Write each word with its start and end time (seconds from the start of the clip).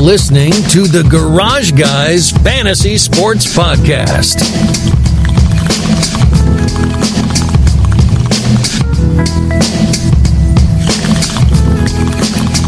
listening 0.00 0.50
to 0.50 0.86
the 0.86 1.06
Garage 1.10 1.72
Guys 1.72 2.30
Fantasy 2.30 2.96
Sports 2.96 3.44
Podcast. 3.54 4.40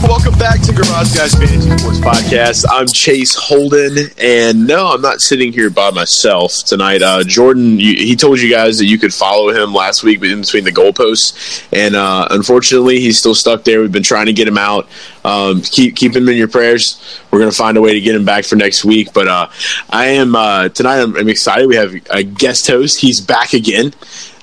Welcome 0.03 0.39
back 0.39 0.61
to 0.63 0.73
Garage 0.75 1.17
Guys 1.17 1.35
Fantasy 1.35 1.71
Sports 1.79 2.01
Podcast. 2.01 2.67
I'm 2.71 2.87
Chase 2.87 3.35
Holden, 3.35 4.11
and 4.19 4.67
no, 4.67 4.89
I'm 4.89 5.01
not 5.01 5.23
sitting 5.23 5.55
here 5.55 5.71
by 5.71 5.91
myself 5.91 6.53
tonight. 6.67 7.01
Uh, 7.01 7.25
Jordan, 7.25 7.81
you, 7.81 7.95
he 7.95 8.15
told 8.15 8.41
you 8.41 8.51
guys 8.51 8.77
that 8.77 8.87
you 8.87 8.99
could 8.99 9.15
follow 9.15 9.49
him 9.49 9.73
last 9.73 10.03
week 10.03 10.23
in 10.23 10.43
between 10.43 10.65
the 10.65 10.71
goalposts, 10.71 11.65
and 11.73 11.97
uh, 11.97 12.29
unfortunately, 12.31 13.01
he's 13.01 13.19
still 13.19 13.35
stuck 13.35 13.65
there. 13.65 13.81
We've 13.81 13.91
been 13.91 14.03
trying 14.03 14.27
to 14.27 14.35
get 14.35 14.47
him 14.47 14.59
out. 14.59 14.87
Um, 15.25 15.63
keep 15.63 15.97
keep 15.97 16.17
him 16.17 16.29
in 16.29 16.37
your 16.37 16.49
prayers. 16.49 17.21
We're 17.31 17.39
gonna 17.39 17.53
find 17.53 17.77
a 17.77 17.81
way 17.81 17.93
to 17.93 18.01
get 18.01 18.15
him 18.15 18.25
back 18.25 18.45
for 18.45 18.57
next 18.57 18.85
week. 18.85 19.13
But 19.13 19.29
uh, 19.29 19.49
I 19.91 20.07
am 20.07 20.35
uh, 20.35 20.69
tonight. 20.69 21.01
I'm, 21.01 21.17
I'm 21.17 21.29
excited. 21.29 21.69
We 21.69 21.77
have 21.77 21.95
a 22.11 22.23
guest 22.23 22.67
host. 22.67 23.01
He's 23.01 23.21
back 23.21 23.53
again. 23.53 23.95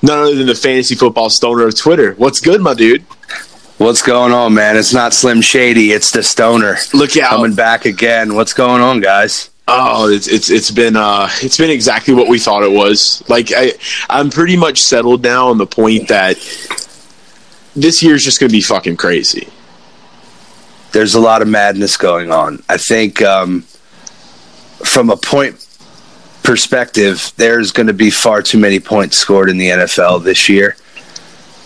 None 0.02 0.18
other 0.18 0.34
than 0.34 0.46
the 0.46 0.54
fantasy 0.54 0.94
football 0.94 1.28
stoner 1.30 1.66
of 1.66 1.76
Twitter. 1.76 2.14
What's 2.14 2.40
good, 2.40 2.60
my 2.60 2.74
dude? 2.74 3.04
What's 3.78 4.02
going 4.02 4.32
on, 4.32 4.54
man? 4.54 4.76
It's 4.76 4.92
not 4.92 5.14
Slim 5.14 5.40
Shady. 5.40 5.92
It's 5.92 6.10
the 6.10 6.22
Stoner. 6.22 6.76
Look 6.92 7.16
out! 7.16 7.30
Coming 7.30 7.54
back 7.54 7.86
again. 7.86 8.34
What's 8.34 8.52
going 8.52 8.82
on, 8.82 9.00
guys? 9.00 9.50
Oh, 9.68 10.08
it's 10.08 10.26
it's 10.26 10.50
it's 10.50 10.70
been 10.70 10.96
uh 10.96 11.28
it's 11.42 11.56
been 11.56 11.70
exactly 11.70 12.12
what 12.12 12.28
we 12.28 12.38
thought 12.38 12.62
it 12.62 12.72
was. 12.72 13.22
Like 13.28 13.52
I 13.56 13.72
I'm 14.08 14.28
pretty 14.28 14.56
much 14.56 14.80
settled 14.80 15.22
now 15.22 15.48
on 15.48 15.58
the 15.58 15.66
point 15.66 16.08
that 16.08 16.36
this 17.76 18.02
year's 18.02 18.24
just 18.24 18.40
going 18.40 18.48
to 18.50 18.52
be 18.52 18.60
fucking 18.60 18.96
crazy. 18.96 19.48
There's 20.92 21.14
a 21.14 21.20
lot 21.20 21.42
of 21.42 21.48
madness 21.48 21.96
going 21.96 22.32
on. 22.32 22.62
I 22.68 22.76
think 22.76 23.22
um, 23.22 23.62
from 24.84 25.10
a 25.10 25.16
point 25.16 25.66
perspective, 26.42 27.32
there's 27.36 27.70
going 27.70 27.86
to 27.86 27.92
be 27.92 28.10
far 28.10 28.42
too 28.42 28.58
many 28.58 28.80
points 28.80 29.16
scored 29.16 29.50
in 29.50 29.58
the 29.58 29.68
NFL 29.68 30.24
this 30.24 30.48
year 30.48 30.76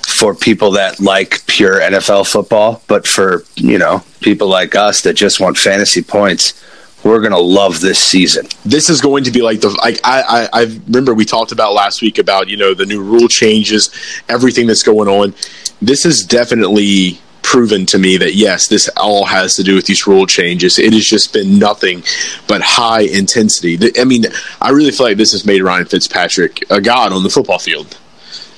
for 0.06 0.34
people 0.34 0.72
that 0.72 1.00
like 1.00 1.44
pure 1.46 1.80
NFL 1.80 2.30
football, 2.30 2.82
but 2.86 3.06
for, 3.06 3.44
you 3.56 3.78
know, 3.78 4.02
people 4.20 4.48
like 4.48 4.74
us 4.74 5.00
that 5.02 5.14
just 5.14 5.40
want 5.40 5.56
fantasy 5.56 6.02
points, 6.02 6.62
we're 7.02 7.20
going 7.20 7.32
to 7.32 7.38
love 7.38 7.80
this 7.80 7.98
season. 7.98 8.46
This 8.64 8.88
is 8.88 9.00
going 9.00 9.24
to 9.24 9.30
be 9.30 9.42
like 9.42 9.60
the 9.60 9.68
I, 9.82 9.96
I 10.04 10.48
I 10.52 10.62
remember 10.86 11.14
we 11.14 11.24
talked 11.24 11.52
about 11.52 11.74
last 11.74 12.00
week 12.00 12.18
about, 12.18 12.48
you 12.48 12.56
know, 12.56 12.74
the 12.74 12.86
new 12.86 13.02
rule 13.02 13.28
changes, 13.28 13.90
everything 14.28 14.66
that's 14.66 14.82
going 14.82 15.08
on. 15.08 15.34
This 15.82 16.06
is 16.06 16.24
definitely 16.24 17.20
proven 17.44 17.86
to 17.86 17.98
me 17.98 18.16
that 18.16 18.34
yes, 18.34 18.66
this 18.66 18.88
all 18.96 19.24
has 19.26 19.54
to 19.54 19.62
do 19.62 19.76
with 19.76 19.86
these 19.86 20.06
rule 20.06 20.26
changes. 20.26 20.78
It 20.78 20.92
has 20.92 21.04
just 21.04 21.32
been 21.32 21.58
nothing 21.58 22.02
but 22.48 22.62
high 22.62 23.02
intensity. 23.02 23.78
I 24.00 24.04
mean, 24.04 24.24
I 24.60 24.70
really 24.70 24.90
feel 24.90 25.06
like 25.06 25.16
this 25.16 25.32
has 25.32 25.44
made 25.44 25.62
Ryan 25.62 25.86
Fitzpatrick 25.86 26.64
a 26.70 26.80
god 26.80 27.12
on 27.12 27.22
the 27.22 27.30
football 27.30 27.58
field. 27.58 27.96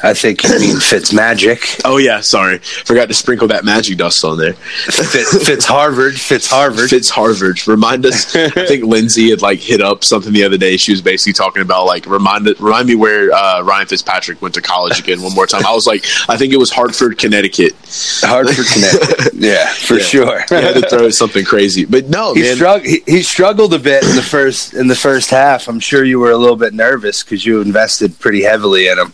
I 0.02 0.12
think 0.14 0.42
you 0.44 0.58
mean 0.60 0.78
Fitz 0.78 1.12
Magic. 1.12 1.62
Oh 1.84 1.96
yeah, 1.96 2.20
sorry, 2.20 2.58
forgot 2.58 3.08
to 3.08 3.14
sprinkle 3.14 3.48
that 3.48 3.64
magic 3.64 3.96
dust 3.98 4.24
on 4.24 4.36
there. 4.38 4.52
Fitz, 4.52 5.46
Fitz 5.46 5.64
Harvard, 5.64 6.18
Fitz 6.20 6.48
Harvard, 6.48 6.90
Fitz 6.90 7.08
Harvard. 7.08 7.66
Remind 7.66 8.04
us. 8.06 8.34
I 8.36 8.48
think 8.66 8.84
Lindsay 8.84 9.30
had 9.30 9.42
like 9.42 9.58
hit 9.58 9.80
up 9.80 10.04
something 10.04 10.32
the 10.32 10.44
other 10.44 10.58
day. 10.58 10.76
She 10.76 10.92
was 10.92 11.00
basically 11.02 11.32
talking 11.32 11.62
about 11.62 11.86
like 11.86 12.06
remind 12.06 12.46
remind 12.60 12.88
me 12.88 12.94
where 12.94 13.32
uh, 13.32 13.62
Ryan 13.62 13.86
Fitzpatrick 13.86 14.42
went 14.42 14.54
to 14.54 14.62
college 14.62 14.98
again 14.98 15.22
one 15.22 15.34
more 15.34 15.46
time. 15.46 15.64
I 15.66 15.72
was 15.74 15.86
like, 15.86 16.04
I 16.28 16.36
think 16.36 16.52
it 16.52 16.58
was 16.58 16.70
Hartford, 16.70 17.18
Connecticut. 17.18 17.74
Hartford, 18.22 18.66
Connecticut. 18.66 19.34
Yeah, 19.34 19.66
for 19.72 19.94
Yeah. 19.94 20.04
sure. 20.04 20.44
I 20.50 20.60
had 20.60 20.74
to 20.74 20.88
throw 20.88 21.08
something 21.10 21.44
crazy, 21.44 21.84
but 21.84 22.08
no, 22.08 22.34
He, 22.34 22.42
strugg- 22.42 22.84
he, 22.86 23.02
he 23.06 23.22
struggled 23.22 23.72
a 23.74 23.78
bit 23.78 24.04
in 24.04 24.14
the 24.16 24.22
first 24.22 24.74
in 24.74 24.86
the 24.88 24.94
first 24.96 25.30
half. 25.30 25.68
I'm 25.68 25.80
sure 25.80 26.04
you 26.04 26.18
were 26.20 26.30
a 26.32 26.36
little 26.36 26.56
bit 26.56 26.74
nervous 26.74 27.22
because 27.22 27.44
you 27.46 27.60
invested 27.60 28.18
pretty 28.18 28.42
heavily 28.42 28.88
in 28.88 28.98
him. 28.98 29.12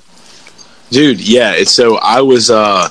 Dude 0.93 1.27
yeah 1.27 1.53
it's 1.53 1.71
so 1.73 1.97
i 1.99 2.21
was 2.21 2.51
uh 2.51 2.89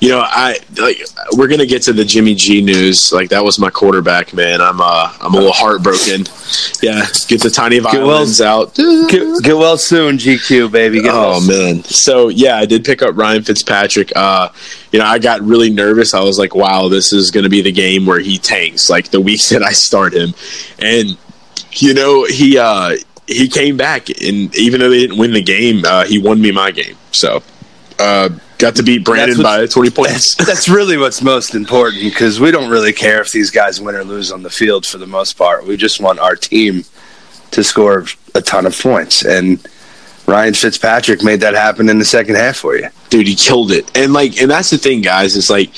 you 0.00 0.08
know 0.08 0.22
i 0.24 0.56
like 0.78 0.96
we're 1.36 1.48
gonna 1.48 1.66
get 1.66 1.82
to 1.82 1.92
the 1.92 2.04
jimmy 2.04 2.34
g 2.34 2.62
news 2.62 3.12
like 3.12 3.28
that 3.28 3.42
was 3.44 3.58
my 3.58 3.68
quarterback 3.68 4.32
man 4.32 4.60
i'm 4.60 4.80
uh 4.80 5.12
i'm 5.20 5.34
a 5.34 5.36
little 5.36 5.52
heartbroken 5.52 6.24
yeah 6.80 7.04
get 7.28 7.42
the 7.42 7.50
tiny 7.52 7.80
well- 7.80 8.26
out 8.42 8.74
Get, 8.74 9.42
get 9.42 9.56
well 9.56 9.76
soon, 9.76 10.16
GQ 10.16 10.70
baby. 10.70 11.02
Get 11.02 11.12
well 11.12 11.34
Oh 11.36 11.46
man! 11.46 11.82
So 11.84 12.28
yeah, 12.28 12.56
I 12.56 12.66
did 12.66 12.84
pick 12.84 13.02
up 13.02 13.16
Ryan 13.16 13.42
Fitzpatrick. 13.42 14.12
Uh, 14.16 14.50
you 14.92 14.98
know, 14.98 15.04
I 15.04 15.18
got 15.18 15.40
really 15.42 15.70
nervous. 15.70 16.14
I 16.14 16.22
was 16.22 16.38
like, 16.38 16.54
"Wow, 16.54 16.88
this 16.88 17.12
is 17.12 17.30
going 17.30 17.44
to 17.44 17.50
be 17.50 17.60
the 17.62 17.72
game 17.72 18.06
where 18.06 18.20
he 18.20 18.38
tanks." 18.38 18.88
Like 18.90 19.10
the 19.10 19.20
week 19.20 19.44
that 19.50 19.62
I 19.62 19.72
start 19.72 20.14
him, 20.14 20.34
and 20.78 21.16
you 21.72 21.94
know, 21.94 22.24
he 22.24 22.58
uh, 22.58 22.96
he 23.30 23.48
came 23.48 23.76
back, 23.76 24.08
and 24.08 24.54
even 24.56 24.80
though 24.80 24.90
they 24.90 25.00
didn't 25.00 25.18
win 25.18 25.32
the 25.32 25.42
game, 25.42 25.84
uh, 25.84 26.04
he 26.04 26.18
won 26.18 26.40
me 26.40 26.52
my 26.52 26.70
game. 26.70 26.96
So 27.12 27.42
uh, 27.98 28.30
got 28.58 28.76
to 28.76 28.82
beat 28.82 29.04
Brandon 29.04 29.42
by 29.42 29.66
twenty 29.66 29.90
points. 29.90 30.34
That's 30.34 30.68
really 30.68 30.96
what's 30.96 31.22
most 31.22 31.54
important 31.54 32.02
because 32.02 32.40
we 32.40 32.50
don't 32.50 32.70
really 32.70 32.92
care 32.92 33.20
if 33.20 33.32
these 33.32 33.50
guys 33.50 33.80
win 33.80 33.94
or 33.94 34.04
lose 34.04 34.32
on 34.32 34.42
the 34.42 34.50
field 34.50 34.86
for 34.86 34.98
the 34.98 35.06
most 35.06 35.34
part. 35.34 35.66
We 35.66 35.76
just 35.76 36.00
want 36.00 36.18
our 36.18 36.36
team 36.36 36.84
to 37.52 37.64
score 37.64 38.04
a 38.34 38.40
ton 38.40 38.66
of 38.66 38.78
points. 38.78 39.24
And 39.24 39.66
Ryan 40.26 40.54
Fitzpatrick 40.54 41.24
made 41.24 41.40
that 41.40 41.54
happen 41.54 41.88
in 41.88 41.98
the 41.98 42.04
second 42.04 42.36
half 42.36 42.56
for 42.56 42.76
you. 42.76 42.88
dude 43.08 43.26
he 43.26 43.34
killed 43.34 43.72
it 43.72 43.90
and 43.96 44.12
like 44.12 44.40
and 44.40 44.48
that's 44.50 44.70
the 44.70 44.78
thing 44.78 45.00
guys 45.00 45.36
it's 45.36 45.50
like 45.50 45.70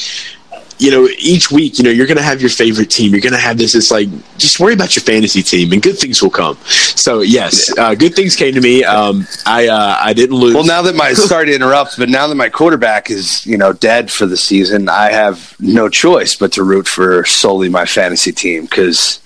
you 0.82 0.90
know 0.90 1.08
each 1.18 1.50
week 1.50 1.78
you 1.78 1.84
know 1.84 1.90
you're 1.90 2.06
gonna 2.06 2.22
have 2.22 2.40
your 2.40 2.50
favorite 2.50 2.90
team. 2.90 3.12
You're 3.12 3.20
gonna 3.20 3.36
have 3.38 3.56
this 3.56 3.74
it's 3.74 3.90
like 3.90 4.08
just 4.36 4.58
worry 4.58 4.74
about 4.74 4.96
your 4.96 5.02
fantasy 5.02 5.42
team 5.42 5.72
and 5.72 5.80
good 5.80 5.98
things 5.98 6.22
will 6.22 6.30
come. 6.30 6.56
So 6.66 7.20
yes 7.20 7.76
uh, 7.78 7.94
good 7.94 8.14
things 8.14 8.34
came 8.36 8.54
to 8.54 8.60
me. 8.60 8.84
Um, 8.84 9.26
i 9.46 9.68
uh, 9.68 9.96
i 10.00 10.12
didn't 10.12 10.36
lose. 10.36 10.54
Well, 10.54 10.64
now 10.64 10.82
that 10.82 10.96
my 10.96 11.12
sorry 11.30 11.46
to 11.46 11.54
interrupt, 11.54 11.98
but 11.98 12.08
now 12.08 12.26
that 12.26 12.34
my 12.34 12.48
quarterback 12.48 13.10
is 13.10 13.46
you 13.46 13.56
know 13.56 13.72
dead 13.72 14.10
for 14.10 14.26
the 14.26 14.36
season, 14.36 14.88
I 14.88 15.12
have 15.12 15.56
no 15.60 15.88
choice 15.88 16.34
but 16.34 16.52
to 16.52 16.64
root 16.64 16.88
for 16.88 17.24
solely 17.24 17.68
my 17.68 17.86
fantasy 17.86 18.32
team 18.32 18.62
because 18.64 19.20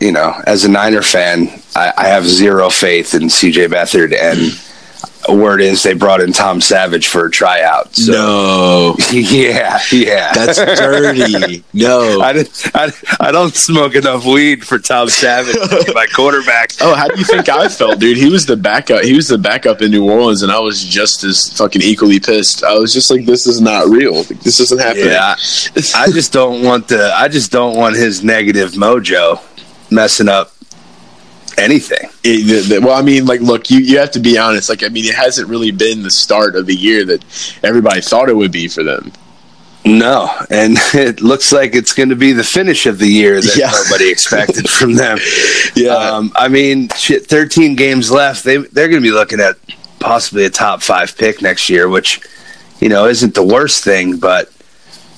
you 0.00 0.10
know, 0.10 0.34
as 0.46 0.64
a 0.64 0.68
Niner 0.68 1.02
fan, 1.02 1.48
I, 1.76 1.92
I 1.96 2.06
have 2.08 2.26
zero 2.26 2.70
faith 2.70 3.14
in 3.14 3.22
CJ 3.22 3.68
Beathard, 3.68 4.12
and 4.12 4.52
word 5.28 5.60
is 5.60 5.82
they 5.82 5.94
brought 5.94 6.20
in 6.20 6.32
Tom 6.32 6.60
Savage 6.60 7.08
for 7.08 7.26
a 7.26 7.30
tryout. 7.30 7.94
So 7.94 8.12
no 8.12 8.96
yeah, 9.10 9.80
yeah, 9.90 10.32
that's 10.32 10.58
dirty 10.58 11.64
no 11.72 12.20
I, 12.20 12.44
I, 12.74 12.92
I 13.20 13.32
don't 13.32 13.54
smoke 13.54 13.94
enough 13.94 14.24
weed 14.24 14.66
for 14.66 14.78
Tom 14.78 15.08
Savage, 15.08 15.54
to 15.54 15.92
my 15.94 16.06
quarterback. 16.06 16.72
Oh, 16.84 16.94
how 16.94 17.06
do 17.06 17.16
you 17.16 17.24
think 17.24 17.48
I 17.48 17.68
felt, 17.68 18.00
dude? 18.00 18.16
He 18.16 18.28
was 18.28 18.44
the 18.44 18.56
backup. 18.56 19.04
He 19.04 19.14
was 19.14 19.28
the 19.28 19.38
backup 19.38 19.82
in 19.82 19.92
New 19.92 20.10
Orleans, 20.10 20.42
and 20.42 20.50
I 20.50 20.58
was 20.58 20.82
just 20.82 21.22
as 21.22 21.56
fucking 21.56 21.80
equally 21.80 22.18
pissed. 22.18 22.64
I 22.64 22.74
was 22.74 22.92
just 22.92 23.08
like, 23.10 23.24
"This 23.24 23.46
is 23.46 23.60
not 23.60 23.88
real. 23.88 24.16
Like, 24.16 24.40
this 24.40 24.58
isn't 24.58 24.80
happening." 24.80 25.06
Yeah, 25.06 25.36
I 25.94 26.10
just 26.10 26.32
don't 26.32 26.64
want 26.64 26.88
the. 26.88 27.12
I 27.14 27.28
just 27.28 27.52
don't 27.52 27.76
want 27.76 27.94
his 27.94 28.24
negative 28.24 28.72
mojo 28.72 29.40
messing 29.92 30.28
up 30.28 30.52
anything. 31.58 32.08
It- 32.24 32.46
the- 32.46 32.74
the- 32.74 32.80
well, 32.86 32.94
I 32.96 33.02
mean, 33.02 33.26
like, 33.26 33.40
look, 33.40 33.70
you, 33.70 33.78
you 33.80 33.98
have 33.98 34.10
to 34.12 34.20
be 34.20 34.38
honest. 34.38 34.68
Like, 34.68 34.84
I 34.84 34.88
mean, 34.88 35.04
it 35.04 35.14
hasn't 35.14 35.48
really 35.48 35.70
been 35.70 36.02
the 36.02 36.10
start 36.10 36.56
of 36.56 36.66
the 36.66 36.74
year 36.74 37.04
that 37.06 37.24
everybody 37.62 38.00
thought 38.00 38.28
it 38.28 38.36
would 38.36 38.52
be 38.52 38.68
for 38.68 38.82
them. 38.82 39.12
No, 39.84 40.30
and 40.50 40.76
it 40.94 41.20
looks 41.20 41.50
like 41.52 41.74
it's 41.74 41.92
going 41.92 42.08
to 42.10 42.16
be 42.16 42.32
the 42.32 42.44
finish 42.44 42.86
of 42.86 42.98
the 42.98 43.08
year 43.08 43.40
that 43.40 43.56
Yeah. 43.56 43.72
nobody 43.72 44.10
expected 44.10 44.68
from 44.78 44.94
them. 44.94 45.18
Yeah. 45.74 45.94
Um, 45.96 46.32
I 46.36 46.48
mean, 46.48 46.88
shit, 46.96 47.26
13 47.26 47.74
games 47.74 48.10
left. 48.10 48.44
They 48.44 48.58
they're 48.58 48.88
going 48.88 49.02
to 49.02 49.06
be 49.08 49.10
looking 49.12 49.40
at 49.40 49.56
possibly 49.98 50.44
a 50.44 50.50
top 50.50 50.82
five 50.82 51.16
pick 51.16 51.42
next 51.42 51.68
year, 51.68 51.88
which 51.88 52.20
you 52.80 52.88
know 52.88 53.06
isn't 53.06 53.34
the 53.34 53.42
worst 53.44 53.82
thing, 53.82 54.18
but 54.18 54.52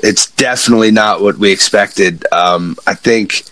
it's 0.03 0.31
definitely 0.33 0.91
not 0.91 1.21
what 1.21 1.37
we 1.37 1.51
expected. 1.53 2.25
Um, 2.33 2.77
I 2.87 2.95
think 2.95 3.43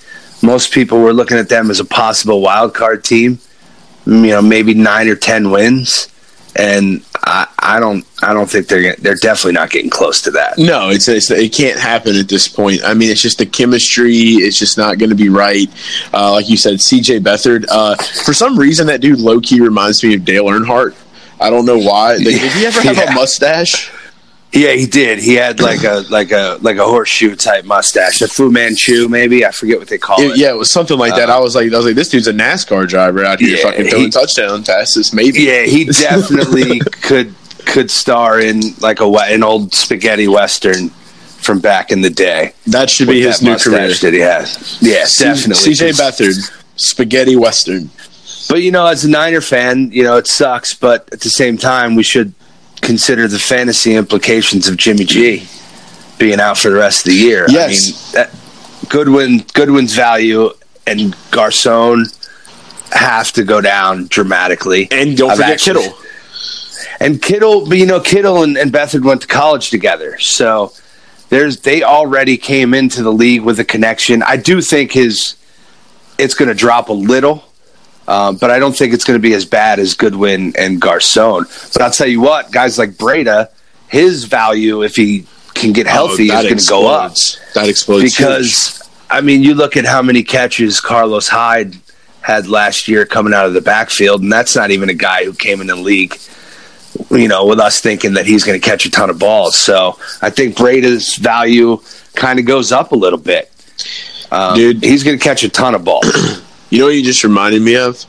most 0.43 0.73
people 0.73 1.01
were 1.01 1.13
looking 1.13 1.39
at 1.39 1.49
them 1.49 1.71
as 1.71 1.81
a 1.81 1.85
possible 1.85 2.41
wild 2.41 2.75
card 2.75 3.05
team. 3.05 3.39
You 4.07 4.13
know, 4.29 4.43
maybe 4.43 4.75
nine 4.75 5.09
or 5.09 5.15
ten 5.15 5.51
wins, 5.53 6.09
and 6.57 7.05
I, 7.25 7.47
I 7.61 7.79
don't 7.79 8.05
I 8.21 8.33
don't 8.35 8.51
think 8.51 8.67
they're 8.67 8.97
they're 8.97 9.15
definitely 9.15 9.53
not 9.53 9.71
getting 9.71 9.91
close 9.91 10.21
to 10.23 10.33
that. 10.33 10.59
No, 10.59 10.91
it's, 10.91 11.07
it's 11.07 11.31
it 11.31 11.53
can't 11.53 11.79
happen 11.79 12.17
at 12.17 12.29
this 12.29 12.49
point. 12.49 12.81
I 12.85 12.95
mean, 12.95 13.11
it's 13.11 13.23
just 13.23 13.39
the 13.39 13.47
chemistry. 13.47 14.13
It's 14.13 14.59
just 14.59 14.77
not 14.77 14.99
going 14.99 15.11
to 15.11 15.15
be 15.17 15.29
right. 15.29 15.69
Uh, 16.13 16.33
like 16.33 16.49
you 16.51 16.57
said, 16.57 16.81
C.J. 16.81 17.21
Beathard. 17.21 17.65
Uh, 17.69 17.95
for 18.25 18.35
some 18.35 18.59
reason, 18.59 18.89
that 18.89 19.01
dude 19.01 19.21
low 19.21 19.41
key 19.41 19.61
reminds 19.61 20.03
me 20.03 20.15
of 20.15 20.25
Dale 20.25 20.47
Earnhardt. 20.47 20.97
I 21.41 21.49
don't 21.49 21.65
know 21.65 21.79
why. 21.79 22.15
Like, 22.17 22.25
did 22.25 22.53
he 22.53 22.67
ever 22.67 22.81
have 22.81 22.97
Yeah. 22.97 23.13
a 23.13 23.15
mustache? 23.15 23.91
Yeah, 24.53 24.73
he 24.73 24.85
did. 24.87 25.19
He 25.19 25.35
had 25.35 25.61
like 25.61 25.83
a 25.83 26.05
like 26.11 26.31
a 26.31 26.59
like 26.61 26.77
a 26.77 26.85
horseshoe 26.85 27.35
type 27.37 27.65
mustache, 27.65 28.21
a 28.21 28.29
Fu 28.29 28.51
Manchu, 28.51 29.09
maybe. 29.09 29.47
I 29.47 29.51
forget 29.51 29.79
what 29.79 29.89
they 29.89 29.97
call 29.99 30.21
It- 30.21 30.33
it. 30.33 30.37
yeah, 30.37 30.51
it 30.51 30.57
was 30.59 30.71
something 30.71 30.99
like 30.99 31.15
that. 31.15 31.31
Uh, 31.31 31.37
I 31.37 31.41
was 31.41 31.55
like, 31.55 31.73
I 31.73 31.77
was 31.77 31.87
like, 31.87 31.95
this 31.95 32.11
dude's 32.11 32.27
a 32.27 32.35
NASCAR 32.35 32.87
driver 32.87 33.25
out 33.25 33.41
here, 33.41 33.57
Yeah, 33.57 33.63
fucking 33.63 33.87
throwing 33.89 34.05
he- 34.05 34.11
touchdown 34.11 34.63
passes. 34.63 35.13
Maybe. 35.15 35.41
Yeah, 35.41 35.63
he 35.63 35.85
definitely 36.07 36.81
could 37.01 37.35
could 37.65 37.91
star 37.91 38.41
in 38.41 38.61
like 38.81 39.01
a 39.01 39.07
an 39.07 39.43
old 39.43 39.73
spaghetti 39.75 40.29
western 40.29 40.91
from 40.91 41.59
back 41.59 41.91
in 41.91 42.03
the 42.03 42.11
day. 42.11 42.53
That 42.67 42.91
should 42.91 43.09
be 43.09 43.23
his 43.23 43.41
new 43.43 43.57
career. 43.57 43.89
that 43.95 44.13
he 44.13 44.21
has. 44.21 44.79
Yeah, 44.83 45.05
definitely. 45.19 45.73
CJ 45.73 45.93
Beathard, 45.99 46.53
spaghetti 46.77 47.37
western. 47.37 47.89
But 48.51 48.61
you 48.63 48.71
know, 48.71 48.87
as 48.87 49.03
a 49.05 49.09
Niner 49.09 49.41
fan, 49.41 49.91
you 49.93 50.03
know 50.03 50.19
it 50.19 50.27
sucks. 50.27 50.75
But 50.75 51.09
at 51.11 51.21
the 51.21 51.31
same 51.31 51.57
time, 51.57 51.95
we 51.95 52.03
should 52.03 52.35
consider 52.83 53.27
the 53.29 53.39
fantasy 53.39 53.95
implications 53.95 54.69
of 54.69 54.77
Jimmy 54.77 55.05
G 55.05 55.47
being 56.19 56.41
out 56.41 56.59
for 56.59 56.69
the 56.71 56.77
rest 56.77 57.07
of 57.07 57.13
the 57.13 57.19
year. 57.19 57.47
Yes. 57.49 58.15
I 58.15 58.19
mean, 58.19 58.31
that, 58.31 58.89
Goodwin 58.91 59.45
Goodwin's 59.55 59.95
value 59.95 60.51
and 60.87 61.17
Garcon 61.31 62.05
have 62.91 63.33
to 63.33 63.45
go 63.45 63.61
down 63.61 64.07
dramatically. 64.09 64.89
And 64.91 65.17
don't 65.17 65.31
I've 65.31 65.37
forget 65.39 65.53
actually- 65.53 65.83
Kittle. 65.83 65.99
And 67.01 67.21
Kittle, 67.23 67.67
but 67.69 67.79
you 67.79 67.87
know, 67.87 68.01
Kittle 68.01 68.43
and, 68.45 68.57
and 68.57 68.73
Beathard 68.73 69.03
went 69.05 69.23
to 69.23 69.27
college 69.27 69.71
together, 69.71 70.19
so 70.21 70.73
there's 71.31 71.61
they 71.61 71.83
already 71.83 72.37
came 72.37 72.75
into 72.75 73.03
the 73.03 73.13
league 73.13 73.43
with 73.43 73.59
a 73.59 73.65
connection. 73.65 74.23
I 74.23 74.37
do 74.37 74.61
think 74.61 74.93
his 74.93 75.35
it's 76.19 76.35
going 76.35 76.49
to 76.49 76.55
drop 76.55 76.91
a 76.91 76.93
little, 76.93 77.43
um, 78.13 78.37
but 78.37 78.51
I 78.51 78.59
don't 78.59 78.77
think 78.77 78.93
it's 78.93 79.05
going 79.05 79.19
to 79.19 79.23
be 79.23 79.33
as 79.33 79.47
bad 79.47 79.79
as 79.79 79.95
Goodwin 79.95 80.53
and 80.59 80.79
Garcon. 80.79 81.45
But 81.73 81.81
I'll 81.81 81.91
tell 81.91 82.07
you 82.07 82.21
what, 82.21 82.53
guys 82.53 82.79
like 82.79 82.91
Breida, 82.91 83.49
his 83.89 84.25
value 84.25 84.83
if 84.83 84.97
he 84.97 85.27
can 85.55 85.73
get 85.73 85.87
healthy 85.87 86.31
Oh, 86.31 86.41
is 86.41 86.45
going 86.45 86.59
to 86.59 86.69
go 86.69 86.89
up. 86.89 87.15
That 87.55 87.69
explodes 87.71 88.15
because 88.15 88.87
I 89.09 89.23
mean, 89.23 89.43
you 89.43 89.55
look 89.55 89.79
at 89.79 89.87
how 89.87 90.03
many 90.03 90.23
catches 90.23 90.79
Carlos 90.79 91.29
Hyde 91.29 91.77
had 92.21 92.49
last 92.49 92.87
year 92.87 93.07
coming 93.07 93.33
out 93.33 93.47
of 93.47 93.55
the 93.55 93.63
backfield, 93.63 94.21
and 94.21 94.31
that's 94.31 94.55
not 94.55 94.71
even 94.71 94.91
a 94.91 94.95
guy 94.95 95.25
who 95.25 95.33
came 95.33 95.63
in 95.63 95.67
the 95.67 95.77
league, 95.77 96.15
you 97.11 97.29
know, 97.29 97.47
with 97.47 97.61
us 97.61 97.81
thinking 97.81 98.15
that 98.15 98.27
he's 98.27 98.45
going 98.45 98.61
to 98.61 98.65
catch 98.65 98.85
a 98.85 98.91
ton 98.91 99.09
of 99.09 99.19
balls. 99.19 99.59
So 99.59 99.99
I 100.21 100.29
think 100.29 100.55
Breida's 100.55 101.17
value 101.17 101.81
kind 102.15 102.39
of 102.39 102.45
goes 102.45 102.73
up 102.73 102.93
a 102.93 102.97
little 102.97 103.19
bit. 103.19 103.51
Um, 104.31 104.55
Dude. 104.55 104.85
he's 104.85 105.03
going 105.03 105.19
to 105.19 105.23
catch 105.23 105.45
a 105.45 105.49
ton 105.49 105.75
of 105.75 105.85
balls. 105.85 106.43
You 106.73 106.79
know 106.79 106.87
what 106.87 106.95
you 106.95 107.03
just 107.03 107.23
reminded 107.23 107.61
me 107.61 107.77
of? 107.77 108.03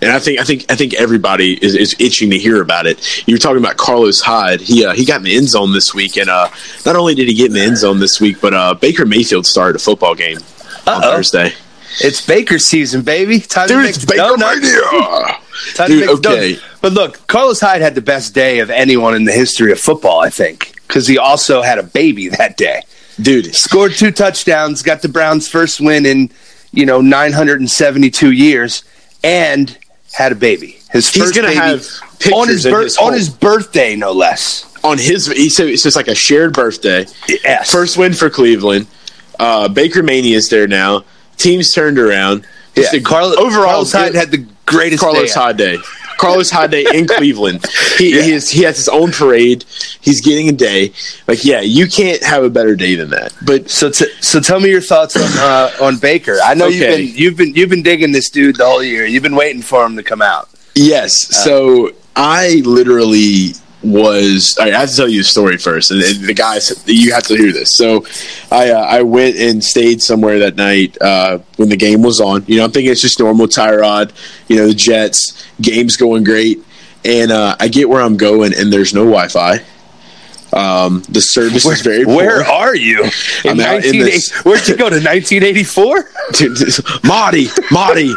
And 0.00 0.12
I 0.12 0.20
think 0.20 0.38
I 0.38 0.44
think 0.44 0.64
I 0.70 0.76
think 0.76 0.94
everybody 0.94 1.54
is, 1.54 1.74
is 1.74 1.96
itching 1.98 2.30
to 2.30 2.38
hear 2.38 2.62
about 2.62 2.86
it. 2.86 3.26
You 3.26 3.34
were 3.34 3.38
talking 3.38 3.58
about 3.58 3.78
Carlos 3.78 4.20
Hyde. 4.20 4.60
He 4.60 4.86
uh, 4.86 4.94
he 4.94 5.04
got 5.04 5.16
in 5.16 5.22
the 5.24 5.36
end 5.36 5.48
zone 5.48 5.72
this 5.72 5.92
week, 5.92 6.16
and 6.16 6.30
uh, 6.30 6.48
not 6.84 6.94
only 6.94 7.16
did 7.16 7.26
he 7.26 7.34
get 7.34 7.46
in 7.46 7.54
the 7.54 7.62
end 7.62 7.78
zone 7.78 7.98
this 7.98 8.20
week, 8.20 8.40
but 8.40 8.54
uh, 8.54 8.74
Baker 8.74 9.06
Mayfield 9.06 9.44
started 9.44 9.74
a 9.74 9.78
football 9.80 10.14
game 10.14 10.36
on 10.86 11.02
Uh-oh. 11.02 11.16
Thursday. 11.16 11.52
it's 12.00 12.24
Baker 12.24 12.60
season, 12.60 13.02
baby. 13.02 13.40
Time 13.40 13.66
to 13.66 13.74
Dude, 13.74 13.82
make 13.82 13.96
it's 13.96 14.04
Baker. 14.04 14.36
Mania. 14.36 15.40
Time 15.74 15.88
Dude, 15.88 16.04
to 16.04 16.10
okay. 16.30 16.58
But 16.82 16.92
look, 16.92 17.26
Carlos 17.26 17.58
Hyde 17.58 17.82
had 17.82 17.96
the 17.96 18.02
best 18.02 18.34
day 18.34 18.60
of 18.60 18.70
anyone 18.70 19.16
in 19.16 19.24
the 19.24 19.32
history 19.32 19.72
of 19.72 19.80
football, 19.80 20.20
I 20.20 20.30
think, 20.30 20.74
because 20.86 21.08
he 21.08 21.18
also 21.18 21.60
had 21.60 21.80
a 21.80 21.82
baby 21.82 22.28
that 22.28 22.56
day. 22.56 22.82
Dude, 23.20 23.52
scored 23.54 23.94
two 23.94 24.12
touchdowns, 24.12 24.82
got 24.82 25.02
the 25.02 25.08
Browns' 25.08 25.48
first 25.48 25.80
win 25.80 26.06
in 26.06 26.30
you 26.76 26.86
know 26.86 27.00
972 27.00 28.30
years, 28.30 28.84
and 29.24 29.76
had 30.12 30.30
a 30.30 30.36
baby. 30.36 30.78
His 30.92 31.08
He's 31.12 31.22
first 31.24 31.34
gonna 31.34 31.48
baby 31.48 31.58
have 31.58 31.80
pictures 32.20 32.32
on 32.32 32.48
his, 32.48 32.64
bir- 32.64 32.82
his 32.82 32.96
on 32.98 33.12
his 33.12 33.28
birthday, 33.28 33.96
no 33.96 34.12
less. 34.12 34.72
on 34.84 34.98
his 34.98 35.26
he 35.26 35.48
said 35.48 35.66
it's 35.68 35.82
just 35.82 35.96
like 35.96 36.08
a 36.08 36.14
shared 36.14 36.52
birthday. 36.52 37.04
Yes. 37.28 37.70
First 37.72 37.96
win 37.98 38.12
for 38.12 38.30
Cleveland. 38.30 38.86
Uh, 39.40 39.68
Baker 39.68 40.02
Mania 40.02 40.36
is 40.36 40.48
there 40.48 40.66
now. 40.68 41.04
Teams 41.36 41.72
turned 41.72 41.98
around. 41.98 42.46
yeah, 42.74 42.82
Just 42.84 42.94
a- 42.94 43.00
Carlos, 43.00 43.36
overall, 43.36 43.64
Carlos 43.66 43.92
Hyde 43.92 44.14
had 44.14 44.30
the 44.30 44.46
greatest 44.64 45.02
Carlos 45.02 45.34
day. 45.34 45.40
Hyde 45.40 45.56
Day. 45.56 45.78
Carlos 46.18 46.50
Hyde 46.50 46.74
in 46.74 47.06
Cleveland. 47.16 47.64
He, 47.98 48.14
Yeah. 48.16 48.22
he, 48.22 48.32
is, 48.32 48.50
he 48.50 48.62
has 48.62 48.76
his 48.76 48.88
own 48.88 49.12
parade. 49.12 49.64
He's 50.00 50.20
getting 50.20 50.48
a 50.48 50.52
day. 50.52 50.92
Like, 51.26 51.44
yeah, 51.44 51.60
you 51.60 51.86
can't 51.86 52.22
have 52.22 52.42
a 52.44 52.50
better 52.50 52.74
day 52.76 52.94
than 52.94 53.10
that. 53.10 53.32
But 53.44 53.68
So, 53.70 53.90
t- 53.90 54.12
so 54.20 54.40
tell 54.40 54.60
me 54.60 54.70
your 54.70 54.80
thoughts 54.80 55.16
on 55.16 55.30
uh, 55.38 55.70
on 55.80 55.96
Baker. 55.98 56.36
I 56.42 56.54
know 56.54 56.66
Okay. 56.66 56.76
you've 56.76 56.96
been 56.96 57.16
you've 57.22 57.36
been 57.36 57.54
you've 57.54 57.70
been 57.70 57.82
digging 57.82 58.12
this 58.12 58.30
dude 58.30 58.56
the 58.56 58.64
whole 58.66 58.82
year. 58.82 59.04
You've 59.06 59.22
been 59.22 59.36
waiting 59.36 59.62
for 59.62 59.84
him 59.84 59.96
to 59.96 60.02
come 60.02 60.22
out. 60.22 60.48
yes, 60.74 61.16
so 61.44 61.90
I 62.14 62.62
literally 62.64 63.54
was. 63.86 64.56
I 64.58 64.70
have 64.70 64.90
to 64.90 64.96
tell 64.96 65.08
you 65.08 65.20
the 65.20 65.24
story 65.24 65.56
first, 65.56 65.90
and, 65.90 66.02
and 66.02 66.24
the 66.24 66.34
guys, 66.34 66.82
you 66.86 67.12
have 67.12 67.24
to 67.24 67.36
hear 67.36 67.52
this. 67.52 67.76
So, 67.76 68.04
I 68.50 68.70
uh, 68.70 68.80
I 68.80 69.02
went 69.02 69.36
and 69.36 69.62
stayed 69.62 70.02
somewhere 70.02 70.38
that 70.40 70.56
night 70.56 70.96
uh, 71.00 71.38
when 71.56 71.68
the 71.68 71.76
game 71.76 72.02
was 72.02 72.20
on. 72.20 72.44
You 72.46 72.58
know, 72.58 72.64
I'm 72.64 72.72
thinking 72.72 72.92
it's 72.92 73.00
just 73.00 73.18
normal 73.18 73.46
Tyrod. 73.46 74.12
You 74.48 74.56
know, 74.56 74.66
the 74.68 74.74
Jets 74.74 75.46
game's 75.60 75.96
going 75.96 76.24
great, 76.24 76.58
and 77.04 77.30
uh, 77.30 77.56
I 77.58 77.68
get 77.68 77.88
where 77.88 78.02
I'm 78.02 78.16
going, 78.16 78.52
and 78.54 78.72
there's 78.72 78.92
no 78.92 79.04
Wi-Fi. 79.04 79.60
Um, 80.56 81.02
the 81.10 81.20
service 81.20 81.66
is 81.66 81.82
very 81.82 82.04
poor. 82.04 82.16
Where 82.16 82.44
are 82.44 82.74
you? 82.74 83.04
I'm 83.44 83.58
In 83.58 83.60
out 83.60 83.84
in 83.84 83.98
this- 83.98 84.32
Where'd 84.44 84.66
you 84.66 84.74
go 84.76 84.88
to 84.88 84.96
1984? 84.96 86.08
Dude, 86.32 86.58
Marty, 87.04 87.46
Marty, 87.70 88.12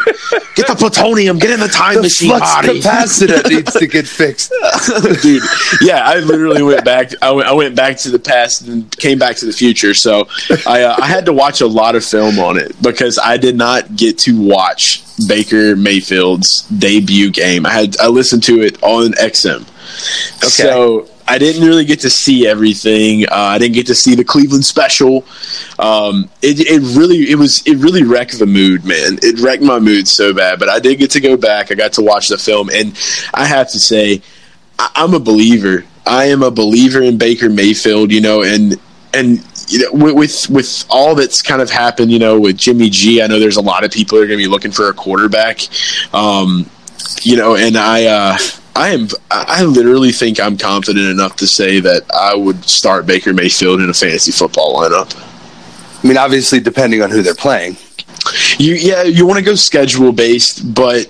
get 0.55 0.67
the 0.67 0.75
plutonium, 0.77 1.37
get 1.37 1.51
in 1.51 1.59
the 1.59 1.67
time 1.67 1.95
The 1.95 2.03
machine, 2.03 2.29
Marty. 2.39 2.79
capacitor 2.79 3.47
needs 3.49 3.73
to 3.73 3.87
get 3.87 4.07
fixed. 4.07 4.51
Dude, 5.21 5.43
yeah, 5.81 6.01
I 6.03 6.19
literally 6.19 6.63
went 6.63 6.83
back. 6.85 7.11
I 7.21 7.31
went, 7.31 7.47
I 7.47 7.53
went 7.53 7.75
back 7.75 7.97
to 7.99 8.09
the 8.09 8.19
past 8.19 8.61
and 8.67 8.89
came 8.97 9.19
back 9.19 9.35
to 9.37 9.45
the 9.45 9.53
future. 9.53 9.93
So 9.93 10.27
I, 10.65 10.83
uh, 10.83 10.95
I 10.99 11.07
had 11.07 11.25
to 11.25 11.33
watch 11.33 11.61
a 11.61 11.67
lot 11.67 11.95
of 11.95 12.03
film 12.05 12.39
on 12.39 12.57
it 12.57 12.81
because 12.81 13.19
I 13.21 13.37
did 13.37 13.55
not 13.57 13.95
get 13.95 14.17
to 14.19 14.39
watch 14.41 15.03
Baker 15.27 15.75
Mayfield's 15.75 16.61
debut 16.69 17.29
game. 17.31 17.65
I 17.65 17.71
had 17.71 17.97
I 17.99 18.07
listened 18.07 18.43
to 18.43 18.61
it 18.61 18.81
on 18.81 19.11
XM. 19.13 19.61
Okay. 20.37 20.47
So 20.47 21.07
I 21.29 21.37
didn't 21.37 21.63
really 21.63 21.85
get 21.85 21.99
to 22.01 22.09
see 22.09 22.47
everything. 22.47 23.25
Uh, 23.25 23.35
I 23.35 23.59
didn't 23.59 23.75
get 23.75 23.85
to 23.87 23.95
see 23.95 24.15
the 24.15 24.23
Cleveland 24.23 24.65
special. 24.65 25.23
Um, 25.77 26.27
it, 26.41 26.59
it 26.59 26.81
really 26.97 27.29
it 27.29 27.35
was 27.35 27.61
it 27.67 27.77
really 27.77 28.01
wrecked 28.01 28.39
the 28.39 28.47
mood, 28.47 28.83
man. 28.83 29.19
It 29.21 29.39
wrecked 29.39 29.61
my 29.61 29.79
mood 29.79 30.07
so 30.07 30.33
bad. 30.33 30.57
But 30.57 30.69
I 30.69 30.79
did 30.79 30.97
get 30.97 31.11
to 31.11 31.21
go 31.21 31.37
back. 31.37 31.71
I 31.71 31.75
got 31.75 31.93
to 31.93 32.01
watch 32.01 32.29
the 32.29 32.37
film, 32.37 32.69
and 32.73 32.97
I 33.33 33.45
have 33.45 33.69
to 33.71 33.79
say, 33.79 34.23
I, 34.79 34.89
I'm 34.95 35.13
a 35.13 35.19
believer. 35.19 35.85
I 36.05 36.25
am 36.25 36.41
a 36.41 36.49
believer 36.49 37.03
in 37.03 37.19
Baker 37.19 37.49
Mayfield. 37.49 38.11
You 38.11 38.21
know, 38.21 38.41
and 38.41 38.79
and 39.13 39.45
you 39.67 39.83
know, 39.83 40.05
with, 40.05 40.15
with 40.15 40.49
with 40.49 40.85
all 40.89 41.13
that's 41.13 41.43
kind 41.43 41.61
of 41.61 41.69
happened, 41.69 42.11
you 42.11 42.19
know, 42.19 42.39
with 42.39 42.57
Jimmy 42.57 42.89
G, 42.89 43.21
I 43.21 43.27
know 43.27 43.39
there's 43.39 43.57
a 43.57 43.61
lot 43.61 43.83
of 43.83 43.91
people 43.91 44.17
are 44.17 44.25
going 44.25 44.39
to 44.39 44.43
be 44.43 44.49
looking 44.49 44.71
for 44.71 44.89
a 44.89 44.93
quarterback. 44.93 45.61
Um, 46.11 46.67
you 47.21 47.37
know, 47.37 47.55
and 47.55 47.77
I, 47.77 48.05
uh, 48.05 48.37
I 48.75 48.89
am, 48.89 49.07
I 49.29 49.63
literally 49.63 50.11
think 50.11 50.39
I'm 50.39 50.57
confident 50.57 51.07
enough 51.09 51.35
to 51.37 51.47
say 51.47 51.79
that 51.81 52.03
I 52.13 52.33
would 52.35 52.63
start 52.63 53.05
Baker 53.05 53.33
Mayfield 53.33 53.81
in 53.81 53.89
a 53.89 53.93
fantasy 53.93 54.31
football 54.31 54.75
lineup. 54.81 55.13
I 56.03 56.07
mean, 56.07 56.17
obviously, 56.17 56.59
depending 56.61 57.01
on 57.01 57.09
who 57.09 57.21
they're 57.21 57.35
playing. 57.35 57.75
You, 58.57 58.75
yeah, 58.75 59.03
you 59.03 59.25
want 59.25 59.37
to 59.39 59.43
go 59.43 59.55
schedule 59.55 60.11
based, 60.13 60.73
but 60.73 61.09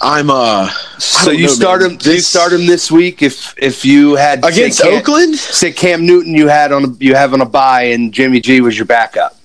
I'm, 0.00 0.30
uh, 0.30 0.68
So 0.98 1.30
you 1.30 1.42
know, 1.46 1.48
start 1.52 1.82
man. 1.82 1.90
him. 1.90 1.96
You 2.02 2.12
This- 2.12 2.28
start 2.28 2.52
him 2.52 2.66
this 2.66 2.90
week 2.90 3.22
if 3.22 3.54
if 3.56 3.84
you 3.84 4.14
had 4.16 4.44
say 4.44 4.50
against 4.50 4.80
Cam- 4.82 4.94
Oakland. 4.94 5.36
Say 5.36 5.70
Cam 5.72 6.04
Newton, 6.06 6.34
you 6.34 6.48
had 6.48 6.72
on 6.72 6.84
a, 6.84 6.88
you 6.98 7.14
have 7.14 7.34
on 7.34 7.40
a 7.40 7.46
buy, 7.46 7.82
and 7.82 8.12
Jimmy 8.12 8.40
G 8.40 8.60
was 8.60 8.76
your 8.76 8.86
backup. 8.86 9.35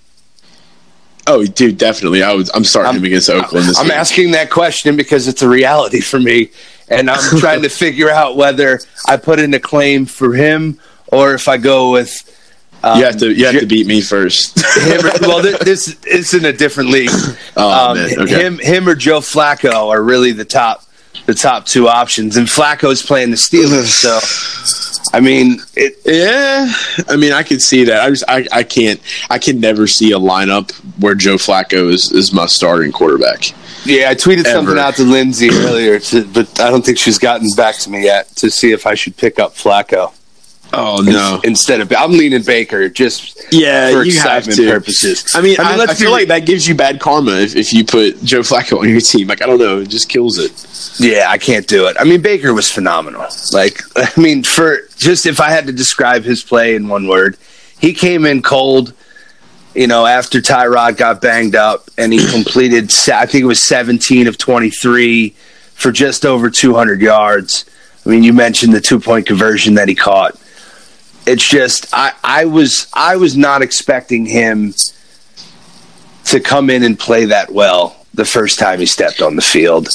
Oh, 1.34 1.46
dude, 1.46 1.78
definitely. 1.78 2.24
I 2.24 2.34
was. 2.34 2.50
I'm 2.54 2.64
starting 2.64 2.88
I'm- 2.92 2.98
him 2.98 3.06
against 3.06 3.30
Oakland. 3.30 3.68
This 3.68 3.78
I'm 3.80 3.86
week. 3.86 3.94
asking 3.94 4.32
that 4.32 4.50
question 4.50 4.96
because 4.96 5.28
it's 5.28 5.42
a 5.42 5.48
reality 5.50 6.02
for 6.02 6.20
me, 6.20 6.50
and 6.90 7.10
I'm 7.10 7.40
trying 7.40 7.62
to 7.64 7.70
figure 7.70 8.10
out 8.10 8.36
whether 8.38 8.80
I 9.08 9.18
put 9.18 9.40
in 9.40 9.54
a 9.54 9.60
claim 9.60 10.06
for 10.06 10.34
him 10.34 10.80
or 11.08 11.34
if 11.34 11.48
I 11.48 11.58
go 11.58 11.92
with. 11.92 12.12
Um, 12.84 12.98
You 12.98 13.06
have 13.06 13.18
to. 13.18 13.32
You 13.32 13.46
have 13.46 13.60
to 13.60 13.66
beat 13.68 13.86
me 13.86 14.02
first. 14.02 14.60
him 14.78 15.06
or, 15.06 15.12
well, 15.22 15.42
th- 15.48 15.60
this 15.60 15.96
is 16.06 16.34
in 16.34 16.46
a 16.46 16.54
different 16.54 16.90
league. 16.90 17.12
Oh, 17.58 17.92
um, 17.92 17.98
okay. 17.98 18.46
Him, 18.46 18.58
him, 18.60 18.88
or 18.88 18.96
Joe 18.96 19.20
Flacco 19.20 19.90
are 19.90 20.02
really 20.02 20.32
the 20.32 20.46
top, 20.46 20.84
the 21.26 21.34
top 21.34 21.66
two 21.66 21.88
options, 21.90 22.38
and 22.38 22.48
Flacco's 22.48 23.04
playing 23.04 23.30
the 23.30 23.36
Steelers. 23.38 23.90
So, 23.90 24.20
I 25.14 25.20
mean, 25.20 25.60
it, 25.76 25.98
Yeah, 26.06 26.72
I 27.10 27.16
mean, 27.18 27.34
I 27.34 27.44
could 27.44 27.62
see 27.62 27.84
that. 27.86 28.02
I 28.02 28.10
just, 28.10 28.24
I, 28.28 28.48
I 28.52 28.64
can't, 28.64 29.02
I 29.30 29.40
can 29.40 29.60
never 29.60 29.88
see 29.88 30.12
a 30.12 30.20
lineup 30.20 30.72
where 31.02 31.16
Joe 31.16 31.36
Flacco 31.36 31.92
is, 31.92 32.12
is 32.12 32.34
my 32.34 32.46
starting 32.46 32.92
quarterback. 32.92 33.52
yeah. 33.86 34.10
I 34.10 34.16
tweeted 34.16 34.46
something 34.46 34.78
out 34.78 34.96
to 34.96 35.04
Lindsay 35.04 35.50
earlier, 35.50 36.00
to, 36.00 36.26
but 36.26 36.60
I 36.60 36.70
don't 36.70 36.86
think 36.86 36.98
she's 36.98 37.18
gotten 37.18 37.48
back 37.58 37.78
to 37.80 37.90
me 37.90 38.04
yet 38.04 38.28
to 38.38 38.50
see 38.50 38.72
if 38.72 38.86
I 38.86 38.96
should 38.96 39.18
pick 39.18 39.40
up 39.40 39.56
Flacco 39.56 40.14
Oh 40.74 41.02
no, 41.04 41.42
instead 41.44 41.82
of. 41.82 41.92
I'm 41.92 42.12
leaning 42.12 42.44
Baker 42.44 42.88
just 42.88 43.52
yeah, 43.52 43.92
for 43.92 44.04
you 44.04 44.18
have 44.20 44.48
excitement 44.48 44.58
to. 44.58 44.72
purposes. 44.72 45.36
I 45.36 45.42
mean, 45.42 45.58
I, 45.60 45.74
I, 45.74 45.76
let's 45.76 46.00
be 46.00 46.06
feel 46.06 46.12
like 46.12 46.30
that 46.30 46.46
gives 46.46 46.68
you 46.68 46.76
bad 46.76 47.00
karma 47.00 47.32
if, 47.32 47.56
if 47.56 47.74
you 47.74 47.84
put 47.84 48.24
Joe 48.24 48.40
Flacco 48.40 48.80
on 48.80 48.90
your 48.90 49.02
team. 49.02 49.28
Like, 49.28 49.42
I 49.42 49.48
don't 49.48 49.60
know, 49.60 49.80
it 49.80 49.90
just 49.90 50.08
kills 50.08 50.38
it. 50.38 50.52
Yeah, 51.00 51.26
I 51.30 51.38
can't 51.38 51.68
do 51.68 51.88
it. 51.88 51.98
I 52.00 52.06
mean, 52.06 52.22
Baker 52.22 52.54
was 52.54 52.72
phenomenal. 52.72 53.26
Like, 53.52 53.82
I 53.98 54.20
mean, 54.20 54.44
for 54.44 54.80
just 54.96 55.26
if 55.26 55.42
I 55.42 55.50
had 55.50 55.68
to 55.68 55.74
describe 55.74 56.24
his 56.24 56.44
play 56.44 56.76
in 56.76 56.88
one 56.88 57.08
word, 57.08 57.38
he 57.80 57.94
came 57.94 58.26
in 58.26 58.42
cold. 58.42 58.94
You 59.74 59.88
know, 59.88 60.06
after 60.06 60.40
Tyrod 60.40 60.98
got 60.98 61.22
banged 61.22 61.56
up, 61.56 61.90
and 61.98 62.14
he 62.14 62.26
completed, 62.32 62.92
I 63.12 63.26
think 63.26 63.44
it 63.44 63.48
was 63.48 63.62
17 63.62 64.28
of 64.28 64.38
23 64.38 65.36
for 65.74 65.92
just 65.92 66.26
over 66.26 66.50
200 66.50 67.02
yards. 67.02 67.66
I 68.06 68.10
mean, 68.10 68.24
you 68.24 68.34
mentioned 68.34 68.74
the 68.74 68.82
two 68.82 69.00
point 69.00 69.26
conversion 69.26 69.76
that 69.76 69.88
he 69.88 69.96
caught. 69.96 70.41
It's 71.26 71.48
just 71.48 71.94
I, 71.94 72.14
I 72.24 72.46
was 72.46 72.88
I 72.94 73.16
was 73.18 73.38
not 73.38 73.62
expecting 73.62 74.26
him 74.26 74.74
to 76.26 76.40
come 76.40 76.70
in 76.70 76.84
and 76.84 76.98
play 76.98 77.26
that 77.26 77.52
well 77.52 78.01
the 78.14 78.26
first 78.26 78.60
time 78.60 78.80
he 78.80 78.86
stepped 78.86 79.22
on 79.22 79.36
the 79.36 79.42
field. 79.42 79.88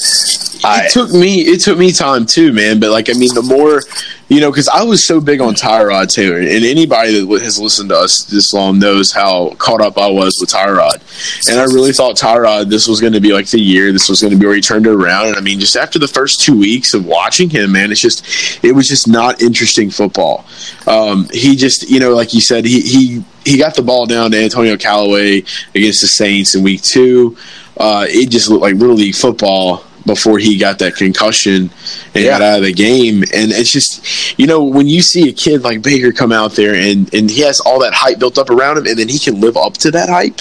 I, 0.65 0.87
it 0.87 0.93
took 0.93 1.11
me 1.11 1.41
it 1.41 1.61
took 1.61 1.79
me 1.79 1.93
time 1.93 2.27
too, 2.27 2.53
man. 2.53 2.81
But 2.81 2.91
like 2.91 3.11
I 3.11 3.13
mean, 3.13 3.35
the 3.35 3.43
more 3.43 3.83
you 4.29 4.41
know, 4.41 4.51
because 4.51 4.69
I 4.69 4.83
was 4.83 5.07
so 5.07 5.21
big 5.21 5.41
on 5.41 5.55
Tyrod 5.55 6.13
Taylor, 6.13 6.39
and 6.39 6.49
anybody 6.49 7.21
that 7.21 7.43
has 7.43 7.61
listened 7.61 7.91
to 7.91 7.97
us 7.97 8.25
this 8.25 8.53
long 8.53 8.81
knows 8.81 9.13
how 9.13 9.51
caught 9.51 9.81
up 9.81 9.99
I 9.99 10.09
was 10.09 10.37
with 10.41 10.51
Tyrod. 10.51 11.49
And 11.49 11.61
I 11.61 11.65
really 11.65 11.93
thought 11.93 12.17
Tyrod, 12.17 12.69
this 12.69 12.89
was 12.89 13.01
going 13.01 13.13
to 13.13 13.21
be 13.21 13.33
like 13.33 13.49
the 13.49 13.61
year, 13.61 13.93
this 13.93 14.09
was 14.09 14.21
going 14.21 14.33
to 14.33 14.39
be 14.39 14.45
where 14.45 14.57
he 14.57 14.61
turned 14.61 14.87
it 14.87 14.93
around. 14.93 15.29
And 15.29 15.37
I 15.37 15.41
mean, 15.41 15.61
just 15.61 15.77
after 15.77 16.01
the 16.01 16.09
first 16.09 16.41
two 16.41 16.59
weeks 16.59 16.93
of 16.93 17.07
watching 17.07 17.49
him, 17.49 17.73
man, 17.73 17.93
it's 17.93 18.01
just 18.01 18.65
it 18.65 18.75
was 18.75 18.89
just 18.89 19.07
not 19.07 19.41
interesting 19.43 19.91
football. 19.91 20.45
Um, 20.89 21.29
he 21.33 21.55
just, 21.55 21.89
you 21.89 22.01
know, 22.01 22.13
like 22.13 22.35
you 22.35 22.41
said, 22.41 22.65
he 22.65 22.81
he 22.81 23.25
he 23.45 23.59
got 23.59 23.77
the 23.77 23.83
ball 23.83 24.07
down 24.07 24.33
to 24.33 24.43
Antonio 24.43 24.77
Callaway 24.77 25.45
against 25.77 26.01
the 26.01 26.09
Saints 26.09 26.57
in 26.57 26.65
week 26.65 26.83
two. 26.83 27.37
Uh, 27.77 28.07
it 28.09 28.31
just 28.31 28.49
looked 28.49 28.63
like 28.63 28.75
little 28.75 28.97
league 28.97 29.15
football 29.15 29.85
before 30.07 30.39
he 30.39 30.57
got 30.57 30.79
that 30.79 30.95
concussion 30.95 31.69
and 32.15 32.25
yeah. 32.25 32.39
got 32.39 32.43
out 32.43 32.59
of 32.59 32.65
the 32.65 32.73
game. 32.73 33.23
And 33.23 33.53
it's 33.53 33.71
just, 33.71 34.39
you 34.39 34.47
know, 34.47 34.65
when 34.65 34.89
you 34.89 35.03
see 35.03 35.29
a 35.29 35.33
kid 35.33 35.63
like 35.63 35.83
Baker 35.83 36.13
come 36.13 36.33
out 36.33 36.53
there 36.53 36.75
and, 36.75 37.13
and 37.13 37.31
he 37.31 37.41
has 37.43 37.61
all 37.61 37.81
that 37.81 37.93
hype 37.93 38.19
built 38.19 38.39
up 38.39 38.49
around 38.49 38.79
him 38.79 38.87
and 38.87 38.99
then 38.99 39.09
he 39.09 39.19
can 39.19 39.41
live 39.41 39.57
up 39.57 39.75
to 39.79 39.91
that 39.91 40.09
hype. 40.09 40.41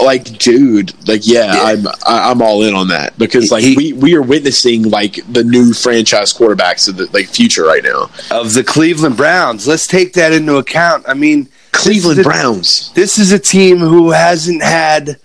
Like, 0.00 0.38
dude, 0.38 0.94
like, 1.08 1.22
yeah, 1.24 1.54
yeah. 1.54 1.62
I'm 1.62 1.86
I'm 2.06 2.40
all 2.40 2.62
in 2.62 2.72
on 2.72 2.86
that 2.88 3.18
because 3.18 3.50
like 3.50 3.64
he, 3.64 3.76
we, 3.76 3.92
we 3.94 4.14
are 4.14 4.22
witnessing 4.22 4.84
like 4.84 5.18
the 5.28 5.42
new 5.42 5.72
franchise 5.72 6.32
quarterbacks 6.32 6.88
of 6.88 6.96
the 6.98 7.06
like 7.12 7.26
future 7.26 7.64
right 7.64 7.82
now 7.82 8.08
of 8.30 8.54
the 8.54 8.62
Cleveland 8.62 9.16
Browns. 9.16 9.66
Let's 9.66 9.88
take 9.88 10.12
that 10.12 10.32
into 10.32 10.54
account. 10.58 11.04
I 11.08 11.14
mean, 11.14 11.48
Cleveland 11.72 12.18
this 12.18 12.26
Browns. 12.26 12.92
This 12.92 13.18
is 13.18 13.32
a 13.32 13.40
team 13.40 13.78
who 13.78 14.12
hasn't 14.12 14.62
had 14.62 15.18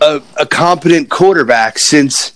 a, 0.00 0.22
a 0.36 0.46
competent 0.46 1.10
quarterback 1.10 1.78
since 1.78 2.30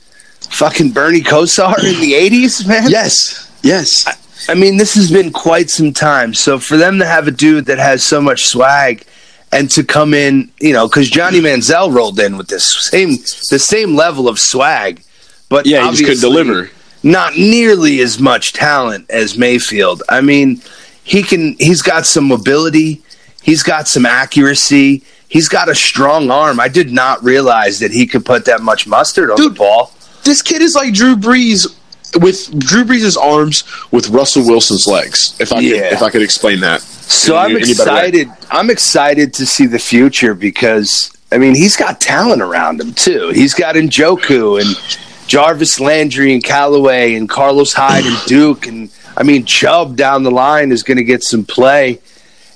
fucking 0.51 0.91
Bernie 0.93 1.21
Kosar 1.21 1.79
in 1.79 2.01
the 2.01 2.13
80s, 2.13 2.67
man? 2.67 2.91
Yes. 2.91 3.51
Yes. 3.63 4.07
I, 4.07 4.53
I, 4.53 4.55
mean, 4.55 4.77
this 4.77 4.95
has 4.95 5.11
been 5.11 5.33
quite 5.33 5.71
some 5.71 5.93
time. 5.93 6.35
So 6.35 6.59
for 6.59 6.77
them 6.77 6.99
to 6.99 7.07
have 7.07 7.29
a 7.29 7.31
dude 7.31 7.67
that 7.67 7.79
has 7.79 8.05
so 8.05 8.21
much 8.21 8.45
swag 8.45 9.05
and 9.53 9.71
to 9.71 9.85
come 9.85 10.15
in, 10.15 10.51
you 10.61 10.73
know, 10.73 10.89
because 10.89 11.11
Johnny 11.11 11.41
Manziel 11.41 11.95
rolled 11.95 12.19
in 12.19 12.37
with 12.37 12.49
this 12.49 12.89
same 12.91 13.11
the 13.51 13.59
same 13.59 13.95
level 13.95 14.29
of 14.29 14.39
swag, 14.39 15.03
but 15.49 15.67
yeah, 15.67 15.91
he 15.93 16.05
could 16.05 16.21
deliver. 16.21 16.71
Not 17.05 17.37
nearly 17.37 18.01
as 18.01 18.21
much 18.21 18.53
talent 18.53 19.11
as 19.11 19.37
Mayfield. 19.37 20.03
I 20.09 20.21
mean, 20.21 20.63
he 21.05 21.23
can. 21.23 21.57
He's 21.59 21.83
got 21.83 22.07
some 22.07 22.29
mobility. 22.29 23.03
He's 23.43 23.63
got 23.63 23.89
some 23.89 24.07
accuracy. 24.07 25.03
He's 25.33 25.49
got 25.49 25.71
a 25.71 25.75
strong 25.75 26.31
arm. 26.31 26.61
I 26.61 26.69
did 26.69 26.93
not 26.93 27.25
realize 27.25 27.79
that 27.79 27.91
he 27.91 28.07
could 28.07 28.23
put 28.23 28.45
that 28.45 28.61
much 28.61 28.87
mustard 28.87 29.31
on 29.31 29.39
Dude, 29.39 29.55
the 29.55 29.61
ball. 29.61 29.91
This 30.25 30.43
kid 30.43 30.61
is 30.61 30.75
like 30.75 30.93
Drew 30.93 31.17
Brees 31.17 31.75
with 32.21 32.51
Drew 32.59 32.85
Brees' 32.85 33.17
arms 33.17 33.65
with 33.91 34.11
Russell 34.11 34.47
Wilson's 34.47 34.87
legs. 34.87 35.35
If 35.41 35.51
I 35.51 35.61
yeah. 35.61 35.71
could, 35.71 35.93
if 35.95 36.03
I 36.03 36.11
could 36.11 36.21
explain 36.21 36.61
that. 36.61 36.83
So 36.83 37.39
I'm 37.39 37.57
excited. 37.57 38.29
I'm 38.51 38.69
excited 38.69 39.33
to 39.33 39.47
see 39.47 39.65
the 39.65 39.79
future 39.79 40.35
because 40.35 41.11
I 41.33 41.39
mean 41.39 41.55
he's 41.55 41.79
got 41.79 41.99
talent 41.99 42.43
around 42.43 42.83
him 42.83 42.93
too. 42.93 43.31
He's 43.31 43.55
got 43.55 43.75
Njoku 43.75 44.61
and 44.61 44.99
Jarvis 45.29 45.81
Landry 45.81 46.35
and 46.35 46.45
Callaway 46.45 47.15
and 47.15 47.27
Carlos 47.27 47.73
Hyde 47.73 48.05
and 48.05 48.19
Duke 48.27 48.67
and 48.67 48.91
I 49.17 49.23
mean 49.23 49.47
Chubb 49.47 49.97
down 49.97 50.25
the 50.25 50.31
line 50.31 50.73
is 50.73 50.83
going 50.83 50.99
to 50.99 51.05
get 51.05 51.23
some 51.23 51.47
play. 51.47 52.01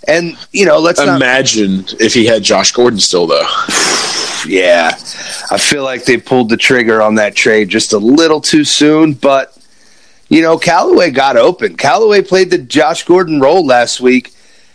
And 0.09 0.37
you 0.53 0.67
know, 0.67 0.79
let's 0.79 1.01
imagine 1.01 1.79
not... 1.79 2.01
if 2.01 2.15
he 2.15 2.27
had 2.27 2.43
Josh 2.43 2.73
Gordon 2.73 3.01
still, 3.01 3.27
though. 3.27 3.41
yeah, 4.47 4.93
I 5.51 5.59
feel 5.59 5.83
like 5.83 6.05
they 6.05 6.17
pulled 6.17 6.49
the 6.49 6.57
trigger 6.57 7.03
on 7.03 7.17
that 7.17 7.35
trade 7.35 7.69
just 7.69 7.93
a 7.93 7.99
little 7.99 8.41
too 8.41 8.65
soon. 8.65 9.13
But 9.15 9.57
you 10.29 10.43
know, 10.43 10.59
Callaway 10.59 11.11
got 11.11 11.37
open. 11.37 11.77
Callaway 11.77 12.23
played 12.23 12.51
the 12.51 12.59
Josh 12.59 13.05
Gordon 13.05 13.41
role 13.41 13.65
last 13.65 14.01
week. 14.01 14.33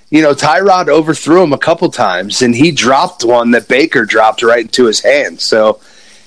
You 0.10 0.22
know, 0.22 0.34
Tyrod 0.34 0.90
overthrew 0.90 1.42
him 1.42 1.54
a 1.54 1.58
couple 1.58 1.90
times, 1.90 2.42
and 2.42 2.54
he 2.54 2.72
dropped 2.72 3.24
one 3.24 3.52
that 3.52 3.70
Baker 3.70 4.04
dropped 4.04 4.44
right 4.44 4.66
into 4.66 4.86
his 4.86 5.02
hand. 5.02 5.40
So 5.40 5.80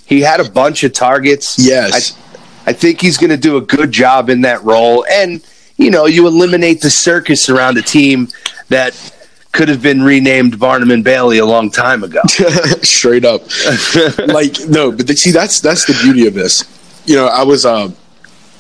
he 0.07 0.23
had 0.23 0.41
a 0.41 0.51
bunch 0.51 0.85
of 0.85 0.95
targets. 0.95 1.57
Yes, 1.59 2.17
I, 2.65 2.71
I 2.71 2.73
think 2.73 3.03
he's 3.03 3.19
going 3.19 3.31
to 3.31 3.37
do 3.37 3.59
a 3.59 3.61
good 3.61 3.93
job 3.93 4.31
in 4.31 4.41
that 4.43 4.65
role, 4.65 5.05
and 5.11 5.45
you 5.77 5.91
know, 5.91 6.07
you 6.07 6.27
eliminate 6.27 6.81
the 6.81 6.91
circus 6.91 7.49
around 7.49 7.79
a 7.79 7.83
team 7.83 8.29
that 8.69 8.95
could 9.53 9.69
have 9.69 9.81
been 9.81 10.03
renamed 10.03 10.59
Barnum 10.59 10.91
and 10.91 11.05
Bailey 11.05 11.39
a 11.39 11.47
long 11.47 11.71
time 11.71 12.03
ago. 12.03 12.21
Straight 12.83 13.25
up. 13.25 13.43
like 14.27 14.57
no, 14.69 14.91
but 14.91 15.07
the, 15.07 15.15
see 15.17 15.31
that's 15.31 15.61
that's 15.61 15.87
the 15.87 15.99
beauty 16.03 16.27
of 16.27 16.35
this. 16.35 16.65
You 17.07 17.17
know, 17.17 17.27
I 17.27 17.45
was 17.45 17.65
uh, 17.65 17.91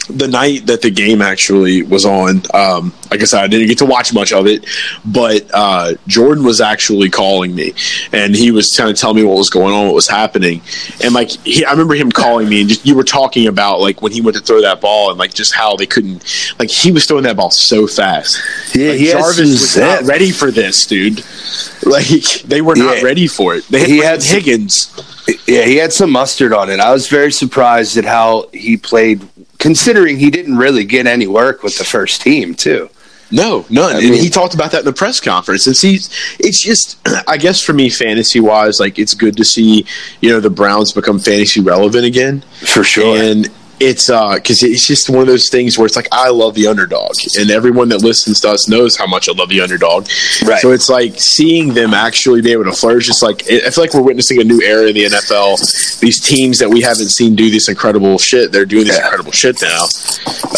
the 0.09 0.29
night 0.29 0.67
that 0.67 0.83
the 0.83 0.91
game 0.91 1.23
actually 1.23 1.83
was 1.83 2.05
on, 2.05 2.43
um, 2.53 2.93
like 3.11 3.21
I 3.21 3.25
said, 3.25 3.43
I 3.43 3.47
didn't 3.47 3.69
get 3.69 3.79
to 3.79 3.87
watch 3.87 4.13
much 4.13 4.33
of 4.33 4.47
it, 4.47 4.67
but 5.05 5.49
uh, 5.53 5.95
Jordan 6.07 6.45
was 6.45 6.61
actually 6.61 7.11
calling 7.11 7.55
me, 7.55 7.73
and 8.13 8.35
he 8.35 8.51
was 8.51 8.75
trying 8.75 8.95
to 8.95 9.01
tell 9.01 9.15
me 9.15 9.23
what 9.23 9.37
was 9.37 9.51
going 9.51 9.75
on, 9.75 9.87
what 9.87 9.95
was 9.95 10.09
happening, 10.09 10.61
and 11.03 11.15
like 11.15 11.31
he, 11.31 11.65
I 11.65 11.71
remember 11.71 11.95
him 11.95 12.11
calling 12.11 12.49
me, 12.49 12.61
and 12.61 12.69
just 12.69 12.87
you 12.87 12.95
were 12.95 13.05
talking 13.05 13.47
about 13.47 13.81
like 13.81 14.03
when 14.03 14.13
he 14.13 14.21
went 14.21 14.37
to 14.37 14.43
throw 14.43 14.61
that 14.61 14.81
ball, 14.81 15.11
and 15.11 15.19
like 15.19 15.33
just 15.33 15.55
how 15.55 15.77
they 15.77 15.87
couldn't, 15.87 16.23
like 16.59 16.71
he 16.71 16.93
was 16.93 17.07
throwing 17.07 17.25
that 17.25 17.37
ball 17.37 17.51
so 17.51 17.87
fast. 17.87 18.43
Yeah, 18.75 18.91
like, 18.91 18.99
he 18.99 19.11
Jarvis 19.11 19.39
was 19.39 19.77
not 19.77 20.03
ready 20.03 20.31
for 20.31 20.51
this, 20.51 20.87
dude. 20.87 21.25
Like 21.85 22.43
they 22.45 22.61
were 22.61 22.77
not 22.77 22.99
yeah. 22.99 23.03
ready 23.03 23.27
for 23.27 23.55
it. 23.55 23.67
They 23.69 23.81
had, 23.81 23.89
he 23.89 23.99
had 23.99 24.23
Higgins. 24.23 24.93
Yeah, 25.47 25.63
he 25.65 25.77
had 25.77 25.93
some 25.93 26.11
mustard 26.11 26.53
on 26.53 26.69
it. 26.71 26.81
I 26.81 26.93
was 26.93 27.09
very 27.09 27.33
surprised 27.33 27.97
at 27.97 28.05
how 28.05 28.49
he 28.53 28.77
played 28.77 29.27
considering 29.65 30.19
he 30.19 30.29
didn't 30.29 30.59
really 30.59 30.85
get 30.85 31.07
any 31.07 31.27
work 31.27 31.63
with 31.63 31.79
the 31.79 31.85
first 31.85 32.21
team 32.21 32.55
too. 32.55 32.91
No, 33.31 33.65
none. 33.71 33.97
I 33.97 34.01
mean, 34.01 34.13
and 34.13 34.23
he 34.23 34.29
talked 34.29 34.53
about 34.53 34.73
that 34.73 34.81
in 34.81 34.85
the 34.85 34.93
press 34.93 35.21
conference. 35.21 35.67
And 35.67 35.75
see, 35.75 35.95
it's 36.39 36.63
just, 36.63 36.99
I 37.27 37.39
guess 37.39 37.63
for 37.63 37.73
me, 37.73 37.89
fantasy 37.89 38.41
wise, 38.41 38.79
like 38.79 38.99
it's 38.99 39.15
good 39.15 39.39
to 39.39 39.45
see, 39.45 39.87
you 40.21 40.29
know, 40.29 40.39
the 40.39 40.51
Browns 40.51 40.93
become 40.93 41.19
fantasy 41.19 41.63
relevant 41.63 42.05
again. 42.05 42.43
For 42.59 42.85
sure. 42.85 43.17
And 43.17 43.49
it's 43.81 44.09
uh 44.09 44.35
because 44.35 44.63
it's 44.63 44.87
just 44.87 45.11
one 45.11 45.21
of 45.21 45.27
those 45.27 45.49
things 45.49 45.77
where 45.77 45.87
it's 45.87 45.97
like 45.97 46.09
I 46.13 46.31
love 46.31 46.55
the 46.55 46.67
underdog, 46.67 47.13
and 47.39 47.51
everyone 47.51 47.89
that 47.91 48.03
listens 48.03 48.41
to 48.41 48.51
us 48.51 48.69
knows 48.69 48.97
how 48.97 49.07
much 49.07 49.29
I 49.29 49.33
love 49.33 49.49
the 49.49 49.61
underdog. 49.61 50.09
Right. 50.45 50.61
So 50.61 50.73
it's 50.73 50.89
like 50.89 51.21
seeing 51.21 51.75
them 51.75 51.95
actually 51.95 52.43
be 52.43 52.53
able 52.53 52.65
to 52.65 52.73
flourish. 52.73 53.09
It's 53.09 53.23
like 53.23 53.43
I 53.51 53.71
feel 53.71 53.85
like 53.85 53.95
we're 53.95 54.03
witnessing 54.03 54.41
a 54.41 54.45
new 54.45 54.61
era 54.63 54.87
in 54.89 54.95
the 54.95 55.05
NFL. 55.05 56.01
These 56.01 56.21
teams 56.21 56.59
that 56.59 56.69
we 56.69 56.81
haven't 56.81 57.11
seen 57.11 57.35
do 57.35 57.51
this 57.51 57.69
incredible 57.69 58.19
shit, 58.19 58.53
they're 58.53 58.67
doing 58.67 58.87
this 58.87 58.97
yeah. 58.97 59.05
incredible 59.05 59.33
shit 59.33 59.61
now. 59.63 59.85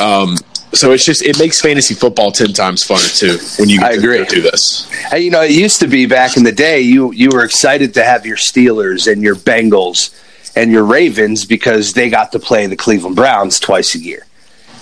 Um, 0.00 0.36
so 0.72 0.92
it's 0.92 1.04
just 1.04 1.22
it 1.22 1.38
makes 1.38 1.60
fantasy 1.60 1.94
football 1.94 2.30
ten 2.32 2.52
times 2.52 2.86
funner 2.86 3.18
too 3.18 3.38
when 3.60 3.68
you 3.68 3.80
I 3.82 3.92
agree. 3.92 4.24
do 4.26 4.42
this. 4.42 4.90
Hey, 5.10 5.20
you 5.20 5.30
know, 5.30 5.42
it 5.42 5.52
used 5.52 5.80
to 5.80 5.86
be 5.86 6.06
back 6.06 6.36
in 6.36 6.42
the 6.42 6.52
day. 6.52 6.80
You 6.80 7.12
you 7.12 7.30
were 7.30 7.44
excited 7.44 7.94
to 7.94 8.04
have 8.04 8.26
your 8.26 8.36
Steelers 8.36 9.10
and 9.10 9.22
your 9.22 9.36
Bengals 9.36 10.10
and 10.56 10.72
your 10.72 10.84
Ravens 10.84 11.44
because 11.44 11.92
they 11.92 12.10
got 12.10 12.32
to 12.32 12.38
play 12.38 12.66
the 12.66 12.76
Cleveland 12.76 13.14
Browns 13.14 13.60
twice 13.60 13.94
a 13.94 13.98
year. 13.98 14.26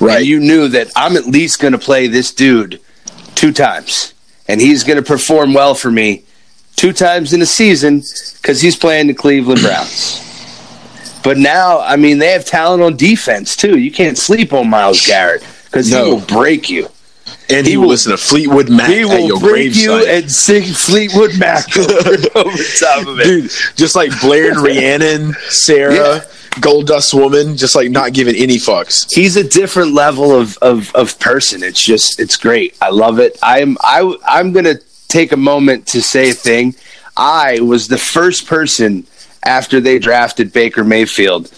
Right. 0.01 0.19
And 0.19 0.27
you 0.27 0.41
knew 0.41 0.69
that 0.69 0.91
I'm 0.97 1.17
at 1.17 1.27
least 1.27 1.61
going 1.61 1.73
to 1.73 1.79
play 1.79 2.07
this 2.07 2.33
dude 2.33 2.81
two 3.35 3.53
times, 3.53 4.15
and 4.49 4.61
he's 4.61 4.85
going 4.85 4.97
to 4.97 5.03
perform 5.03 5.53
well 5.53 5.75
for 5.75 5.91
me 5.91 6.25
two 6.77 6.93
times 6.93 7.33
in 7.33 7.43
a 7.43 7.47
season 7.47 8.03
because 8.41 8.61
he's 8.61 8.77
playing 8.77 9.09
the 9.09 9.15
Cleveland 9.15 9.61
Browns. 9.61 10.21
But 11.23 11.39
now, 11.39 11.81
I 11.81 11.97
mean, 11.97 12.19
they 12.19 12.33
have 12.33 12.45
talent 12.45 12.83
on 12.83 12.97
defense 12.97 13.57
too. 13.57 13.79
You 13.79 13.91
can't 13.91 14.19
sleep 14.19 14.53
on 14.53 14.69
Myles 14.69 15.07
Garrett 15.07 15.45
because 15.65 15.91
no. 15.91 16.05
he 16.05 16.11
will 16.11 16.21
break 16.21 16.69
you. 16.69 16.89
And 17.51 17.67
he, 17.67 17.73
he 17.73 17.77
will 17.77 17.89
listen 17.89 18.11
to 18.13 18.17
Fleetwood 18.17 18.71
Mac. 18.71 18.89
He 18.89 19.05
will 19.05 19.39
break 19.39 19.75
you 19.77 19.93
and 19.93 20.31
sing 20.31 20.63
Fleetwood 20.63 21.39
Mac 21.39 21.77
over, 21.77 22.17
over 22.37 22.57
top 22.79 23.07
of 23.07 23.21
it, 23.21 23.25
dude. 23.25 23.51
Just 23.77 23.95
like 23.95 24.19
Blair 24.21 24.53
and 24.53 24.61
Rhiannon, 24.63 25.35
Sarah. 25.49 25.95
Yeah. 25.95 26.25
Gold 26.61 26.87
Dust 26.87 27.13
Woman, 27.13 27.57
just 27.57 27.75
like 27.75 27.91
not 27.91 28.13
giving 28.13 28.37
any 28.37 28.59
fucks. 28.59 29.13
He's 29.13 29.37
a 29.37 29.43
different 29.43 29.93
level 29.93 30.31
of, 30.31 30.57
of, 30.59 30.95
of 30.95 31.19
person. 31.19 31.65
It's 31.65 31.83
just 31.83 32.21
it's 32.21 32.37
great. 32.37 32.77
I 32.81 32.91
love 32.91 33.19
it. 33.19 33.37
I'm 33.43 33.77
I 33.81 34.17
I'm 34.25 34.53
gonna 34.53 34.77
take 35.09 35.33
a 35.33 35.37
moment 35.37 35.89
to 35.89 36.01
say 36.01 36.31
a 36.31 36.33
thing. 36.33 36.77
I 37.17 37.61
was 37.61 37.89
the 37.89 37.99
first 37.99 38.47
person 38.47 39.05
after 39.45 39.81
they 39.81 39.99
drafted 39.99 40.53
Baker 40.53 40.85
Mayfield 40.85 41.53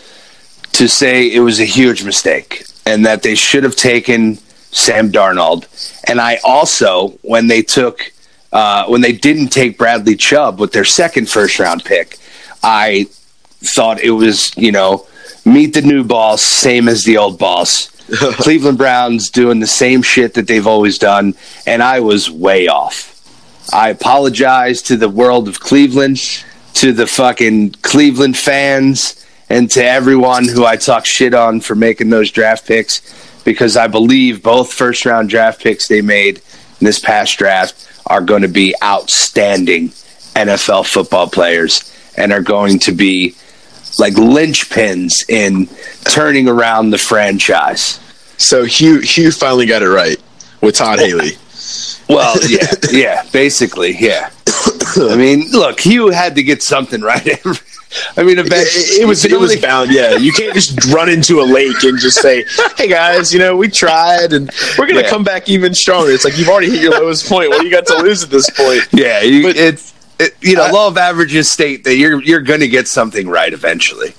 to 0.73 0.88
say 0.88 1.33
it 1.33 1.40
was 1.40 1.61
a 1.61 1.64
huge 1.64 2.05
mistake 2.05 2.64
and 2.85 3.07
that 3.07 3.23
they 3.23 3.35
should 3.35 3.64
have 3.64 3.76
taken 3.76 4.38
Sam 4.76 5.11
Darnold. 5.11 5.66
And 6.09 6.21
I 6.21 6.38
also, 6.45 7.09
when 7.23 7.47
they 7.47 7.62
took, 7.62 8.12
uh, 8.52 8.87
when 8.87 9.00
they 9.00 9.12
didn't 9.12 9.49
take 9.49 9.78
Bradley 9.78 10.16
Chubb 10.16 10.61
with 10.61 10.73
their 10.73 10.85
second 10.85 11.28
first 11.28 11.59
round 11.59 11.85
pick, 11.85 12.18
I 12.62 13.06
thought 13.75 14.00
it 14.00 14.11
was, 14.11 14.56
you 14.56 14.73
know, 14.73 15.06
meet 15.45 15.75
the 15.75 15.83
new 15.83 16.04
boss, 16.04 16.42
same 16.42 16.88
as 16.88 17.04
the 17.04 17.16
old 17.16 17.38
boss. 17.38 17.88
Cleveland 18.38 18.78
Browns 18.78 19.30
doing 19.30 19.59
the 19.59 19.66
same 19.66 20.02
shit 20.02 20.35
that 20.35 20.47
they've 20.47 20.66
always 20.66 20.99
done, 20.99 21.35
and 21.66 21.83
I 21.83 22.00
was 22.00 22.30
way 22.30 22.68
off. 22.68 23.12
I 23.73 23.88
apologize 23.88 24.80
to 24.83 24.97
the 24.97 25.09
world 25.09 25.49
of 25.49 25.59
Cleveland, 25.59 26.18
to 26.75 26.92
the 26.92 27.06
fucking 27.06 27.73
Cleveland 27.83 28.37
fans, 28.37 29.26
and 29.49 29.68
to 29.71 29.85
everyone 29.85 30.47
who 30.47 30.64
I 30.64 30.76
talk 30.76 31.04
shit 31.04 31.35
on 31.35 31.61
for 31.61 31.75
making 31.75 32.11
those 32.11 32.30
draft 32.30 32.66
picks 32.66 33.00
because 33.47 33.76
I 33.76 33.87
believe 33.87 34.43
both 34.43 34.73
first 34.73 35.07
round 35.07 35.31
draft 35.31 35.62
picks 35.62 35.88
they 35.88 36.03
made 36.03 36.43
in 36.81 36.85
this 36.85 36.99
past 36.99 37.38
draft 37.38 37.88
are 38.07 38.21
going 38.21 38.43
to 38.43 38.49
be 38.49 38.75
outstanding 38.83 39.88
NFL 40.35 40.85
football 40.87 41.29
players 41.29 41.91
and 42.19 42.33
are 42.33 42.43
going 42.43 42.81
to 42.81 42.93
be 42.93 43.37
like 43.99 44.15
linchpins 44.15 45.31
in 45.31 45.69
turning 46.05 46.49
around 46.49 46.91
the 46.91 46.99
franchise. 46.99 48.00
So 48.37 48.65
Hue 48.65 49.00
Hue 49.00 49.31
finally 49.31 49.65
got 49.65 49.83
it 49.83 49.88
right 49.88 50.21
with 50.61 50.75
Todd 50.75 50.99
Haley. 50.99 51.38
Well, 52.09 52.37
yeah, 52.49 52.73
yeah, 52.91 53.23
basically, 53.33 53.97
yeah. 53.99 54.31
I 54.97 55.17
mean, 55.17 55.50
look, 55.53 55.81
Hue 55.81 56.09
had 56.09 56.35
to 56.35 56.43
get 56.43 56.62
something 56.62 57.00
right. 57.00 57.38
I 58.16 58.23
mean, 58.25 58.38
it, 58.38 58.47
it 58.50 59.07
was 59.07 59.25
it 59.25 59.38
was 59.38 59.57
bound. 59.57 59.90
Yeah, 59.93 60.16
you 60.16 60.33
can't 60.33 60.55
just 60.55 60.85
run 60.93 61.09
into 61.09 61.40
a 61.40 61.45
lake 61.45 61.83
and 61.85 61.99
just 61.99 62.21
say, 62.21 62.45
"Hey 62.76 62.88
guys, 62.88 63.33
you 63.33 63.38
know, 63.38 63.57
we 63.57 63.69
tried 63.69 64.33
and 64.33 64.50
we're 64.78 64.87
gonna 64.87 65.02
Yeah. 65.02 65.09
come 65.11 65.25
back 65.25 65.49
even 65.49 65.75
stronger." 65.75 66.11
It's 66.11 66.25
like 66.25 66.37
you've 66.37 66.49
already 66.49 66.71
hit 66.71 66.83
your 66.83 66.93
lowest 67.00 67.28
point. 67.28 67.50
What 67.50 67.61
do 67.61 67.66
you 67.66 67.73
got 67.73 67.87
to 67.87 68.02
lose 68.02 68.23
at 68.25 68.31
this 68.31 68.50
point? 68.50 68.83
yeah, 68.93 69.21
you, 69.23 69.43
But- 69.45 69.57
it's 69.57 69.95
it, 70.19 70.35
you 70.40 70.57
know, 70.57 70.64
I- 70.64 70.71
law 70.71 70.88
of 70.88 70.97
averages 70.99 71.50
state 71.50 71.85
that 71.85 71.97
you're 71.97 72.23
you're 72.23 72.40
going 72.40 72.61
to 72.61 72.69
get 72.69 72.88
something 72.88 73.28
right 73.28 73.52
eventually. 73.52 74.14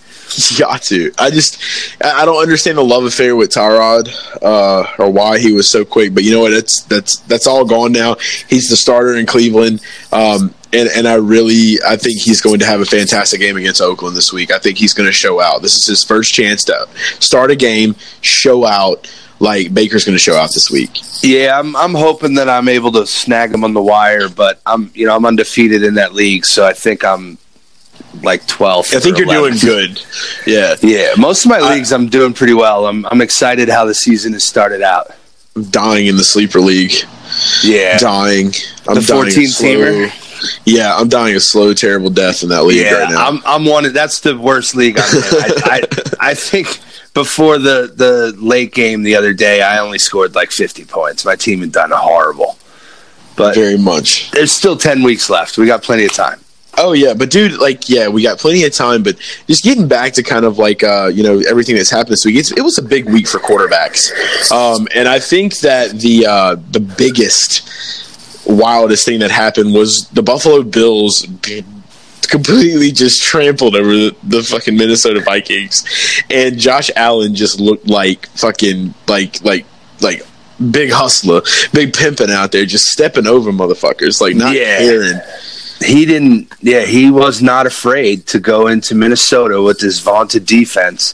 You 0.49 0.57
got 0.59 0.81
to. 0.83 1.11
I 1.17 1.29
just 1.29 1.57
I 2.03 2.21
I 2.21 2.25
don't 2.25 2.41
understand 2.41 2.77
the 2.77 2.83
love 2.83 3.03
affair 3.05 3.35
with 3.35 3.49
Tyrod 3.51 4.09
uh, 4.41 4.85
or 5.01 5.09
why 5.09 5.39
he 5.39 5.51
was 5.53 5.69
so 5.69 5.85
quick. 5.85 6.13
But 6.13 6.23
you 6.23 6.31
know 6.31 6.41
what? 6.41 6.51
That's 6.51 6.81
that's 6.83 7.17
that's 7.21 7.47
all 7.47 7.63
gone 7.65 7.91
now. 7.93 8.15
He's 8.49 8.69
the 8.69 8.75
starter 8.77 9.15
in 9.15 9.25
Cleveland, 9.25 9.81
um, 10.11 10.53
and 10.73 10.89
and 10.95 11.07
I 11.07 11.15
really 11.15 11.77
I 11.87 11.95
think 11.97 12.19
he's 12.19 12.41
going 12.41 12.59
to 12.59 12.65
have 12.65 12.81
a 12.81 12.85
fantastic 12.85 13.39
game 13.39 13.57
against 13.57 13.81
Oakland 13.81 14.15
this 14.15 14.31
week. 14.33 14.51
I 14.51 14.59
think 14.59 14.77
he's 14.77 14.93
going 14.93 15.07
to 15.07 15.13
show 15.13 15.39
out. 15.39 15.61
This 15.61 15.75
is 15.75 15.85
his 15.85 16.03
first 16.03 16.33
chance 16.33 16.63
to 16.65 16.87
start 17.19 17.51
a 17.51 17.55
game, 17.55 17.95
show 18.21 18.65
out. 18.65 19.11
Like 19.39 19.71
Baker's 19.73 20.03
going 20.03 20.15
to 20.17 20.19
show 20.23 20.35
out 20.35 20.51
this 20.53 20.71
week. 20.71 20.89
Yeah, 21.21 21.59
I'm 21.59 21.75
I'm 21.75 21.93
hoping 21.93 22.33
that 22.35 22.49
I'm 22.49 22.67
able 22.67 22.91
to 22.93 23.05
snag 23.05 23.53
him 23.53 23.63
on 23.63 23.73
the 23.73 23.81
wire, 23.83 24.29
but 24.29 24.59
I'm 24.65 24.89
you 24.95 25.05
know 25.05 25.15
I'm 25.15 25.25
undefeated 25.25 25.83
in 25.83 25.93
that 25.95 26.13
league, 26.13 26.43
so 26.45 26.65
I 26.65 26.73
think 26.73 27.05
I'm 27.05 27.37
like 28.23 28.41
12th. 28.47 28.95
I 28.95 28.99
think 28.99 29.17
you're 29.19 29.27
doing 29.27 29.55
good. 29.59 30.01
Yeah, 30.47 30.75
Yeah, 30.81 31.13
most 31.19 31.45
of 31.45 31.49
my 31.49 31.59
I- 31.59 31.75
leagues 31.75 31.91
I'm 31.91 32.09
doing 32.09 32.33
pretty 32.33 32.53
well. 32.55 32.87
I'm 32.87 33.05
I'm 33.05 33.21
excited 33.21 33.69
how 33.69 33.85
the 33.85 33.93
season 33.93 34.33
has 34.33 34.43
started 34.43 34.81
out. 34.81 35.11
I'm 35.55 35.63
dying 35.65 36.07
in 36.07 36.15
the 36.17 36.23
sleeper 36.23 36.59
league. 36.59 36.93
Yeah, 37.63 37.97
Dying. 37.99 38.53
I'm 38.87 38.95
The 38.95 39.01
dying 39.01 39.21
a 39.21 39.31
14 39.31 39.47
slow- 39.49 39.67
teamer? 39.69 40.26
Yeah, 40.65 40.95
I'm 40.95 41.09
dying 41.09 41.35
a 41.35 41.39
slow, 41.39 41.73
terrible 41.73 42.09
death 42.09 42.43
in 42.43 42.49
that 42.49 42.63
league 42.63 42.85
yeah. 42.85 42.93
right 42.93 43.09
now. 43.09 43.27
I'm 43.27 43.41
I'm 43.45 43.65
one. 43.65 43.85
Of, 43.85 43.93
that's 43.93 44.19
the 44.19 44.37
worst 44.37 44.75
league 44.75 44.97
I'm 44.99 45.17
in. 45.17 45.23
I, 45.23 45.51
I 45.63 45.81
I 46.31 46.33
think 46.33 46.79
before 47.13 47.57
the 47.57 47.91
the 47.95 48.35
late 48.37 48.73
game 48.73 49.03
the 49.03 49.15
other 49.15 49.33
day, 49.33 49.61
I 49.61 49.79
only 49.79 49.97
scored 49.97 50.35
like 50.35 50.51
50 50.51 50.85
points. 50.85 51.25
My 51.25 51.35
team 51.35 51.61
had 51.61 51.71
done 51.71 51.91
a 51.91 51.97
horrible, 51.97 52.57
but 53.35 53.55
very 53.55 53.77
much. 53.77 54.29
there's 54.31 54.51
still 54.51 54.77
10 54.77 55.03
weeks 55.03 55.29
left. 55.29 55.57
We 55.57 55.65
got 55.65 55.81
plenty 55.81 56.05
of 56.05 56.13
time. 56.13 56.39
Oh 56.79 56.91
yeah, 56.91 57.15
but 57.15 57.31
dude, 57.31 57.53
like 57.53 57.89
yeah, 57.89 58.07
we 58.07 58.21
got 58.21 58.37
plenty 58.37 58.63
of 58.63 58.71
time. 58.71 59.01
But 59.01 59.17
just 59.47 59.63
getting 59.63 59.87
back 59.87 60.13
to 60.13 60.23
kind 60.23 60.45
of 60.45 60.59
like 60.59 60.83
uh, 60.83 61.09
you 61.11 61.23
know 61.23 61.39
everything 61.49 61.75
that's 61.75 61.89
happened 61.89 62.13
this 62.13 62.23
week, 62.23 62.35
it's, 62.35 62.51
it 62.51 62.61
was 62.61 62.77
a 62.77 62.83
big 62.83 63.05
week 63.09 63.27
for 63.27 63.39
quarterbacks, 63.39 64.11
um, 64.51 64.87
and 64.93 65.07
I 65.07 65.17
think 65.17 65.57
that 65.61 65.91
the 65.99 66.27
uh, 66.27 66.55
the 66.69 66.79
biggest, 66.79 67.67
wildest 68.47 69.05
thing 69.05 69.19
that 69.19 69.31
happened 69.31 69.73
was 69.73 70.07
the 70.13 70.23
Buffalo 70.23 70.63
Bills 70.63 71.25
completely 72.29 72.91
just 72.91 73.23
trampled 73.23 73.75
over 73.75 73.89
the, 73.89 74.15
the 74.23 74.43
fucking 74.43 74.75
Minnesota 74.77 75.21
Vikings, 75.21 75.85
and 76.29 76.57
Josh 76.57 76.89
Allen 76.95 77.35
just 77.35 77.59
looked 77.59 77.87
like 77.87 78.27
fucking 78.29 78.93
like 79.07 79.43
like 79.43 79.65
like. 80.01 80.21
Big 80.71 80.89
hustler, 80.89 81.43
big 81.71 81.93
pimping 81.93 82.31
out 82.31 82.51
there, 82.51 82.65
just 82.65 82.87
stepping 82.87 83.27
over 83.27 83.51
motherfuckers, 83.51 84.19
like 84.19 84.35
not 84.35 84.55
Yeah. 84.55 84.79
caring. 84.79 85.19
he 85.81 86.03
didn't 86.03 86.51
yeah 86.61 86.81
he 86.81 87.11
was 87.11 87.43
not 87.43 87.67
afraid 87.67 88.25
to 88.25 88.39
go 88.39 88.65
into 88.65 88.95
minnesota 88.95 89.61
with 89.61 89.79
his 89.79 89.99
vaunted 89.99 90.47
defense 90.47 91.13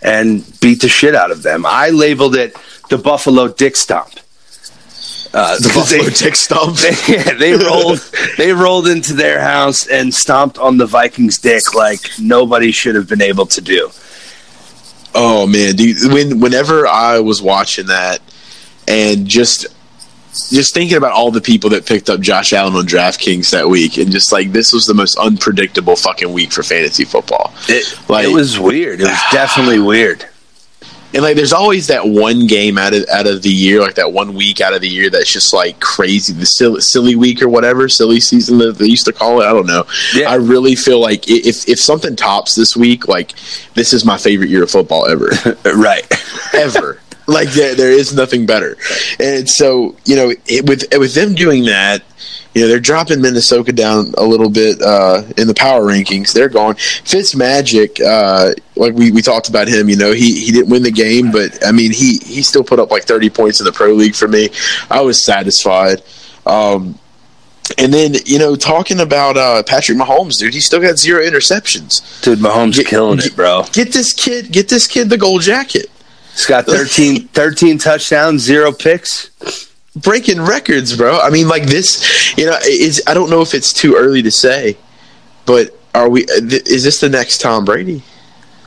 and 0.00 0.58
beat 0.60 0.80
the 0.80 0.88
shit 0.88 1.14
out 1.14 1.30
of 1.30 1.42
them 1.42 1.66
i 1.66 1.90
labeled 1.90 2.34
it 2.34 2.56
the 2.88 2.96
buffalo 2.96 3.46
dick 3.48 3.76
stomp 3.76 4.14
uh, 5.34 5.56
The 5.60 5.70
Buffalo 5.74 6.02
they, 6.04 6.10
Dick 6.10 6.34
Stomp. 6.36 6.76
they, 6.76 6.94
yeah, 7.14 7.34
they 7.34 7.52
rolled 7.66 7.98
they 8.36 8.52
rolled 8.52 8.88
into 8.88 9.14
their 9.14 9.40
house 9.40 9.86
and 9.86 10.12
stomped 10.14 10.58
on 10.58 10.76
the 10.78 10.86
vikings 10.86 11.38
dick 11.38 11.74
like 11.74 12.00
nobody 12.20 12.70
should 12.72 12.94
have 12.94 13.08
been 13.08 13.22
able 13.22 13.46
to 13.46 13.60
do 13.60 13.90
Oh 15.14 15.46
man, 15.46 15.74
dude! 15.74 16.12
When 16.12 16.38
whenever 16.38 16.86
I 16.86 17.18
was 17.20 17.40
watching 17.40 17.86
that, 17.86 18.20
and 18.86 19.26
just 19.26 19.66
just 20.52 20.74
thinking 20.74 20.96
about 20.98 21.12
all 21.12 21.30
the 21.30 21.40
people 21.40 21.70
that 21.70 21.86
picked 21.86 22.10
up 22.10 22.20
Josh 22.20 22.52
Allen 22.52 22.74
on 22.76 22.86
DraftKings 22.86 23.50
that 23.50 23.66
week, 23.68 23.96
and 23.96 24.12
just 24.12 24.32
like 24.32 24.52
this 24.52 24.72
was 24.72 24.84
the 24.84 24.94
most 24.94 25.16
unpredictable 25.18 25.96
fucking 25.96 26.30
week 26.32 26.52
for 26.52 26.62
fantasy 26.62 27.04
football. 27.04 27.52
it, 27.68 27.98
Like- 28.08 28.26
it 28.26 28.32
was 28.32 28.58
weird 28.60 29.00
it 29.00 29.04
was 29.04 29.18
definitely 29.32 29.78
weird 29.80 30.28
And 31.14 31.22
like, 31.22 31.36
there's 31.36 31.54
always 31.54 31.86
that 31.86 32.06
one 32.06 32.46
game 32.46 32.76
out 32.76 32.94
of 32.94 33.06
out 33.08 33.26
of 33.26 33.42
the 33.42 33.50
year, 33.50 33.80
like 33.80 33.94
that 33.94 34.12
one 34.12 34.34
week 34.34 34.60
out 34.60 34.74
of 34.74 34.82
the 34.82 34.88
year 34.88 35.08
that's 35.08 35.32
just 35.32 35.54
like 35.54 35.80
crazy, 35.80 36.34
the 36.34 36.44
silly, 36.44 36.80
silly 36.82 37.16
week 37.16 37.40
or 37.40 37.48
whatever, 37.48 37.88
silly 37.88 38.20
season 38.20 38.58
that 38.58 38.76
they 38.76 38.86
used 38.86 39.06
to 39.06 39.12
call 39.12 39.40
it. 39.40 39.46
I 39.46 39.52
don't 39.52 39.66
know. 39.66 39.84
Yeah. 40.14 40.30
I 40.30 40.34
really 40.34 40.74
feel 40.74 41.00
like 41.00 41.28
if 41.28 41.66
if 41.66 41.80
something 41.80 42.14
tops 42.14 42.54
this 42.54 42.76
week, 42.76 43.08
like 43.08 43.32
this 43.74 43.92
is 43.94 44.04
my 44.04 44.18
favorite 44.18 44.50
year 44.50 44.64
of 44.64 44.70
football 44.70 45.06
ever. 45.06 45.30
right 45.76 46.06
ever. 46.54 47.00
like 47.26 47.50
there, 47.50 47.74
there 47.74 47.90
is 47.90 48.14
nothing 48.14 48.44
better. 48.44 48.76
And 49.18 49.48
so 49.48 49.96
you 50.04 50.16
know, 50.16 50.32
it, 50.46 50.68
with 50.68 50.84
with 50.98 51.14
them 51.14 51.34
doing 51.34 51.64
that, 51.64 52.02
you 52.54 52.62
know, 52.62 52.68
they're 52.68 52.80
dropping 52.80 53.20
Minnesota 53.20 53.72
down 53.72 54.12
a 54.18 54.24
little 54.24 54.48
bit 54.50 54.80
uh, 54.82 55.22
in 55.36 55.46
the 55.46 55.54
power 55.54 55.82
rankings. 55.82 56.32
They're 56.32 56.48
gone. 56.48 56.74
Fitz 56.76 57.36
Magic, 57.36 58.00
uh, 58.00 58.52
like 58.74 58.94
we, 58.94 59.10
we 59.12 59.22
talked 59.22 59.48
about 59.48 59.68
him. 59.68 59.88
You 59.88 59.96
know, 59.96 60.12
he 60.12 60.40
he 60.40 60.50
didn't 60.50 60.70
win 60.70 60.82
the 60.82 60.90
game, 60.90 61.30
but 61.30 61.64
I 61.64 61.72
mean, 61.72 61.92
he 61.92 62.18
he 62.18 62.42
still 62.42 62.64
put 62.64 62.78
up 62.80 62.90
like 62.90 63.04
thirty 63.04 63.30
points 63.30 63.60
in 63.60 63.64
the 63.66 63.72
pro 63.72 63.92
league 63.92 64.14
for 64.14 64.26
me. 64.28 64.48
I 64.90 65.00
was 65.02 65.22
satisfied. 65.24 66.02
Um, 66.46 66.98
and 67.76 67.92
then 67.92 68.14
you 68.24 68.38
know, 68.38 68.56
talking 68.56 69.00
about 69.00 69.36
uh, 69.36 69.62
Patrick 69.62 69.98
Mahomes, 69.98 70.38
dude, 70.38 70.54
he 70.54 70.60
still 70.60 70.80
got 70.80 70.96
zero 70.96 71.22
interceptions. 71.22 72.22
dude 72.22 72.38
mahomes 72.38 72.74
Get- 72.76 72.86
killing 72.86 73.18
it 73.18 73.36
bro 73.36 73.64
Get 73.72 73.92
this 73.92 74.14
kid, 74.14 74.50
get 74.50 74.68
this 74.70 74.86
kid 74.86 75.10
the 75.10 75.18
gold 75.18 75.42
jacket. 75.42 75.86
he's 76.32 76.46
got 76.46 76.64
13, 76.64 77.28
13 77.28 77.76
touchdowns 77.78 78.40
zero 78.42 78.72
picks 78.72 79.30
breaking 80.02 80.40
records, 80.40 80.96
bro. 80.96 81.18
I 81.18 81.30
mean, 81.30 81.48
like 81.48 81.64
this, 81.64 82.36
you 82.36 82.46
know, 82.46 82.56
is 82.66 83.02
I 83.06 83.14
don't 83.14 83.30
know 83.30 83.40
if 83.40 83.54
it's 83.54 83.72
too 83.72 83.94
early 83.96 84.22
to 84.22 84.30
say, 84.30 84.76
but 85.46 85.78
are 85.94 86.08
we? 86.08 86.24
Uh, 86.24 86.40
th- 86.48 86.66
Is 86.66 86.84
this 86.84 87.00
the 87.00 87.08
next 87.08 87.40
Tom 87.40 87.64
Brady? 87.64 88.02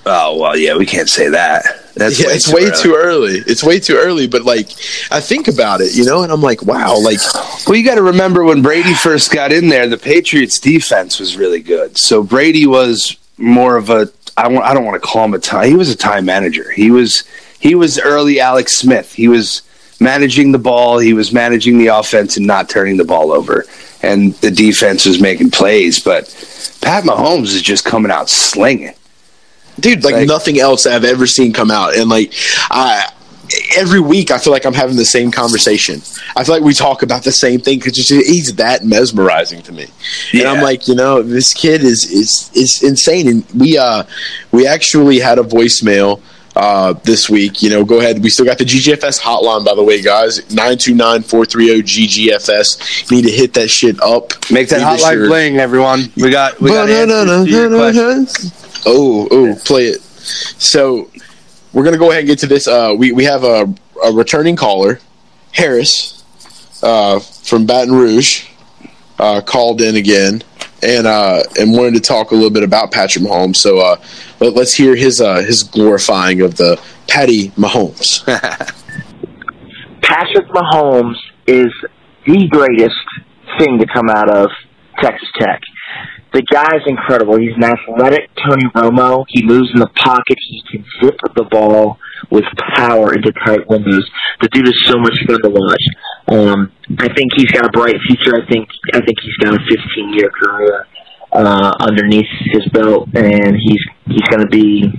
Oh 0.05 0.37
well, 0.39 0.57
yeah, 0.57 0.75
we 0.75 0.85
can't 0.85 1.09
say 1.09 1.29
that. 1.29 1.63
That's 1.95 2.19
yeah, 2.19 2.27
way 2.27 2.33
it's 2.33 2.49
too 2.49 2.55
way 2.55 2.63
early. 2.63 2.81
too 2.81 2.95
early. 2.95 3.43
It's 3.45 3.63
way 3.63 3.79
too 3.79 3.95
early. 3.95 4.25
But 4.27 4.43
like, 4.43 4.69
I 5.11 5.19
think 5.19 5.47
about 5.47 5.81
it, 5.81 5.93
you 5.95 6.05
know, 6.05 6.23
and 6.23 6.31
I'm 6.31 6.41
like, 6.41 6.63
wow, 6.63 6.97
like, 6.97 7.19
Well, 7.67 7.75
you 7.75 7.83
got 7.83 7.95
to 7.95 8.01
remember 8.01 8.43
when 8.43 8.61
Brady 8.61 8.93
first 8.93 9.31
got 9.31 9.51
in 9.51 9.67
there, 9.69 9.87
the 9.87 9.97
Patriots' 9.97 10.57
defense 10.57 11.19
was 11.19 11.37
really 11.37 11.61
good. 11.61 11.97
So 11.97 12.23
Brady 12.23 12.65
was 12.65 13.17
more 13.37 13.75
of 13.75 13.89
a 13.89 14.09
I 14.37 14.47
want 14.47 14.65
I 14.65 14.73
don't 14.73 14.85
want 14.85 15.01
to 15.01 15.07
call 15.07 15.25
him 15.25 15.33
a 15.33 15.39
time. 15.39 15.67
He 15.69 15.75
was 15.75 15.89
a 15.89 15.95
time 15.95 16.25
manager. 16.25 16.71
He 16.71 16.89
was 16.89 17.23
he 17.59 17.75
was 17.75 17.99
early 17.99 18.39
Alex 18.39 18.77
Smith. 18.77 19.13
He 19.13 19.27
was 19.27 19.61
managing 20.01 20.51
the 20.51 20.59
ball. 20.59 20.97
He 20.97 21.13
was 21.13 21.31
managing 21.31 21.77
the 21.77 21.87
offense 21.87 22.35
and 22.35 22.45
not 22.45 22.67
turning 22.67 22.97
the 22.97 23.05
ball 23.05 23.31
over. 23.31 23.65
And 24.03 24.33
the 24.35 24.51
defense 24.51 25.05
was 25.05 25.21
making 25.21 25.51
plays. 25.51 25.99
But 25.99 26.25
Pat 26.81 27.03
Mahomes 27.03 27.53
is 27.55 27.61
just 27.61 27.85
coming 27.85 28.11
out 28.11 28.29
slinging. 28.29 28.95
dude, 29.79 30.03
like, 30.03 30.13
Like- 30.15 30.27
nothing 30.27 30.59
else 30.59 30.85
I've 30.85 31.05
ever 31.05 31.25
seen 31.25 31.53
come 31.53 31.71
out, 31.71 31.95
and 31.95 32.09
like, 32.09 32.33
I. 32.69 33.09
Every 33.75 33.99
week, 33.99 34.31
I 34.31 34.37
feel 34.37 34.53
like 34.53 34.63
I'm 34.65 34.73
having 34.73 34.95
the 34.95 35.03
same 35.03 35.29
conversation. 35.29 36.01
I 36.37 36.43
feel 36.45 36.55
like 36.55 36.63
we 36.63 36.73
talk 36.73 37.03
about 37.03 37.23
the 37.25 37.33
same 37.33 37.59
thing 37.59 37.79
because 37.79 37.97
he's 38.07 38.55
that 38.55 38.85
mesmerizing 38.85 39.61
to 39.63 39.73
me. 39.73 39.87
and 40.31 40.43
I'm 40.43 40.61
like, 40.63 40.87
you 40.87 40.95
know, 40.95 41.21
this 41.21 41.53
kid 41.53 41.83
is 41.83 42.05
is 42.09 42.49
is 42.53 42.81
insane. 42.81 43.27
And 43.27 43.43
we 43.53 43.77
uh 43.77 44.03
we 44.53 44.65
actually 44.65 45.19
had 45.19 45.37
a 45.37 45.43
voicemail 45.43 46.21
uh 46.55 46.93
this 47.03 47.29
week. 47.29 47.61
You 47.61 47.69
know, 47.69 47.85
go 47.85 47.99
ahead. 47.99 48.21
We 48.23 48.29
still 48.29 48.45
got 48.45 48.57
the 48.57 48.65
GGFS 48.65 49.19
hotline, 49.21 49.63
by 49.65 49.75
the 49.75 49.83
way, 49.83 50.01
guys. 50.01 50.39
929-430 50.41 53.11
Need 53.11 53.23
to 53.23 53.31
hit 53.31 53.53
that 53.53 53.69
shit 53.69 54.01
up. 54.01 54.31
Make 54.51 54.69
that 54.69 54.79
Need 54.79 54.85
to 54.85 55.03
hotline 55.03 55.13
sure- 55.13 55.27
bling, 55.27 55.57
everyone. 55.57 56.11
We 56.17 56.29
got 56.29 56.59
we 56.59 56.69
got 56.69 56.89
answers 56.89 57.45
to 57.45 57.49
your 57.51 57.69
questions. 57.69 58.81
Oh, 58.85 59.27
oh, 59.31 59.55
play 59.63 59.87
it. 59.87 60.01
So 60.01 61.09
we're 61.73 61.83
gonna 61.83 61.97
go 61.97 62.09
ahead 62.11 62.21
and 62.21 62.27
get 62.27 62.39
to 62.39 62.47
this. 62.47 62.67
Uh, 62.67 62.93
we 62.97 63.11
we 63.11 63.23
have 63.25 63.43
a, 63.43 63.73
a 64.03 64.11
returning 64.11 64.55
caller, 64.55 64.99
Harris, 65.51 66.23
uh, 66.83 67.19
from 67.19 67.65
Baton 67.65 67.93
Rouge, 67.93 68.45
uh, 69.19 69.41
called 69.41 69.81
in 69.81 69.95
again 69.95 70.43
and 70.83 71.07
uh, 71.07 71.43
and 71.59 71.71
wanted 71.71 71.95
to 71.95 72.01
talk 72.01 72.31
a 72.31 72.35
little 72.35 72.49
bit 72.49 72.63
about 72.63 72.91
Patrick 72.91 73.23
Mahomes. 73.23 73.57
So 73.57 73.79
uh, 73.79 74.01
let, 74.39 74.57
us 74.57 74.73
hear 74.73 74.95
his 74.95 75.21
uh, 75.21 75.41
his 75.41 75.63
glorifying 75.63 76.41
of 76.41 76.57
the 76.57 76.81
Patty 77.07 77.49
Mahomes. 77.51 78.25
Patrick 80.01 80.47
Mahomes 80.49 81.15
is 81.47 81.71
the 82.25 82.47
greatest 82.49 82.95
thing 83.59 83.79
to 83.79 83.85
come 83.93 84.09
out 84.09 84.29
of 84.29 84.49
Texas 85.01 85.29
Tech. 85.39 85.61
The 86.33 86.43
guy 86.43 86.77
is 86.77 86.83
incredible. 86.87 87.37
He's 87.37 87.55
an 87.57 87.65
athletic 87.65 88.29
Tony 88.39 88.63
Romo. 88.73 89.25
He 89.27 89.43
moves 89.43 89.69
in 89.73 89.81
the 89.81 89.89
pocket. 89.99 90.37
He 90.39 90.63
can 90.71 90.85
zip 91.03 91.19
the 91.35 91.43
ball 91.43 91.97
with 92.29 92.45
power 92.75 93.13
into 93.13 93.33
tight 93.45 93.67
windows. 93.67 94.09
The 94.39 94.47
dude 94.53 94.67
is 94.67 94.81
so 94.85 94.97
much 94.97 95.17
fun 95.27 95.41
to 95.43 95.49
watch. 95.49 95.83
Um, 96.31 96.71
I 96.97 97.13
think 97.13 97.31
he's 97.35 97.51
got 97.51 97.65
a 97.65 97.69
bright 97.69 97.95
future. 98.07 98.35
I 98.35 98.45
think 98.49 98.69
I 98.93 99.01
think 99.01 99.19
he's 99.21 99.35
got 99.37 99.53
a 99.53 99.59
15 99.59 100.13
year 100.13 100.31
career 100.31 100.87
uh, 101.33 101.73
underneath 101.79 102.29
his 102.53 102.65
belt, 102.69 103.09
and 103.13 103.55
he's 103.57 103.83
he's 104.05 104.27
going 104.29 104.39
to 104.39 104.47
be 104.47 104.89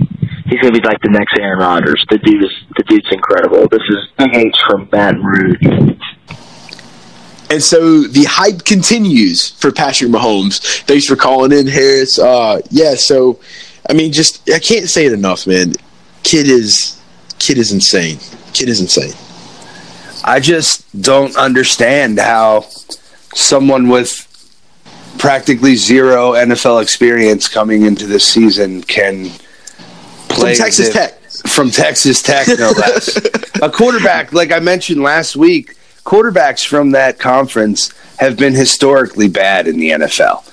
he's 0.46 0.60
going 0.60 0.74
to 0.74 0.80
be 0.80 0.86
like 0.86 1.00
the 1.00 1.10
next 1.10 1.38
Aaron 1.40 1.58
Rodgers. 1.58 2.04
The 2.10 2.18
dude 2.18 2.44
is 2.44 2.52
the 2.76 2.82
dude's 2.84 3.08
incredible. 3.10 3.66
This 3.68 3.82
is 3.88 3.96
Big 4.18 4.36
H 4.36 4.56
from 4.68 4.84
Baton 4.86 5.22
Rouge. 5.22 5.56
And 7.50 7.62
so 7.62 8.02
the 8.02 8.24
hype 8.24 8.64
continues 8.64 9.50
for 9.50 9.72
Patrick 9.72 10.10
Mahomes. 10.10 10.82
Thanks 10.84 11.06
for 11.06 11.16
calling 11.16 11.52
in, 11.52 11.66
Harris. 11.66 12.18
Uh, 12.18 12.60
yeah, 12.70 12.94
so 12.94 13.40
I 13.88 13.94
mean, 13.94 14.12
just 14.12 14.48
I 14.50 14.58
can't 14.58 14.88
say 14.88 15.06
it 15.06 15.12
enough, 15.12 15.46
man. 15.46 15.74
Kid 16.22 16.46
is 16.46 17.00
kid 17.38 17.56
is 17.56 17.72
insane. 17.72 18.18
Kid 18.52 18.68
is 18.68 18.80
insane. 18.80 19.12
I 20.24 20.40
just 20.40 21.00
don't 21.00 21.36
understand 21.36 22.18
how 22.18 22.66
someone 23.34 23.88
with 23.88 24.28
practically 25.18 25.76
zero 25.76 26.32
NFL 26.32 26.82
experience 26.82 27.48
coming 27.48 27.82
into 27.82 28.06
this 28.06 28.26
season 28.26 28.82
can 28.82 29.30
play 30.28 30.54
from 30.54 30.64
Texas 30.64 30.92
Tech. 30.92 31.20
From 31.48 31.70
Texas 31.70 32.22
Tech, 32.22 32.46
no 32.58 32.70
less. 32.76 33.16
a 33.60 33.70
quarterback, 33.70 34.32
like 34.32 34.52
I 34.52 34.60
mentioned 34.60 35.02
last 35.02 35.34
week, 35.34 35.76
quarterbacks 36.04 36.66
from 36.66 36.92
that 36.92 37.18
conference 37.18 37.92
have 38.18 38.36
been 38.36 38.54
historically 38.54 39.28
bad 39.28 39.66
in 39.66 39.78
the 39.78 39.90
NFL. 39.90 40.44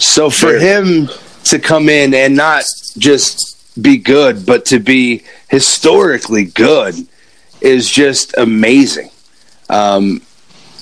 So 0.00 0.28
for 0.28 0.58
him 0.58 1.08
to 1.44 1.58
come 1.58 1.88
in 1.88 2.12
and 2.12 2.36
not 2.36 2.64
just 2.98 3.56
be 3.80 3.96
good, 3.96 4.44
but 4.44 4.66
to 4.66 4.78
be 4.78 5.22
historically 5.48 6.44
good 6.44 7.06
is 7.60 7.90
just 7.90 8.36
amazing. 8.36 9.10
Um, 9.68 10.22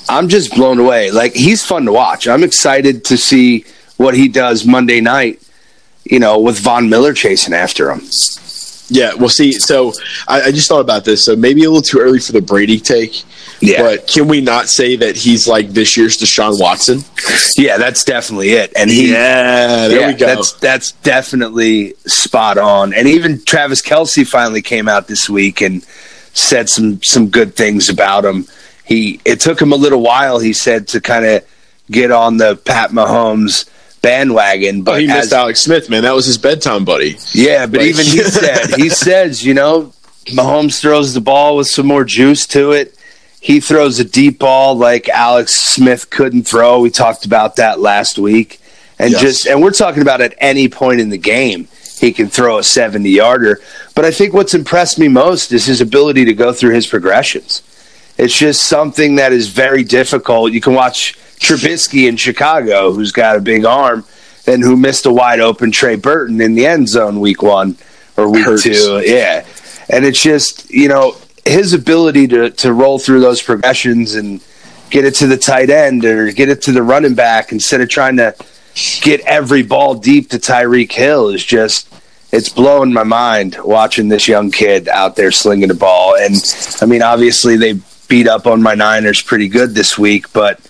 I'm 0.09 0.29
just 0.29 0.55
blown 0.55 0.79
away. 0.79 1.11
Like 1.11 1.35
he's 1.35 1.65
fun 1.65 1.87
to 1.87 1.93
watch. 1.93 2.29
I'm 2.29 2.45
excited 2.45 3.05
to 3.07 3.17
see 3.17 3.65
what 3.97 4.15
he 4.15 4.29
does 4.29 4.67
Monday 4.67 5.01
night. 5.01 5.41
You 6.05 6.19
know, 6.19 6.39
with 6.39 6.59
Von 6.59 6.91
Miller 6.91 7.15
chasing 7.15 7.55
after 7.55 7.91
him. 7.91 8.03
Yeah, 8.89 9.15
well, 9.15 9.31
see, 9.31 9.53
so 9.53 9.95
I, 10.29 10.43
I, 10.43 10.53
just 10.53 10.69
thought 10.69 10.81
about 10.81 11.07
this. 11.07 11.25
So 11.25 11.35
maybe 11.35 11.65
a 11.65 11.71
little 11.71 11.81
too 11.81 12.01
early 12.01 12.19
for 12.19 12.33
the 12.33 12.43
Brady 12.43 12.79
take. 12.79 13.23
Yeah. 13.61 13.81
But 13.81 14.07
can 14.07 14.29
we 14.29 14.43
not 14.43 14.69
say 14.69 14.97
that 14.97 15.17
he's 15.17 15.49
like 15.49 15.71
this 15.71 15.97
year's 15.97 16.19
Deshaun 16.19 16.61
Watson? 16.61 17.01
Yeah, 17.57 17.79
that's 17.79 18.05
definitely 18.05 18.51
it. 18.51 18.73
And 18.77 18.91
he, 18.91 19.13
yeah, 19.13 19.89
there 19.89 20.01
yeah, 20.01 20.07
we 20.09 20.15
go. 20.15 20.27
That's 20.27 20.53
that's 20.55 20.93
definitely 20.93 21.95
spot 22.07 22.59
on. 22.59 22.93
And 22.93 23.09
even 23.09 23.43
Travis 23.45 23.81
Kelce 23.81 24.27
finally 24.27 24.61
came 24.61 24.89
out 24.89 25.07
this 25.07 25.31
week 25.31 25.63
and 25.63 25.87
said 26.35 26.69
some 26.69 27.03
some 27.03 27.29
good 27.31 27.57
things 27.57 27.89
about 27.89 28.25
him. 28.25 28.47
He 28.85 29.21
it 29.25 29.41
took 29.41 29.61
him 29.61 29.73
a 29.73 29.77
little 29.77 30.03
while, 30.03 30.39
he 30.39 30.53
said, 30.53 30.89
to 30.89 31.01
kind 31.01 31.25
of 31.25 31.47
get 31.91 32.11
on 32.11 32.37
the 32.37 32.57
Pat 32.57 32.91
Mahomes 32.91 33.69
bandwagon. 34.03 34.83
But 34.83 34.97
oh, 34.97 34.99
he 34.99 35.07
missed 35.07 35.33
Alex 35.33 35.61
Smith, 35.61 35.89
man. 35.89 36.03
That 36.03 36.15
was 36.15 36.27
his 36.27 36.39
bedtime 36.39 36.85
buddy. 36.85 37.17
Yeah, 37.33 37.67
but 37.67 37.81
like, 37.81 37.89
even 37.89 38.05
he 38.05 38.19
said 38.23 38.75
he 38.77 38.91
says, 38.91 39.45
you 39.45 39.55
know, 39.55 39.93
Mahomes 40.27 40.81
throws 40.81 41.15
the 41.15 41.21
ball 41.21 41.57
with 41.57 41.69
some 41.69 41.87
more 41.87 42.05
juice 42.05 42.47
to 42.49 42.73
it. 42.73 42.99
He 43.41 43.61
throws 43.61 43.99
a 44.01 44.05
deep 44.05 44.39
ball 44.39 44.75
like 44.75 45.09
Alex 45.09 45.55
Smith 45.55 46.09
couldn't 46.11 46.45
throw. 46.45 46.81
We 46.81 46.91
talked 46.91 47.27
about 47.27 47.57
that 47.57 47.79
last 47.79 48.19
week. 48.19 48.61
And 48.99 49.13
yes. 49.13 49.21
just 49.21 49.47
and 49.47 49.63
we're 49.63 49.73
talking 49.73 50.03
about 50.03 50.21
at 50.21 50.35
any 50.39 50.69
point 50.69 51.01
in 51.01 51.11
the 51.11 51.19
game 51.19 51.69
he 51.99 52.13
can 52.13 52.29
throw 52.29 52.59
a 52.59 52.63
70 52.63 53.09
yarder. 53.09 53.61
But 53.95 54.05
I 54.05 54.11
think 54.11 54.35
what's 54.35 54.55
impressed 54.55 54.99
me 54.99 55.09
most 55.09 55.53
is 55.53 55.67
his 55.67 55.81
ability 55.81 56.25
to 56.25 56.35
go 56.35 56.53
through 56.53 56.75
his 56.75 56.87
progressions. 56.87 57.63
It's 58.19 58.37
just 58.37 58.67
something 58.67 59.17
that 59.17 59.33
is 59.33 59.49
very 59.49 59.85
difficult. 59.85 60.53
You 60.53 60.61
can 60.61 60.75
watch 60.75 61.17
Trubisky 61.39 62.09
in 62.09 62.17
Chicago, 62.17 62.93
who's 62.93 63.13
got 63.13 63.37
a 63.37 63.41
big 63.41 63.65
arm, 63.65 64.05
and 64.47 64.63
who 64.63 64.77
missed 64.77 65.07
a 65.07 65.13
wide 65.13 65.41
open 65.41 65.71
Trey 65.71 65.97
Burton 65.97 66.41
in 66.41 66.55
the 66.55 66.67
end 66.67 66.89
zone 66.89 67.21
week 67.21 67.43
one 67.43 67.77
or 68.17 68.29
week 68.29 68.45
Hurts. 68.45 68.63
two. 68.63 69.03
Yeah. 69.05 69.45
And 69.89 70.05
it's 70.05 70.23
just, 70.23 70.71
you 70.71 70.89
know, 70.89 71.17
his 71.45 71.73
ability 71.73 72.29
to, 72.29 72.51
to 72.51 72.73
roll 72.73 72.99
through 72.99 73.21
those 73.21 73.43
progressions 73.43 74.15
and 74.15 74.41
get 74.91 75.05
it 75.05 75.15
to 75.17 75.27
the 75.27 75.37
tight 75.37 75.71
end 75.71 76.05
or 76.05 76.31
get 76.33 76.49
it 76.49 76.63
to 76.63 76.73
the 76.73 76.83
running 76.83 77.15
back 77.15 77.53
instead 77.53 77.81
of 77.81 77.89
trying 77.89 78.17
to 78.17 78.35
get 79.03 79.21
every 79.21 79.63
ball 79.63 79.95
deep 79.95 80.31
to 80.31 80.39
Tyreek 80.39 80.93
Hill 80.93 81.29
is 81.29 81.45
just 81.45 81.89
it's 82.35 82.49
blowing 82.49 82.93
my 82.93 83.05
mind 83.05 83.57
watching 83.63 84.09
this 84.09 84.27
young 84.27 84.51
kid 84.51 84.89
out 84.89 85.15
there 85.15 85.31
slinging 85.31 85.69
the 85.69 85.75
ball. 85.75 86.17
And 86.17 86.35
I 86.83 86.87
mean, 86.87 87.01
obviously 87.01 87.57
they 87.57 87.79
beat 88.09 88.27
up 88.27 88.49
on 88.49 88.61
my 88.61 88.75
Niners 88.75 89.23
pretty 89.23 89.49
good 89.49 89.71
this 89.71 89.97
week, 89.97 90.33
but 90.33 90.61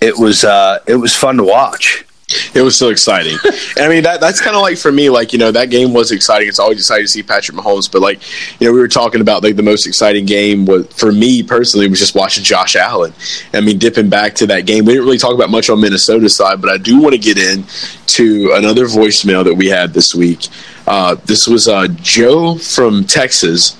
it 0.00 0.16
was 0.16 0.44
uh, 0.44 0.78
it 0.86 0.94
was 0.94 1.16
fun 1.16 1.36
to 1.38 1.44
watch. 1.44 2.04
It 2.54 2.62
was 2.62 2.76
so 2.76 2.88
exciting. 2.88 3.38
I 3.76 3.88
mean, 3.88 4.02
that 4.02 4.20
that's 4.20 4.40
kind 4.40 4.56
of 4.56 4.62
like 4.62 4.76
for 4.76 4.90
me, 4.90 5.08
like, 5.08 5.32
you 5.32 5.38
know, 5.38 5.52
that 5.52 5.70
game 5.70 5.92
was 5.92 6.10
exciting. 6.10 6.48
It's 6.48 6.58
always 6.58 6.78
exciting 6.78 7.04
to 7.04 7.08
see 7.08 7.22
Patrick 7.22 7.56
Mahomes. 7.56 7.90
But, 7.90 8.02
like, 8.02 8.20
you 8.60 8.66
know, 8.66 8.72
we 8.72 8.80
were 8.80 8.88
talking 8.88 9.20
about, 9.20 9.42
like, 9.42 9.56
the 9.56 9.62
most 9.62 9.86
exciting 9.86 10.26
game 10.26 10.66
was, 10.66 10.86
for 10.92 11.12
me 11.12 11.42
personally 11.42 11.88
was 11.88 11.98
just 11.98 12.14
watching 12.14 12.42
Josh 12.42 12.76
Allen. 12.76 13.14
I 13.54 13.60
mean, 13.60 13.78
dipping 13.78 14.08
back 14.08 14.34
to 14.36 14.46
that 14.48 14.66
game. 14.66 14.84
We 14.84 14.92
didn't 14.92 15.06
really 15.06 15.18
talk 15.18 15.34
about 15.34 15.50
much 15.50 15.70
on 15.70 15.80
Minnesota's 15.80 16.36
side, 16.36 16.60
but 16.60 16.70
I 16.70 16.76
do 16.76 17.00
want 17.00 17.14
to 17.14 17.18
get 17.18 17.38
in 17.38 17.64
to 18.06 18.52
another 18.54 18.86
voicemail 18.86 19.44
that 19.44 19.54
we 19.54 19.68
had 19.68 19.92
this 19.92 20.14
week. 20.14 20.48
Uh, 20.86 21.14
this 21.26 21.46
was 21.46 21.68
uh, 21.68 21.86
Joe 22.00 22.56
from 22.56 23.04
Texas 23.04 23.76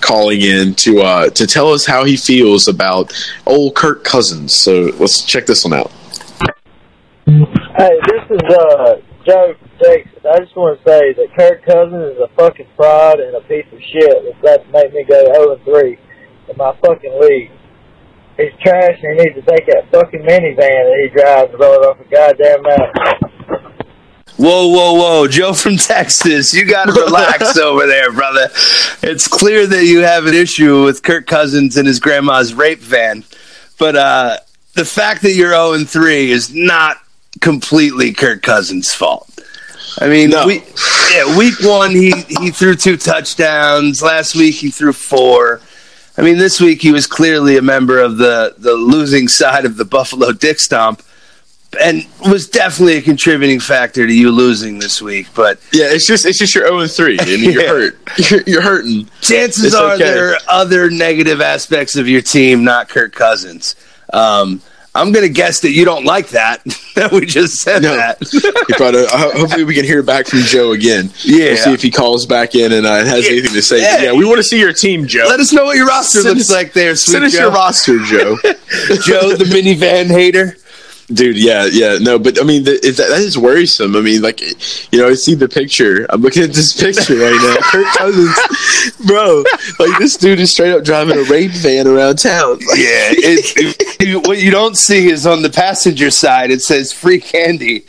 calling 0.00 0.42
in 0.42 0.74
to 0.74 1.00
uh, 1.00 1.30
to 1.30 1.46
tell 1.46 1.72
us 1.72 1.86
how 1.86 2.04
he 2.04 2.16
feels 2.16 2.68
about 2.68 3.12
old 3.46 3.74
Kirk 3.74 4.04
Cousins. 4.04 4.54
So 4.54 4.92
let's 4.98 5.24
check 5.24 5.46
this 5.46 5.64
one 5.64 5.74
out. 5.74 5.90
Hey, 7.80 7.96
this 8.12 8.36
is 8.36 8.44
uh, 8.44 8.96
Joe 9.24 9.54
Texas. 9.82 10.20
I 10.28 10.38
just 10.40 10.54
want 10.54 10.76
to 10.76 10.84
say 10.84 11.14
that 11.14 11.28
Kirk 11.34 11.64
Cousins 11.64 12.12
is 12.12 12.20
a 12.20 12.28
fucking 12.36 12.66
fraud 12.76 13.20
and 13.20 13.34
a 13.34 13.40
piece 13.48 13.64
of 13.72 13.80
shit. 13.80 14.20
If 14.28 14.36
that 14.42 14.70
make 14.70 14.92
me 14.92 15.02
go 15.08 15.24
0 15.32 15.54
and 15.54 15.64
3 15.64 15.98
in 16.50 16.56
my 16.58 16.76
fucking 16.84 17.18
league. 17.22 17.50
He's 18.36 18.52
trash 18.60 19.00
and 19.02 19.18
he 19.18 19.24
needs 19.24 19.34
to 19.34 19.46
take 19.48 19.64
that 19.68 19.90
fucking 19.90 20.20
minivan 20.20 20.58
that 20.60 21.00
he 21.00 21.08
drives 21.08 21.52
and 21.52 21.58
roll 21.58 21.72
it 21.72 21.86
off 21.86 21.98
a 21.98 22.04
goddamn 22.04 22.60
mountain. 22.60 23.72
Whoa, 24.36 24.68
whoa, 24.68 24.92
whoa. 24.92 25.26
Joe 25.26 25.54
from 25.54 25.76
Texas, 25.78 26.52
you 26.52 26.66
got 26.66 26.84
to 26.84 26.92
relax 26.92 27.56
over 27.56 27.86
there, 27.86 28.12
brother. 28.12 28.50
It's 29.02 29.26
clear 29.26 29.66
that 29.66 29.86
you 29.86 30.00
have 30.00 30.26
an 30.26 30.34
issue 30.34 30.84
with 30.84 31.02
Kirk 31.02 31.26
Cousins 31.26 31.78
and 31.78 31.88
his 31.88 31.98
grandma's 31.98 32.52
rape 32.52 32.80
van. 32.80 33.24
But 33.78 33.96
uh, 33.96 34.36
the 34.74 34.84
fact 34.84 35.22
that 35.22 35.32
you're 35.32 35.52
0 35.52 35.82
3 35.86 36.30
is 36.30 36.52
not 36.54 36.98
completely 37.40 38.12
Kirk 38.12 38.42
Cousins' 38.42 38.94
fault. 38.94 39.26
I 39.98 40.08
mean, 40.08 40.30
no. 40.30 40.46
we, 40.46 40.62
yeah, 41.12 41.36
week 41.36 41.54
one, 41.62 41.90
he, 41.90 42.12
he 42.28 42.50
threw 42.50 42.74
two 42.74 42.96
touchdowns. 42.96 44.02
Last 44.02 44.34
week, 44.34 44.54
he 44.54 44.70
threw 44.70 44.92
four. 44.92 45.60
I 46.16 46.22
mean, 46.22 46.38
this 46.38 46.60
week, 46.60 46.80
he 46.80 46.92
was 46.92 47.06
clearly 47.06 47.56
a 47.56 47.62
member 47.62 47.98
of 47.98 48.16
the, 48.16 48.54
the 48.58 48.74
losing 48.74 49.26
side 49.26 49.64
of 49.64 49.76
the 49.76 49.84
Buffalo 49.86 50.32
Dick 50.32 50.58
Stomp 50.60 51.02
and 51.78 52.06
was 52.28 52.48
definitely 52.48 52.96
a 52.96 53.02
contributing 53.02 53.60
factor 53.60 54.06
to 54.06 54.12
you 54.12 54.30
losing 54.30 54.78
this 54.78 55.00
week. 55.00 55.28
But 55.34 55.60
yeah, 55.72 55.86
it's 55.90 56.06
just 56.06 56.26
it's 56.26 56.38
just 56.38 56.54
your 56.54 56.66
zero 56.66 56.80
and 56.80 56.90
three. 56.90 57.18
I 57.20 57.24
mean, 57.24 57.52
you're 57.52 57.66
hurt. 57.68 57.98
You're, 58.30 58.42
you're 58.42 58.62
hurting. 58.62 59.08
Chances 59.20 59.66
it's 59.66 59.74
are 59.74 59.94
okay. 59.94 60.04
there 60.04 60.32
are 60.32 60.38
other 60.48 60.90
negative 60.90 61.40
aspects 61.40 61.96
of 61.96 62.08
your 62.08 62.22
team, 62.22 62.64
not 62.64 62.88
Kirk 62.88 63.12
Cousins. 63.12 63.76
Um, 64.12 64.62
I'm 64.94 65.12
going 65.12 65.24
to 65.24 65.32
guess 65.32 65.60
that 65.60 65.70
you 65.70 65.84
don't 65.84 66.04
like 66.04 66.30
that 66.30 66.64
that 66.96 67.12
we 67.12 67.24
just 67.24 67.58
said 67.62 67.82
no. 67.82 67.94
that. 67.96 68.20
uh, 69.12 69.38
hopefully, 69.38 69.64
we 69.64 69.74
can 69.74 69.84
hear 69.84 70.02
back 70.02 70.26
from 70.26 70.40
Joe 70.40 70.72
again. 70.72 71.10
Yeah, 71.22 71.50
we'll 71.50 71.56
see 71.56 71.72
if 71.72 71.82
he 71.82 71.90
calls 71.90 72.26
back 72.26 72.54
in 72.54 72.72
and 72.72 72.86
uh, 72.86 73.04
has 73.04 73.24
yeah. 73.24 73.32
anything 73.32 73.52
to 73.52 73.62
say. 73.62 73.80
Yeah. 73.80 74.02
yeah. 74.02 74.12
we 74.12 74.24
want 74.24 74.38
to 74.38 74.42
see 74.42 74.58
your 74.58 74.72
team, 74.72 75.06
Joe. 75.06 75.26
Let 75.28 75.38
us 75.38 75.52
know 75.52 75.64
what 75.64 75.76
your 75.76 75.86
roster 75.86 76.22
send 76.22 76.36
looks 76.36 76.50
us, 76.50 76.56
like 76.56 76.72
there. 76.72 76.96
Sweet 76.96 77.12
send 77.12 77.24
us 77.24 77.32
Joe. 77.32 77.42
your 77.42 77.50
roster, 77.52 77.98
Joe. 78.00 78.36
Joe, 79.04 79.36
the 79.36 79.48
minivan 79.48 80.08
hater. 80.08 80.56
Dude, 81.12 81.36
yeah, 81.36 81.66
yeah, 81.70 81.98
no, 82.00 82.18
but 82.20 82.40
I 82.40 82.44
mean, 82.44 82.62
the, 82.62 82.74
it, 82.86 82.96
that 82.98 83.10
is 83.20 83.36
worrisome. 83.36 83.96
I 83.96 84.00
mean, 84.00 84.22
like, 84.22 84.40
you 84.92 85.00
know, 85.00 85.08
I 85.08 85.14
see 85.14 85.34
the 85.34 85.48
picture. 85.48 86.06
I'm 86.08 86.20
looking 86.22 86.44
at 86.44 86.52
this 86.52 86.80
picture 86.80 87.16
right 87.16 87.34
now. 87.34 87.56
Kirk 87.62 87.86
Cousins, 87.96 88.96
bro, 89.06 89.42
like 89.80 89.98
this 89.98 90.16
dude 90.16 90.38
is 90.38 90.52
straight 90.52 90.72
up 90.72 90.84
driving 90.84 91.18
a 91.18 91.24
rape 91.24 91.50
van 91.50 91.88
around 91.88 92.16
town. 92.16 92.58
Like, 92.70 92.78
Yeah, 92.78 93.10
it, 93.10 93.76
it, 94.00 94.26
what 94.28 94.38
you 94.38 94.52
don't 94.52 94.76
see 94.76 95.08
is 95.10 95.26
on 95.26 95.42
the 95.42 95.50
passenger 95.50 96.10
side. 96.12 96.50
It 96.52 96.62
says 96.62 96.92
"free 96.92 97.20
candy." 97.20 97.84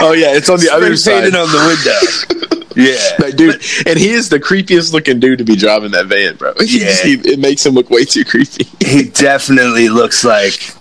oh 0.00 0.12
yeah, 0.16 0.36
it's 0.36 0.48
on 0.48 0.60
the 0.60 0.70
other 0.72 0.94
side. 0.96 1.22
painted 1.24 1.34
on 1.34 1.48
the 1.48 2.46
window. 2.46 2.66
yeah, 2.76 3.16
Like, 3.18 3.36
dude, 3.36 3.54
and 3.86 3.98
he 3.98 4.10
is 4.10 4.28
the 4.28 4.38
creepiest 4.38 4.92
looking 4.92 5.18
dude 5.18 5.38
to 5.38 5.44
be 5.44 5.56
driving 5.56 5.90
that 5.92 6.06
van, 6.06 6.36
bro. 6.36 6.52
He 6.60 6.78
Yeah. 6.80 6.86
just- 6.86 7.04
he- 7.04 7.32
it 7.32 7.38
makes 7.40 7.64
him 7.66 7.74
look 7.74 7.90
way 7.90 8.04
too 8.04 8.24
creepy. 8.24 8.68
he 8.84 9.04
definitely 9.04 9.88
looks 9.88 10.24
like 10.24 10.74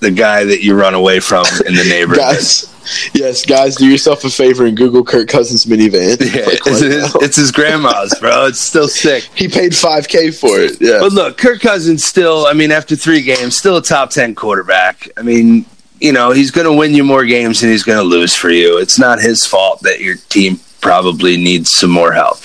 the 0.00 0.10
guy 0.10 0.44
that 0.44 0.62
you 0.62 0.74
run 0.74 0.94
away 0.94 1.20
from 1.20 1.44
in 1.66 1.74
the 1.74 1.84
neighborhood. 1.88 2.18
guys, 2.22 3.10
yes, 3.14 3.44
guys, 3.44 3.76
do 3.76 3.86
yourself 3.88 4.24
a 4.24 4.30
favor 4.30 4.66
and 4.66 4.76
Google 4.76 5.04
Kirk 5.04 5.28
Cousins 5.28 5.64
minivan. 5.66 6.16
Yeah, 6.34 6.44
Like, 6.46 6.58
it's, 6.66 6.80
his, 6.80 7.14
it's 7.22 7.36
his 7.36 7.50
grandma's, 7.50 8.14
bro. 8.20 8.46
It's 8.46 8.60
still 8.60 8.88
sick. 8.88 9.24
he 9.34 9.48
paid 9.48 9.74
five 9.74 10.06
k 10.08 10.30
for 10.30 10.60
it. 10.60 10.76
Yeah, 10.80 10.98
But 11.00 11.12
look, 11.12 11.38
Kirk 11.38 11.60
Cousins 11.60 12.04
still, 12.04 12.46
I 12.46 12.52
mean, 12.52 12.70
after 12.70 12.94
three 12.96 13.22
games, 13.22 13.56
still 13.56 13.76
a 13.78 13.82
top 13.82 14.10
10 14.10 14.34
quarterback. 14.34 15.08
I 15.16 15.22
mean, 15.22 15.64
you 16.00 16.12
know, 16.12 16.30
he's 16.30 16.50
going 16.50 16.66
to 16.66 16.72
win 16.74 16.94
you 16.94 17.02
more 17.04 17.24
games 17.24 17.60
than 17.62 17.70
he's 17.70 17.82
going 17.82 17.98
to 17.98 18.04
lose 18.04 18.34
for 18.34 18.50
you. 18.50 18.78
It's 18.78 18.98
not 18.98 19.18
his 19.18 19.46
fault 19.46 19.80
that 19.82 20.00
your 20.00 20.16
team 20.28 20.60
probably 20.82 21.36
needs 21.38 21.70
some 21.70 21.90
more 21.90 22.12
help. 22.12 22.38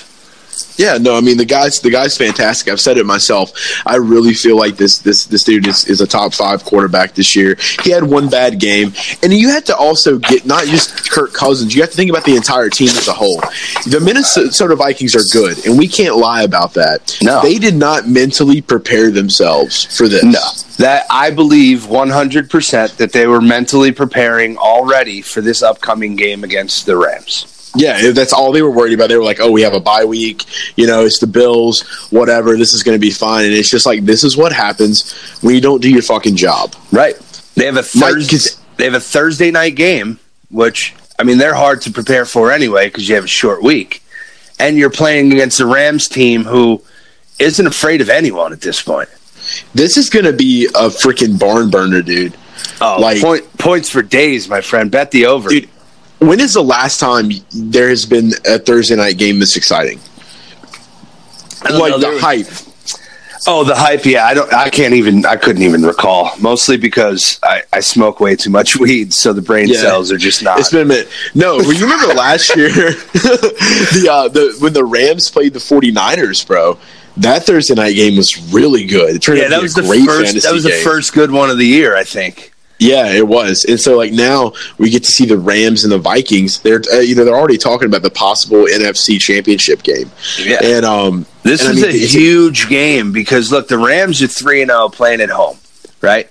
Yeah, 0.82 0.98
no, 0.98 1.16
I 1.16 1.22
mean 1.22 1.38
the 1.38 1.46
guy's 1.46 1.80
the 1.80 1.92
guy's 1.92 2.18
fantastic. 2.18 2.74
I've 2.74 2.82
said 2.82 2.98
it 2.98 3.06
myself. 3.06 3.52
I 3.86 3.98
really 3.98 4.34
feel 4.34 4.58
like 4.58 4.78
this 4.78 4.98
this 4.98 5.26
this 5.26 5.44
dude 5.44 5.68
is, 5.68 5.86
is 5.88 6.02
a 6.02 6.08
top 6.08 6.34
five 6.34 6.66
quarterback 6.66 7.14
this 7.14 7.36
year. 7.36 7.56
He 7.84 7.92
had 7.92 8.04
one 8.04 8.30
bad 8.30 8.60
game, 8.60 8.92
and 9.22 9.32
you 9.32 9.50
have 9.50 9.64
to 9.66 9.76
also 9.76 10.18
get 10.18 10.48
not 10.48 10.66
just 10.66 11.12
Kirk 11.12 11.34
Cousins. 11.34 11.76
You 11.76 11.82
have 11.82 11.92
to 11.92 11.96
think 11.96 12.10
about 12.10 12.26
the 12.26 12.36
entire 12.36 12.70
team 12.70 12.88
as 12.88 13.08
a 13.08 13.14
whole. 13.14 13.40
The 13.86 14.02
Minnesota 14.04 14.76
Vikings 14.76 15.16
are 15.16 15.24
good, 15.32 15.64
and 15.68 15.78
we 15.78 15.88
can't 15.88 16.18
lie 16.18 16.42
about 16.42 16.74
that. 16.74 17.16
No. 17.22 17.44
they 17.44 17.60
did 17.60 17.76
not 17.76 18.08
mentally 18.08 18.60
prepare 18.64 19.12
themselves 19.12 19.86
for 19.96 20.08
this. 20.08 20.24
No, 20.24 20.74
that 20.84 21.06
I 21.12 21.30
believe 21.30 21.82
100% 21.82 22.98
that 22.98 23.14
they 23.14 23.28
were 23.28 23.42
mentally 23.42 23.92
preparing 23.92 24.58
already 24.58 25.22
for 25.22 25.42
this 25.42 25.62
upcoming 25.62 26.16
game 26.16 26.44
against 26.44 26.88
the 26.88 26.98
Rams. 26.98 27.51
Yeah, 27.76 28.12
that's 28.12 28.34
all 28.34 28.52
they 28.52 28.62
were 28.62 28.72
worried 28.72 28.94
about. 28.94 29.08
They 29.10 29.16
were 29.18 29.24
like, 29.24 29.40
"Oh, 29.40 29.50
we 29.52 29.62
have 29.62 29.74
a 29.74 29.80
bye 29.80 30.04
week. 30.06 30.44
You 30.76 30.88
know, 30.88 31.06
it's 31.06 31.20
the 31.20 31.28
Bills. 31.28 31.82
Whatever. 32.12 32.58
This 32.58 32.74
is 32.74 32.84
going 32.84 32.96
to 32.96 33.00
be 33.00 33.12
fine." 33.12 33.46
And 33.46 33.54
it's 33.54 33.70
just 33.70 33.86
like 33.86 34.04
this 34.04 34.24
is 34.24 34.36
what 34.36 34.52
happens 34.52 35.12
when 35.42 35.56
you 35.56 35.62
don't 35.62 35.82
do 35.82 35.90
your 35.90 36.02
fucking 36.02 36.36
job. 36.36 36.76
Right. 36.92 37.16
They 37.56 37.66
have 37.66 37.78
a 37.78 37.86
Mike, 37.96 38.14
they 38.78 38.86
have 38.86 38.94
a 38.94 39.00
Thursday 39.00 39.52
night 39.52 39.76
game, 39.76 40.20
which 40.50 40.94
I 41.20 41.24
mean 41.24 41.38
they're 41.38 41.54
hard 41.56 41.82
to 41.84 41.92
prepare 41.92 42.26
for 42.26 42.52
anyway 42.52 42.88
because 42.88 43.08
you 43.08 43.16
have 43.16 43.26
a 43.26 43.28
short 43.30 43.64
week, 43.64 44.04
and 44.60 44.78
you're 44.78 44.90
playing 44.90 45.32
against 45.32 45.58
the 45.58 45.66
Rams 45.66 46.08
team 46.08 46.44
who 46.44 46.82
isn't 47.40 47.66
afraid 47.66 48.02
of 48.02 48.10
anyone 48.10 48.52
at 48.54 48.62
this 48.62 48.82
point. 48.82 49.10
This 49.74 49.98
is 49.98 50.10
going 50.10 50.26
to 50.26 50.34
be 50.34 50.66
a 50.68 50.90
freaking 50.90 51.40
barn 51.40 51.70
burner, 51.70 52.02
dude. 52.02 52.38
Oh, 52.80 52.98
Like- 53.00 53.22
point, 53.22 53.58
points 53.58 53.90
for 53.90 54.02
days, 54.02 54.48
my 54.48 54.62
friend. 54.62 54.92
Bet 54.92 55.12
the 55.12 55.26
over. 55.26 55.50
Dude, 55.50 55.68
When 56.22 56.40
is 56.40 56.54
the 56.54 56.64
last 56.64 57.00
time 57.00 57.32
there 57.52 57.90
has 57.90 58.06
been 58.06 58.32
a 58.46 58.60
Thursday 58.60 58.96
night 58.96 59.18
game 59.18 59.40
this 59.40 59.58
exciting? 59.58 60.00
Like 61.64 61.74
know, 61.92 61.98
the 61.98 62.12
there- 62.12 62.20
hype. 62.20 62.48
Oh, 63.48 63.64
the 63.64 63.74
hype. 63.76 64.06
Yeah, 64.06 64.26
I 64.28 64.36
don't. 64.36 64.54
I 64.54 64.70
can't 64.70 64.94
even. 64.94 65.26
I 65.26 65.36
couldn't 65.36 65.64
even 65.64 65.82
recall. 65.82 66.30
Mostly 66.40 66.78
because 66.78 67.40
I, 67.42 67.64
I 67.74 67.80
smoke 67.80 68.20
way 68.20 68.36
too 68.36 68.52
much 68.52 68.78
weed, 68.80 69.14
so 69.14 69.34
the 69.34 69.42
brain 69.42 69.68
Yeah. 69.68 69.80
cells 69.80 70.12
are 70.12 70.18
just 70.18 70.44
not. 70.44 70.60
It's 70.60 70.70
been 70.70 70.84
a 70.84 70.86
minute. 70.86 71.10
No, 71.34 71.60
you 71.60 71.82
remember 71.82 72.14
last 72.14 72.56
year 72.56 72.70
the 73.14 74.08
uh, 74.12 74.28
the 74.28 74.56
when 74.60 74.74
the 74.74 74.86
Rams 74.86 75.32
played 75.32 75.54
the 75.54 75.60
49ers, 75.60 76.46
bro. 76.46 76.78
That 77.18 77.44
Thursday 77.44 77.74
night 77.74 77.96
game 77.96 78.16
was 78.16 78.38
really 78.54 78.86
good. 78.86 79.16
It 79.16 79.24
turned 79.24 79.40
yeah, 79.40 79.46
out 79.46 79.50
to 79.50 79.56
that 79.56 79.62
was 79.64 79.74
the 79.74 79.84
first. 79.84 80.44
That 80.44 80.54
was 80.54 80.64
the 80.64 80.70
game. 80.70 80.84
first 80.84 81.14
good 81.14 81.32
one 81.32 81.50
of 81.50 81.58
the 81.58 81.66
year, 81.66 81.96
I 81.98 82.04
think. 82.04 82.51
Yeah, 82.82 83.14
it 83.14 83.28
was. 83.28 83.64
And 83.66 83.80
so 83.80 83.96
like 83.96 84.12
now 84.12 84.54
we 84.80 84.90
get 84.90 85.04
to 85.04 85.12
see 85.12 85.26
the 85.28 85.38
Rams 85.38 85.84
and 85.84 85.94
the 85.94 86.00
Vikings. 86.00 86.62
They're 86.62 86.82
uh, 86.92 86.98
you 86.98 87.14
know 87.14 87.24
they're 87.24 87.36
already 87.38 87.60
talking 87.60 87.88
about 87.88 88.02
the 88.02 88.10
possible 88.10 88.64
NFC 88.66 89.20
Championship 89.22 89.84
game. 89.84 90.10
Yeah. 90.40 90.58
And 90.64 90.84
um 90.84 91.28
This 91.44 91.62
and 91.62 91.70
I 91.70 91.74
is 91.74 91.82
mean, 91.84 91.94
a 91.94 92.08
huge 92.08 92.70
game 92.70 93.12
because 93.12 93.52
look, 93.52 93.68
the 93.68 93.78
Rams 93.78 94.24
are 94.24 94.28
three 94.28 94.64
and 94.64 94.72
zero 94.72 94.90
playing 94.90 95.22
at 95.22 95.30
home, 95.30 95.58
right? 96.02 96.28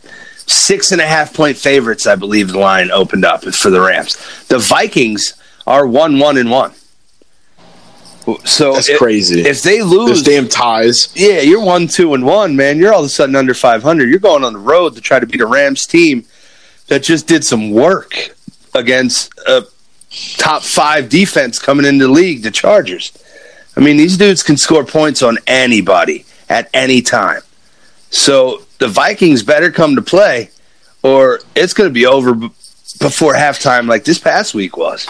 Six 0.46 0.90
and 0.90 1.00
a 1.00 1.06
half 1.06 1.32
point 1.32 1.56
favorites, 1.56 2.08
I 2.08 2.16
believe. 2.16 2.48
The 2.48 2.58
line 2.58 2.90
opened 2.90 3.24
up 3.24 3.44
for 3.44 3.70
the 3.70 3.80
Rams. 3.80 4.16
The 4.48 4.58
Vikings 4.58 5.34
are 5.68 5.86
one 5.86 6.18
one 6.18 6.36
and 6.36 6.50
one. 6.50 6.72
So 8.44 8.72
That's 8.72 8.88
if, 8.88 8.98
crazy. 8.98 9.42
If 9.42 9.62
they 9.62 9.82
lose, 9.82 10.08
those 10.08 10.22
damn 10.24 10.48
ties. 10.48 11.12
yeah, 11.14 11.42
you're 11.42 11.64
one 11.64 11.86
two 11.86 12.12
and 12.14 12.26
one, 12.26 12.56
man. 12.56 12.78
You're 12.78 12.92
all 12.92 13.00
of 13.00 13.06
a 13.06 13.08
sudden 13.08 13.36
under 13.36 13.54
five 13.54 13.84
hundred. 13.84 14.08
You're 14.08 14.18
going 14.18 14.42
on 14.42 14.52
the 14.52 14.58
road 14.58 14.96
to 14.96 15.00
try 15.00 15.20
to 15.20 15.26
beat 15.26 15.40
a 15.40 15.46
Rams 15.46 15.86
team 15.86 16.26
that 16.90 17.04
just 17.04 17.28
did 17.28 17.44
some 17.44 17.70
work 17.70 18.34
against 18.74 19.32
a 19.46 19.64
top 20.36 20.62
five 20.62 21.08
defense 21.08 21.58
coming 21.58 21.86
into 21.86 22.08
the 22.08 22.12
league, 22.12 22.42
the 22.42 22.50
Chargers. 22.50 23.12
I 23.76 23.80
mean, 23.80 23.96
these 23.96 24.16
dudes 24.16 24.42
can 24.42 24.56
score 24.56 24.84
points 24.84 25.22
on 25.22 25.38
anybody 25.46 26.24
at 26.48 26.68
any 26.74 27.00
time. 27.00 27.42
So 28.10 28.62
the 28.78 28.88
Vikings 28.88 29.44
better 29.44 29.70
come 29.70 29.94
to 29.94 30.02
play, 30.02 30.50
or 31.04 31.38
it's 31.54 31.72
going 31.74 31.88
to 31.88 31.94
be 31.94 32.06
over 32.06 32.34
before 32.34 33.34
halftime, 33.34 33.86
like 33.86 34.04
this 34.04 34.18
past 34.18 34.52
week 34.52 34.76
was. 34.76 35.06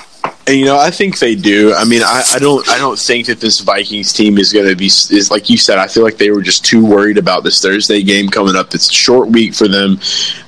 And 0.46 0.58
you 0.58 0.64
know, 0.64 0.78
I 0.78 0.90
think 0.90 1.18
they 1.18 1.34
do. 1.34 1.72
I 1.74 1.84
mean, 1.84 2.02
I, 2.02 2.22
I 2.34 2.38
don't, 2.38 2.68
I 2.68 2.78
don't 2.78 2.98
think 2.98 3.26
that 3.26 3.40
this 3.40 3.60
Vikings 3.60 4.12
team 4.12 4.36
is 4.38 4.52
going 4.52 4.66
to 4.68 4.74
be 4.74 4.86
is 4.86 5.30
like 5.30 5.48
you 5.48 5.56
said. 5.56 5.78
I 5.78 5.86
feel 5.86 6.02
like 6.02 6.16
they 6.16 6.30
were 6.30 6.42
just 6.42 6.64
too 6.64 6.84
worried 6.84 7.18
about 7.18 7.44
this 7.44 7.60
Thursday 7.62 8.02
game 8.02 8.28
coming 8.28 8.56
up. 8.56 8.74
It's 8.74 8.90
a 8.90 8.92
short 8.92 9.28
week 9.28 9.54
for 9.54 9.68
them. 9.68 10.00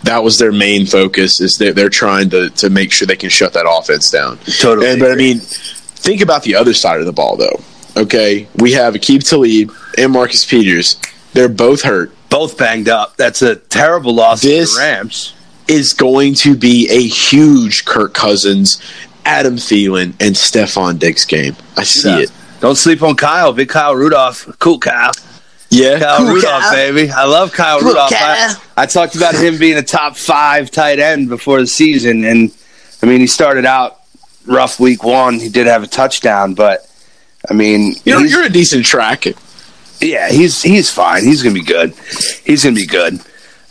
That 0.03 0.23
was 0.23 0.39
their 0.39 0.51
main 0.51 0.87
focus. 0.87 1.41
Is 1.41 1.57
that 1.59 1.77
they're 1.77 1.89
trying 1.89 2.31
to 2.31 2.51
to 2.51 2.71
make 2.71 2.91
sure 2.91 3.07
they 3.07 3.17
can 3.17 3.31
shut 3.31 3.53
that 3.53 3.67
offense 3.69 4.11
down. 4.11 4.39
Totally 4.59 4.89
And 4.91 4.99
but 4.99 5.13
I 5.13 5.15
mean, 5.15 5.39
think 5.39 6.21
about 6.21 6.43
the 6.43 6.57
other 6.57 6.75
side 6.75 6.99
of 6.99 7.07
the 7.07 7.13
ball, 7.13 7.37
though. 7.37 7.61
Okay, 7.97 8.49
we 8.57 8.73
have 8.73 8.95
Aqib 8.95 9.29
Talib 9.29 9.71
and 9.99 10.13
Marcus 10.13 10.45
Peters. 10.45 10.99
They're 11.35 11.49
both 11.49 11.83
hurt. 11.83 12.13
Both 12.29 12.57
banged 12.59 12.89
up. 12.89 13.17
That's 13.19 13.43
a 13.43 13.57
terrible 13.57 14.15
loss 14.15 14.41
This- 14.43 14.71
to 14.71 14.77
the 14.81 14.81
Rams. 14.85 15.35
Is 15.69 15.93
going 15.93 16.35
to 16.35 16.57
be 16.57 16.89
a 16.91 17.07
huge 17.07 17.85
Kirk 17.85 18.15
Cousins, 18.15 18.83
Adam 19.25 19.57
Thielen, 19.57 20.13
and 20.21 20.35
Stefon 20.35 20.99
Diggs 20.99 21.25
game. 21.25 21.57
I 21.77 21.85
see 21.85 22.09
Yeah. 22.09 22.19
it. 22.25 22.31
Don't 22.61 22.77
sleep 22.77 23.03
on 23.03 23.17
Kyle. 23.17 23.53
Big 23.53 23.69
Kyle 23.69 23.95
Rudolph. 23.95 24.49
Cool 24.59 24.79
Kyle. 24.79 25.13
Yeah, 25.71 25.99
Kyle 25.99 26.19
Cool 26.19 26.35
Rudolph, 26.35 26.63
Kyle. 26.63 26.73
baby. 26.73 27.11
I 27.11 27.25
love 27.25 27.53
Kyle 27.53 27.79
Cool 27.81 27.89
Rudolph. 27.89 28.13
I, 28.13 28.17
Kyle. 28.17 28.63
I 28.77 28.87
talked 28.87 29.15
about 29.17 29.35
him 29.35 29.59
being 29.59 29.79
a 29.79 29.83
top 29.83 30.17
five 30.17 30.71
tight 30.71 30.99
end 30.99 31.29
before 31.29 31.61
the 31.61 31.67
season, 31.67 32.25
and 32.25 32.51
I 33.03 33.07
mean 33.07 33.21
he 33.21 33.27
started 33.27 33.65
out 33.65 33.99
rough 34.47 34.79
week 34.79 35.03
one. 35.03 35.39
He 35.41 35.49
did 35.49 35.67
have 35.67 35.83
a 35.83 35.87
touchdown, 35.87 36.55
but 36.55 36.87
I 37.49 37.55
mean, 37.55 37.95
You're, 38.05 38.21
he's- 38.21 38.31
you're 38.33 38.45
a 38.45 38.49
decent 38.51 38.85
track. 38.85 39.25
yeah, 40.01 40.29
he's 40.31 40.63
he's 40.63 40.91
fine. 40.91 41.25
He's 41.25 41.43
gonna 41.43 41.55
be 41.55 41.63
good. 41.65 41.95
He's 42.45 42.63
gonna 42.65 42.77
be 42.77 42.87
good. 42.87 43.15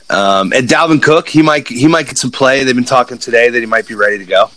Um, 0.09 0.51
and 0.53 0.67
Dalvin 0.67 1.01
Cook, 1.01 1.29
he 1.29 1.41
might 1.41 1.67
he 1.67 1.87
might 1.87 2.07
get 2.07 2.17
some 2.17 2.31
play. 2.31 2.63
They've 2.65 2.75
been 2.75 2.83
talking 2.83 3.17
today 3.19 3.49
that 3.49 3.59
he 3.59 3.65
might 3.65 3.87
be 3.87 3.93
ready 3.95 4.17
to 4.17 4.25
go. 4.25 4.49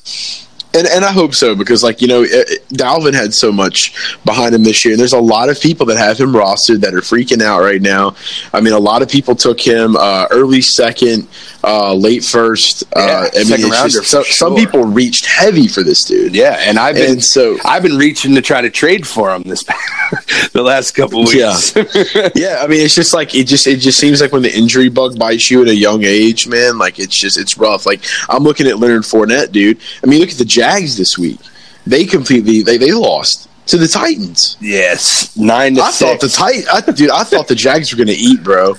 And, 0.74 0.88
and 0.88 1.04
I 1.04 1.12
hope 1.12 1.34
so 1.34 1.54
because, 1.54 1.82
like 1.82 2.00
you 2.00 2.08
know, 2.08 2.22
it, 2.22 2.68
Dalvin 2.68 3.14
had 3.14 3.32
so 3.32 3.52
much 3.52 3.94
behind 4.24 4.54
him 4.54 4.64
this 4.64 4.84
year. 4.84 4.94
And 4.94 5.00
there's 5.00 5.12
a 5.12 5.20
lot 5.20 5.48
of 5.48 5.60
people 5.60 5.86
that 5.86 5.96
have 5.96 6.18
him 6.18 6.32
rostered 6.32 6.80
that 6.80 6.94
are 6.94 7.00
freaking 7.00 7.42
out 7.42 7.60
right 7.60 7.80
now. 7.80 8.16
I 8.52 8.60
mean, 8.60 8.72
a 8.72 8.78
lot 8.78 9.00
of 9.00 9.08
people 9.08 9.34
took 9.36 9.60
him 9.60 9.96
uh, 9.96 10.26
early 10.30 10.60
second, 10.60 11.28
uh, 11.64 11.94
late 11.94 12.24
first. 12.24 12.84
Yeah, 12.94 13.02
uh, 13.02 13.28
I 13.34 13.38
mean, 13.38 13.46
second 13.46 13.70
rounder 13.70 13.88
just, 13.88 14.10
so, 14.10 14.22
some 14.22 14.56
sure. 14.56 14.66
people 14.66 14.84
reached 14.84 15.26
heavy 15.26 15.66
for 15.66 15.82
this 15.82 16.02
dude. 16.02 16.34
Yeah, 16.34 16.58
and 16.60 16.78
I've 16.78 16.94
been 16.94 17.12
And 17.12 17.24
so, 17.24 17.56
I've 17.64 17.82
been 17.82 17.96
reaching 17.96 18.34
to 18.34 18.42
try 18.42 18.60
to 18.60 18.70
trade 18.70 19.06
for 19.06 19.34
him 19.34 19.42
this 19.42 19.62
the 20.52 20.62
last 20.62 20.92
couple 20.92 21.20
weeks. 21.20 21.74
yeah, 21.74 22.28
yeah. 22.34 22.58
I 22.60 22.66
mean, 22.66 22.80
it's 22.80 22.94
just 22.94 23.14
like 23.14 23.34
it 23.34 23.44
just 23.44 23.66
it 23.66 23.76
just 23.76 23.98
seems 23.98 24.20
like 24.20 24.32
when 24.32 24.42
the 24.42 24.56
injury 24.56 24.88
bug 24.88 25.18
bites 25.18 25.50
you 25.50 25.62
at 25.62 25.68
a 25.68 25.74
young 25.74 26.04
age, 26.04 26.46
man. 26.46 26.78
Like 26.78 26.98
it's 26.98 27.16
just 27.16 27.38
it's 27.38 27.56
rough. 27.56 27.86
Like 27.86 28.04
I'm 28.28 28.42
looking 28.42 28.66
at 28.66 28.78
Leonard 28.78 29.02
Fournette, 29.02 29.52
dude. 29.52 29.80
I 30.02 30.06
mean, 30.06 30.20
look 30.20 30.30
at 30.30 30.36
the 30.36 30.44
Jags 30.44 30.96
this 30.96 31.18
week. 31.18 31.40
They 31.86 32.04
completely 32.04 32.62
they 32.62 32.76
they 32.76 32.92
lost 32.92 33.48
to 33.66 33.78
the 33.78 33.88
Titans. 33.88 34.56
yes, 34.60 35.36
nine 35.36 35.74
to 35.76 35.82
I 35.82 35.90
thought 35.90 36.20
the 36.20 36.28
six. 36.28 36.66
tight, 36.66 36.88
I, 36.88 36.90
dude. 36.90 37.10
I 37.10 37.24
thought 37.24 37.48
the 37.48 37.54
Jags 37.54 37.92
were 37.92 37.96
going 37.96 38.08
to 38.08 38.14
eat, 38.14 38.42
bro. 38.42 38.74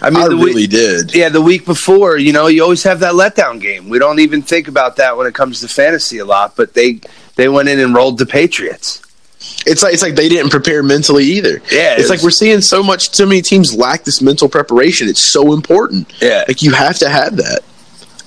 I 0.00 0.10
mean, 0.10 0.22
I 0.22 0.28
the 0.28 0.36
really 0.36 0.54
week, 0.62 0.70
did. 0.70 1.14
yeah, 1.14 1.28
the 1.28 1.40
week 1.42 1.64
before, 1.64 2.16
you 2.18 2.32
know, 2.32 2.46
you 2.48 2.62
always 2.62 2.82
have 2.82 3.00
that 3.00 3.14
letdown 3.14 3.60
game. 3.60 3.88
We 3.88 3.98
don't 3.98 4.20
even 4.20 4.42
think 4.42 4.68
about 4.68 4.96
that 4.96 5.16
when 5.16 5.26
it 5.26 5.34
comes 5.34 5.60
to 5.60 5.68
fantasy 5.68 6.18
a 6.18 6.24
lot, 6.24 6.54
but 6.56 6.74
they 6.74 7.00
they 7.36 7.48
went 7.48 7.68
in 7.68 7.78
and 7.80 7.94
rolled 7.94 8.18
the 8.18 8.26
Patriots. 8.26 9.02
It's 9.66 9.82
like 9.82 9.94
it's 9.94 10.02
like 10.02 10.14
they 10.14 10.28
didn't 10.28 10.50
prepare 10.50 10.82
mentally 10.82 11.24
either. 11.24 11.62
Yeah, 11.70 11.92
it 11.94 12.00
it's 12.00 12.10
like 12.10 12.22
we're 12.22 12.30
seeing 12.30 12.60
so 12.60 12.82
much. 12.82 13.14
So 13.14 13.24
many 13.26 13.42
teams 13.42 13.74
lack 13.74 14.04
this 14.04 14.20
mental 14.20 14.48
preparation. 14.48 15.08
It's 15.08 15.22
so 15.22 15.52
important. 15.52 16.12
Yeah. 16.20 16.44
like 16.48 16.62
you 16.62 16.72
have 16.72 16.98
to 16.98 17.08
have 17.08 17.36
that. 17.36 17.60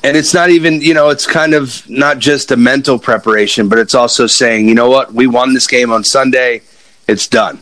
and 0.03 0.15
it's 0.15 0.33
not 0.33 0.49
even 0.49 0.79
you 0.81 0.93
know 0.93 1.09
it's 1.09 1.27
kind 1.27 1.53
of 1.53 1.87
not 1.89 2.19
just 2.19 2.51
a 2.51 2.55
mental 2.57 2.97
preparation 2.97 3.67
but 3.67 3.77
it's 3.79 3.93
also 3.93 4.27
saying 4.27 4.69
you 4.69 4.73
know 4.73 4.89
what 4.89 5.13
we 5.13 5.27
won 5.27 5.53
this 5.53 5.67
game 5.67 5.91
on 5.91 6.05
sunday 6.05 6.61
it's 7.09 7.27
done 7.27 7.59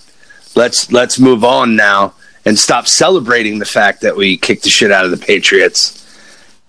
let's 0.56 0.91
let's 0.91 1.17
move 1.20 1.43
on 1.43 1.76
now 1.76 2.13
and 2.47 2.57
stop 2.57 2.88
celebrating 2.88 3.60
the 3.60 3.65
fact 3.65 3.99
that 4.01 4.15
we 4.15 4.38
kicked 4.38 4.63
the 4.63 4.69
shit 4.69 4.89
out 4.89 5.03
of 5.03 5.12
the 5.12 5.17
patriots 5.17 6.07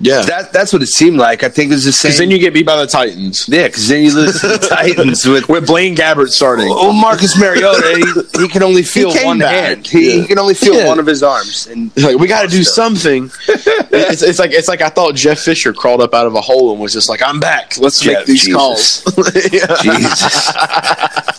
Yeah. 0.01 0.23
that 0.23 0.53
that's 0.53 0.73
what 0.73 0.81
it 0.81 0.87
seemed 0.87 1.17
like 1.17 1.43
i 1.43 1.49
think 1.49 1.73
it's 1.73 1.85
the 1.85 1.91
same 1.91 2.11
Because 2.11 2.19
then 2.19 2.31
you 2.31 2.39
get 2.39 2.55
beat 2.55 2.65
by 2.67 2.77
the 2.77 2.87
Titans. 2.87 3.49
yeah 3.49 3.67
because 3.67 3.89
then 3.89 4.05
you 4.05 4.15
lose 4.15 4.41
to 4.43 4.47
the 4.47 4.59
titans 4.71 5.27
with 5.27 5.49
With 5.49 5.67
Blaine 5.67 5.97
Gabbert 5.97 6.29
starting. 6.29 6.69
Oh, 6.71 6.93
Marcus 6.93 7.37
Mariota, 7.37 8.25
he, 8.33 8.43
he 8.43 8.49
can 8.49 8.63
only 8.63 8.85
feel 8.85 9.13
one 9.25 9.39
back. 9.41 9.65
hand. 9.65 9.87
He, 9.89 10.09
Yeah. 10.15 10.21
he 10.23 10.27
can 10.29 10.39
only 10.39 10.55
feel 10.55 10.75
Yeah. 10.77 10.87
one 10.87 11.01
of 11.01 11.07
his 11.07 11.25
arms. 11.25 11.67
And 11.67 11.91
Like 11.97 12.17
we 12.17 12.29
got 12.29 12.43
to 12.43 12.49
do 12.49 12.63
something. 12.63 13.29
it's, 13.49 14.23
it's 14.23 14.39
like 14.39 14.53
it's 14.53 14.69
like 14.69 14.83
I 14.83 14.89
thought 14.89 15.17
Jeff 15.17 15.41
Fisher 15.41 15.73
crawled 15.73 16.01
up 16.01 16.15
out 16.15 16.27
of 16.29 16.35
a 16.37 16.41
hole 16.41 16.71
and 16.71 16.81
was 16.81 16.93
just 16.93 17.09
like, 17.09 17.21
"I'm 17.21 17.41
back. 17.41 17.77
Let's 17.79 17.99
Jeff, 17.99 18.19
make 18.19 18.27
these 18.27 18.45
Jesus. 18.45 18.55
calls." 18.55 19.03
Jesus, 19.83 20.53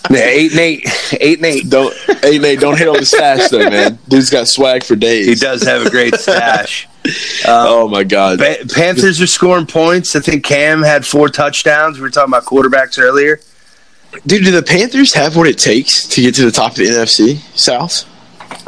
yeah, 0.09 0.17
eight 0.19 0.51
and 0.51 0.59
eight, 0.59 0.85
eight 1.21 1.37
and 1.37 1.45
eight. 1.45 1.69
Don't 1.69 1.93
eight 2.25 2.35
and 2.35 2.45
eight. 2.45 2.59
don't 2.59 2.77
hit 2.77 2.89
on 2.89 2.97
the 2.97 3.05
stash 3.05 3.47
though, 3.49 3.69
man. 3.69 3.97
Dude's 4.09 4.29
got 4.29 4.49
swag 4.49 4.83
for 4.83 4.97
days. 4.97 5.27
He 5.27 5.35
does 5.35 5.63
have 5.63 5.85
a 5.85 5.89
great 5.89 6.15
stash. 6.15 6.88
Oh 7.47 7.87
my 7.89 8.03
god. 8.03 8.39
Pa- 8.39 8.63
Panthers 8.73 9.21
are 9.21 9.27
scoring 9.27 9.65
points. 9.65 10.15
I 10.15 10.19
think 10.19 10.43
Cam 10.43 10.81
had 10.81 11.05
four 11.05 11.29
touchdowns. 11.29 11.97
We 11.97 12.03
were 12.03 12.09
talking 12.09 12.31
about 12.33 12.45
quarterbacks 12.45 12.99
earlier. 12.99 13.39
Dude, 14.25 14.43
do 14.43 14.51
the 14.51 14.63
Panthers 14.63 15.13
have 15.13 15.35
what 15.35 15.47
it 15.47 15.57
takes 15.59 16.07
to 16.07 16.21
get 16.21 16.33
to 16.35 16.45
the 16.45 16.51
top 16.51 16.71
of 16.71 16.77
the 16.77 16.85
NFC 16.85 17.37
South? 17.57 18.05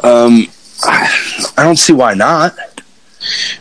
Um, 0.04 0.48
I, 0.84 1.52
I 1.58 1.64
don't 1.64 1.78
see 1.78 1.94
why 1.94 2.14
not. 2.14 2.56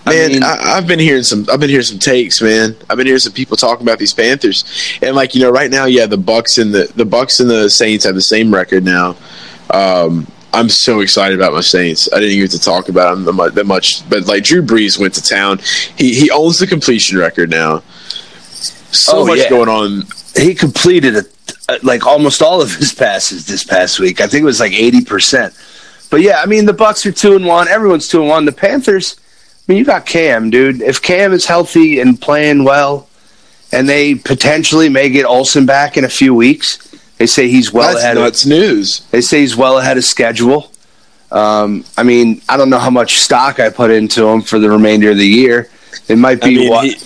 I 0.06 0.10
Man, 0.10 0.30
mean- 0.32 0.42
I, 0.42 0.56
I've 0.76 0.86
been 0.86 0.98
hearing 0.98 1.22
some. 1.22 1.46
I've 1.52 1.60
been 1.60 1.68
hearing 1.70 1.84
some 1.84 1.98
takes, 1.98 2.40
man. 2.40 2.74
I've 2.88 2.96
been 2.96 3.06
hearing 3.06 3.20
some 3.20 3.32
people 3.34 3.56
talking 3.58 3.86
about 3.86 3.98
these 3.98 4.14
Panthers, 4.14 4.64
and 5.02 5.14
like 5.14 5.34
you 5.34 5.40
know, 5.42 5.50
right 5.50 5.70
now, 5.70 5.84
yeah, 5.84 6.06
the 6.06 6.16
Bucs 6.16 6.60
and 6.60 6.72
the 6.74 6.90
the 6.96 7.04
Bucs 7.04 7.40
and 7.40 7.50
the 7.50 7.68
Saints 7.68 8.04
have 8.06 8.14
the 8.14 8.22
same 8.22 8.52
record 8.54 8.84
now. 8.84 9.16
Um, 9.68 10.26
I'm 10.52 10.68
so 10.68 11.00
excited 11.00 11.38
about 11.38 11.52
my 11.52 11.60
Saints. 11.60 12.08
I 12.12 12.20
didn't 12.20 12.38
get 12.38 12.50
to 12.52 12.58
talk 12.60 12.88
about 12.88 13.14
them 13.24 13.36
that 13.54 13.66
much, 13.66 14.08
but 14.10 14.26
like 14.26 14.44
Drew 14.44 14.62
Brees 14.62 14.98
went 14.98 15.14
to 15.14 15.22
town. 15.22 15.58
He 15.96 16.14
he 16.14 16.30
owns 16.30 16.58
the 16.58 16.66
completion 16.66 17.18
record 17.18 17.50
now. 17.50 17.82
So 18.92 19.18
Oh, 19.20 19.26
much 19.26 19.38
yeah. 19.38 19.48
going 19.50 19.68
on. 19.68 20.04
He 20.36 20.54
completed 20.54 21.16
a, 21.16 21.24
like 21.82 22.06
almost 22.06 22.42
all 22.42 22.60
of 22.60 22.74
his 22.74 22.92
passes 23.04 23.46
this 23.46 23.64
past 23.64 24.00
week. 24.00 24.20
I 24.20 24.26
think 24.26 24.42
it 24.42 24.46
was 24.46 24.60
like 24.60 24.72
eighty 24.72 25.04
percent. 25.04 25.54
But 26.10 26.22
yeah, 26.22 26.40
I 26.42 26.46
mean 26.46 26.66
the 26.66 26.72
Bucs 26.74 27.06
are 27.06 27.12
two 27.12 27.36
and 27.36 27.46
one. 27.46 27.68
Everyone's 27.68 28.08
two 28.08 28.20
and 28.20 28.28
one. 28.28 28.44
The 28.44 28.52
Panthers. 28.52 29.16
I 29.68 29.72
mean, 29.72 29.78
you 29.78 29.84
got 29.84 30.04
Cam, 30.04 30.50
dude. 30.50 30.82
If 30.82 31.00
Cam 31.00 31.32
is 31.32 31.46
healthy 31.46 32.00
and 32.00 32.20
playing 32.20 32.64
well, 32.64 33.08
and 33.70 33.88
they 33.88 34.16
potentially 34.16 34.88
may 34.88 35.08
get 35.10 35.24
Olsen 35.26 35.64
back 35.64 35.96
in 35.96 36.04
a 36.04 36.08
few 36.08 36.34
weeks, 36.34 36.89
they 37.20 37.26
say 37.26 37.48
he's 37.48 37.70
well 37.70 37.92
That's 37.92 38.02
ahead. 38.02 38.16
Of, 38.16 38.22
nuts 38.24 38.46
news. 38.46 39.00
they 39.10 39.20
say 39.20 39.40
he's 39.42 39.54
well 39.54 39.78
ahead 39.78 39.98
of 39.98 40.04
schedule. 40.04 40.72
Um, 41.30 41.84
I 41.98 42.02
mean, 42.02 42.40
I 42.48 42.56
don't 42.56 42.70
know 42.70 42.78
how 42.78 42.88
much 42.90 43.18
stock 43.20 43.60
I 43.60 43.68
put 43.68 43.90
into 43.90 44.26
him 44.26 44.40
for 44.40 44.58
the 44.58 44.70
remainder 44.70 45.10
of 45.10 45.18
the 45.18 45.26
year. 45.26 45.68
It 46.08 46.16
might 46.16 46.42
I 46.42 46.48
be 46.48 46.56
mean, 46.56 46.70
what 46.70 46.84
he- 46.86 46.96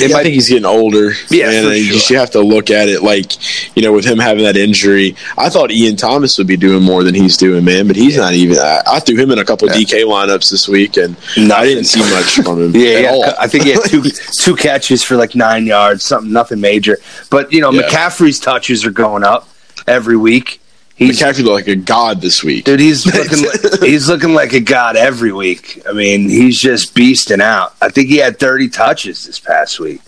I 0.00 0.08
might 0.08 0.22
think 0.22 0.34
he's 0.34 0.48
getting 0.48 0.64
older. 0.64 1.12
Yeah, 1.30 1.50
and 1.50 1.68
you 1.76 1.98
sure. 1.98 2.14
you 2.14 2.20
have 2.20 2.30
to 2.32 2.40
look 2.40 2.70
at 2.70 2.88
it 2.88 3.02
like, 3.02 3.32
you 3.76 3.82
know, 3.82 3.92
with 3.92 4.04
him 4.04 4.18
having 4.18 4.42
that 4.44 4.56
injury. 4.56 5.14
I 5.38 5.48
thought 5.48 5.70
Ian 5.70 5.96
Thomas 5.96 6.38
would 6.38 6.46
be 6.46 6.56
doing 6.56 6.82
more 6.82 7.04
than 7.04 7.14
he's 7.14 7.36
doing, 7.36 7.64
man. 7.64 7.86
But 7.86 7.96
he's 7.96 8.16
not 8.16 8.32
even. 8.32 8.58
I, 8.58 8.80
I 8.86 9.00
threw 9.00 9.16
him 9.16 9.30
in 9.30 9.38
a 9.38 9.44
couple 9.44 9.68
Yeah. 9.68 9.74
DK 9.74 10.04
lineups 10.04 10.50
this 10.50 10.66
week, 10.68 10.96
and 10.96 11.16
I 11.52 11.64
didn't 11.64 11.84
see 11.84 12.00
much 12.00 12.36
from 12.36 12.60
him. 12.60 12.72
Yeah, 12.82 12.88
at 12.96 13.02
yeah. 13.02 13.10
all. 13.10 13.24
I 13.38 13.46
think 13.48 13.64
he 13.64 13.70
had 13.70 13.84
two 13.84 14.02
two 14.40 14.56
catches 14.56 15.04
for 15.04 15.16
like 15.16 15.34
nine 15.34 15.66
yards, 15.66 16.04
something 16.04 16.32
nothing 16.32 16.60
major. 16.60 16.98
But 17.30 17.52
you 17.52 17.60
know, 17.60 17.70
Yeah. 17.70 17.82
McCaffrey's 17.82 18.40
touches 18.40 18.84
are 18.86 18.90
going 18.90 19.24
up 19.24 19.48
every 19.86 20.16
week. 20.16 20.60
He's 21.06 21.20
McCaffrey 21.20 21.44
looked 21.44 21.66
like 21.66 21.68
a 21.68 21.76
god 21.76 22.20
this 22.20 22.42
week. 22.42 22.64
dude, 22.64 22.80
he's 22.80 23.04
looking 23.14 23.44
like, 23.44 23.80
he's 23.80 24.08
looking 24.08 24.34
like 24.34 24.52
a 24.52 24.60
god 24.60 24.96
every 24.96 25.32
week. 25.32 25.82
I 25.88 25.92
mean, 25.92 26.28
he's 26.28 26.60
just 26.60 26.94
beasting 26.94 27.40
out. 27.40 27.74
I 27.80 27.88
think 27.88 28.08
he 28.08 28.16
had 28.18 28.38
thirty 28.38 28.68
touches 28.68 29.24
this 29.26 29.38
past 29.38 29.78
week. 29.80 30.00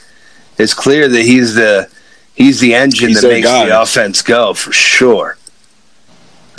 It's 0.58 0.74
clear 0.74 1.08
that 1.08 1.22
he's 1.22 1.54
the 1.54 1.88
he's 2.34 2.60
the 2.60 2.74
engine 2.74 3.08
He's 3.08 3.22
that 3.22 3.28
makes 3.28 3.46
guy. 3.46 3.66
the 3.66 3.80
offense 3.80 4.22
go 4.22 4.54
for 4.54 4.72
sure. 4.72 5.36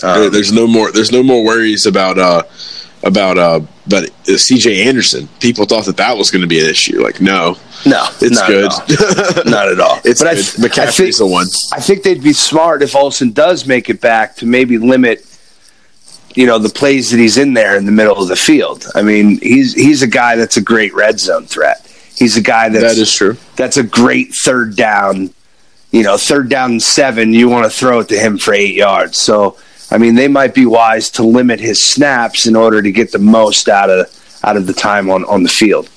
Um, 0.03 0.31
there's 0.31 0.51
no 0.51 0.67
more. 0.67 0.91
There's 0.91 1.11
no 1.11 1.23
more 1.23 1.43
worries 1.43 1.85
about 1.85 2.17
uh 2.17 2.43
about 3.05 3.37
uh 3.37 3.61
but 3.87 4.09
C.J. 4.25 4.87
Anderson. 4.87 5.29
People 5.39 5.65
thought 5.65 5.85
that 5.85 5.97
that 5.97 6.17
was 6.17 6.31
going 6.31 6.41
to 6.41 6.47
be 6.47 6.59
an 6.59 6.67
issue. 6.69 7.01
Like, 7.03 7.21
no, 7.21 7.55
no, 7.85 8.07
it's 8.19 8.31
not 8.39 8.47
good. 8.49 8.65
At. 8.71 9.45
Not 9.45 9.67
at 9.69 9.79
all. 9.79 9.99
it's 10.03 10.21
but 10.21 10.27
I, 10.29 10.33
good. 10.35 10.43
th- 10.43 10.79
I 10.79 10.91
think, 10.91 11.15
the 11.17 11.27
one. 11.27 11.45
I 11.71 11.79
think 11.79 12.01
they'd 12.01 12.23
be 12.23 12.33
smart 12.33 12.81
if 12.81 12.95
Olsen 12.95 13.31
does 13.31 13.67
make 13.67 13.89
it 13.91 14.01
back 14.01 14.35
to 14.37 14.47
maybe 14.47 14.79
limit, 14.79 15.23
you 16.33 16.47
know, 16.47 16.57
the 16.57 16.69
plays 16.69 17.11
that 17.11 17.17
he's 17.19 17.37
in 17.37 17.53
there 17.53 17.77
in 17.77 17.85
the 17.85 17.91
middle 17.91 18.19
of 18.19 18.27
the 18.27 18.35
field. 18.35 18.87
I 18.95 19.03
mean, 19.03 19.39
he's 19.39 19.73
he's 19.75 20.01
a 20.01 20.07
guy 20.07 20.35
that's 20.35 20.57
a 20.57 20.61
great 20.61 20.93
red 20.95 21.19
zone 21.19 21.45
threat. 21.45 21.81
He's 22.17 22.37
a 22.37 22.41
guy 22.41 22.69
that's 22.69 22.95
That 22.95 22.99
is 23.01 23.13
true. 23.13 23.37
that's 23.55 23.77
a 23.77 23.83
great 23.83 24.33
third 24.33 24.75
down. 24.75 25.29
You 25.91 26.01
know, 26.03 26.17
third 26.17 26.49
down 26.49 26.71
and 26.71 26.81
seven, 26.83 27.33
you 27.33 27.47
want 27.49 27.65
to 27.65 27.69
throw 27.69 27.99
it 27.99 28.09
to 28.09 28.17
him 28.19 28.37
for 28.39 28.53
eight 28.53 28.73
yards. 28.73 29.17
So, 29.19 29.57
I 29.95 29.97
mean, 29.97 30.15
they 30.15 30.27
might 30.27 30.53
be 30.53 30.65
wise 30.65 31.09
to 31.11 31.23
limit 31.23 31.61
his 31.61 31.81
snaps 31.85 32.47
in 32.47 32.55
order 32.57 32.81
to 32.81 32.91
get 32.91 33.13
the 33.13 33.19
most 33.19 33.69
out 33.69 33.89
of 33.89 34.07
out 34.43 34.57
of 34.57 34.67
the 34.67 34.73
time 34.73 35.09
on 35.09 35.23
on 35.23 35.41
the 35.43 35.47
field. 35.49 35.89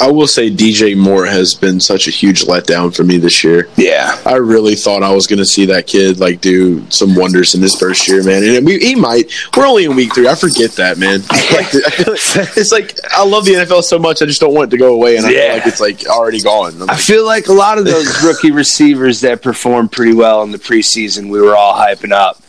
I 0.00 0.10
will 0.10 0.26
say 0.28 0.48
DJ 0.50 0.96
Moore 0.96 1.24
has 1.26 1.54
been 1.54 1.80
such 1.80 2.06
a 2.06 2.10
huge 2.10 2.44
letdown 2.44 2.94
for 2.94 3.02
me 3.04 3.16
this 3.16 3.42
year. 3.44 3.68
Yeah, 3.76 4.16
I 4.26 4.36
really 4.36 4.74
thought 4.76 5.02
I 5.02 5.12
was 5.12 5.26
going 5.28 5.38
to 5.38 5.44
see 5.44 5.66
that 5.66 5.86
kid 5.88 6.18
like 6.20 6.40
do 6.40 6.84
some 6.90 7.14
wonders 7.16 7.54
in 7.56 7.62
his 7.62 7.74
first 7.76 8.06
year, 8.08 8.22
man. 8.22 8.42
And 8.44 8.64
we, 8.66 8.78
he 8.78 8.94
might. 8.94 9.32
We're 9.56 9.66
only 9.66 9.84
in 9.86 9.94
week 9.96 10.14
three. 10.14 10.28
I 10.28 10.34
forget 10.36 10.72
that, 10.72 10.98
man. 10.98 11.20
Like, 11.54 11.74
like- 11.74 12.56
it's 12.56 12.70
like 12.72 12.98
I 13.12 13.24
love 13.24 13.44
the 13.44 13.54
NFL 13.54 13.82
so 13.82 13.98
much. 13.98 14.22
I 14.22 14.26
just 14.26 14.40
don't 14.40 14.54
want 14.54 14.68
it 14.68 14.70
to 14.72 14.78
go 14.78 14.94
away, 14.94 15.16
and 15.16 15.26
I 15.26 15.30
Yeah. 15.30 15.40
feel 15.46 15.54
like 15.58 15.66
it's 15.66 15.80
like 15.80 16.06
already 16.06 16.40
gone. 16.40 16.80
I'm 16.82 16.90
I 16.90 16.96
feel 16.96 17.24
like 17.26 17.48
a 17.48 17.52
lot 17.52 17.78
of 17.78 17.84
those 17.84 18.22
rookie 18.24 18.52
receivers 18.52 19.20
that 19.22 19.42
performed 19.42 19.90
pretty 19.90 20.14
well 20.14 20.42
in 20.44 20.52
the 20.52 20.58
preseason, 20.58 21.28
we 21.30 21.40
were 21.40 21.56
all 21.56 21.74
hyping 21.74 22.12
up. 22.12 22.40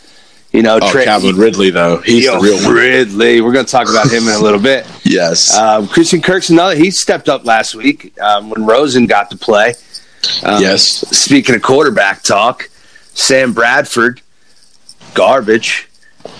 You 0.55 0.63
know, 0.63 0.79
oh, 0.81 0.91
Trey- 0.91 1.03
Calvin 1.05 1.35
Ridley 1.35 1.69
though. 1.69 1.97
He's 1.97 2.25
Yo, 2.25 2.33
the 2.35 2.39
real 2.39 2.63
one. 2.63 2.73
Ridley. 2.73 3.41
We're 3.41 3.51
going 3.51 3.65
to 3.65 3.71
talk 3.71 3.89
about 3.89 4.07
him 4.11 4.23
in 4.27 4.33
a 4.35 4.39
little 4.39 4.59
bit. 4.59 4.87
Yes. 5.07 5.55
Um, 5.55 5.87
Christian 5.87 6.19
Kirk's 6.21 6.49
another. 6.49 6.75
He 6.75 6.89
stepped 6.91 7.29
up 7.29 7.45
last 7.45 7.75
week 7.75 8.19
um, 8.19 8.49
when 8.49 8.65
Rosen 8.65 9.05
got 9.05 9.29
to 9.31 9.37
play. 9.37 9.75
Um, 10.43 10.61
yes. 10.61 10.81
Speaking 11.15 11.53
of 11.55 11.61
quarterback 11.61 12.23
talk, 12.23 12.69
Sam 13.13 13.53
Bradford, 13.53 14.21
garbage. 15.13 15.87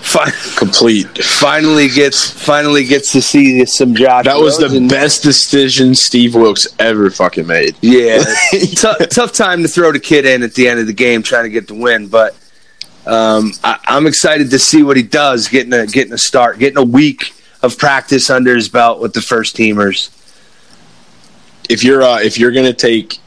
Fi- 0.00 0.30
Complete. 0.56 1.06
finally 1.22 1.88
gets 1.88 2.28
finally 2.28 2.84
gets 2.84 3.12
to 3.12 3.22
see 3.22 3.64
some 3.66 3.94
Josh. 3.94 4.24
That 4.24 4.38
was 4.38 4.58
the 4.58 4.86
best 4.88 5.22
decision 5.22 5.94
Steve 5.94 6.34
Wilks 6.34 6.66
ever 6.80 7.08
fucking 7.08 7.46
made. 7.46 7.76
Yeah, 7.82 8.18
Tou- 8.76 9.06
tough 9.06 9.32
time 9.32 9.62
to 9.62 9.68
throw 9.68 9.92
the 9.92 10.00
kid 10.00 10.26
in 10.26 10.42
at 10.42 10.54
the 10.54 10.68
end 10.68 10.80
of 10.80 10.88
the 10.88 10.92
game, 10.92 11.22
trying 11.22 11.44
to 11.44 11.50
get 11.50 11.68
the 11.68 11.74
win. 11.74 12.08
But 12.08 12.36
um, 13.06 13.52
I, 13.64 13.78
I'm 13.86 14.06
excited 14.06 14.50
to 14.50 14.58
see 14.58 14.82
what 14.82 14.96
he 14.96 15.02
does, 15.02 15.48
getting 15.48 15.72
a 15.72 15.86
getting 15.86 16.12
a 16.12 16.18
start, 16.18 16.58
getting 16.58 16.78
a 16.78 16.84
week 16.84 17.32
of 17.62 17.78
practice 17.78 18.28
under 18.30 18.54
his 18.54 18.68
belt 18.68 19.00
with 19.00 19.12
the 19.14 19.20
first 19.22 19.56
teamers. 19.56 20.10
If 21.68 21.82
you're 21.84 22.02
uh, 22.02 22.20
if 22.20 22.38
you're 22.38 22.52
gonna 22.52 22.72
take 22.72 23.18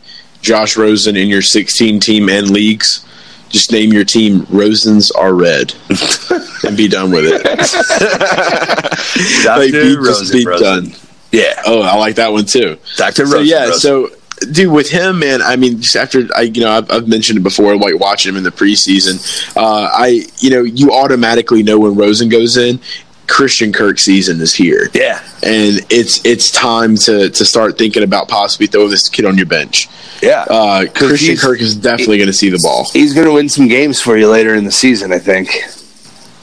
Josh 0.42 0.78
Rosen 0.78 1.16
in 1.18 1.28
your 1.28 1.42
16 1.42 2.00
team 2.00 2.30
and 2.30 2.50
leagues, 2.50 3.06
just 3.50 3.72
name 3.72 3.92
your 3.92 4.06
team 4.06 4.42
Rosens 4.48 5.12
are 5.18 5.34
red 5.34 5.74
and 6.68 6.78
be 6.78 6.88
done 6.88 7.12
with 7.12 7.26
it. 7.26 7.44
like, 9.46 9.72
be, 9.72 9.96
just 9.96 10.32
be 10.32 10.44
done. 10.46 10.94
Yeah, 11.32 11.62
Oh, 11.66 11.82
I 11.82 11.96
like 11.96 12.16
that 12.16 12.32
one 12.32 12.46
too. 12.46 12.78
Doctor 12.98 13.26
So 13.26 13.34
Rosen. 13.38 13.48
yeah, 13.48 13.66
Rosen. 13.66 13.80
so 13.80 14.10
dude, 14.52 14.72
with 14.72 14.90
him, 14.90 15.20
man, 15.20 15.42
I 15.42 15.56
mean, 15.56 15.82
just 15.82 15.96
after 15.96 16.28
I, 16.36 16.42
you 16.42 16.62
know, 16.62 16.72
I've, 16.72 16.90
I've 16.92 17.08
mentioned 17.08 17.40
it 17.40 17.44
before, 17.44 17.76
like 17.78 18.00
watching 18.00 18.32
him 18.32 18.38
in 18.38 18.44
the 18.44 18.52
preseason, 18.52 19.56
uh, 19.56 19.90
I, 19.92 20.26
you 20.38 20.50
know, 20.50 20.64
you 20.64 20.92
automatically 20.92 21.64
know 21.64 21.80
when 21.80 21.96
Rosen 21.96 22.30
goes 22.30 22.58
in, 22.58 22.80
Christian 23.28 23.72
Kirk 23.72 24.00
season 24.00 24.42
is 24.42 24.54
here, 24.54 24.90
yeah, 24.94 25.22
and 25.44 25.80
it's 25.90 26.26
it's 26.26 26.50
time 26.52 26.96
to 26.98 27.30
to 27.30 27.46
start 27.46 27.78
thinking 27.78 28.04
about 28.04 28.28
possibly 28.28 28.66
throwing 28.66 28.90
this 28.90 29.08
kid 29.08 29.26
on 29.26 29.38
your 29.38 29.46
bench. 29.46 29.88
yeah. 30.24 30.46
Uh, 30.50 30.86
Christian 30.94 31.38
Kirk 31.38 31.62
is 31.62 31.76
definitely 31.76 32.18
going 32.18 32.28
to 32.28 32.34
see 32.34 32.50
the 32.50 32.60
ball 32.64 32.90
He's 32.92 33.14
going 33.14 33.28
to 33.28 33.34
win 33.34 33.48
some 33.48 33.68
games 33.68 34.02
for 34.02 34.18
you 34.18 34.30
later 34.30 34.56
in 34.56 34.64
the 34.64 34.72
season, 34.72 35.14
I 35.14 35.20
think. 35.20 35.50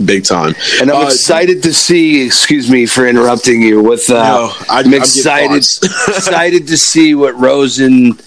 Big 0.05 0.25
time. 0.25 0.55
And 0.81 0.91
I'm 0.91 1.05
Uh, 1.05 1.07
excited 1.07 1.63
to 1.65 1.73
see. 1.73 2.25
Excuse 2.25 2.71
me 2.71 2.87
for 2.87 3.07
interrupting 3.07 3.63
you. 3.63 3.81
With 3.83 4.09
uh, 4.11 4.15
No, 4.15 4.53
I- 4.69 4.81
I'm 4.81 4.87
I'm 4.87 4.95
excited 4.95 5.57
excited 6.09 6.67
to 6.69 6.77
see 6.77 7.15
what 7.15 7.39
Rosen 7.41 8.19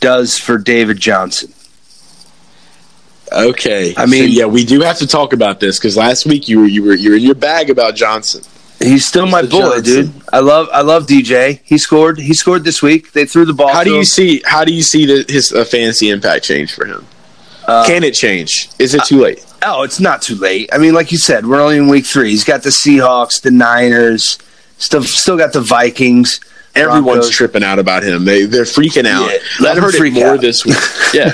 does 0.00 0.38
for 0.38 0.58
David 0.58 0.98
Johnson. 0.98 1.52
Okay, 3.32 3.94
I 3.96 4.06
mean- 4.06 4.22
So, 4.24 4.26
yeah, 4.26 4.44
we 4.46 4.64
do 4.64 4.80
have 4.82 4.98
to 4.98 5.06
talk 5.06 5.32
about 5.32 5.58
this 5.60 5.78
because 5.78 5.96
last 5.96 6.26
week 6.26 6.48
you 6.48 6.60
were 6.60 6.66
you 6.66 6.82
were 6.84 6.94
you 6.94 7.10
were 7.10 7.16
in 7.16 7.22
your 7.22 7.34
bag 7.34 7.70
about 7.70 7.94
Johnson. 7.96 8.42
He's 8.80 9.06
still 9.06 9.26
my 9.26 9.40
boy, 9.42 9.76
Johnson. 9.76 9.82
dude. 9.84 10.12
I 10.32 10.40
love 10.40 10.68
I 10.72 10.82
love 10.82 11.06
DJ. 11.06 11.60
He 11.64 11.78
scored. 11.78 12.18
He 12.18 12.34
scored 12.34 12.64
this 12.64 12.82
week. 12.82 13.12
They 13.12 13.24
threw 13.24 13.44
the 13.46 13.54
ball. 13.54 13.72
How 13.72 13.82
do 13.82 13.90
you 13.90 13.98
him. 14.00 14.04
see? 14.04 14.42
How 14.44 14.64
do 14.64 14.72
you 14.74 14.82
see 14.82 15.06
the, 15.06 15.24
his 15.32 15.52
uh, 15.52 15.64
fantasy 15.64 16.10
impact 16.10 16.44
change 16.44 16.74
for 16.74 16.84
him? 16.84 17.06
Uh, 17.66 17.84
Can 17.86 18.04
it 18.04 18.12
change? 18.14 18.68
Is 18.78 18.94
it 18.94 19.04
too 19.04 19.20
late? 19.22 19.44
Oh, 19.62 19.82
it's 19.82 19.98
not 20.00 20.20
too 20.22 20.34
late. 20.36 20.68
I 20.72 20.78
mean, 20.78 20.92
like 20.94 21.10
you 21.12 21.18
said, 21.18 21.46
we're 21.46 21.60
only 21.60 21.78
in 21.78 21.88
week 21.88 22.04
three. 22.06 22.30
He's 22.30 22.44
got 22.44 22.62
the 22.62 22.70
Seahawks, 22.70 23.40
the 23.40 23.50
Niners, 23.50 24.38
still 24.78 25.02
still 25.02 25.36
got 25.38 25.52
the 25.52 25.60
Vikings. 25.62 26.40
Everyone's 26.76 27.04
Broncos. 27.04 27.30
tripping 27.30 27.62
out 27.62 27.78
about 27.78 28.02
him. 28.02 28.24
They 28.24 28.44
they're 28.46 28.64
freaking 28.64 29.06
out. 29.06 29.30
Yeah, 29.30 29.38
let 29.60 29.70
I've 29.72 29.76
him 29.78 29.84
heard 29.84 29.94
freak 29.94 30.14
it 30.16 30.20
more 30.20 30.34
out. 30.34 30.40
this 30.40 30.64
week. 30.64 30.76
Yeah, 31.14 31.32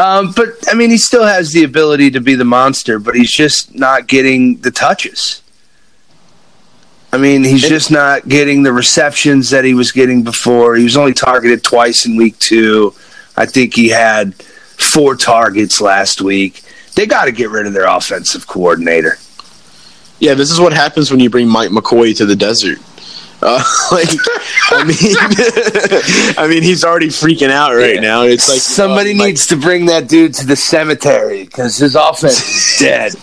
Um, 0.00 0.30
but 0.36 0.50
I 0.70 0.74
mean, 0.74 0.90
he 0.90 0.96
still 0.98 1.24
has 1.26 1.52
the 1.52 1.64
ability 1.64 2.12
to 2.12 2.20
be 2.20 2.36
the 2.36 2.44
monster, 2.44 3.00
but 3.00 3.16
he's 3.16 3.32
just 3.32 3.74
not 3.74 4.06
getting 4.06 4.58
the 4.58 4.70
touches. 4.70 5.42
I 7.12 7.18
mean, 7.18 7.42
he's 7.44 7.68
just 7.68 7.90
not 7.90 8.28
getting 8.28 8.62
the 8.62 8.72
receptions 8.72 9.50
that 9.50 9.64
he 9.64 9.74
was 9.74 9.90
getting 9.92 10.22
before. 10.22 10.76
He 10.76 10.84
was 10.84 10.96
only 10.96 11.12
targeted 11.12 11.62
twice 11.64 12.06
in 12.06 12.16
week 12.16 12.38
two. 12.38 12.94
I 13.36 13.44
think 13.44 13.74
he 13.74 13.88
had 13.88 14.34
four 14.82 15.16
targets 15.16 15.80
last 15.80 16.20
week. 16.20 16.62
They 16.94 17.06
got 17.06 17.24
to 17.24 17.32
get 17.32 17.50
rid 17.50 17.66
of 17.66 17.72
their 17.72 17.86
offensive 17.86 18.46
coordinator. 18.46 19.16
yeah. 20.20 20.34
This 20.34 20.50
is 20.50 20.60
what 20.60 20.72
happens 20.72 21.10
when 21.10 21.20
you 21.20 21.30
bring 21.30 21.48
Mike 21.48 21.70
McCoy 21.70 22.16
to 22.18 22.26
the 22.26 22.36
desert. 22.36 22.78
Uh, 23.44 23.62
like, 23.92 24.08
I 24.70 24.84
mean, 24.84 26.36
I 26.38 26.46
mean, 26.48 26.62
he's 26.62 26.84
already 26.84 27.08
freaking 27.08 27.50
out 27.50 27.74
right 27.74 27.96
Yeah. 27.96 28.00
now. 28.00 28.22
It's 28.22 28.48
like 28.48 28.60
Somebody 28.60 29.12
uh, 29.14 29.18
like, 29.18 29.26
needs 29.28 29.46
to 29.48 29.56
bring 29.56 29.86
that 29.86 30.08
dude 30.08 30.34
to 30.34 30.46
the 30.46 30.54
cemetery 30.54 31.44
because 31.44 31.76
his 31.76 31.96
offense 31.96 32.40
is 32.46 32.78
dead. 32.78 33.14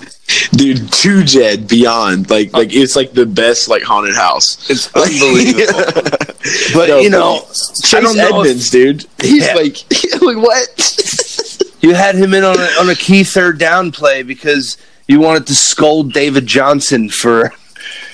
Dude, 0.51 0.91
too 0.91 1.23
Jed 1.23 1.67
beyond. 1.67 2.29
Like, 2.29 2.53
like 2.53 2.73
it's 2.73 2.95
like 2.95 3.13
the 3.13 3.25
best 3.25 3.67
like 3.69 3.83
haunted 3.83 4.15
house. 4.15 4.69
It's 4.69 4.93
unbelievable. 4.95 6.01
But 6.73 6.87
No, 6.89 6.99
you 6.99 7.09
know, 7.09 7.39
Chase 7.49 7.93
I 7.93 7.99
don't 7.99 8.15
know 8.15 8.43
if- 8.43 8.69
dude. 8.71 9.05
He's 9.21 9.45
Yeah. 9.45 9.55
like, 9.55 9.77
like 10.21 10.37
what? 10.37 11.75
You 11.81 11.93
had 11.93 12.15
him 12.15 12.33
in 12.33 12.43
on 12.43 12.57
a, 12.57 12.67
on 12.79 12.89
a 12.89 12.95
key 12.95 13.23
third 13.23 13.59
down 13.59 13.91
play 13.91 14.23
because 14.23 14.77
you 15.07 15.19
wanted 15.19 15.47
to 15.47 15.55
scold 15.55 16.13
David 16.13 16.45
Johnson 16.47 17.09
for 17.09 17.51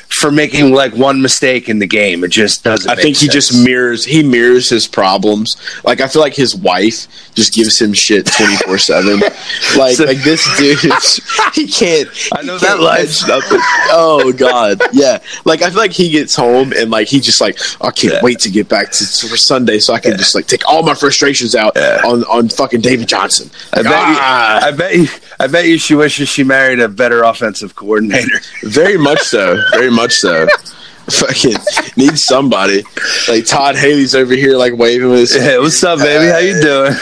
for 0.09 0.31
making 0.31 0.71
like 0.71 0.93
one 0.95 1.21
mistake 1.21 1.67
in 1.69 1.79
the 1.79 1.87
game. 1.87 2.23
It 2.23 2.29
just 2.29 2.63
doesn't. 2.63 2.89
I 2.89 2.95
think 2.95 3.17
he 3.17 3.27
sense. 3.27 3.33
just 3.49 3.63
mirrors 3.65 4.05
he 4.05 4.23
mirrors 4.23 4.69
his 4.69 4.87
problems. 4.87 5.57
Like 5.83 5.99
I 6.01 6.07
feel 6.07 6.21
like 6.21 6.33
his 6.35 6.55
wife 6.55 7.07
just 7.35 7.53
gives 7.53 7.79
him 7.81 7.91
shit 7.93 8.25
twenty 8.25 8.55
four 8.57 8.77
seven. 8.77 9.21
Like 9.77 9.97
So- 9.97 10.05
like 10.05 10.19
this 10.19 10.45
dude, 10.57 10.79
he 11.53 11.67
can't. 11.67 12.07
I 12.33 12.41
know 12.43 12.57
that 12.57 12.67
can't 12.67 12.81
life. 12.81 13.27
nothing. 13.27 13.59
Oh 13.91 14.31
god, 14.35 14.81
yeah. 14.93 15.17
Like 15.43 15.61
I 15.61 15.69
feel 15.69 15.79
like 15.79 15.91
he 15.91 16.09
gets 16.09 16.35
home 16.35 16.71
and 16.73 16.89
like 16.91 17.07
he 17.07 17.19
just 17.19 17.41
like 17.41 17.57
I 17.81 17.91
can't 17.91 18.13
Yeah. 18.13 18.19
wait 18.23 18.39
to 18.39 18.49
get 18.49 18.69
back 18.69 18.91
to, 18.91 19.03
for 19.27 19.35
Sunday 19.37 19.79
so 19.79 19.93
I 19.93 19.99
can 19.99 20.17
just 20.17 20.33
like 20.35 20.47
take 20.47 20.65
all 20.67 20.83
my 20.83 20.93
frustrations 20.93 21.55
out 21.55 21.73
Yeah. 21.75 22.01
on 22.05 22.23
on 22.25 22.47
fucking 22.49 22.81
David 22.81 23.07
Johnson. 23.07 23.49
I 23.73 23.81
bet, 23.83 23.91
ah, 23.93 24.59
you, 24.61 24.67
I 24.67 24.71
bet 24.71 24.95
you. 24.95 25.07
I 25.39 25.47
bet 25.47 25.65
you. 25.65 25.77
She 25.77 25.95
wishes 25.95 26.29
she 26.29 26.43
married 26.43 26.79
a 26.79 26.87
better 26.87 27.23
offensive 27.23 27.75
coordinator. 27.75 28.39
very 28.63 28.97
much 28.97 29.19
so, 29.21 29.61
very 29.71 29.89
much 29.89 29.94
so. 30.11 30.47
Fucking 31.05 31.53
need 31.97 32.17
somebody 32.17 32.81
like 33.27 33.45
Todd 33.45 33.75
Haley's 33.75 34.15
over 34.15 34.33
here 34.33 34.57
like 34.57 34.73
waving 34.75 35.11
with 35.11 35.19
his 35.19 35.35
Hey, 35.35 35.59
what's 35.59 35.83
up, 35.83 35.99
baby? 35.99 36.31
How 36.31 36.39
you 36.39 36.59
doing? 36.61 36.93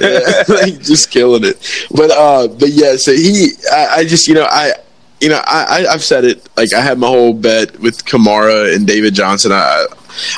yeah, 0.00 0.44
like 0.48 0.80
just 0.80 1.10
killing 1.10 1.42
it. 1.42 1.86
But 1.90 2.12
uh, 2.12 2.46
but 2.46 2.68
yeah, 2.68 2.94
so 2.94 3.12
he, 3.12 3.50
I, 3.72 3.86
I 3.96 4.04
just 4.04 4.28
you 4.28 4.34
know 4.34 4.46
I. 4.48 4.74
You 5.20 5.28
know, 5.28 5.40
I, 5.44 5.84
I 5.86 5.92
I've 5.92 6.02
said 6.02 6.24
it. 6.24 6.48
Like 6.56 6.72
I 6.72 6.80
had 6.80 6.98
my 6.98 7.06
whole 7.06 7.32
bet 7.32 7.78
with 7.78 8.04
Kamara 8.04 8.74
and 8.74 8.86
David 8.86 9.14
Johnson. 9.14 9.52
I 9.52 9.86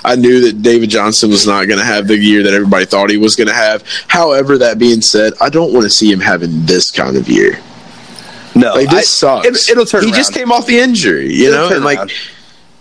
I 0.05 0.17
knew 0.17 0.41
that 0.43 0.63
David 0.63 0.91
Johnson 0.91 1.31
was 1.31 1.47
not 1.47 1.67
going 1.67 1.79
to 1.79 1.85
have 1.85 2.07
the 2.07 2.17
year 2.17 2.43
that 2.43 2.55
everybody 2.55 2.85
thought 2.85 3.11
he 3.11 3.17
was 3.17 3.37
going 3.37 3.49
to 3.49 3.55
have. 3.55 3.85
However, 4.09 4.59
that 4.59 4.79
being 4.79 5.01
said, 5.01 5.33
I 5.41 5.49
don't 5.49 5.73
want 5.73 5.85
to 5.85 5.91
see 5.91 6.11
him 6.11 6.21
having 6.21 6.67
this 6.67 6.91
kind 6.91 7.17
of 7.17 7.29
year. 7.29 7.59
No, 8.55 8.75
Like 8.75 8.89
I- 8.89 8.95
this 8.97 9.11
sucks. 9.19 9.69
It, 9.69 9.77
will 9.77 9.85
turn. 9.87 10.03
He 10.03 10.09
around. 10.11 10.17
just 10.17 10.33
came 10.35 10.53
off 10.53 10.67
the 10.67 10.79
injury, 10.79 11.33
you 11.33 11.49
It'll 11.53 11.69
know, 11.71 11.77
and 11.77 11.85
like 11.85 11.99
around. 11.99 12.13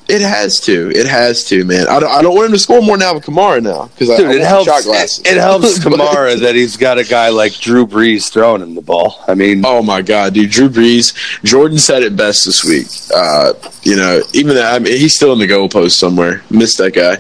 it 0.10 0.22
has 0.22 0.60
to. 0.62 0.92
It 0.92 1.06
has 1.08 1.46
to, 1.46 1.64
man. 1.64 1.88
I 1.88 2.00
don't. 2.00 2.12
I 2.12 2.22
don't 2.22 2.36
want 2.36 2.48
him 2.48 2.52
to 2.54 2.60
score 2.60 2.82
more 2.82 2.98
now 2.98 3.14
with 3.14 3.26
Kamara 3.26 3.64
now 3.64 3.86
because 3.98 4.10
I, 4.10 4.16
I 4.24 4.34
it 4.34 4.42
helps. 4.42 4.66
shot 4.66 4.84
glasses. 4.84 5.20
It, 5.20 5.28
it 5.28 5.38
helps 5.38 5.80
Kamara 5.86 6.38
that 6.42 6.56
he's 6.56 6.76
got 6.78 6.98
a 6.98 7.04
guy 7.06 7.30
like 7.30 7.54
Drew 7.54 7.88
Brees 7.88 8.30
throwing 8.32 8.62
him 8.62 8.76
the 8.76 8.82
ball. 8.82 9.24
I 9.28 9.34
mean, 9.34 9.64
Oh 9.66 9.82
my 9.82 10.02
God, 10.02 10.34
dude! 10.34 10.52
Drew 10.52 10.68
Brees, 10.70 11.14
Jordan 11.44 11.78
said 11.78 12.04
it 12.04 12.16
best 12.18 12.46
this 12.46 12.64
week. 12.66 12.88
Uh, 13.16 13.54
you 13.84 13.96
know, 13.96 14.22
even 14.34 14.56
though 14.56 14.64
I 14.70 14.80
mean, 14.80 14.98
he's 14.98 15.16
still 15.16 15.32
in 15.34 15.40
the 15.40 15.48
goalpost 15.48 15.92
somewhere. 15.92 16.44
Missed 16.50 16.78
that 16.80 16.92
guy, 16.94 17.16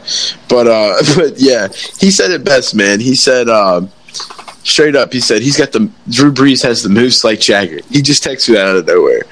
but 0.49 0.67
uh, 0.67 1.01
but 1.15 1.39
yeah, 1.39 1.69
he 1.99 2.11
said 2.11 2.31
it 2.31 2.43
best, 2.43 2.75
man. 2.75 2.99
He 2.99 3.15
said 3.15 3.47
um, 3.49 3.89
straight 4.63 4.95
up, 4.95 5.13
he 5.13 5.19
said 5.19 5.41
he's 5.41 5.57
got 5.57 5.71
the 5.71 5.89
Drew 6.09 6.31
Brees 6.31 6.63
has 6.63 6.83
the 6.83 6.89
moves 6.89 7.23
like 7.23 7.39
Jagger. 7.39 7.79
He 7.89 8.01
just 8.01 8.23
texted 8.23 8.49
me 8.49 8.55
that 8.55 8.67
out 8.67 8.75
of 8.77 8.87
nowhere, 8.87 9.23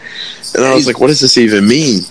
and 0.56 0.64
I 0.64 0.74
was 0.74 0.88
like, 0.88 1.00
what 1.00 1.08
does 1.08 1.20
this 1.20 1.38
even 1.38 1.68
mean? 1.68 2.02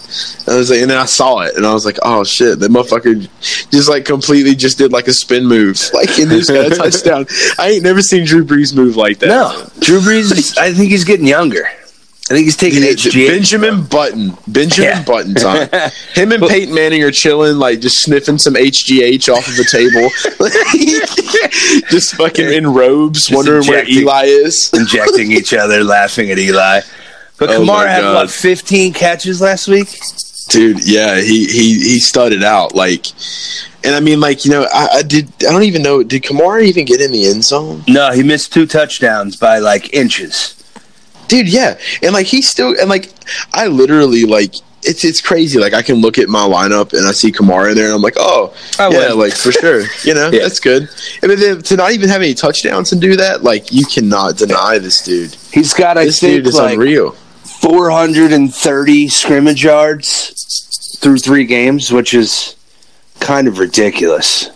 And 0.46 0.48
I 0.48 0.56
was 0.56 0.70
like, 0.70 0.80
and 0.80 0.90
then 0.90 0.98
I 0.98 1.04
saw 1.06 1.40
it, 1.40 1.56
and 1.56 1.66
I 1.66 1.72
was 1.72 1.84
like, 1.84 1.98
oh 2.02 2.24
shit, 2.24 2.58
that 2.60 2.70
motherfucker 2.70 3.28
just 3.70 3.88
like 3.88 4.04
completely 4.04 4.54
just 4.54 4.78
did 4.78 4.92
like 4.92 5.06
a 5.08 5.12
spin 5.12 5.46
move, 5.46 5.78
like 5.94 6.08
and 6.18 6.30
just 6.30 6.50
got 6.50 6.72
a 6.72 6.74
touchdown. 6.74 7.26
I 7.58 7.70
ain't 7.70 7.84
never 7.84 8.02
seen 8.02 8.24
Drew 8.24 8.44
Brees 8.44 8.74
move 8.74 8.96
like 8.96 9.18
that. 9.18 9.28
no, 9.28 9.68
Drew 9.80 10.00
Brees. 10.00 10.32
Is, 10.36 10.56
I 10.58 10.72
think 10.72 10.90
he's 10.90 11.04
getting 11.04 11.26
younger. 11.26 11.68
I 12.30 12.34
think 12.34 12.44
he's 12.44 12.56
taking 12.56 12.84
Yeah, 12.84 12.90
HGH. 12.90 13.26
Benjamin 13.26 13.82
Button. 13.82 14.36
Benjamin 14.46 14.90
Yeah. 14.90 15.02
Button 15.02 15.34
time. 15.34 15.68
Him 16.14 16.30
and 16.30 16.40
Peyton 16.44 16.72
Manning 16.72 17.02
are 17.02 17.10
chilling, 17.10 17.56
like 17.56 17.80
just 17.80 18.04
sniffing 18.04 18.38
some 18.38 18.54
HGH 18.54 19.28
off 19.28 19.48
of 19.48 19.58
a 19.58 19.64
table. 19.64 20.08
just 21.90 22.14
fucking 22.14 22.46
in 22.52 22.72
robes, 22.72 23.32
wondering 23.32 23.66
where 23.66 23.84
Eli 23.88 24.26
is. 24.26 24.70
injecting 24.74 25.32
each 25.32 25.52
other, 25.52 25.82
laughing 25.82 26.30
at 26.30 26.38
Eli. 26.38 26.82
But 27.36 27.50
Oh 27.50 27.62
Kamara 27.62 27.88
had 27.88 28.04
what 28.04 28.30
15 28.30 28.92
catches 28.92 29.40
last 29.40 29.66
week. 29.66 29.98
Dude, 30.50 30.86
yeah, 30.86 31.16
he 31.20 31.46
he 31.46 31.80
he 31.80 31.98
studded 31.98 32.44
out. 32.44 32.76
Like 32.76 33.06
and 33.82 33.94
I 33.94 34.00
mean 34.00 34.20
like, 34.20 34.44
you 34.44 34.52
know, 34.52 34.68
I, 34.72 34.98
I 34.98 35.02
did 35.02 35.26
I 35.40 35.50
don't 35.50 35.64
even 35.64 35.82
know 35.82 36.04
did 36.04 36.22
Kamara 36.22 36.62
even 36.62 36.84
get 36.84 37.00
in 37.00 37.10
the 37.10 37.26
end 37.26 37.42
zone? 37.44 37.82
No, 37.88 38.12
he 38.12 38.22
missed 38.22 38.52
two 38.52 38.66
touchdowns 38.66 39.36
by 39.36 39.58
like 39.58 39.92
inches. 39.92 40.54
Dude, 41.30 41.48
yeah. 41.48 41.78
And 42.02 42.12
like 42.12 42.26
he's 42.26 42.48
still 42.48 42.74
and 42.78 42.88
like 42.90 43.10
I 43.54 43.68
literally 43.68 44.24
like 44.24 44.54
it's 44.82 45.04
it's 45.04 45.20
crazy. 45.20 45.58
Like 45.60 45.74
I 45.74 45.82
can 45.82 45.96
look 45.96 46.18
at 46.18 46.28
my 46.28 46.40
lineup 46.40 46.92
and 46.92 47.06
I 47.06 47.12
see 47.12 47.30
Kamara 47.30 47.70
in 47.70 47.76
there 47.76 47.84
and 47.86 47.94
I'm 47.94 48.02
like, 48.02 48.16
oh 48.16 48.52
I 48.78 48.88
yeah, 48.90 49.08
would. 49.10 49.18
like 49.18 49.32
for 49.34 49.52
sure. 49.52 49.84
You 50.04 50.14
know, 50.14 50.30
Yeah. 50.32 50.42
that's 50.42 50.58
good. 50.58 50.88
And 51.22 51.30
then 51.30 51.62
to 51.62 51.76
not 51.76 51.92
even 51.92 52.08
have 52.08 52.20
any 52.22 52.34
touchdowns 52.34 52.90
and 52.92 53.00
do 53.00 53.14
that, 53.16 53.42
like 53.44 53.70
you 53.72 53.84
cannot 53.86 54.38
deny 54.38 54.78
this 54.78 55.02
dude. 55.02 55.34
He's 55.52 55.72
got, 55.72 55.96
I 55.98 56.06
This 56.06 56.18
think, 56.20 56.38
dude 56.38 56.46
is 56.48 56.56
like 56.56 56.74
unreal. 56.74 57.12
430 57.12 59.08
scrimmage 59.08 59.62
yards 59.62 60.96
through 61.00 61.18
three 61.18 61.44
games, 61.44 61.92
which 61.92 62.12
is 62.14 62.56
kind 63.20 63.46
of 63.46 63.58
ridiculous. 63.58 64.48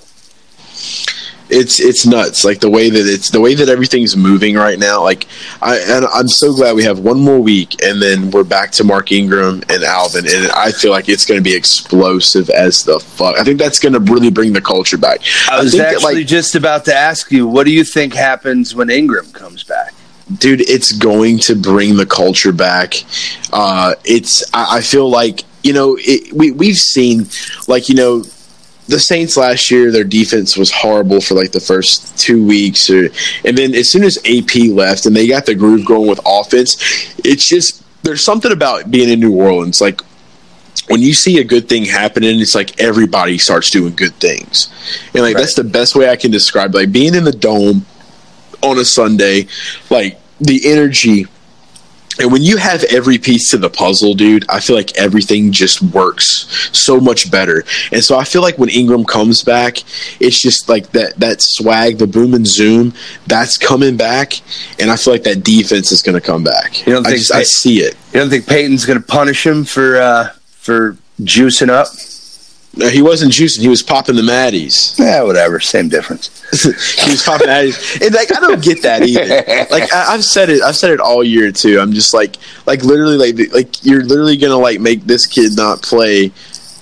It's 1.55 1.81
it's 1.81 2.05
nuts. 2.05 2.45
Like 2.45 2.61
the 2.61 2.69
way 2.69 2.91
that 2.91 3.07
it's 3.07 3.31
the 3.31 3.41
way 3.41 3.55
that 3.55 3.69
everything's 3.69 4.17
moving 4.17 4.57
right 4.57 4.79
now. 4.79 5.03
Like 5.03 5.27
I 5.63 5.79
and 5.79 6.05
I'm 6.07 6.29
so 6.29 6.53
glad 6.53 6.75
we 6.75 6.85
have 6.85 6.99
one 6.99 7.21
more 7.21 7.39
week 7.39 7.83
and 7.83 8.03
then 8.03 8.31
we're 8.31 8.45
back 8.45 8.73
to 8.73 8.85
Mark 8.85 9.13
Ingram 9.13 9.63
and 9.69 9.85
Alvin 9.85 10.27
and 10.27 10.51
I 10.51 10.73
feel 10.73 10.91
like 10.91 11.09
it's 11.09 11.25
going 11.25 11.39
to 11.39 11.45
be 11.45 11.55
explosive 11.55 12.51
as 12.51 12.83
the 12.83 12.99
fuck. 12.99 13.39
I 13.39 13.45
think 13.45 13.59
that's 13.59 13.79
going 13.79 13.93
to 13.93 14.01
really 14.01 14.31
bring 14.31 14.53
the 14.53 14.61
culture 14.61 14.99
back. 14.99 15.21
I 15.49 15.63
was 15.63 15.73
that, 15.73 15.95
actually 15.95 16.17
like, 16.17 16.27
just 16.27 16.55
about 16.57 16.85
to 16.87 16.95
ask 16.95 17.31
you, 17.31 17.47
what 17.47 17.65
do 17.67 17.73
you 17.73 17.85
think 17.85 18.15
happens 18.15 18.75
when 18.75 18.91
Ingram 18.91 19.31
comes 19.33 19.63
back? 19.63 19.95
dude 20.39 20.63
it's 20.63 20.93
going 20.93 21.39
to 21.39 21.55
bring 21.55 21.97
the 21.97 22.07
culture 22.07 22.51
back 22.51 22.95
uh 23.53 23.95
it's 24.07 24.43
i, 24.55 24.79
I 24.79 24.81
feel 24.81 25.09
like 25.09 25.43
you 25.63 25.73
know 25.73 25.99
it, 26.01 26.33
we, 26.33 26.51
we've 26.51 26.77
seen 26.77 27.27
like 27.69 27.89
you 27.89 27.95
know 27.95 28.25
the 28.87 29.01
saints 29.01 29.37
last 29.37 29.71
year 29.71 29.91
their 29.91 30.05
defense 30.05 30.57
was 30.57 30.71
horrible 30.71 31.21
for 31.21 31.35
like 31.35 31.53
the 31.53 31.61
first 31.61 32.19
two 32.19 32.45
weeks 32.45 32.91
or 32.91 33.09
and 33.45 33.57
then 33.57 33.75
as 33.75 33.89
soon 33.89 34.05
as 34.05 34.19
ap 34.19 34.55
left 34.71 35.07
and 35.07 35.17
they 35.17 35.27
got 35.27 35.47
the 35.47 35.55
groove 35.55 35.87
going 35.87 36.09
with 36.09 36.21
offense 36.27 36.77
it's 37.25 37.49
just 37.49 37.83
there's 38.03 38.25
something 38.25 38.53
about 38.53 38.91
being 38.91 39.09
in 39.09 39.21
new 39.21 39.33
orleans 39.33 39.81
like 39.81 40.01
when 40.89 41.01
you 41.01 41.15
see 41.15 41.39
a 41.39 41.45
good 41.45 41.69
thing 41.69 41.85
happening, 41.85 42.41
it's 42.41 42.55
like 42.55 42.79
everybody 42.81 43.39
starts 43.39 43.71
doing 43.71 43.95
good 43.95 44.13
things, 44.15 44.69
and 45.15 45.23
like 45.23 45.35
Right. 45.35 45.41
that's 45.41 45.55
the 45.55 45.65
best 45.65 45.95
way 45.95 46.09
I 46.09 46.17
can 46.17 46.31
describe. 46.31 46.75
Like 46.75 46.93
being 46.93 47.15
in 47.15 47.25
the 47.25 47.33
dome 47.33 47.87
on 48.63 48.79
a 48.79 48.85
Sunday, 48.85 49.47
like 49.91 50.21
the 50.41 50.61
energy. 50.71 51.27
And 52.19 52.31
when 52.31 52.43
you 52.43 52.57
have 52.57 52.85
every 52.85 53.19
piece 53.19 53.51
to 53.51 53.57
the 53.57 53.71
puzzle, 53.71 54.15
dude, 54.15 54.45
I 54.49 54.61
feel 54.61 54.77
like 54.77 54.97
everything 54.97 55.53
just 55.53 55.83
works 55.83 56.71
so 56.73 57.01
much 57.01 57.31
better. 57.31 57.65
And 57.93 58.05
so 58.05 58.17
I 58.17 58.25
feel 58.25 58.43
like 58.43 58.59
when 58.59 58.69
Ingram 58.69 59.05
comes 59.05 59.43
back, 59.43 59.79
it's 60.21 60.41
just 60.41 60.69
like 60.69 60.91
that 60.93 61.17
that 61.17 61.43
swag, 61.43 61.99
the 61.99 62.07
boom 62.07 62.35
and 62.35 62.47
zoom, 62.47 62.95
that's 63.27 63.59
coming 63.59 63.97
back. 63.97 64.41
And 64.79 64.91
I 64.91 64.97
feel 64.97 65.15
like 65.15 65.25
that 65.25 65.43
defense 65.45 65.93
is 65.93 66.03
going 66.03 66.15
to 66.15 66.21
come 66.21 66.45
back. 66.45 66.87
You 66.87 66.95
don't 66.95 67.07
I 67.07 67.11
think 67.11 67.21
just 67.21 67.33
I 67.33 67.43
see 67.43 67.79
it. 67.79 67.97
You 68.13 68.21
don't 68.21 68.31
think 68.31 68.47
Payton's 68.47 68.87
going 68.87 69.01
to 69.01 69.07
punish 69.07 69.47
him 69.47 69.65
for 69.65 69.97
uh, 69.97 70.31
for 70.51 70.97
juicing 71.21 71.69
up. 71.69 71.89
No, 72.77 72.89
he 72.89 73.03
wasn't 73.03 73.33
juicing. 73.33 73.61
He 73.61 73.69
was 73.69 73.83
popping 73.83 74.17
the 74.17 74.23
Maddies. 74.23 74.99
Yeah, 74.99 75.23
whatever. 75.23 75.61
Same 75.61 75.89
difference. 75.89 76.29
he 76.63 77.11
was 77.11 77.23
popping 77.23 77.47
Maddies, 77.49 78.01
and 78.05 78.15
like 78.15 78.35
I 78.37 78.41
don't 78.41 78.63
get 78.63 78.83
that 78.83 79.03
either. 79.03 79.67
Like 79.71 79.93
I, 79.93 80.15
I've 80.15 80.25
said 80.25 80.51
it. 80.51 80.63
I've 80.63 80.77
said 80.77 80.91
it 80.91 81.01
all 81.01 81.23
year 81.23 81.53
too. 81.53 81.79
I'm 81.79 81.93
just 81.93 82.15
like, 82.15 82.37
like 82.67 82.83
literally, 82.83 83.17
like 83.17 83.53
like 83.53 83.85
you're 83.85 84.05
literally 84.05 84.37
gonna 84.37 84.57
like 84.57 84.81
make 84.81 85.05
this 85.05 85.27
kid 85.27 85.57
not 85.57 85.83
play 85.83 86.33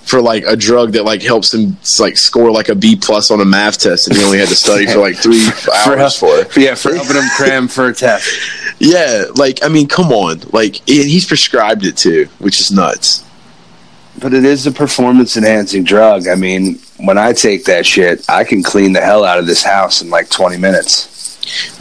for 0.05 0.21
like 0.21 0.43
a 0.45 0.55
drug 0.55 0.91
that 0.91 1.03
like 1.03 1.21
helps 1.21 1.53
him 1.53 1.77
like 1.99 2.17
score 2.17 2.51
like 2.51 2.69
a 2.69 2.75
B 2.75 2.95
plus 2.95 3.31
on 3.31 3.41
a 3.41 3.45
math 3.45 3.79
test, 3.79 4.07
and 4.07 4.17
he 4.17 4.23
only 4.23 4.39
had 4.39 4.49
to 4.49 4.55
study 4.55 4.85
for 4.85 4.99
like 4.99 5.15
three 5.15 5.41
hours 5.85 6.17
for 6.17 6.29
it. 6.39 6.55
Yeah, 6.57 6.75
for 6.75 6.93
helping 6.93 7.15
him 7.15 7.29
cram 7.35 7.67
for 7.67 7.87
a 7.87 7.93
test. 7.93 8.29
Yeah, 8.79 9.25
like 9.35 9.63
I 9.63 9.69
mean, 9.69 9.87
come 9.87 10.11
on, 10.11 10.41
like 10.51 10.77
and 10.79 11.07
he's 11.07 11.25
prescribed 11.25 11.85
it 11.85 11.95
too, 11.95 12.27
which 12.39 12.59
is 12.59 12.69
nuts. 12.69 13.23
But 14.19 14.33
it 14.33 14.45
is 14.45 14.67
a 14.67 14.71
performance 14.71 15.35
enhancing 15.37 15.83
drug. 15.83 16.27
I 16.27 16.35
mean, 16.35 16.79
when 16.97 17.17
I 17.17 17.33
take 17.33 17.65
that 17.65 17.85
shit, 17.85 18.23
I 18.29 18.43
can 18.43 18.61
clean 18.63 18.93
the 18.93 19.01
hell 19.01 19.23
out 19.23 19.39
of 19.39 19.47
this 19.47 19.63
house 19.63 20.01
in 20.01 20.09
like 20.09 20.29
20 20.29 20.57
minutes. 20.57 21.09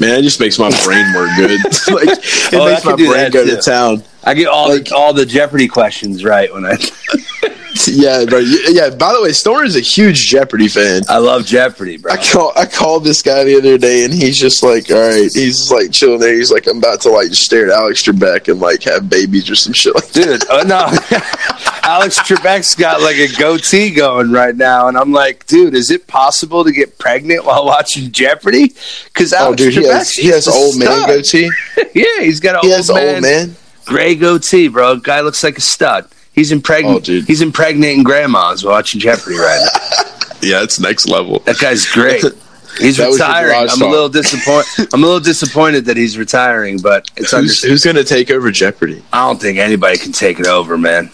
Man, 0.01 0.18
it 0.18 0.22
just 0.22 0.41
makes 0.41 0.59
my 0.59 0.70
brain 0.85 1.12
work 1.14 1.30
good. 1.37 1.61
like 1.93 2.09
it 2.09 2.55
Oh, 2.55 2.66
makes 2.68 2.85
my 2.85 2.97
brain 2.97 3.30
go 3.30 3.45
too. 3.45 3.57
to 3.57 3.62
town. 3.62 4.03
I 4.24 4.35
get 4.35 4.47
all 4.49 4.70
Like- 4.70 4.87
the 4.87 4.95
all 4.97 5.12
the 5.12 5.26
Jeopardy 5.26 5.68
questions 5.68 6.24
right 6.24 6.53
when 6.53 6.64
I 6.64 6.72
Yeah, 7.86 8.24
bro. 8.26 8.38
Yeah. 8.40 8.90
By 8.90 9.12
the 9.12 9.20
way, 9.22 9.32
Stoner's 9.32 9.76
a 9.76 9.80
huge 9.80 10.26
Jeopardy 10.28 10.68
fan. 10.68 11.02
I 11.08 11.18
love 11.18 11.46
Jeopardy, 11.46 11.96
bro. 11.96 12.12
I 12.12 12.16
call 12.18 12.52
I 12.56 12.66
called 12.66 13.04
this 13.04 13.22
guy 13.22 13.44
the 13.44 13.56
other 13.56 13.78
day, 13.78 14.04
and 14.04 14.12
he's 14.12 14.38
just 14.38 14.62
like, 14.62 14.90
all 14.90 14.96
right, 15.08 15.30
he's 15.32 15.70
like 15.70 15.90
chilling 15.90 16.20
there. 16.20 16.34
He's 16.34 16.52
like, 16.52 16.66
I'm 16.68 16.78
about 16.78 17.00
to 17.02 17.10
like 17.10 17.32
stare 17.34 17.66
at 17.66 17.72
Alex 17.72 18.02
Trebek 18.02 18.48
and 18.48 18.60
like 18.60 18.82
have 18.84 19.08
babies 19.08 19.48
or 19.50 19.54
some 19.54 19.72
shit 19.72 19.94
like 19.94 20.08
that. 20.08 20.22
Dude, 20.24 20.44
oh 20.50 20.62
no. 20.66 20.86
Alex 21.84 22.20
Trebek's 22.20 22.74
got 22.74 23.00
like 23.00 23.16
a 23.16 23.28
goatee 23.38 23.90
going 23.92 24.30
right 24.30 24.54
now, 24.54 24.88
and 24.88 24.96
I'm 24.96 25.12
like, 25.12 25.46
dude, 25.46 25.74
is 25.74 25.90
it 25.90 26.06
possible 26.06 26.64
to 26.64 26.72
get 26.72 26.98
pregnant 26.98 27.44
while 27.44 27.64
watching 27.64 28.12
Jeopardy? 28.12 28.72
Because 29.04 29.32
Oh, 29.32 29.46
Alex 29.46 29.62
dude, 29.62 29.74
he 29.74 29.84
has, 29.88 30.10
he 30.12 30.28
has 30.28 30.46
old 30.46 30.78
man 30.78 31.06
goatee. 31.08 31.50
Yeah, 31.94 32.20
he's 32.20 32.40
got 32.40 32.54
an 32.56 32.60
He 32.62 32.68
old, 32.68 32.76
has 32.76 32.90
man, 32.92 33.14
old 33.14 33.22
man. 33.22 33.56
gray 33.84 34.14
goatee, 34.14 34.68
bro. 34.68 34.96
Guy 34.96 35.20
looks 35.20 35.42
like 35.42 35.58
a 35.58 35.60
stud. 35.60 36.06
He's 36.33 36.51
impregnant. 36.53 37.09
Oh. 37.09 37.20
He's 37.22 37.41
impregnating 37.43 38.03
grandmas 38.05 38.64
watching 38.64 39.01
Jeopardy 39.01 39.37
right 39.37 39.61
now. 39.72 40.09
Yeah, 40.45 40.64
it's 40.64 40.80
next 40.80 41.09
level. 41.09 41.39
That 41.41 41.59
guy's 41.61 41.87
great. 41.87 42.20
He's 42.80 42.97
That 42.97 43.12
retiring. 43.12 43.68
I'm 43.70 43.80
a 43.80 43.87
little 43.89 44.09
disappointed. 44.09 44.89
I'm 44.93 45.05
a 45.05 45.07
little 45.07 45.20
disappointed 45.20 45.85
that 45.85 45.97
he's 45.97 46.18
retiring, 46.18 46.80
but 46.80 47.07
it's 47.16 47.30
Who's, 47.30 47.62
who's 47.62 47.85
going 47.85 47.95
to 47.95 48.03
take 48.03 48.28
over 48.33 48.51
Jeopardy? 48.51 49.05
I 49.12 49.24
don't 49.28 49.41
think 49.41 49.59
anybody 49.59 49.99
can 49.99 50.11
take 50.11 50.41
it 50.41 50.49
over, 50.49 50.76
man. 50.76 51.11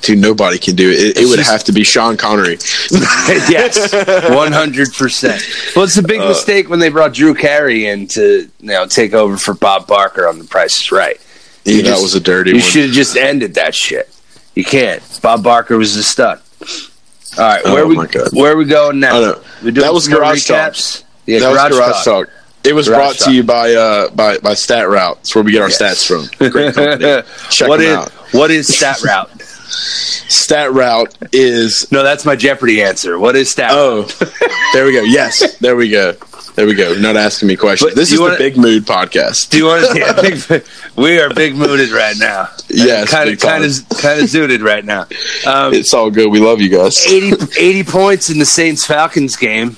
Dude, 0.00 0.18
nobody 0.18 0.56
can 0.58 0.76
do 0.76 0.88
it. 0.90 0.98
It, 0.98 1.16
it 1.18 1.26
would 1.28 1.36
just- 1.36 1.50
have 1.50 1.64
to 1.64 1.72
be 1.72 1.84
Sean 1.84 2.16
Connery. 2.16 2.56
yes, 2.90 3.92
one 4.30 4.52
hundred 4.52 4.94
percent. 4.94 5.42
Well, 5.76 5.84
it's 5.84 5.98
a 5.98 6.02
big 6.02 6.20
Uh, 6.20 6.28
mistake 6.28 6.70
when 6.70 6.78
they 6.78 6.88
brought 6.88 7.12
Drew 7.12 7.34
Carey 7.34 7.86
in 7.88 8.06
to 8.08 8.48
you 8.60 8.66
know 8.66 8.86
take 8.86 9.12
over 9.12 9.36
for 9.36 9.52
Bob 9.52 9.86
Barker 9.86 10.26
on 10.26 10.38
The 10.38 10.44
Price 10.44 10.76
is 10.80 10.90
Right. 10.90 11.20
Yeah, 11.64 11.74
You 11.74 11.82
that 11.82 12.00
was 12.00 12.14
a 12.14 12.20
dirty 12.20 12.52
You 12.52 12.60
should 12.60 12.84
have 12.86 12.92
just 12.94 13.16
ended 13.18 13.54
that 13.56 13.74
shit. 13.74 14.08
You 14.54 14.64
can't. 14.64 15.02
Bob 15.22 15.42
Barker 15.42 15.76
was 15.76 15.96
a 15.96 16.02
stud. 16.04 16.40
All 17.36 17.44
right, 17.44 17.64
where 17.64 17.84
Oh, 17.84 17.88
we 17.88 17.96
where 18.40 18.52
are 18.52 18.56
we 18.56 18.64
going 18.64 19.00
now? 19.00 19.34
We're 19.62 19.70
doing 19.72 19.74
That 19.84 19.92
was 19.92 20.06
Garage 20.06 20.46
Talk. 20.46 20.74
Yeah, 21.26 21.40
that 21.40 21.52
garage, 21.52 21.70
was 21.70 21.78
Garage 21.78 22.04
talk. 22.04 22.04
Talk. 22.04 22.30
It 22.64 22.74
was 22.74 22.86
Garage 22.88 22.98
brought 22.98 23.16
Talk. 23.16 23.26
to 23.28 23.34
you 23.34 23.42
by 23.42 23.74
uh 23.74 24.10
by 24.10 24.38
by 24.38 24.54
Stat 24.54 24.88
Route. 24.88 25.18
It's 25.20 25.34
where 25.34 25.42
we 25.42 25.50
get 25.52 25.62
our 25.62 25.68
Yes. 25.70 25.80
stats 25.82 26.06
from. 26.06 26.50
Great 26.50 26.74
company. 26.74 27.22
Check 27.50 27.68
What 27.68 27.80
is 27.80 27.94
out. 27.96 28.10
what 28.32 28.50
is 28.50 28.68
stat 28.74 29.02
route? 29.02 29.30
Stat 29.42 30.72
Route 30.72 31.14
is 31.32 31.90
No, 31.90 32.02
that's 32.02 32.24
my 32.24 32.36
Jeopardy 32.36 32.82
answer. 32.82 33.18
What 33.18 33.34
is 33.36 33.50
stat? 33.50 33.70
oh, 33.72 34.02
there 34.72 34.84
we 34.86 34.92
go. 34.92 35.02
Yes, 35.02 35.56
there 35.58 35.74
we 35.76 35.90
go. 35.90 36.14
There 36.54 36.66
we 36.66 36.74
go. 36.74 36.94
Not 36.94 37.16
asking 37.16 37.48
me 37.48 37.56
questions. 37.56 37.90
But 37.90 37.96
this 37.96 38.12
is 38.12 38.20
wanna- 38.20 38.34
the 38.34 38.38
Big 38.38 38.56
Mood 38.56 38.84
podcast. 38.86 39.50
Do 39.50 39.58
you 39.58 39.66
want 39.66 39.84
to? 39.92 39.98
Yeah, 39.98 40.12
big, 40.20 40.64
we 40.96 41.18
are 41.18 41.28
big 41.30 41.56
mooded 41.56 41.90
right 41.90 42.16
now. 42.16 42.48
Yes, 42.68 43.10
kind 43.10 43.28
of 43.28 43.40
kind 43.40 43.64
of 43.64 43.70
kind 43.98 44.20
of 44.20 44.26
zooted 44.28 44.62
right 44.62 44.84
now. 44.84 45.06
Um, 45.46 45.74
It's 45.74 45.92
all 45.92 46.10
good. 46.10 46.30
We 46.30 46.38
love 46.38 46.60
you 46.60 46.68
guys. 46.68 47.04
80, 47.06 47.32
80 47.58 47.82
points 47.84 48.30
in 48.30 48.38
the 48.38 48.44
Saints 48.46 48.86
Falcons 48.86 49.36
game. 49.36 49.76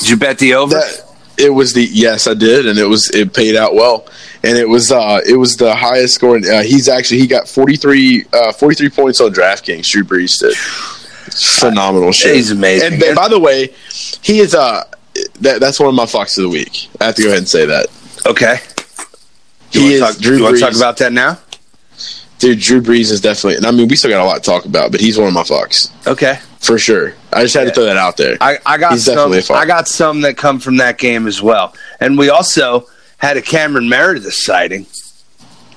Did 0.00 0.08
you 0.10 0.16
bet 0.16 0.38
the 0.38 0.54
over? 0.54 0.74
That 0.74 1.02
it 1.38 1.50
was 1.50 1.74
the 1.74 1.84
yes, 1.92 2.26
I 2.26 2.34
did, 2.34 2.66
and 2.66 2.76
it 2.78 2.86
was 2.86 3.08
it 3.10 3.32
paid 3.32 3.54
out 3.54 3.74
well, 3.74 4.06
and 4.42 4.58
it 4.58 4.68
was 4.68 4.90
uh 4.90 5.20
it 5.28 5.36
was 5.36 5.56
the 5.56 5.76
highest 5.76 6.14
score. 6.14 6.38
Uh, 6.38 6.62
he's 6.62 6.88
actually 6.88 7.18
he 7.20 7.26
got 7.28 7.46
43, 7.48 8.24
uh, 8.32 8.52
43 8.52 8.88
points 8.88 9.20
on 9.20 9.32
DraftKings. 9.32 9.86
Drew 9.88 10.02
Brees 10.02 10.38
did 10.40 10.56
phenomenal 11.60 12.10
shit. 12.12 12.34
He's 12.34 12.50
amazing. 12.50 12.94
And, 12.94 13.02
and 13.02 13.16
by 13.16 13.28
the 13.28 13.38
way, 13.38 13.74
he 14.22 14.40
is 14.40 14.54
uh 14.54 14.84
that 15.40 15.60
that's 15.60 15.78
one 15.80 15.88
of 15.88 15.94
my 15.94 16.04
fucks 16.04 16.36
of 16.38 16.44
the 16.44 16.48
week. 16.48 16.88
I 17.00 17.04
have 17.06 17.14
to 17.16 17.22
go 17.22 17.28
ahead 17.28 17.38
and 17.38 17.48
say 17.48 17.66
that 17.66 17.86
okay. 18.26 18.56
he 19.70 19.78
You 19.96 20.00
want 20.00 20.14
to 20.14 20.14
talk, 20.14 20.22
Drew 20.22 20.36
you 20.38 20.42
wanna 20.44 20.58
talk 20.58 20.74
about 20.76 20.96
that 20.98 21.12
now? 21.12 21.38
dude. 22.38 22.60
Drew 22.60 22.80
Brees 22.82 23.10
is 23.10 23.20
definitely, 23.20 23.56
and 23.56 23.66
I 23.66 23.70
mean 23.70 23.88
we 23.88 23.96
still 23.96 24.10
got 24.10 24.20
a 24.22 24.24
lot 24.24 24.36
to 24.36 24.40
talk 24.42 24.64
about, 24.66 24.90
but 24.92 25.00
he's 25.00 25.18
one 25.18 25.28
of 25.28 25.34
my 25.34 25.42
fucks 25.42 25.90
Okay. 26.06 26.38
for 26.60 26.78
sure. 26.78 27.14
I 27.32 27.42
just 27.42 27.54
had 27.54 27.62
Yeah. 27.62 27.68
to 27.70 27.74
throw 27.74 27.84
that 27.84 27.96
out 27.96 28.16
there. 28.16 28.36
I, 28.40 28.58
I 28.66 28.76
got 28.78 28.92
He's 28.92 29.04
some. 29.04 29.14
definitely 29.14 29.38
a 29.38 29.42
fuck. 29.42 29.56
I 29.56 29.64
got 29.66 29.88
some 29.88 30.20
that 30.22 30.36
come 30.36 30.58
from 30.60 30.76
that 30.78 30.98
game 30.98 31.26
as 31.26 31.40
well, 31.42 31.74
and 32.00 32.18
we 32.18 32.28
also 32.30 32.86
had 33.18 33.36
a 33.38 33.42
Cameron 33.42 33.88
Meredith 33.88 34.32
sighting. 34.34 34.86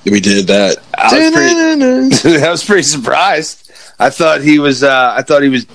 we 0.04 0.20
did 0.20 0.46
that. 0.48 0.78
I 0.96 1.18
was 1.18 1.32
pretty, 1.32 2.38
I 2.44 2.50
was 2.50 2.64
pretty 2.64 2.82
surprised. 2.82 3.70
I 3.98 4.08
thought 4.10 4.40
he 4.42 4.58
was. 4.58 4.82
Uh, 4.82 5.14
I 5.16 5.22
thought 5.22 5.42
he 5.42 5.48
was 5.50 5.66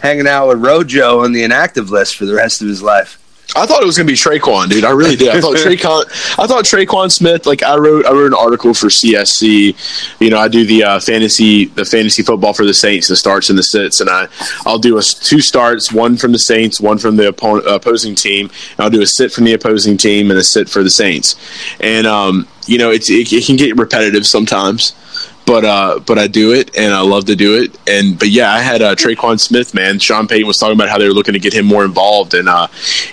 hanging 0.00 0.26
out 0.26 0.48
with 0.48 0.64
Rojo 0.64 1.20
on 1.20 1.32
the 1.32 1.42
inactive 1.42 1.90
list 1.90 2.16
for 2.16 2.26
the 2.26 2.34
rest 2.34 2.62
of 2.62 2.68
his 2.68 2.82
life. 2.82 3.18
I 3.56 3.64
thought 3.64 3.82
it 3.82 3.86
was 3.86 3.96
gonna 3.96 4.06
be 4.06 4.12
Tre'Quan, 4.12 4.68
dude. 4.68 4.84
I 4.84 4.90
really 4.90 5.16
did. 5.16 5.28
I 5.34 5.40
thought 5.40 5.56
Tre'Quan. 5.56 6.04
I 6.38 6.46
thought 6.46 6.64
Tre'Quan 6.64 7.10
Smith. 7.10 7.46
Like 7.46 7.62
I 7.62 7.76
wrote, 7.76 8.04
I 8.04 8.12
wrote 8.12 8.26
an 8.26 8.34
article 8.34 8.74
for 8.74 8.88
CSC. 8.88 10.20
You 10.20 10.30
know, 10.30 10.38
I 10.38 10.48
do 10.48 10.66
the 10.66 10.84
uh, 10.84 11.00
fantasy, 11.00 11.64
the 11.64 11.84
fantasy 11.84 12.22
football 12.22 12.52
for 12.52 12.66
the 12.66 12.74
Saints, 12.74 13.08
the 13.08 13.16
starts 13.16 13.48
and 13.48 13.58
the 13.58 13.62
sits, 13.62 14.00
and 14.00 14.10
I, 14.10 14.28
I'll 14.66 14.78
do 14.78 14.98
a 14.98 15.02
two 15.02 15.40
starts, 15.40 15.90
one 15.90 16.16
from 16.18 16.32
the 16.32 16.38
Saints, 16.38 16.78
one 16.78 16.98
from 16.98 17.16
the 17.16 17.28
opponent, 17.28 17.66
opposing 17.66 18.14
team. 18.14 18.50
And 18.72 18.80
I'll 18.80 18.90
do 18.90 19.00
a 19.00 19.06
sit 19.06 19.32
from 19.32 19.44
the 19.44 19.54
opposing 19.54 19.96
team 19.96 20.30
and 20.30 20.38
a 20.38 20.44
sit 20.44 20.68
for 20.68 20.82
the 20.82 20.90
Saints. 20.90 21.34
And 21.80 22.06
um, 22.06 22.46
you 22.66 22.76
know, 22.76 22.90
it's 22.90 23.08
it, 23.10 23.32
it 23.32 23.46
can 23.46 23.56
get 23.56 23.78
repetitive 23.78 24.26
sometimes. 24.26 24.94
But 25.48 25.64
uh, 25.64 26.00
but 26.00 26.18
I 26.18 26.26
do 26.26 26.52
it, 26.52 26.76
and 26.76 26.92
I 26.92 27.00
love 27.00 27.24
to 27.24 27.34
do 27.34 27.62
it. 27.62 27.74
And 27.88 28.18
but 28.18 28.28
yeah, 28.28 28.52
I 28.52 28.58
had 28.58 28.82
uh, 28.82 28.94
Tre'Quan 28.94 29.40
Smith, 29.40 29.72
man. 29.72 29.98
Sean 29.98 30.28
Payton 30.28 30.46
was 30.46 30.58
talking 30.58 30.76
about 30.76 30.90
how 30.90 30.98
they 30.98 31.08
were 31.08 31.14
looking 31.14 31.32
to 31.32 31.40
get 31.40 31.54
him 31.54 31.64
more 31.64 31.86
involved, 31.86 32.34
and 32.34 32.50
uh, 32.50 32.66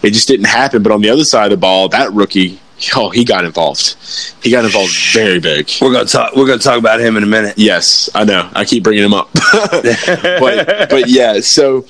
it 0.04 0.12
just 0.12 0.28
didn't 0.28 0.48
happen. 0.48 0.84
But 0.84 0.92
on 0.92 1.00
the 1.00 1.10
other 1.10 1.24
side 1.24 1.46
of 1.46 1.52
the 1.52 1.58
ball, 1.58 1.88
that 1.88 2.12
rookie, 2.12 2.60
oh, 2.94 3.10
he 3.10 3.24
got 3.24 3.46
involved. 3.46 3.96
He 4.44 4.52
got 4.52 4.66
involved 4.66 4.94
very 5.14 5.40
big. 5.40 5.72
We're 5.82 5.94
gonna 5.94 6.10
talk. 6.10 6.36
We're 6.36 6.46
gonna 6.46 6.60
talk 6.60 6.78
about 6.78 7.00
him 7.00 7.16
in 7.16 7.24
a 7.24 7.26
minute. 7.26 7.54
Yes, 7.58 8.10
I 8.14 8.26
know. 8.26 8.50
I 8.54 8.66
keep 8.66 8.84
bringing 8.84 9.06
him 9.06 9.14
up, 9.14 9.30
but 9.72 10.90
but 10.90 11.08
yeah. 11.08 11.40
So 11.40 11.86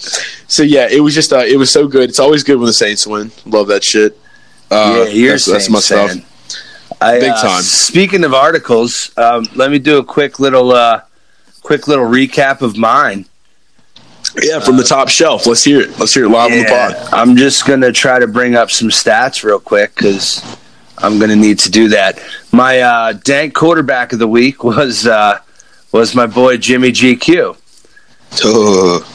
so 0.48 0.62
yeah, 0.62 0.88
it 0.92 1.00
was 1.00 1.16
just 1.16 1.34
uh, 1.34 1.40
it 1.40 1.58
was 1.58 1.72
so 1.72 1.88
good. 1.88 2.08
It's 2.08 2.20
always 2.20 2.44
good 2.44 2.58
when 2.58 2.68
the 2.68 2.74
Saints 2.74 3.08
win. 3.08 3.32
Love 3.48 3.66
that 3.70 3.84
shit. 3.84 4.16
Uh, 4.70 5.06
yeah, 5.08 5.12
you're 5.12 5.32
that's, 5.32 5.46
that's 5.46 5.70
my 5.72 5.80
stuff. 5.80 6.12
I, 7.02 7.20
Big 7.20 7.32
uh, 7.32 7.42
time. 7.42 7.62
Speaking 7.62 8.24
of 8.24 8.34
articles, 8.34 9.12
um, 9.18 9.46
let 9.56 9.72
me 9.72 9.80
do 9.80 9.98
a 9.98 10.04
quick 10.04 10.40
little, 10.40 10.72
uh, 10.72 11.02
quick 11.62 11.88
little 11.88 12.06
recap 12.06 12.62
of 12.62 12.78
mine. 12.78 13.26
Yeah, 14.42 14.60
from 14.60 14.76
the 14.76 14.84
top 14.84 15.08
shelf. 15.08 15.46
Let's 15.48 15.64
hear 15.64 15.82
it. 15.82 15.98
Let's 15.98 16.14
hear 16.14 16.26
it 16.26 16.30
live 16.30 16.52
on 16.52 16.58
the 16.58 16.64
Yeah, 16.64 16.94
pod. 16.94 17.14
I'm 17.14 17.36
just 17.38 17.66
gonna 17.66 17.92
try 17.92 18.20
to 18.20 18.28
bring 18.28 18.56
up 18.56 18.70
some 18.70 18.90
stats 18.90 19.44
real 19.44 19.60
quick 19.60 19.96
because 19.96 20.44
I'm 20.98 21.20
gonna 21.20 21.36
need 21.38 21.60
to 21.60 21.72
do 21.72 21.88
that. 21.90 22.20
My 22.52 22.82
uh, 22.82 23.14
dank 23.14 23.54
quarterback 23.54 24.12
of 24.12 24.20
the 24.20 24.28
week 24.28 24.64
was 24.64 25.08
uh, 25.08 25.40
was 25.94 26.16
my 26.16 26.28
boy 26.28 26.58
Jimmy 26.58 26.92
GQ, 26.92 27.56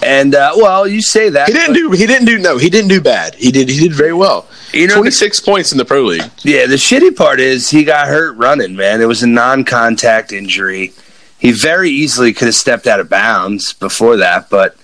and 0.03 0.35
uh, 0.35 0.53
well, 0.57 0.87
you 0.89 1.03
say 1.03 1.29
that 1.29 1.49
He 1.49 1.55
didn't 1.55 1.75
do. 1.75 1.91
He 1.91 2.07
didn't 2.07 2.27
do. 2.27 2.39
No, 2.39 2.57
he 2.57 2.71
didn't 2.71 2.89
do 2.89 3.01
bad. 3.01 3.35
He 3.35 3.51
did. 3.51 3.69
He 3.69 3.79
did 3.79 3.93
very 3.93 4.15
well. 4.15 4.49
You 4.73 4.87
know, 4.87 4.95
Twenty 4.97 5.11
six 5.11 5.41
points 5.41 5.73
in 5.73 5.79
the 5.79 5.85
pro 5.85 6.03
league. 6.03 6.31
Yeah, 6.43 6.67
the 6.67 6.77
shitty 6.77 7.17
part 7.17 7.41
is 7.41 7.71
he 7.71 7.85
got 7.85 8.07
hurt 8.09 8.37
running, 8.37 8.77
man. 8.77 9.01
It 9.01 9.07
was 9.07 9.23
a 9.23 9.27
non 9.27 9.65
contact 9.65 10.33
injury. 10.33 10.93
He 11.39 11.53
very 11.53 11.91
easily 11.91 12.33
could 12.33 12.47
have 12.47 12.55
stepped 12.55 12.87
out 12.87 13.01
of 13.01 13.09
bounds 13.09 13.73
before 13.73 14.17
that, 14.19 14.51
but 14.51 14.77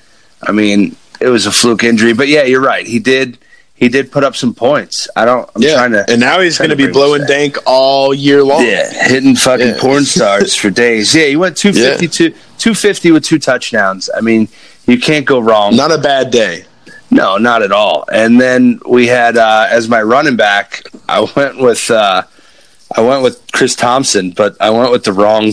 I 0.42 0.52
mean, 0.52 0.96
it 1.20 1.28
was 1.28 1.46
a 1.46 1.52
fluke 1.52 1.84
injury. 1.84 2.14
But 2.14 2.28
yeah, 2.28 2.42
you're 2.44 2.62
right. 2.62 2.86
He 2.86 2.98
did 2.98 3.38
he 3.74 3.90
did 3.90 4.10
put 4.10 4.24
up 4.24 4.34
some 4.34 4.54
points. 4.54 5.06
I 5.14 5.24
don't 5.26 5.48
I'm 5.54 5.62
yeah, 5.62 5.74
trying 5.74 5.92
to 5.92 6.04
and 6.10 6.18
now 6.18 6.40
he's 6.40 6.56
going 6.58 6.70
to 6.70 6.76
be 6.76 6.86
blowing 6.90 7.26
dank 7.26 7.58
all 7.66 8.14
year 8.14 8.42
long. 8.42 8.64
Yeah, 8.64 8.90
hitting 9.06 9.36
fucking 9.36 9.66
Yeah. 9.68 9.78
porn 9.80 10.04
stars 10.06 10.54
for 10.56 10.70
days. 10.70 11.14
Yeah, 11.14 11.26
he 11.26 11.36
went 11.36 11.56
252 11.58 12.30
250 12.30 13.10
with 13.12 13.24
two 13.24 13.38
touchdowns. 13.38 14.08
I 14.16 14.20
mean, 14.22 14.48
you 14.86 14.98
can't 14.98 15.26
go 15.26 15.38
wrong. 15.40 15.76
Not 15.76 15.92
a 15.92 15.98
bad 15.98 16.30
day. 16.30 16.64
No, 17.10 17.36
not 17.36 17.62
at 17.62 17.72
all. 17.72 18.04
And 18.12 18.40
then 18.40 18.80
we 18.86 19.06
had 19.06 19.36
uh, 19.36 19.66
as 19.70 19.88
my 19.88 20.02
running 20.02 20.36
back, 20.36 20.82
I 21.08 21.26
went 21.36 21.58
with 21.58 21.90
uh, 21.90 22.22
I 22.96 23.00
went 23.00 23.22
with 23.22 23.40
Chris 23.52 23.74
Thompson, 23.74 24.30
but 24.30 24.56
I 24.60 24.70
went 24.70 24.90
with 24.92 25.04
the 25.04 25.12
wrong 25.12 25.52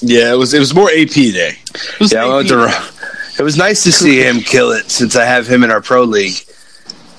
Yeah, 0.00 0.32
it 0.32 0.36
was. 0.36 0.54
It 0.54 0.58
was 0.60 0.74
more 0.74 0.88
AP 0.88 1.10
day. 1.14 1.56
It 1.74 2.00
was 2.00 2.12
Yeah, 2.12 2.24
I 2.24 2.26
went 2.26 2.36
with 2.38 2.48
the 2.48 2.56
wrong. 2.58 3.08
it 3.38 3.42
was 3.42 3.56
nice 3.56 3.82
to 3.84 3.92
see 3.92 4.20
him 4.22 4.40
kill 4.40 4.72
it 4.72 4.90
since 4.90 5.16
I 5.16 5.24
have 5.24 5.46
him 5.46 5.64
in 5.64 5.70
our 5.70 5.80
pro 5.80 6.04
league. 6.04 6.36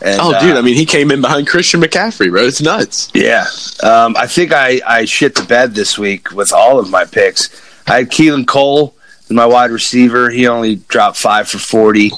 And, 0.02 0.20
oh, 0.22 0.34
uh, 0.34 0.40
dude! 0.40 0.58
I 0.58 0.62
mean, 0.62 0.76
he 0.76 0.86
came 0.86 1.10
in 1.10 1.22
behind 1.22 1.48
Christian 1.48 1.82
McCaffrey, 1.82 2.30
bro. 2.30 2.44
It's 2.44 2.62
nuts. 2.62 3.10
Yeah, 3.14 3.46
um, 3.82 4.16
I 4.18 4.28
think 4.28 4.52
I, 4.52 4.80
I 4.86 5.06
shit 5.06 5.36
the 5.36 5.44
bed 5.44 5.74
this 5.74 5.98
week 5.98 6.32
with 6.32 6.54
all 6.54 6.80
of 6.80 6.90
my 6.92 7.06
picks. 7.06 7.50
I 7.88 8.00
had 8.00 8.12
Keelan 8.12 8.46
Cole 8.46 8.94
my 9.30 9.46
wide 9.46 9.72
receiver. 9.72 10.30
He 10.30 10.48
only 10.48 10.76
dropped 10.76 11.18
five 11.18 11.48
for 11.48 11.58
forty, 11.58 12.12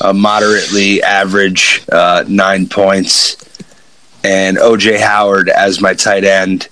uh, 0.00 0.12
moderately 0.12 1.02
average, 1.02 1.82
uh, 1.90 2.24
nine 2.28 2.68
points, 2.68 3.36
and 4.24 4.56
OJ 4.56 4.98
Howard 4.98 5.48
as 5.48 5.80
my 5.80 5.94
tight 5.94 6.24
end. 6.24 6.68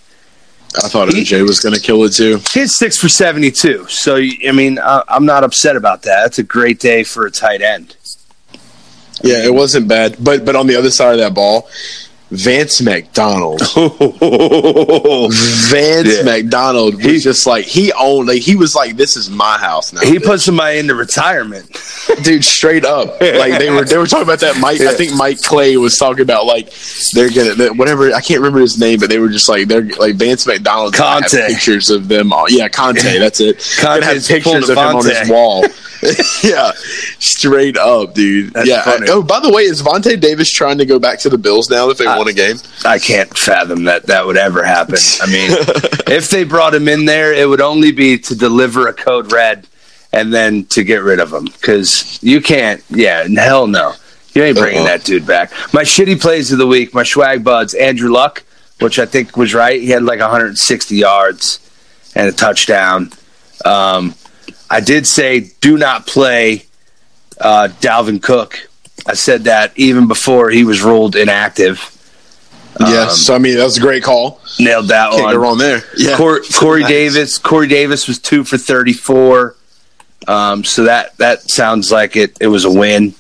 I 0.77 0.89
thought 0.89 1.09
OJ 1.09 1.43
was 1.43 1.61
going 1.61 1.75
to 1.75 1.81
kill 1.81 2.05
it 2.05 2.13
too. 2.13 2.41
He 2.53 2.61
had 2.61 2.69
six 2.69 2.99
for 2.99 3.09
seventy-two. 3.09 3.87
So 3.89 4.17
I 4.17 4.53
mean, 4.53 4.79
I, 4.79 5.03
I'm 5.09 5.25
not 5.25 5.45
upset 5.45 5.77
about 5.77 6.03
that. 6.03 6.23
That's 6.23 6.39
a 6.39 6.43
great 6.43 6.79
day 6.79 7.05
for 7.05 7.27
a 7.27 7.31
tight 7.31 7.63
end. 7.63 7.97
Yeah, 9.23 9.45
it 9.45 9.53
wasn't 9.53 9.89
bad. 9.89 10.17
But 10.23 10.45
but 10.45 10.57
on 10.57 10.67
the 10.67 10.77
other 10.77 10.91
side 10.91 11.13
of 11.13 11.19
that 11.19 11.35
ball, 11.35 11.69
Vance 12.31 12.83
McDonald. 12.83 13.61
Vance 14.79 16.17
Yeah. 16.17 16.23
McDonald 16.25 16.97
was 16.97 17.05
He- 17.05 17.19
just 17.21 17.47
like 17.47 17.65
he 17.65 17.93
owned. 17.93 18.29
Like 18.29 18.43
he 18.43 18.55
was 18.57 18.75
like, 18.75 18.97
"This 18.97 19.17
is 19.17 19.31
my 19.31 19.57
house 19.59 19.93
now." 19.93 20.01
he 20.03 20.19
put 20.19 20.41
somebody 20.41 20.79
into 20.79 20.95
retirement. 20.95 21.67
dude 22.23 22.45
straight 22.45 22.85
up 22.87 23.21
like 23.21 23.59
they 23.59 23.71
were 23.71 23.85
they 23.85 23.99
were 23.99 24.07
talking 24.07 24.23
about 24.25 24.41
that 24.41 24.57
mike 24.59 24.81
i 24.81 24.95
think 24.95 25.15
mike 25.15 25.39
clay 25.43 25.77
was 25.77 25.99
talking 25.99 26.23
about 26.23 26.47
like 26.47 26.73
they're 27.13 27.29
gonna 27.29 27.55
that- 27.55 27.77
whatever 27.77 28.13
i 28.15 28.21
can't 28.23 28.41
remember 28.41 28.61
his 28.61 28.79
name 28.79 28.99
but 28.99 29.11
they 29.11 29.19
were 29.19 29.29
just 29.29 29.47
like 29.49 29.69
they're 29.69 29.83
like 29.99 30.15
vance 30.17 30.47
mcdonald 30.47 30.95
Conte. 30.95 31.29
pictures 31.49 31.91
of 31.91 32.09
them 32.09 32.33
all 32.33 32.49
yeah 32.49 32.67
conte 32.67 33.19
that's 33.19 33.41
it 33.41 33.63
gonna 33.83 34.03
have 34.05 34.25
pictures 34.27 34.71
of 34.71 34.79
him 34.79 34.97
on 34.97 35.05
his 35.05 35.29
wall 35.29 35.63
yeah 36.43 36.73
straight 37.19 37.77
up 37.77 38.15
dude 38.15 38.53
That's 38.53 38.69
yeah 38.69 38.83
funny. 38.83 39.07
oh 39.11 39.23
by 39.23 39.41
the 39.41 39.51
way 39.53 39.63
is 39.63 39.83
Vontae 39.83 40.21
davis 40.21 40.51
trying 40.51 40.79
to 40.79 40.87
go 40.87 40.99
back 40.99 41.19
to 41.21 41.29
the 41.29 41.39
bills 41.39 41.71
now 41.71 41.87
that 41.89 41.99
they 41.99 42.07
won 42.07 42.29
a 42.29 42.33
game 42.33 42.57
I 42.85 42.99
can't 42.99 43.37
fathom 43.37 43.85
that 43.85 44.07
that 44.07 44.25
would 44.27 44.37
ever 44.37 44.63
happen. 44.65 44.97
I 45.21 45.27
mean, 45.27 45.51
if 46.07 46.31
they 46.31 46.45
brought 46.45 46.75
him 46.75 46.87
in 46.89 47.05
there, 47.05 47.33
it 47.33 47.49
would 47.49 47.61
only 47.61 47.91
be 47.93 48.17
to 48.19 48.35
deliver 48.37 48.87
a 48.87 48.93
code 48.93 49.33
red 49.33 49.67
and 50.13 50.33
then 50.33 50.65
to 50.67 50.85
get 50.85 51.03
rid 51.03 51.19
of 51.21 51.33
him 51.33 51.45
because 51.47 52.19
you 52.23 52.41
can't. 52.41 52.83
Yeah, 52.89 53.27
hell 53.37 53.67
no, 53.67 53.95
you 54.35 54.43
ain't 54.45 54.57
bringing 54.57 54.83
Uh-uh. 54.83 54.87
that 54.99 55.05
dude 55.05 55.27
back. 55.27 55.51
My 55.75 55.83
shitty 55.83 56.21
plays 56.21 56.53
of 56.53 56.59
the 56.59 56.67
week, 56.67 56.95
my 56.95 57.03
swag 57.03 57.43
buds, 57.45 57.75
Andrew 57.75 58.11
Luck, 58.11 58.45
which 58.81 58.99
I 58.99 59.07
think 59.07 59.37
was 59.37 59.53
right. 59.55 59.81
He 59.81 59.91
had 59.91 60.05
like 60.05 60.21
160 60.21 60.95
yards 60.97 61.59
and 62.15 62.29
a 62.29 62.33
touchdown. 62.33 63.11
Um, 63.65 64.15
I 64.71 64.81
did 64.81 65.07
say 65.07 65.51
do 65.61 65.79
not 65.79 66.07
play 66.07 66.65
uh, 67.41 67.69
Dalvin 67.81 68.23
Cook. 68.23 68.69
I 69.07 69.15
said 69.15 69.45
that 69.45 69.73
even 69.77 70.09
before 70.09 70.51
he 70.51 70.65
was 70.65 70.83
ruled 70.83 71.17
inactive. 71.17 71.81
yes 72.81 73.17
so 73.19 73.35
i 73.35 73.39
mean 73.39 73.57
that 73.57 73.65
was 73.65 73.77
a 73.79 73.81
great 73.81 74.05
call 74.05 74.41
Nailed 74.61 74.87
that 74.89 75.11
can't 75.11 75.23
one. 75.25 75.35
go 75.35 75.41
wrong 75.41 75.59
there 75.59 75.83
yeah 75.97 76.17
Cor- 76.17 76.43
Corey 76.55 76.83
Nice. 76.83 76.91
Davis. 76.91 77.39
Corey 77.39 77.67
Davis 77.67 78.07
was 78.07 78.19
two 78.21 78.45
for 78.45 78.57
thirty-four. 78.59 79.57
Um, 80.29 80.63
so 80.65 80.85
that 80.85 81.17
that 81.17 81.41
sounds 81.51 81.91
like 81.91 82.15
it. 82.17 82.37
It 82.41 82.49
was 82.49 82.65
a 82.65 82.71
win, 82.71 83.15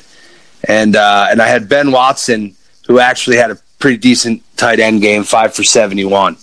and 0.64 0.94
uh, 0.94 1.28
and 1.30 1.40
I 1.40 1.46
had 1.49 1.68
Ben 1.68 1.90
Watson, 1.90 2.55
who 2.86 2.99
actually 3.01 3.36
had 3.38 3.51
a 3.51 3.59
pretty 3.78 3.96
decent 3.96 4.42
tight 4.57 4.78
end 4.80 5.01
game, 5.01 5.22
five 5.24 5.55
for 5.55 5.62
seventy-one. 5.64 6.36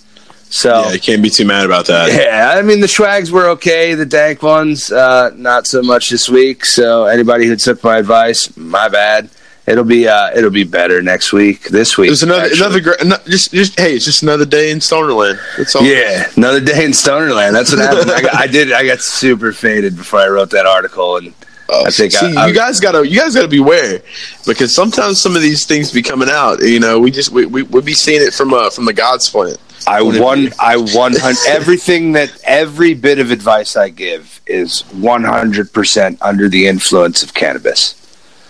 So 0.48 0.82
yeah 0.82 0.92
you 0.92 1.00
can't 1.00 1.22
be 1.22 1.30
too 1.30 1.44
mad 1.44 1.66
about 1.66 1.86
that 1.86 2.12
yeah, 2.12 2.54
I 2.56 2.62
mean 2.62 2.80
the 2.80 2.86
Schwags 2.86 3.30
were 3.30 3.48
okay. 3.50 3.94
The 3.94 4.06
Dank 4.06 4.42
ones, 4.42 4.92
uh, 4.92 5.30
not 5.34 5.66
so 5.66 5.82
much 5.82 6.08
this 6.10 6.28
week. 6.28 6.64
So 6.64 7.04
anybody 7.06 7.46
who 7.46 7.56
took 7.56 7.82
my 7.82 7.98
advice, 7.98 8.56
my 8.56 8.88
bad. 8.88 9.30
It'll 9.66 9.82
be 9.82 10.06
uh, 10.06 10.30
it'll 10.32 10.50
be 10.50 10.62
better 10.62 11.02
next 11.02 11.32
week. 11.32 11.64
This 11.64 11.98
week, 11.98 12.06
it 12.06 12.10
was 12.10 12.22
another 12.22 12.42
actually. 12.42 12.58
another 12.58 12.80
great 12.80 13.04
no, 13.04 13.16
just 13.26 13.52
just 13.52 13.78
hey 13.78 13.96
it's 13.96 14.04
just 14.04 14.22
another 14.22 14.46
day 14.46 14.70
in 14.70 14.78
stonerland 14.78 15.40
that's 15.56 15.74
all 15.74 15.82
Yeah, 15.82 16.30
another 16.36 16.60
day 16.60 16.84
in 16.84 16.92
Stonerland. 16.92 17.52
That's 17.52 17.72
what 17.72 17.80
happened. 17.80 18.12
I, 18.12 18.22
got, 18.22 18.34
I 18.36 18.46
did. 18.46 18.72
I 18.72 18.86
got 18.86 19.00
super 19.00 19.52
faded 19.52 19.96
before 19.96 20.20
I 20.20 20.28
wrote 20.28 20.50
that 20.50 20.66
article, 20.66 21.16
and 21.16 21.34
I 21.68 21.90
think 21.90 22.12
See, 22.12 22.36
I, 22.36 22.44
I, 22.44 22.46
you 22.46 22.54
guys 22.54 22.78
gotta 22.78 23.08
you 23.08 23.18
guys 23.18 23.34
gotta 23.34 23.48
beware 23.48 24.02
because 24.46 24.72
sometimes 24.72 25.20
some 25.20 25.34
of 25.34 25.42
these 25.42 25.66
things 25.66 25.90
be 25.90 26.02
coming 26.02 26.28
out. 26.30 26.60
You 26.62 26.78
know, 26.78 27.00
we 27.00 27.10
just 27.10 27.32
we 27.32 27.46
we 27.46 27.64
we 27.64 27.80
be 27.80 27.92
seeing 27.92 28.22
it 28.22 28.32
from 28.32 28.54
uh 28.54 28.70
from 28.70 28.84
the 28.84 28.92
God's 28.92 29.28
plan. 29.28 29.56
I 29.86 30.02
Would 30.02 30.16
it 30.16 30.22
won. 30.22 30.44
be? 30.46 30.52
I 30.58 30.76
one 30.76 31.14
hundred. 31.14 31.38
Everything 31.48 32.12
that 32.12 32.32
every 32.44 32.94
bit 32.94 33.18
of 33.18 33.30
advice 33.30 33.76
I 33.76 33.88
give 33.90 34.40
is 34.46 34.80
one 34.92 35.24
hundred 35.24 35.72
percent 35.72 36.18
under 36.20 36.48
the 36.48 36.66
influence 36.66 37.22
of 37.22 37.34
cannabis. 37.34 37.94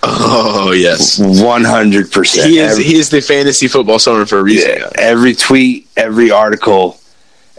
Oh 0.03 0.71
yes, 0.73 1.19
One 1.19 1.65
hundred 1.65 2.13
percent. 2.13 2.49
he 2.51 2.59
is 2.59 2.77
he 2.79 2.95
is 2.97 3.11
the 3.11 3.21
fantasy 3.21 3.67
football 3.69 3.99
stoner 3.99 4.25
for 4.25 4.39
a 4.39 4.43
reason. 4.43 4.71
Yeah, 4.79 4.91
every 4.97 5.35
tweet, 5.35 5.89
every 5.97 6.31
article, 6.31 7.01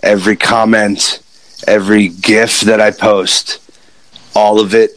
every 0.02 0.38
comment, 0.38 1.22
every 1.68 2.08
GIF 2.08 2.62
that 2.62 2.80
I 2.80 2.92
post, 2.92 3.60
all 4.36 4.60
of 4.62 4.74
it 4.74 4.92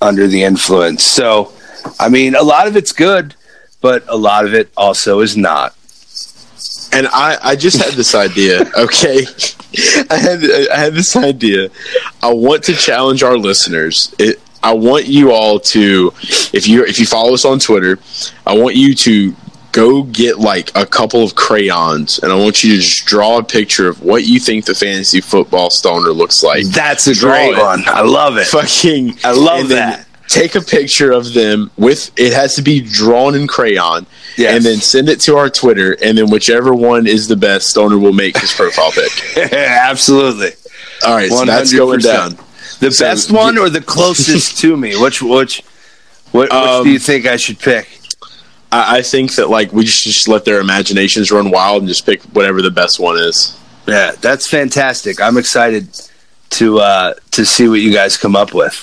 under 0.00 0.26
the 0.26 0.44
influence. 0.44 1.04
So, 1.04 1.52
I 2.00 2.08
mean, 2.08 2.34
a 2.34 2.42
lot 2.42 2.66
of 2.68 2.76
it's 2.76 2.92
good, 2.92 3.34
but 3.80 4.04
a 4.08 4.16
lot 4.16 4.46
of 4.46 4.54
it 4.54 4.70
also 4.76 5.20
is 5.20 5.36
not. 5.36 5.74
And 6.94 7.08
I 7.08 7.36
I 7.42 7.56
just 7.56 7.82
had 7.82 7.94
this 7.94 8.14
idea. 8.14 8.60
Okay, 8.76 9.24
I 10.10 10.16
had 10.16 10.44
I 10.72 10.76
had 10.76 10.94
this 10.94 11.16
idea. 11.16 11.68
I 12.22 12.32
want 12.32 12.64
to 12.64 12.74
challenge 12.74 13.22
our 13.22 13.36
listeners. 13.36 14.14
It, 14.18 14.40
I 14.62 14.72
want 14.72 15.06
you 15.06 15.30
all 15.32 15.60
to, 15.60 16.12
if 16.54 16.66
you 16.66 16.84
if 16.84 16.98
you 16.98 17.04
follow 17.06 17.34
us 17.34 17.44
on 17.44 17.58
Twitter, 17.58 17.98
I 18.46 18.56
want 18.56 18.76
you 18.76 18.94
to 18.94 19.34
go 19.72 20.04
get 20.04 20.38
like 20.38 20.70
a 20.76 20.86
couple 20.86 21.22
of 21.22 21.34
crayons, 21.34 22.18
and 22.20 22.32
I 22.32 22.36
want 22.36 22.62
you 22.64 22.70
to 22.76 22.80
just 22.80 23.04
draw 23.06 23.38
a 23.38 23.44
picture 23.44 23.88
of 23.88 24.00
what 24.02 24.24
you 24.24 24.38
think 24.40 24.64
the 24.64 24.74
fantasy 24.74 25.20
football 25.20 25.68
stoner 25.68 26.10
looks 26.12 26.42
like. 26.42 26.64
That's 26.66 27.06
a 27.08 27.14
Draw 27.14 27.30
great 27.30 27.58
it. 27.58 27.60
one. 27.60 27.82
I 27.86 28.02
love 28.02 28.38
it. 28.38 28.46
Fucking, 28.46 29.18
I 29.24 29.32
love 29.32 29.68
that. 29.68 30.06
Take 30.28 30.54
a 30.54 30.60
picture 30.62 31.12
of 31.12 31.34
them 31.34 31.70
with 31.76 32.10
it 32.18 32.32
has 32.32 32.54
to 32.54 32.62
be 32.62 32.80
drawn 32.80 33.34
in 33.34 33.46
crayon, 33.46 34.06
Yes. 34.36 34.56
and 34.56 34.64
then 34.64 34.76
send 34.78 35.08
it 35.08 35.20
to 35.20 35.36
our 35.36 35.48
Twitter, 35.48 35.96
and 36.02 36.18
then 36.18 36.28
whichever 36.30 36.74
one 36.74 37.06
is 37.06 37.28
the 37.28 37.36
best, 37.36 37.68
stoner 37.68 37.98
will 37.98 38.12
make 38.12 38.36
his 38.38 38.52
profile 38.52 38.90
pic. 38.90 39.12
Absolutely. 39.52 40.50
All 41.06 41.14
right, 41.14 41.30
so 41.30 41.44
that's 41.44 41.72
going 41.72 42.00
down. 42.00 42.36
The 42.80 42.90
So- 42.90 43.04
best 43.04 43.30
one 43.30 43.58
or 43.58 43.68
the 43.70 43.80
closest 43.80 44.58
to 44.58 44.76
me? 44.76 44.96
Which 45.00 45.22
which 45.22 45.62
what, 46.32 46.50
which 46.50 46.52
Um, 46.52 46.84
do 46.84 46.90
you 46.90 46.98
think 46.98 47.26
I 47.26 47.36
should 47.36 47.58
pick? 47.60 47.88
I, 48.72 48.98
I 48.98 49.02
think 49.02 49.34
that 49.36 49.48
like 49.50 49.72
we 49.72 49.86
should 49.86 50.12
just 50.12 50.26
let 50.28 50.44
their 50.44 50.60
imaginations 50.60 51.30
run 51.30 51.50
wild 51.50 51.82
and 51.82 51.88
just 51.88 52.04
pick 52.04 52.22
whatever 52.34 52.60
the 52.62 52.70
best 52.72 52.98
one 52.98 53.16
is. 53.18 53.56
Yeah, 53.86 54.12
that's 54.20 54.48
fantastic. 54.48 55.20
I'm 55.20 55.36
excited 55.38 55.88
to 56.50 56.80
uh, 56.80 57.14
to 57.32 57.44
see 57.44 57.68
what 57.68 57.80
you 57.80 57.92
guys 57.92 58.16
come 58.16 58.34
up 58.34 58.52
with. 58.54 58.74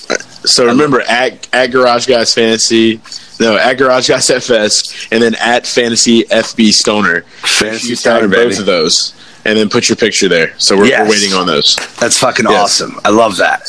So 0.45 0.65
remember 0.65 1.01
at 1.01 1.47
at 1.53 1.71
Garage 1.71 2.07
Guys 2.07 2.33
Fantasy, 2.33 3.01
no 3.41 3.57
at 3.57 3.77
Garage 3.77 4.07
Guys 4.09 4.29
FS, 4.29 5.07
and 5.11 5.21
then 5.21 5.35
at 5.35 5.67
Fantasy 5.67 6.23
FB 6.23 6.71
Stoner. 6.71 7.21
Fantasy 7.41 7.95
Stoner, 7.95 8.21
tag 8.21 8.31
baby. 8.31 8.49
both 8.51 8.59
of 8.59 8.65
those, 8.65 9.13
and 9.45 9.57
then 9.57 9.67
put 9.69 9.89
your 9.89 9.95
picture 9.97 10.29
there. 10.29 10.53
So 10.57 10.77
we're, 10.77 10.85
Yes. 10.85 11.01
we're 11.05 11.11
waiting 11.11 11.33
on 11.33 11.45
those. 11.47 11.75
That's 11.99 12.17
fucking 12.17 12.45
Yes. 12.49 12.61
awesome. 12.61 12.99
I 13.03 13.09
love 13.09 13.37
that. 13.37 13.67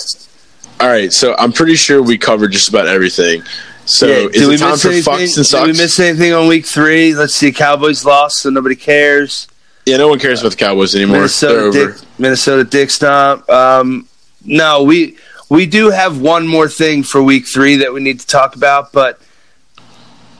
All 0.80 0.88
right, 0.88 1.12
so 1.12 1.34
I'm 1.38 1.52
pretty 1.52 1.76
sure 1.76 2.02
we 2.02 2.18
covered 2.18 2.52
just 2.52 2.68
about 2.68 2.86
everything. 2.86 3.42
So 3.84 4.06
is 4.32 4.48
it 4.48 4.58
time 4.58 4.76
for 4.76 4.88
fucks 4.90 5.36
and 5.36 5.46
Did 5.48 5.62
we 5.66 5.72
miss 5.82 5.98
anything 5.98 6.32
on 6.32 6.46
week 6.48 6.66
three? 6.66 7.14
Let's 7.14 7.34
see. 7.34 7.50
Cowboys 7.52 8.04
lost, 8.04 8.36
so 8.36 8.50
nobody 8.50 8.76
cares. 8.76 9.48
yeah, 9.86 9.96
no 9.96 10.06
one 10.08 10.18
cares 10.20 10.40
about 10.40 10.50
the 10.50 10.56
Cowboys 10.56 10.94
anymore. 10.94 11.16
Minnesota. 11.18 11.70
Dick, 11.72 11.96
Minnesota 12.18 12.62
Dick 12.64 12.90
Stomp. 12.90 13.48
Um, 13.50 14.06
no, 14.44 14.82
we 14.84 15.16
we 15.48 15.66
do 15.66 15.90
have 15.90 16.20
one 16.20 16.46
more 16.46 16.68
thing 16.68 17.02
for 17.02 17.22
week 17.22 17.44
three 17.52 17.76
that 17.76 17.92
we 17.92 18.00
need 18.00 18.20
to 18.20 18.26
talk 18.26 18.54
about, 18.56 18.92
but 18.92 19.20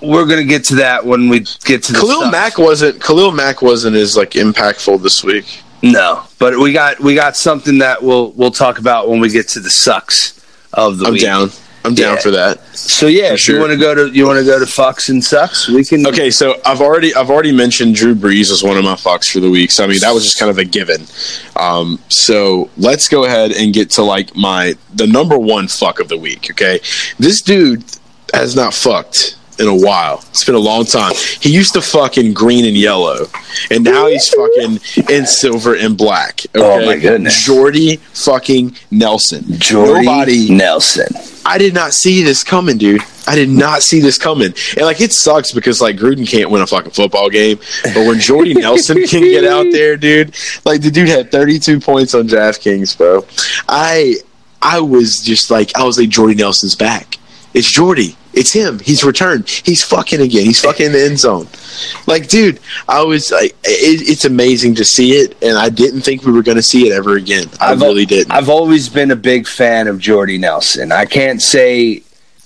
we're 0.03 0.26
gonna 0.26 0.44
get 0.44 0.64
to 0.64 0.74
that 0.76 1.05
when 1.07 1.28
we 1.28 1.40
get 1.64 1.82
to 1.84 1.92
the 1.92 1.98
Khalil 1.98 2.20
stuff. 2.20 2.32
Mack 2.32 2.59
wasn't 2.59 3.00
Khalil 3.03 3.32
Mack 3.32 3.62
wasn't 3.62 3.96
as 3.96 4.16
like 4.16 4.32
impactful 4.32 5.03
this 5.03 5.22
week. 5.24 5.62
No, 5.82 6.22
but 6.38 6.59
we 6.59 6.72
got 6.72 7.00
we 7.00 7.14
got 7.14 7.36
something 7.36 7.78
that 7.78 8.03
we'll 8.03 8.32
we'll 8.32 8.50
talk 8.53 8.78
about 8.78 9.09
when 9.09 9.20
we 9.20 9.28
get 9.30 9.48
to 9.48 9.61
the 9.61 9.70
sucks 9.70 10.40
of 10.72 10.98
the 10.98 11.07
I'm 11.07 11.12
week. 11.14 11.22
down. 11.22 11.50
I'm 11.84 11.94
down 11.96 12.14
Yeah. 12.14 12.20
for 12.20 12.30
that. 12.30 12.76
So 12.76 13.09
yeah, 13.09 13.32
if 13.32 13.40
sure. 13.40 13.57
you 13.57 13.61
want 13.61 13.72
to 13.72 13.76
go 13.78 13.92
to 13.92 14.09
you 14.09 14.24
want 14.24 14.38
to 14.38 14.44
go 14.44 14.61
to 14.61 14.64
fucks 14.64 15.09
and 15.09 15.22
sucks, 15.24 15.68
we 15.68 15.84
can. 15.84 16.07
Okay, 16.07 16.30
so 16.30 16.61
I've 16.64 16.80
already 16.80 17.12
I've 17.12 17.28
already 17.28 17.50
mentioned 17.50 17.96
Drew 17.96 18.14
Brees 18.14 18.50
was 18.50 18.62
one 18.62 18.76
of 18.76 18.84
my 18.84 18.94
fucks 18.94 19.32
for 19.32 19.40
the 19.40 19.50
week. 19.50 19.72
So 19.72 19.82
I 19.82 19.88
mean 19.88 19.98
that 20.00 20.12
was 20.12 20.22
just 20.24 20.38
kind 20.38 20.48
of 20.50 20.59
a 20.59 20.64
given. 20.64 21.05
Um, 21.57 21.98
so 22.09 22.70
let's 22.76 23.09
go 23.09 23.24
ahead 23.24 23.50
and 23.50 23.74
get 23.74 23.90
to 23.90 24.03
like 24.05 24.36
my 24.36 24.76
the 24.94 25.09
number 25.09 25.36
one 25.36 25.66
fuck 25.66 25.98
of 25.98 26.09
the 26.09 26.16
week. 26.16 26.53
Okay, 26.53 26.78
this 27.18 27.40
dude 27.40 27.82
has 28.32 28.55
not 28.55 28.72
fucked 28.74 29.34
in 29.59 29.68
a 29.68 29.74
while. 29.74 30.24
It's 30.30 30.44
been 30.44 30.55
a 30.55 30.59
long 30.59 30.84
time. 30.84 31.12
He 31.40 31.53
used 31.53 31.74
to 31.74 31.82
fucking 31.82 32.34
green 32.34 32.64
and 32.64 32.76
yellow, 32.76 33.26
and 33.70 33.84
now 33.84 34.07
he's 34.07 34.28
fucking 34.28 34.80
in 35.09 35.26
silver 35.26 35.74
and 35.76 35.96
black. 35.96 36.42
Oh, 36.55 36.84
my 36.84 36.98
goodness. 36.98 37.44
Jordy 37.44 37.96
fucking 37.96 38.76
Nelson. 38.90 39.44
Jordy 39.59 40.07
Nobody. 40.07 40.50
Nelson. 40.55 41.09
I 41.44 41.59
did 41.59 41.74
not 41.74 41.92
see 41.92 42.22
this 42.22 42.44
coming, 42.44 42.78
dude. 42.78 43.03
I 43.26 43.34
did 43.34 43.48
not 43.48 43.82
see 43.82 44.00
this 44.00 44.18
coming. 44.18 44.53
And 44.76 44.86
like 44.86 45.00
it 45.00 45.12
sucks 45.12 45.53
because 45.53 45.80
like 45.80 45.96
Gruden 45.96 46.26
can't 46.26 46.50
win 46.50 46.62
a 46.62 46.66
fucking 46.66 46.92
football 46.92 47.30
game. 47.30 47.59
But 47.84 48.07
when 48.07 48.18
Jordy 48.18 48.55
Nelson 48.55 49.03
can 49.07 49.22
get 49.22 49.44
out 49.44 49.66
there, 49.70 49.96
dude, 49.96 50.34
like 50.64 50.82
the 50.82 50.90
dude 50.90 51.09
had 51.09 51.30
32 51.30 51.80
points 51.80 52.14
on 52.14 52.26
DraftKings, 52.26 52.96
bro. 52.96 53.24
I 53.68 54.16
I 54.61 54.80
was 54.80 55.18
just 55.18 55.50
like 55.50 55.76
I 55.76 55.84
was 55.84 55.98
like 55.98 56.09
Jordy 56.09 56.34
Nelson's 56.34 56.74
back. 56.74 57.18
It's 57.55 57.70
Jordy. 57.70 58.16
It's 58.32 58.53
him. 58.53 58.78
He's 58.78 59.05
returned. 59.05 59.46
He's 59.48 59.82
fucking 59.84 60.20
again. 60.22 60.44
He's 60.46 60.61
fucking 60.61 60.86
in 60.86 60.92
the 60.92 61.05
end 61.05 61.18
zone. 61.18 61.48
Like, 62.07 62.28
dude, 62.28 62.61
I 62.88 63.03
was 63.03 63.30
like, 63.30 63.50
it, 63.64 64.09
it's 64.09 64.24
amazing 64.24 64.74
to 64.76 64.84
see 64.86 65.12
it, 65.12 65.36
and 65.42 65.59
I 65.59 65.68
didn't 65.68 66.00
think 66.00 66.24
we 66.24 66.32
were 66.32 66.42
going 66.42 66.57
to 66.57 66.62
see 66.62 66.88
it 66.88 66.92
ever 66.92 67.16
again. 67.16 67.46
I 67.61 67.72
I've, 67.72 67.80
really 67.82 68.07
didn't. 68.07 68.32
I've 68.32 68.48
always 68.48 68.88
been 68.88 69.11
a 69.11 69.16
big 69.16 69.46
fan 69.46 69.86
of 69.86 69.98
Jordy 69.98 70.38
Nelson. 70.38 70.92
I 70.92 71.05
can't 71.05 71.42
say, 71.42 72.03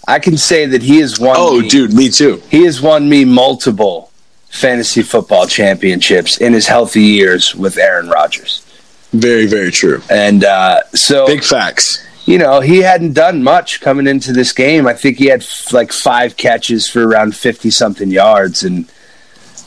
I 0.09 0.19
can 0.19 0.37
say 0.37 0.67
that 0.67 0.83
he 0.83 0.99
has 1.01 1.21
won. 1.21 1.37
oh, 1.39 1.61
me, 1.61 1.69
dude, 1.69 1.93
me 1.95 2.09
too. 2.11 2.43
he 2.51 2.65
has 2.65 2.83
won 2.83 3.09
me 3.09 3.25
multiple 3.25 4.11
fantasy 4.49 5.03
football 5.03 5.47
championships 5.47 6.39
in 6.39 6.53
his 6.53 6.67
healthy 6.67 7.03
years 7.03 7.55
with 7.55 7.79
Aaron 7.79 8.09
Rodgers, 8.09 8.65
Very, 9.13 9.47
very 9.47 9.71
true. 9.71 10.03
and 10.11 10.45
uh, 10.45 10.83
so 10.95 11.27
Big 11.27 11.45
facts. 11.45 12.05
You 12.27 12.39
know, 12.39 12.61
he 12.61 12.79
hadn't 12.79 13.13
done 13.15 13.43
much 13.43 13.81
coming 13.81 14.07
into 14.07 14.33
this 14.33 14.53
game. 14.53 14.87
I 14.87 14.93
think 14.95 15.17
he 15.19 15.27
had 15.27 15.43
f- 15.43 15.73
like 15.73 15.93
five 15.93 16.37
catches 16.37 16.89
for 16.89 17.07
around 17.07 17.35
50 17.37 17.71
something 17.71 18.11
yards. 18.11 18.63
And 18.65 18.91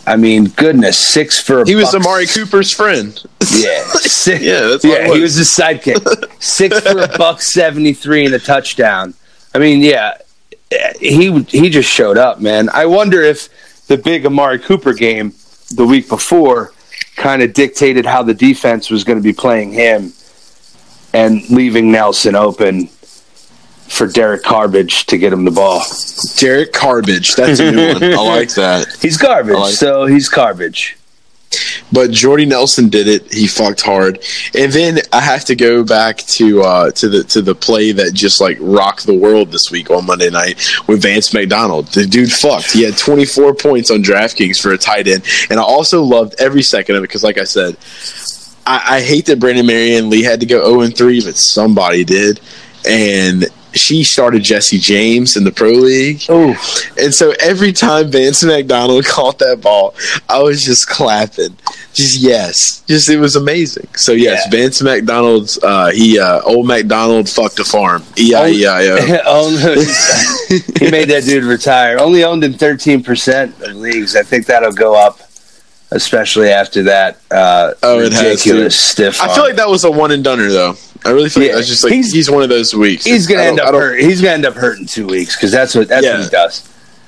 I 0.05 0.16
mean, 0.18 0.45
goodness, 0.49 0.97
six 0.97 1.41
for 1.41 1.62
a 1.62 1.66
He 1.66 1.76
was 1.76 1.91
buck- 1.93 2.01
Amari 2.01 2.28
Cooper's 2.28 2.74
friend. 2.74 3.18
Yeah. 3.51 3.84
Six, 3.86 4.41
Yeah, 4.43 4.62
that's 4.68 4.84
yeah, 4.86 5.05
he 5.05 5.12
was. 5.12 5.22
was 5.22 5.36
his 5.36 5.47
sidekick. 5.49 6.41
Six 6.41 6.80
for 6.82 6.99
a 6.99 7.07
buck 7.18 7.41
73 7.41 8.26
and 8.26 8.36
a 8.36 8.39
touchdown. 8.39 9.14
I 9.55 9.57
mean, 9.60 9.80
yeah, 9.82 10.18
he, 10.99 11.41
he 11.43 11.70
just 11.70 11.89
showed 11.89 12.18
up, 12.18 12.39
man. 12.39 12.70
I 12.70 12.86
wonder 12.86 13.22
if 13.24 13.49
the 13.88 13.97
big 13.97 14.26
Amari 14.26 14.60
Cooper 14.60 14.93
game 14.93 15.34
the 15.72 15.86
week 15.86 16.07
before 16.10 16.74
kind 17.16 17.41
of 17.41 17.53
dictated 17.53 18.05
how 18.05 18.22
the 18.24 18.34
defense 18.34 18.89
was 18.89 19.03
going 19.03 19.18
to 19.18 19.24
be 19.24 19.34
playing 19.34 19.72
him 19.72 20.14
and 21.14 21.47
leaving 21.49 21.91
Nelson 21.91 22.36
open 22.36 22.88
for 22.88 24.07
Derek 24.07 24.43
Carbage 24.43 25.05
to 25.07 25.18
get 25.18 25.34
him 25.34 25.45
the 25.45 25.51
ball. 25.51 25.82
Derek 26.38 26.74
Carbage. 26.74 27.36
That's 27.36 27.60
a 27.60 27.72
new 27.72 27.88
one. 27.93 28.03
I 28.03 28.22
like 28.22 28.53
that. 28.55 28.88
He's 29.01 29.18
garbage, 29.18 29.55
like- 29.55 29.74
so 29.74 30.05
he's 30.05 30.30
garbage. 30.30 30.95
But 31.91 32.12
Jordy 32.12 32.45
Nelson 32.45 32.89
did 32.89 33.07
it. 33.07 33.34
He 33.34 33.47
fucked 33.47 33.82
hard. 33.82 34.24
And 34.55 34.72
then 34.72 34.99
I 35.12 35.20
have 35.20 35.45
to 35.45 35.55
go 35.55 35.84
back 35.84 36.18
to 36.18 36.62
uh, 36.62 36.91
to 36.91 37.10
the 37.10 37.24
to 37.24 37.41
the 37.41 37.55
play 37.55 37.91
that 37.93 38.14
just 38.14 38.39
like 38.39 38.57
rocked 38.62 39.07
the 39.07 39.16
world 39.16 39.51
this 39.51 39.72
week 39.72 39.89
on 39.89 40.05
Monday 40.05 40.30
night 40.30 40.64
with 40.88 41.01
Vance 41.01 41.34
McDonald. 41.34 41.88
The 41.88 42.05
dude 42.05 42.32
fucked. 42.32 42.72
He 42.74 42.84
had 42.84 42.95
24 42.99 43.55
points 43.55 43.89
on 43.89 44.03
DraftKings 44.03 44.62
for 44.62 44.74
a 44.74 44.78
tight 44.78 45.07
end, 45.07 45.24
and 45.49 45.60
I 45.60 45.64
also 45.64 46.03
loved 46.03 46.36
every 46.38 46.62
second 46.62 46.95
of 46.97 47.03
it 47.03 47.07
because, 47.07 47.24
like 47.24 47.39
I 47.39 47.45
said, 47.45 47.76
I, 48.70 48.97
I 48.97 49.01
hate 49.01 49.26
that 49.26 49.39
Brandon 49.39 49.65
Marion 49.65 50.09
Lee 50.09 50.24
had 50.24 50.39
to 50.41 50.45
go 50.45 50.80
0 50.80 50.91
3, 50.91 51.22
but 51.26 51.36
somebody 51.36 52.03
did, 52.03 52.39
and 52.88 53.45
she 53.74 54.03
started 54.03 54.41
Jesse 54.41 54.80
James 54.80 55.38
in 55.38 55.43
the 55.43 55.51
pro 55.51 55.70
league. 55.70 56.22
Oh, 56.28 56.55
And 56.97 57.13
so 57.13 57.34
every 57.39 57.72
time 57.72 58.09
Vance 58.11 58.43
McDonald 58.43 59.05
caught 59.15 59.38
that 59.39 59.61
ball, 59.61 59.93
I 60.28 60.41
was 60.41 60.63
just 60.63 60.88
clapping. 60.89 61.55
Just 61.93 62.20
yes. 62.20 62.84
Just 62.88 63.09
it 63.09 63.20
was 63.20 63.36
amazing. 63.36 63.88
So 63.95 64.11
yes, 64.13 64.41
Yeah. 64.45 64.59
Vance 64.59 64.82
McDonald's 64.82 65.59
uh 65.63 65.91
he 65.91 66.20
uh 66.20 66.41
old 66.45 66.65
McDonald 66.65 67.30
fucked 67.30 67.59
a 67.59 67.63
farm. 67.63 68.03
E 68.17 68.34
I 68.34 68.47
E 68.47 68.65
I 68.65 69.22
O. 69.26 69.49
He 70.80 70.89
made 70.89 71.09
that 71.09 71.24
dude 71.26 71.43
retire. 71.43 71.99
Only 71.99 72.24
owned 72.24 72.43
in 72.43 72.53
13% 72.53 73.61
of 73.70 73.76
leagues. 73.76 74.15
I 74.15 74.24
think 74.24 74.47
that'll 74.47 74.72
go 74.72 74.95
up, 74.95 75.20
especially 75.92 76.50
after 76.50 76.84
that 76.84 77.20
uh, 77.32 77.74
Oh, 77.84 78.00
ridiculous 78.00 78.78
stiff. 78.80 79.22
I 79.22 79.34
feel 79.34 79.44
like 79.44 79.56
that 79.56 79.70
was 79.70 79.84
a 79.84 79.92
one 79.92 80.12
and 80.12 80.24
doneer 80.24 80.50
though. 80.52 80.76
I 81.06 81.12
really 81.12 81.30
feel 81.30 81.44
like 81.44 81.50
Yeah. 81.52 81.56
that's 81.56 81.68
just 81.68 81.84
like 81.84 81.94
He's- 81.94 82.12
he's, 82.12 82.30
one 82.30 82.44
of 82.44 82.50
those 82.50 82.74
weeks. 82.76 83.06
he's 83.06 83.26
gonna 83.28 83.44
end 83.44 83.60
up 83.60 83.74
hurt. 83.74 84.00
He's 84.02 84.22
gonna 84.22 84.34
end 84.34 84.46
up 84.46 84.56
hurting 84.56 84.86
two 84.86 85.08
weeks 85.08 85.36
because 85.36 85.52
that's 85.52 85.74
what 85.76 85.88
that's 85.88 86.06
Yeah. 86.06 86.16
what 86.16 86.24
he 86.26 86.30
does. 86.30 86.64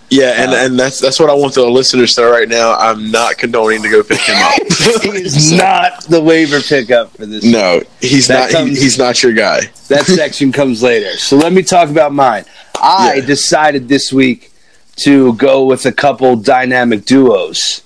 Yeah, 0.10 0.44
and, 0.44 0.52
and 0.52 0.78
that's 0.80 1.00
that's 1.00 1.22
what 1.22 1.30
I 1.30 1.34
want 1.34 1.54
the 1.54 1.66
listeners 1.66 2.16
to 2.16 2.22
know 2.22 2.32
right 2.32 2.50
now. 2.50 2.74
I'm 2.76 3.12
not 3.12 3.38
condoning 3.38 3.82
to 3.84 3.90
go 3.90 4.04
pick 4.04 4.20
him 4.20 4.36
up. 4.44 4.54
he 5.04 5.10
is 5.10 5.54
not 5.54 6.04
the 6.06 6.20
waiver 6.22 6.60
pickup 6.60 7.16
for 7.16 7.26
this. 7.26 7.46
no, 7.46 7.82
he's 8.02 8.28
That 8.28 8.52
not. 8.52 8.64
he- 8.68 8.76
he's 8.76 8.98
not 8.98 9.24
your 9.24 9.32
guy. 9.32 9.70
That 9.88 10.04
section 10.06 10.52
comes 10.52 10.84
later. 10.84 11.16
So 11.18 11.38
let 11.38 11.54
me 11.54 11.64
talk 11.64 11.90
about 11.90 12.14
mine. 12.14 12.44
I 12.82 13.16
Yeah. 13.16 13.26
decided 13.26 13.88
this 13.88 14.12
week 14.12 14.52
to 14.98 15.32
go 15.36 15.64
with 15.64 15.86
a 15.86 15.92
couple 15.94 16.36
dynamic 16.36 17.06
duos 17.06 17.82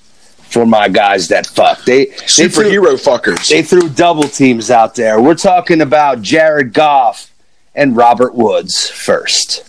for 0.49 0.65
my 0.65 0.87
guys 0.87 1.27
that 1.29 1.47
fuck. 1.47 1.83
They 1.85 2.05
they 2.05 2.13
threw, 2.47 2.65
Superhero 2.65 2.93
fuckers. 2.95 3.49
they 3.49 3.61
threw 3.61 3.89
double 3.89 4.23
teams 4.23 4.71
out 4.71 4.95
there. 4.95 5.19
We're 5.21 5.35
talking 5.35 5.81
about 5.81 6.21
Jared 6.21 6.73
Goff 6.73 7.31
and 7.73 7.95
Robert 7.97 8.33
Woods 8.35 8.89
first. 8.89 9.63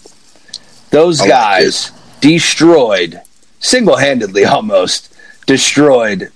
Those 0.91 1.21
I 1.21 1.25
like 1.25 1.31
guys 1.31 1.91
destroyed 2.21 3.21
single-handedly 3.61 4.45
almost 4.45 5.13
destroyed 5.47 6.31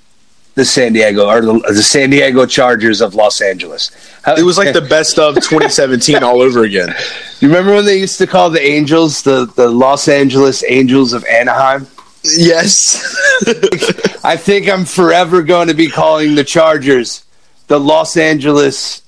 the 0.57 0.65
San 0.65 0.93
Diego 0.93 1.29
or 1.29 1.41
the, 1.41 1.59
the 1.69 1.83
San 1.83 2.11
Diego 2.11 2.45
Chargers 2.45 3.01
of 3.01 3.15
Los 3.15 3.41
Angeles. 3.41 3.91
How- 4.23 4.35
It 4.35 4.43
was 4.43 4.59
like 4.59 4.73
the 4.75 4.81
best 4.81 5.19
of 5.19 5.35
2017 5.37 6.23
all 6.25 6.43
over 6.43 6.65
again. 6.65 6.93
You 7.41 7.49
remember 7.49 7.73
when 7.75 7.85
they 7.85 7.99
used 7.99 8.19
to 8.19 8.27
call 8.27 8.51
the 8.51 8.61
Angels 8.61 9.23
the, 9.23 9.47
the 9.55 9.69
Los 9.69 10.09
Angeles 10.09 10.65
Angels 10.67 11.13
of 11.13 11.25
Anaheim? 11.27 11.87
Yes. 12.25 13.17
I 14.25 14.37
think 14.37 14.69
I'm 14.69 14.85
forever 14.85 15.43
going 15.43 15.69
to 15.69 15.75
be 15.75 15.89
calling 15.89 16.35
the 16.35 16.45
Chargers 16.45 17.25
the 17.69 17.79
Los 17.81 18.17
Angeles 18.17 19.03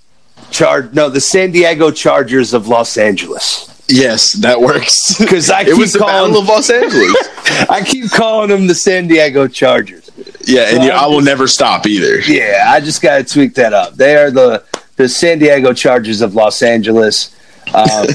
Char 0.50 0.88
no, 0.92 1.08
the 1.08 1.20
San 1.20 1.50
Diego 1.50 1.90
Chargers 1.90 2.54
of 2.54 2.68
Los 2.68 2.96
Angeles. 2.96 3.68
yes, 3.88 4.32
that 4.34 4.60
works. 4.60 5.18
Because 5.18 5.50
I 5.50 5.60
it 5.62 5.66
keep 5.66 5.78
was 5.78 5.92
the 5.92 5.98
calling- 5.98 6.30
Battle 6.32 6.42
of 6.42 6.48
Los 6.48 6.70
Angeles. 6.70 7.16
I 7.68 7.82
keep 7.84 8.10
calling 8.10 8.48
them 8.48 8.66
the 8.66 8.74
San 8.74 9.08
Diego 9.08 9.46
Chargers. 9.48 10.10
yeah, 10.46 10.74
and 10.74 10.84
you, 10.84 10.90
I 10.90 11.06
will 11.06 11.20
never 11.20 11.46
stop 11.46 11.86
either. 11.86 12.20
Yeah, 12.20 12.64
I 12.68 12.80
just 12.80 13.02
got 13.02 13.18
to 13.18 13.24
tweak 13.24 13.54
that 13.54 13.72
up. 13.74 13.94
They 13.94 14.16
are 14.16 14.30
the 14.30 14.64
the 14.96 15.08
San 15.08 15.38
Diego 15.38 15.72
Chargers 15.72 16.20
of 16.20 16.34
Los 16.34 16.62
Angeles. 16.62 17.34
Um, 17.74 18.06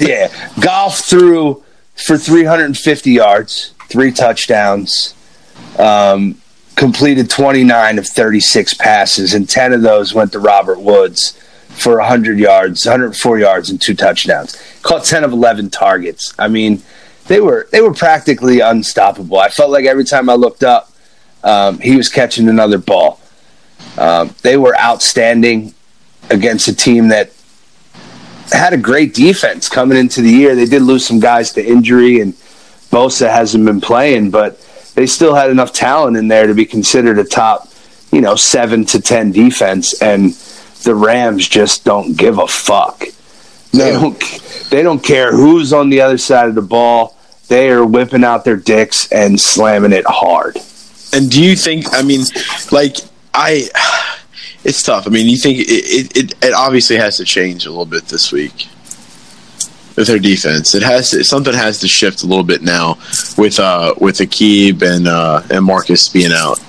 yeah, 0.00 0.28
Goff 0.60 0.98
threw 0.98 1.62
for 1.94 2.18
350 2.18 3.10
yards, 3.10 3.72
three 3.88 4.12
touchdowns, 4.12 5.14
um, 5.78 6.40
completed 6.74 7.30
29 7.30 7.98
of 7.98 8.06
36 8.06 8.74
passes, 8.74 9.34
and 9.34 9.48
10 9.48 9.72
of 9.72 9.82
those 9.82 10.14
went 10.14 10.32
to 10.32 10.38
Robert 10.38 10.80
Woods 10.80 11.38
for 11.68 11.98
100 11.98 12.38
yards, 12.38 12.84
104 12.84 13.38
yards, 13.38 13.70
and 13.70 13.80
two 13.80 13.94
touchdowns. 13.94 14.60
Caught 14.82 15.04
10 15.04 15.24
of 15.24 15.32
11 15.32 15.70
targets. 15.70 16.34
I 16.38 16.48
mean, 16.48 16.82
they 17.26 17.40
were 17.40 17.68
they 17.72 17.80
were 17.80 17.92
practically 17.92 18.60
unstoppable. 18.60 19.38
I 19.38 19.48
felt 19.48 19.70
like 19.70 19.84
every 19.84 20.04
time 20.04 20.28
I 20.30 20.34
looked 20.34 20.62
up, 20.62 20.92
um, 21.42 21.78
he 21.80 21.96
was 21.96 22.08
catching 22.08 22.48
another 22.48 22.78
ball. 22.78 23.20
Um, 23.98 24.34
they 24.42 24.56
were 24.56 24.78
outstanding 24.78 25.74
against 26.30 26.68
a 26.68 26.74
team 26.74 27.08
that 27.08 27.32
had 28.52 28.72
a 28.72 28.76
great 28.76 29.14
defense 29.14 29.68
coming 29.68 29.98
into 29.98 30.22
the 30.22 30.30
year. 30.30 30.54
They 30.54 30.66
did 30.66 30.82
lose 30.82 31.06
some 31.06 31.20
guys 31.20 31.52
to 31.52 31.66
injury, 31.66 32.20
and 32.20 32.34
Bosa 32.96 33.30
hasn't 33.30 33.66
been 33.66 33.82
playing, 33.82 34.30
but 34.30 34.58
they 34.94 35.06
still 35.06 35.34
had 35.34 35.50
enough 35.50 35.70
talent 35.70 36.16
in 36.16 36.28
there 36.28 36.46
to 36.46 36.54
be 36.54 36.64
considered 36.64 37.18
a 37.18 37.24
top, 37.24 37.68
you 38.10 38.22
know, 38.22 38.36
seven 38.36 38.86
to 38.86 39.02
ten 39.02 39.32
defense. 39.32 40.00
And 40.00 40.32
the 40.84 40.94
Rams 40.94 41.46
just 41.46 41.84
don't 41.84 42.16
give 42.16 42.38
a 42.38 42.46
fuck. 42.46 43.04
They 43.72 43.92
don't. 43.92 44.18
They 44.70 44.82
don't 44.82 45.02
care 45.02 45.30
who's 45.30 45.74
on 45.74 45.90
the 45.90 46.00
other 46.00 46.16
side 46.16 46.48
of 46.48 46.54
the 46.54 46.62
ball. 46.62 47.18
They 47.48 47.68
are 47.70 47.84
whipping 47.84 48.24
out 48.24 48.46
their 48.46 48.56
dicks 48.56 49.12
and 49.12 49.38
slamming 49.38 49.92
it 49.92 50.06
hard. 50.08 50.56
And 51.12 51.30
do 51.30 51.44
you 51.44 51.54
think? 51.54 51.92
I 51.92 52.00
mean, 52.00 52.22
like 52.72 52.96
I, 53.34 53.68
it's 54.64 54.82
tough. 54.82 55.06
I 55.06 55.10
mean, 55.10 55.28
you 55.28 55.36
think 55.36 55.58
it, 55.58 56.16
it, 56.16 56.34
it 56.42 56.54
obviously 56.54 56.96
has 56.96 57.18
to 57.18 57.26
change 57.26 57.66
a 57.66 57.68
little 57.68 57.84
bit 57.84 58.06
this 58.06 58.32
week 58.32 58.68
with 59.96 60.06
their 60.06 60.18
defense. 60.18 60.74
It 60.74 60.82
has 60.82 61.10
to, 61.10 61.24
something 61.24 61.54
has 61.54 61.80
to 61.80 61.88
shift 61.88 62.22
a 62.22 62.26
little 62.26 62.44
bit 62.44 62.62
now 62.62 62.98
with 63.36 63.58
uh 63.58 63.94
with 64.00 64.18
Aqib 64.18 64.82
and 64.82 65.08
uh 65.08 65.42
and 65.50 65.64
Marcus 65.64 66.08
being 66.08 66.32
out. 66.32 66.60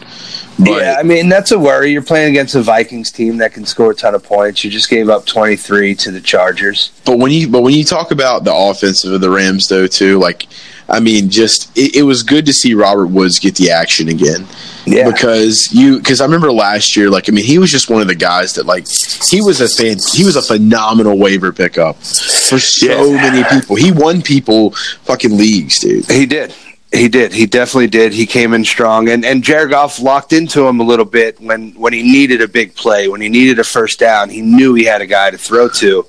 But 0.60 0.82
yeah, 0.82 0.96
I 0.98 1.04
mean 1.04 1.30
that's 1.30 1.52
a 1.52 1.60
worry. 1.60 1.92
You're 1.92 2.02
playing 2.02 2.32
against 2.32 2.56
a 2.56 2.62
Vikings 2.62 3.12
team 3.12 3.38
that 3.38 3.54
can 3.54 3.66
score 3.66 3.92
a 3.92 3.96
ton 3.96 4.16
of 4.16 4.24
points. 4.24 4.64
You 4.64 4.72
just 4.72 4.90
gave 4.90 5.10
up 5.10 5.26
23 5.26 5.94
to 5.96 6.12
the 6.12 6.22
Chargers. 6.22 6.92
but 7.06 7.20
when 7.20 7.32
you 7.32 7.48
but 7.48 7.62
when 7.62 7.74
you 7.74 7.84
talk 7.84 8.12
about 8.12 8.44
the 8.44 8.54
offensive 8.54 9.14
of 9.14 9.22
the 9.22 9.30
Rams 9.30 9.68
though 9.68 9.88
too, 9.88 10.18
like 10.18 10.48
I 10.90 11.00
mean, 11.02 11.30
just 11.30 11.76
it, 11.78 11.98
it 11.98 12.04
was 12.04 12.24
good 12.24 12.46
to 12.46 12.54
see 12.54 12.74
Robert 12.74 13.08
Woods 13.08 13.40
get 13.40 13.56
the 13.56 13.72
action 13.72 14.08
again. 14.10 14.48
Yeah. 14.86 15.10
because 15.12 15.74
you 15.74 15.98
because 15.98 16.22
I 16.22 16.26
remember 16.26 16.50
last 16.52 16.96
year, 16.96 17.10
like 17.10 17.28
I 17.28 17.34
mean, 17.34 17.44
he 17.44 17.60
was 17.60 17.70
just 17.72 17.90
one 17.90 18.02
of 18.02 18.08
the 18.08 18.16
guys 18.16 18.54
that 18.54 18.66
like 18.66 18.88
he 19.30 19.42
was 19.42 19.60
a 19.60 19.68
fan, 19.68 19.98
he 20.14 20.24
was 20.24 20.38
a 20.38 20.42
phenomenal 20.42 21.18
waiver 21.18 21.52
pickup 21.52 21.98
for 21.98 22.58
so 22.58 23.12
Yeah. 23.12 23.30
many 23.30 23.44
people. 23.60 23.76
He 23.76 23.92
won 23.92 24.22
people 24.22 24.72
fucking 25.04 25.36
leagues, 25.38 25.80
dude. 25.80 26.10
He 26.10 26.26
did. 26.26 26.54
He 26.94 27.10
did. 27.10 27.34
He 27.34 27.46
definitely 27.46 27.88
did. 27.88 28.14
He 28.14 28.26
came 28.26 28.54
in 28.54 28.64
strong, 28.64 29.10
and 29.10 29.26
and 29.26 29.44
Jared 29.44 29.72
Goff 29.72 30.00
locked 30.00 30.32
into 30.32 30.66
him 30.66 30.80
a 30.80 30.84
little 30.84 31.04
bit 31.04 31.38
when 31.42 31.72
when 31.72 31.92
he 31.92 32.02
needed 32.02 32.42
a 32.42 32.48
big 32.48 32.74
play, 32.76 33.10
when 33.10 33.20
he 33.20 33.28
needed 33.28 33.60
a 33.60 33.66
first 33.66 34.00
down. 34.00 34.30
He 34.30 34.42
knew 34.42 34.74
he 34.74 34.86
had 34.86 35.02
a 35.02 35.06
guy 35.06 35.32
to 35.32 35.38
throw 35.38 35.68
to. 35.68 36.06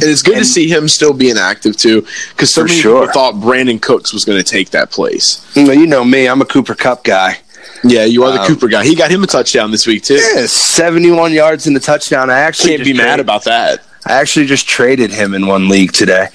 And 0.00 0.10
it's 0.10 0.22
good 0.22 0.38
to 0.38 0.44
see 0.44 0.68
him 0.68 0.88
still 0.88 1.12
being 1.12 1.36
active 1.38 1.76
too, 1.76 2.04
because 2.30 2.52
so 2.52 2.64
many 2.64 2.74
sure. 2.74 3.02
people 3.02 3.12
thought 3.12 3.34
Brandin 3.34 3.80
Cooks 3.80 4.12
was 4.12 4.24
going 4.24 4.38
to 4.38 4.44
take 4.44 4.70
that 4.70 4.90
place. 4.90 5.44
You 5.56 5.64
know, 5.64 5.72
you 5.72 5.86
know 5.86 6.04
me. 6.04 6.26
I'm 6.26 6.40
a 6.42 6.44
Cooper 6.44 6.74
Kupp 6.74 7.04
guy. 7.04 7.38
Yeah, 7.84 8.04
you 8.04 8.24
are 8.24 8.32
the 8.32 8.40
Um, 8.40 8.46
Cooper 8.48 8.66
guy. 8.68 8.84
He 8.84 8.94
got 8.94 9.10
him 9.10 9.22
a 9.22 9.26
touchdown 9.26 9.70
this 9.70 9.86
week 9.86 10.02
too. 10.02 10.14
Yeah, 10.14 10.46
71 10.46 11.32
yards 11.32 11.66
in 11.66 11.74
the 11.74 11.80
touchdown. 11.80 12.30
I 12.30 12.40
actually 12.40 12.70
Can't 12.70 12.84
be 12.84 12.92
mad 12.94 13.04
traded- 13.04 13.20
about 13.20 13.44
that. 13.44 13.82
I 14.06 14.12
actually 14.14 14.46
just 14.46 14.66
traded 14.68 15.10
him 15.12 15.34
in 15.34 15.46
one 15.46 15.68
league 15.68 15.92
today, 15.92 16.28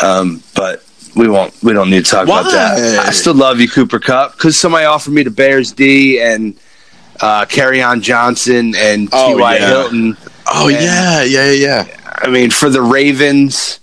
um, 0.00 0.42
but 0.54 0.82
we 1.14 1.28
won't. 1.28 1.54
We 1.62 1.72
don't 1.72 1.90
need 1.90 2.04
to 2.04 2.10
talk 2.10 2.24
about 2.24 2.50
that. 2.50 3.06
I 3.06 3.10
still 3.12 3.34
love 3.34 3.60
you, 3.60 3.68
Cooper 3.68 3.98
Kupp, 3.98 4.32
because 4.32 4.60
somebody 4.60 4.84
offered 4.84 5.12
me 5.14 5.22
the 5.22 5.30
Bears 5.30 5.72
D 5.72 6.20
and 6.20 6.54
uh, 7.20 7.44
Kerryon 7.46 8.02
Johnson 8.02 8.74
and 8.76 9.08
Oh, 9.12 9.34
T.Y. 9.36 9.56
yeah. 9.56 9.66
Hilton. 9.68 10.16
Oh 10.50 10.68
And- 10.68 10.82
yeah, 10.82 11.22
yeah, 11.22 11.50
yeah. 11.50 11.86
I 12.20 12.28
mean, 12.28 12.50
for 12.50 12.68
the 12.70 12.82
Ravens 12.82 13.80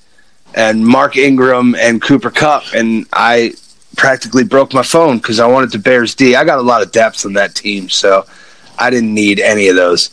and 0.53 0.85
Mark 0.85 1.15
Ingram 1.17 1.75
and 1.75 2.01
Cooper 2.01 2.31
Kupp, 2.31 2.63
and 2.73 3.05
I 3.13 3.53
practically 3.95 4.43
broke 4.43 4.73
my 4.73 4.83
phone 4.83 5.17
because 5.17 5.39
I 5.39 5.47
wanted 5.47 5.71
the 5.71 5.79
Bears 5.79 6.15
D. 6.15 6.35
I 6.35 6.43
got 6.43 6.59
a 6.59 6.63
lot 6.63 6.81
of 6.81 6.91
depth 6.91 7.25
on 7.25 7.33
that 7.33 7.55
team, 7.55 7.89
so 7.89 8.25
I 8.77 8.89
didn't 8.89 9.13
need 9.13 9.39
any 9.39 9.67
of 9.69 9.75
those. 9.75 10.09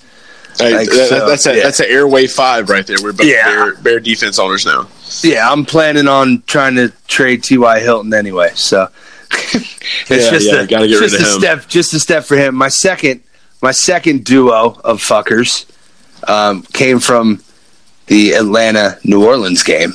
Like, 0.60 0.88
that- 0.90 1.06
so, 1.08 1.28
that's 1.28 1.46
a 1.46 1.56
yeah. 1.56 1.62
that's 1.62 1.80
an 1.80 1.86
airway 1.88 2.26
five 2.26 2.68
right 2.68 2.86
there. 2.86 2.98
We're 3.02 3.12
both 3.12 3.26
Yeah. 3.26 3.44
bear, 3.46 3.74
bear 3.76 4.00
defense 4.00 4.38
owners 4.38 4.66
now. 4.66 4.86
Yeah, 5.22 5.50
I'm 5.50 5.64
planning 5.64 6.06
on 6.08 6.42
trying 6.46 6.76
to 6.76 6.92
trade 7.08 7.42
T.Y. 7.42 7.80
Hilton 7.80 8.12
anyway, 8.14 8.50
so 8.54 8.88
it's 9.30 10.10
Yeah, 10.10 10.30
just 10.30 10.46
yeah, 10.70 10.78
a, 10.80 10.86
just 10.88 11.14
a 11.14 11.24
step, 11.24 11.68
just 11.68 11.94
a 11.94 12.00
step 12.00 12.24
for 12.24 12.36
him. 12.36 12.54
My 12.54 12.68
second, 12.68 13.22
my 13.62 13.70
second 13.72 14.24
duo 14.24 14.78
of 14.84 15.00
fuckers 15.00 15.64
um, 16.28 16.62
came 16.72 16.98
from 17.00 17.42
the 18.06 18.32
Atlanta 18.32 18.98
New 19.04 19.24
Orleans 19.24 19.62
game, 19.62 19.94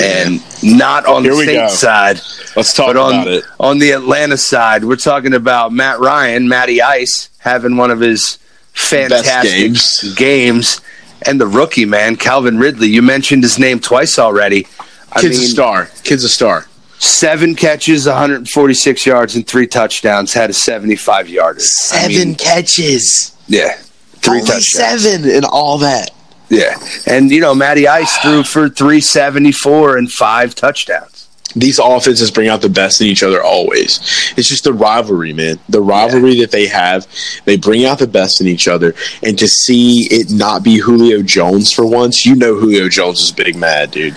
and 0.00 0.40
not 0.62 1.06
on 1.06 1.22
Here 1.22 1.32
the 1.32 1.38
we 1.38 1.46
Saints 1.46 1.72
go. 1.74 1.76
side. 1.76 2.20
Let's 2.56 2.72
talk 2.74 2.86
But 2.88 2.96
on, 2.96 3.14
about 3.14 3.28
it. 3.28 3.44
on 3.60 3.78
the 3.78 3.90
Atlanta 3.90 4.36
side, 4.36 4.84
we're 4.84 4.96
talking 4.96 5.34
about 5.34 5.72
Matt 5.72 6.00
Ryan, 6.00 6.48
Matty 6.48 6.80
Ice, 6.80 7.28
having 7.38 7.76
one 7.76 7.90
of 7.90 8.00
his 8.00 8.38
fantastic 8.72 9.50
games. 9.50 10.14
games, 10.14 10.80
and 11.26 11.40
the 11.40 11.46
rookie 11.46 11.84
man, 11.84 12.16
Calvin 12.16 12.58
Ridley. 12.58 12.88
You 12.88 13.02
mentioned 13.02 13.42
his 13.42 13.58
name 13.58 13.78
twice 13.80 14.18
already. 14.18 14.66
I 15.12 15.20
Kid's 15.20 15.38
a 15.38 15.46
star. 15.48 15.88
Kid's 16.04 16.24
a 16.24 16.28
star. 16.28 16.66
seven 16.98 17.54
catches, 17.54 18.06
146 18.06 19.06
yards, 19.06 19.36
and 19.36 19.46
three 19.46 19.66
touchdowns. 19.66 20.32
Had 20.32 20.50
a 20.50 20.54
75 20.54 21.28
yarder. 21.28 21.60
I 21.92 22.08
mean, 22.08 22.34
catches. 22.34 23.34
yeah, 23.48 23.78
three 24.26 24.40
touchdowns. 24.40 25.02
seven 25.02 25.30
and 25.30 25.44
all 25.44 25.78
that. 25.78 26.10
Yeah, 26.48 26.76
and 27.06 27.30
you 27.30 27.40
know 27.40 27.54
Matty 27.54 27.88
Ice 27.88 28.16
threw 28.22 28.42
for 28.42 28.68
374 28.68 29.96
and 29.96 30.10
five 30.10 30.54
touchdowns. 30.54 31.28
These 31.54 31.78
offenses 31.78 32.30
bring 32.30 32.48
out 32.48 32.60
the 32.60 32.68
best 32.68 33.00
in 33.00 33.06
each 33.06 33.22
other 33.22 33.42
always. 33.42 33.98
It's 34.36 34.48
just 34.48 34.64
the 34.64 34.74
rivalry, 34.74 35.32
man. 35.32 35.58
The 35.70 35.80
rivalry 35.80 36.38
that 36.40 36.50
they 36.50 36.66
have, 36.66 37.06
they 37.46 37.56
bring 37.56 37.86
out 37.86 37.98
the 37.98 38.06
best 38.06 38.42
in 38.42 38.46
each 38.46 38.68
other. 38.68 38.94
And 39.22 39.38
to 39.38 39.48
see 39.48 40.06
it 40.10 40.30
not 40.30 40.62
be 40.62 40.76
Julio 40.76 41.22
Jones 41.22 41.72
for 41.72 41.86
once, 41.86 42.26
you 42.26 42.34
know 42.34 42.56
Julio 42.56 42.90
Jones 42.90 43.20
is 43.22 43.32
big 43.32 43.56
mad, 43.56 43.90
dude. 43.90 44.14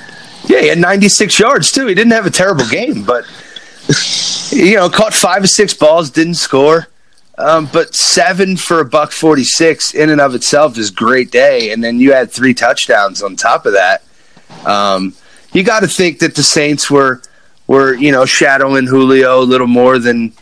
Yeah, 0.47 0.59
he 0.59 0.67
had 0.67 0.79
96 0.79 1.39
yards 1.39 1.71
too. 1.71 1.87
He 1.87 1.95
didn't 1.95 2.11
have 2.11 2.25
a 2.25 2.31
terrible 2.31 2.67
game, 2.67 3.03
but 3.03 3.23
you 4.51 4.75
know, 4.75 4.89
caught 4.89 5.13
five 5.13 5.43
or 5.43 5.47
six 5.47 5.73
balls, 5.73 6.09
didn't 6.09 6.35
score. 6.35 6.87
Um, 7.39 7.69
but 7.71 7.95
seven 7.95 8.57
for 8.57 8.81
a 8.81 8.85
buck 8.85 9.11
46 9.11 9.93
in 9.93 10.09
and 10.09 10.19
of 10.19 10.35
itself 10.35 10.77
is 10.77 10.91
great 10.91 11.31
day. 11.31 11.71
And 11.71 11.81
then 11.81 11.99
you 11.99 12.11
had 12.11 12.31
three 12.31 12.53
touchdowns 12.53 13.23
on 13.23 13.37
top 13.37 13.65
of 13.65 13.73
that. 13.73 14.03
Um, 14.65 15.15
you 15.53 15.63
got 15.63 15.79
to 15.79 15.87
think 15.87 16.19
that 16.19 16.35
the 16.35 16.43
Saints 16.43 16.91
were 16.91 17.21
were 17.67 17.93
you 17.93 18.11
know 18.11 18.25
shadowing 18.25 18.87
Julio 18.87 19.39
a 19.39 19.45
little 19.45 19.67
more 19.67 19.99
than 19.99 20.33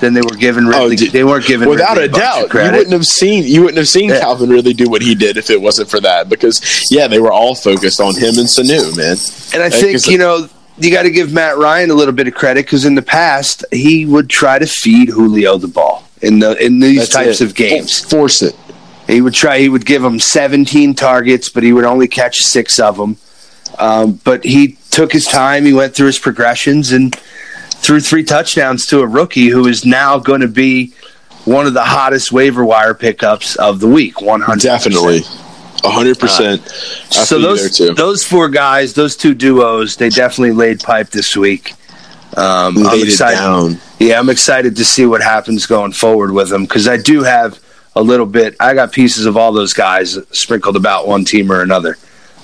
than 0.00 0.14
they 0.14 0.22
were 0.22 0.36
giving 0.36 0.66
Ridley. 0.66 0.96
Oh, 1.00 1.10
they 1.10 1.24
weren't 1.24 1.46
giving 1.46 1.68
Without 1.68 1.96
Ridley 1.96 2.18
a 2.18 2.20
doubt, 2.20 2.52
you 2.52 2.72
wouldn't 2.72 2.92
have 2.92 3.06
seen 3.06 3.44
you 3.44 3.60
wouldn't 3.60 3.78
have 3.78 3.88
seen 3.88 4.10
Yeah. 4.10 4.20
Calvin 4.20 4.50
really 4.50 4.72
do 4.74 4.90
what 4.90 5.02
he 5.02 5.14
did 5.14 5.36
if 5.36 5.50
it 5.50 5.60
wasn't 5.60 5.88
for 5.88 6.00
that. 6.00 6.28
Because 6.28 6.88
yeah, 6.90 7.06
they 7.06 7.20
were 7.20 7.32
all 7.32 7.54
focused 7.54 8.00
on 8.00 8.14
him 8.14 8.38
and 8.38 8.48
Sanu, 8.48 8.96
man. 8.96 9.16
And 9.54 9.62
I 9.62 9.70
think 9.70 10.06
you 10.06 10.18
know 10.18 10.48
you 10.80 10.90
got 10.90 11.02
to 11.02 11.10
give 11.10 11.32
Matt 11.32 11.58
Ryan 11.58 11.90
a 11.90 11.94
little 11.94 12.14
bit 12.14 12.26
of 12.28 12.34
credit 12.34 12.66
because 12.66 12.84
in 12.84 12.94
the 12.94 13.02
past 13.02 13.64
he 13.72 14.06
would 14.06 14.28
try 14.30 14.58
to 14.58 14.66
feed 14.66 15.08
Julio 15.08 15.58
the 15.58 15.68
ball 15.68 16.04
in 16.22 16.38
the 16.38 16.56
in 16.64 16.78
these 16.78 17.00
That's 17.00 17.12
types 17.12 17.40
it. 17.40 17.44
of 17.48 17.54
games. 17.54 17.98
force 17.98 18.42
it. 18.42 18.56
He 19.06 19.20
would 19.20 19.34
try. 19.34 19.58
He 19.58 19.68
would 19.68 19.84
give 19.86 20.04
him 20.04 20.20
17 20.20 20.94
targets, 20.94 21.48
but 21.48 21.62
he 21.62 21.72
would 21.72 21.84
only 21.84 22.06
catch 22.06 22.36
six 22.38 22.78
of 22.78 22.96
them. 22.96 23.16
Um, 23.78 24.20
but 24.24 24.44
he 24.44 24.78
took 24.90 25.12
his 25.12 25.26
time. 25.26 25.64
He 25.64 25.72
went 25.72 25.94
through 25.94 26.06
his 26.06 26.18
progressions 26.18 26.92
and 26.92 27.14
threw 27.70 28.00
three 28.00 28.22
touchdowns 28.22 28.86
to 28.86 29.00
a 29.00 29.06
rookie 29.06 29.48
who 29.48 29.66
is 29.66 29.84
now 29.84 30.18
going 30.18 30.42
to 30.42 30.48
be 30.48 30.92
one 31.44 31.66
of 31.66 31.74
the 31.74 31.82
hottest 31.82 32.30
waiver 32.30 32.64
wire 32.64 32.94
pickups 32.94 33.56
of 33.56 33.80
the 33.80 33.88
week. 33.88 34.20
100 34.20 34.60
Definitely, 34.60 35.22
hundred 35.84 36.18
percent. 36.18 36.66
so 37.10 37.38
those 37.38 37.78
those 37.78 38.24
four 38.24 38.48
guys, 38.48 38.94
those 38.94 39.16
two 39.16 39.34
duos, 39.34 39.96
they 39.96 40.08
definitely 40.08 40.52
laid 40.52 40.80
pipe 40.80 41.10
this 41.10 41.36
week. 41.36 41.72
Um, 42.36 42.78
I'm 42.78 42.84
laid 42.84 43.02
it 43.02 43.08
excited. 43.08 43.36
down. 43.36 43.78
Yeah, 43.98 44.18
I'm 44.18 44.30
excited 44.30 44.76
to 44.76 44.84
see 44.84 45.06
what 45.06 45.22
happens 45.22 45.66
going 45.66 45.92
forward 45.92 46.32
with 46.32 46.48
them 46.48 46.62
because 46.62 46.86
I 46.86 46.96
do 46.96 47.22
have 47.22 47.58
a 47.96 48.02
little 48.02 48.26
bit. 48.26 48.56
I 48.60 48.74
got 48.74 48.92
pieces 48.92 49.26
of 49.26 49.36
all 49.36 49.52
those 49.52 49.72
guys 49.72 50.18
sprinkled 50.30 50.76
about 50.76 51.06
one 51.08 51.24
team 51.24 51.50
or 51.50 51.62
another. 51.62 51.96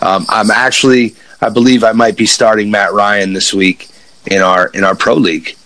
Um, 0.03 0.27
I'm 0.29 0.51
actually, 0.51 1.15
I 1.41 1.49
believe 1.49 1.85
I 1.85 1.93
might 1.93 2.17
be 2.17 2.27
starting 2.27 2.71
Matt 2.71 2.93
Ryan 2.93 3.33
this 3.33 3.55
week 3.55 3.89
in 4.27 4.43
our 4.43 4.69
in 4.69 4.85
our 4.85 4.95
pro 4.95 5.15
league. 5.15 5.57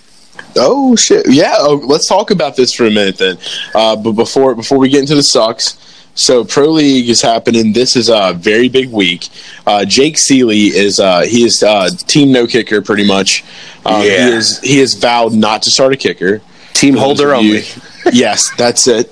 Oh 0.57 0.97
shit! 0.97 1.27
Yeah, 1.29 1.55
oh, 1.59 1.81
let's 1.85 2.07
talk 2.07 2.31
about 2.31 2.57
this 2.57 2.75
for 2.75 2.85
a 2.85 2.91
minute 2.91 3.17
then. 3.19 3.39
Uh, 3.75 3.97
but 3.97 4.13
before 4.13 4.55
before 4.55 4.79
we 4.79 4.89
get 4.89 5.01
into 5.01 5.15
the 5.15 5.23
sucks, 5.23 5.79
so 6.21 6.45
pro 6.45 6.69
league 6.69 7.09
is 7.09 7.23
happening. 7.23 7.73
This 7.73 7.97
is 7.97 8.11
a 8.11 8.35
very 8.35 8.69
big 8.69 8.91
week. 8.91 9.31
Uh, 9.67 9.87
Jake 9.87 10.19
Seeley 10.19 10.67
is 10.67 11.01
uh, 11.01 11.23
he 11.23 11.45
is 11.45 11.63
uh, 11.63 11.89
team 12.07 12.31
no 12.31 12.47
kicker 12.47 12.83
pretty 12.83 13.07
much. 13.07 13.43
Um, 13.87 14.03
Yeah. 14.03 14.27
He 14.29 14.33
is 14.37 14.61
he 14.61 14.79
has 14.81 14.93
vowed 14.95 15.33
not 15.33 15.63
to 15.63 15.71
start 15.71 15.95
a 15.95 15.97
kicker. 15.97 16.43
Team 16.75 16.95
holder 16.95 17.35
only. 17.35 17.63
yes, 18.13 18.51
that's 18.57 18.87
it. 18.87 19.11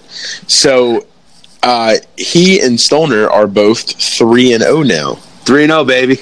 So 0.49 1.07
uh, 1.63 1.95
he 2.19 2.61
and 2.61 2.79
Stoner 2.79 3.31
are 3.31 3.47
both 3.47 3.91
three 4.19 4.53
and 4.53 4.63
zero 4.63 4.83
now. 4.83 5.15
Three 5.47 5.65
and 5.65 5.71
zero, 5.73 5.85
baby. 5.85 6.19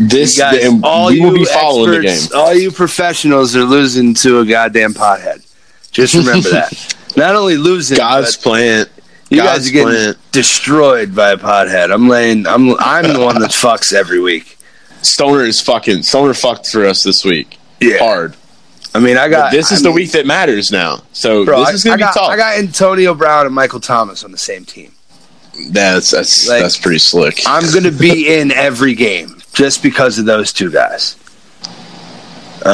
This 0.00 0.36
You 0.36 0.42
guys, 0.42 0.64
and 0.64 0.84
all 0.84 1.06
we 1.08 1.20
you 1.20 1.22
will 1.22 1.34
be 1.34 1.44
following 1.44 1.92
the 1.92 2.00
game. 2.00 2.10
experts, 2.10 2.34
all 2.34 2.52
you 2.52 2.72
professionals 2.72 3.54
are 3.54 3.64
losing 3.64 4.12
to 4.14 4.40
a 4.40 4.44
goddamn 4.44 4.92
pothead. 4.92 5.46
Just 5.92 6.14
remember 6.14 6.50
that. 6.58 6.96
Not 7.16 7.36
only 7.36 7.56
losing, 7.56 7.96
God's 7.96 8.36
but 8.36 8.42
plant. 8.42 8.90
You 9.30 9.38
God's 9.38 9.58
guys 9.64 9.68
are 9.68 9.72
getting 9.72 9.88
plan. 10.12 10.14
destroyed 10.32 11.14
by 11.14 11.30
a 11.32 11.36
pothead. 11.36 11.92
I'm 11.92 12.08
laying. 12.08 12.46
I'm. 12.46 12.74
I'm 12.78 13.12
the 13.12 13.20
one 13.20 13.40
that 13.40 13.50
fucks 13.52 13.92
every 13.92 14.20
week. 14.20 14.56
Stoner 15.02 15.42
is 15.44 15.60
fucking 15.60 16.02
Stoner 16.02 16.34
fucked 16.34 16.68
for 16.68 16.84
us 16.86 17.02
this 17.02 17.24
week. 17.24 17.58
Yeah. 17.80 17.98
Hard. 17.98 18.34
I 18.94 19.00
mean, 19.00 19.16
I 19.18 19.28
got. 19.28 19.50
But 19.50 19.56
this 19.56 19.72
is 19.72 19.80
I 19.80 19.82
the 19.82 19.88
mean, 19.88 19.94
week 19.96 20.12
that 20.12 20.26
matters 20.26 20.70
now. 20.72 21.02
So 21.12 21.44
Bro, 21.44 21.58
this 21.60 21.68
I, 21.68 21.72
is 21.72 21.84
gonna 21.84 21.94
I 21.94 21.96
be 21.96 22.02
got, 22.04 22.14
tough. 22.14 22.28
I 22.30 22.36
got 22.36 22.58
Antonio 22.58 23.14
Brown 23.14 23.46
and 23.46 23.54
Michael 23.54 23.80
Thomas 23.80 24.24
on 24.24 24.32
the 24.32 24.38
same 24.38 24.64
team. 24.64 24.92
that's 25.70 26.10
that's 26.12 26.48
Like- 26.48 26.62
that's 26.62 26.78
pretty 26.78 26.98
slick. 26.98 27.40
I'm 27.46 27.70
going 27.72 27.84
to 27.84 27.90
be 27.90 28.34
in 28.38 28.52
every 28.52 28.94
game 28.94 29.42
just 29.52 29.82
because 29.82 30.18
of 30.18 30.24
those 30.24 30.52
two 30.52 30.70
guys. 30.70 31.16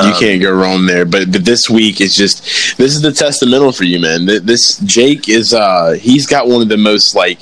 You 0.06 0.14
can't 0.18 0.40
go 0.40 0.52
wrong 0.52 0.86
there. 0.86 1.04
But 1.04 1.32
but 1.32 1.44
this 1.44 1.68
week 1.68 2.00
is 2.00 2.16
just 2.16 2.42
this 2.78 2.94
is 2.94 3.02
the 3.02 3.10
testamental 3.10 3.76
for 3.76 3.84
you, 3.84 4.00
man. 4.00 4.26
This 4.26 4.78
Jake 4.78 5.28
is 5.28 5.52
uh 5.54 5.92
he's 5.92 6.26
got 6.26 6.48
one 6.48 6.62
of 6.62 6.68
the 6.68 6.76
most 6.76 7.14
like 7.14 7.38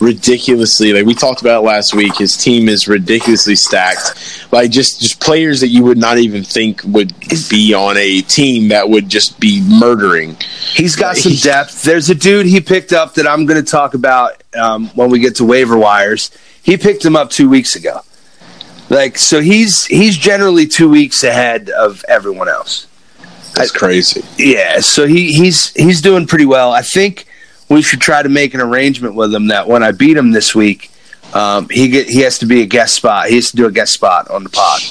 ridiculously 0.00 0.92
like 0.92 1.06
we 1.06 1.14
talked 1.14 1.40
about 1.40 1.64
last 1.64 1.94
week. 1.94 2.16
His 2.16 2.36
team 2.36 2.68
is 2.68 2.88
ridiculously 2.88 3.56
stacked. 3.56 4.52
Like 4.52 4.70
just 4.70 5.00
just 5.00 5.20
players 5.20 5.60
that 5.60 5.68
you 5.68 5.84
would 5.84 5.98
not 5.98 6.18
even 6.18 6.44
think 6.44 6.82
would 6.84 7.12
be 7.48 7.74
on 7.74 7.96
a 7.96 8.20
team 8.22 8.68
that 8.68 8.88
would 8.88 9.08
just 9.08 9.40
be 9.40 9.62
murdering. 9.62 10.36
He's 10.74 10.96
got 10.96 11.16
some 11.16 11.32
depth. 11.32 11.82
There's 11.82 12.10
a 12.10 12.14
dude 12.14 12.46
he 12.46 12.60
picked 12.60 12.92
up 12.92 13.14
that 13.14 13.26
I'm 13.26 13.46
going 13.46 13.62
to 13.62 13.70
talk 13.70 13.94
about 13.94 14.42
um, 14.54 14.88
when 14.88 15.10
we 15.10 15.18
get 15.18 15.36
to 15.36 15.44
waiver 15.44 15.76
wires. 15.76 16.30
He 16.62 16.76
picked 16.76 17.04
him 17.04 17.16
up 17.16 17.30
two 17.30 17.48
weeks 17.48 17.76
ago. 17.76 18.00
Like 18.90 19.18
so, 19.18 19.40
he's 19.40 19.84
he's 19.86 20.16
generally 20.16 20.66
two 20.66 20.88
weeks 20.88 21.24
ahead 21.24 21.70
of 21.70 22.04
everyone 22.08 22.48
else. 22.48 22.86
That's 23.54 23.70
crazy. 23.70 24.22
Yeah, 24.36 24.80
so 24.80 25.06
he 25.06 25.32
he's 25.32 25.72
he's 25.72 26.00
doing 26.00 26.26
pretty 26.26 26.44
well. 26.46 26.72
I 26.72 26.82
think 26.82 27.26
we 27.68 27.82
should 27.82 28.00
try 28.00 28.22
to 28.22 28.28
make 28.28 28.52
an 28.52 28.60
arrangement 28.60 29.14
with 29.14 29.34
him 29.34 29.48
that 29.48 29.68
when 29.68 29.82
I 29.82 29.92
beat 29.92 30.16
him 30.16 30.32
this 30.32 30.54
week, 30.54 30.90
um, 31.32 31.68
he 31.68 31.88
get 31.88 32.08
he 32.08 32.20
has 32.20 32.38
to 32.38 32.46
be 32.46 32.62
a 32.62 32.66
guest 32.66 32.94
spot. 32.94 33.28
He 33.28 33.36
has 33.36 33.50
to 33.50 33.56
do 33.56 33.66
a 33.66 33.72
guest 33.72 33.92
spot 33.92 34.30
on 34.30 34.44
the 34.44 34.50
pod. 34.50 34.82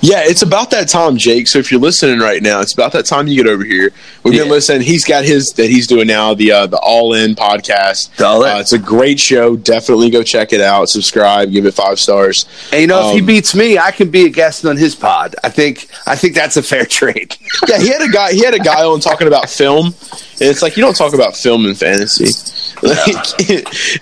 Yeah, 0.00 0.22
it's 0.24 0.42
about 0.42 0.70
that 0.70 0.88
time, 0.88 1.16
Jake. 1.16 1.48
So 1.48 1.58
if 1.58 1.72
you're 1.72 1.80
listening 1.80 2.20
right 2.20 2.40
now, 2.40 2.60
it's 2.60 2.72
about 2.72 2.92
that 2.92 3.04
time 3.04 3.26
you 3.26 3.36
get 3.42 3.50
over 3.50 3.64
here. 3.64 3.90
We've 4.22 4.32
been 4.32 4.46
Yeah. 4.46 4.50
listening. 4.52 4.82
He's 4.82 5.04
got 5.04 5.24
his 5.24 5.50
that 5.54 5.68
he's 5.70 5.88
doing 5.88 6.06
now, 6.06 6.34
the 6.34 6.52
uh, 6.52 6.66
the 6.66 6.78
All 6.78 7.14
In 7.14 7.34
podcast. 7.34 8.20
All 8.24 8.44
In. 8.44 8.50
Uh, 8.50 8.58
it's 8.60 8.72
a 8.72 8.78
great 8.78 9.18
show. 9.18 9.56
Definitely 9.56 10.10
go 10.10 10.22
check 10.22 10.52
it 10.52 10.60
out. 10.60 10.88
Subscribe, 10.88 11.50
give 11.50 11.66
it 11.66 11.74
five 11.74 11.98
stars. 11.98 12.44
And 12.70 12.80
you 12.82 12.86
know, 12.86 13.08
if 13.08 13.14
he 13.14 13.20
Um, 13.20 13.26
beats 13.26 13.54
me, 13.56 13.76
I 13.78 13.90
can 13.90 14.10
be 14.10 14.24
a 14.24 14.28
guest 14.28 14.64
on 14.64 14.76
his 14.76 14.94
pod. 14.94 15.34
I 15.42 15.48
think 15.48 15.88
I 16.06 16.14
think 16.14 16.34
that's 16.34 16.56
a 16.56 16.62
fair 16.62 16.86
trade. 16.98 17.36
Yeah, 17.68 17.78
he 17.80 17.88
had 17.88 18.02
a 18.02 18.08
guy. 18.08 18.32
He 18.32 18.44
had 18.44 18.54
a 18.54 18.60
guy 18.60 18.84
on 18.84 19.00
talking 19.00 19.26
about 19.26 19.50
film, 19.50 19.86
and 19.86 19.94
it's 20.48 20.62
like 20.62 20.76
you 20.76 20.82
don't 20.82 20.96
talk 20.96 21.12
about 21.14 21.36
film 21.36 21.66
and 21.66 21.76
fantasy. 21.76 22.28
Like, 22.82 23.14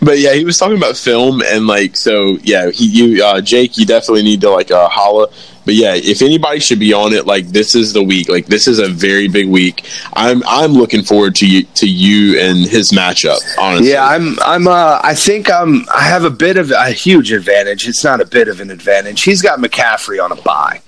but 0.00 0.18
yeah, 0.20 0.32
he 0.32 0.42
was 0.46 0.56
talking 0.56 0.78
about 0.78 0.96
film, 0.96 1.42
and 1.42 1.66
like 1.66 1.96
so. 1.98 2.38
Yeah, 2.42 2.70
he 2.70 2.86
you 2.86 3.22
uh, 3.22 3.42
Jake, 3.42 3.76
you 3.76 3.84
definitely 3.84 4.22
need 4.22 4.40
to 4.40 4.48
like 4.50 4.70
uh, 4.70 4.88
holla. 4.88 5.28
But 5.70 5.76
yeah, 5.76 5.94
if 5.94 6.20
anybody 6.20 6.58
should 6.58 6.80
be 6.80 6.92
on 6.92 7.12
it, 7.12 7.28
like 7.28 7.46
this 7.46 7.76
is 7.76 7.92
the 7.92 8.02
week. 8.02 8.28
Like 8.28 8.46
this 8.46 8.66
is 8.66 8.80
a 8.80 8.88
very 8.88 9.28
big 9.28 9.48
week. 9.48 9.88
I'm 10.14 10.42
I'm 10.44 10.72
looking 10.72 11.04
forward 11.04 11.36
to 11.36 11.46
you 11.46 11.62
to 11.62 11.88
you 11.88 12.40
and 12.40 12.58
his 12.66 12.90
matchup. 12.90 13.38
Honestly, 13.56 13.92
Yeah, 13.92 14.04
I'm. 14.04 14.36
I'm. 14.40 14.66
Uh, 14.66 14.98
I 15.00 15.14
think 15.14 15.48
I'm. 15.48 15.86
I 15.94 16.00
have 16.00 16.24
a 16.24 16.30
bit 16.30 16.56
of 16.56 16.72
a 16.72 16.90
huge 16.90 17.30
advantage. 17.30 17.86
It's 17.86 18.02
not 18.02 18.20
a 18.20 18.24
bit 18.24 18.48
of 18.48 18.58
an 18.58 18.72
advantage. 18.72 19.22
He's 19.22 19.42
got 19.42 19.60
McCaffrey 19.60 20.20
on 20.20 20.32
a 20.32 20.42
bye, 20.42 20.82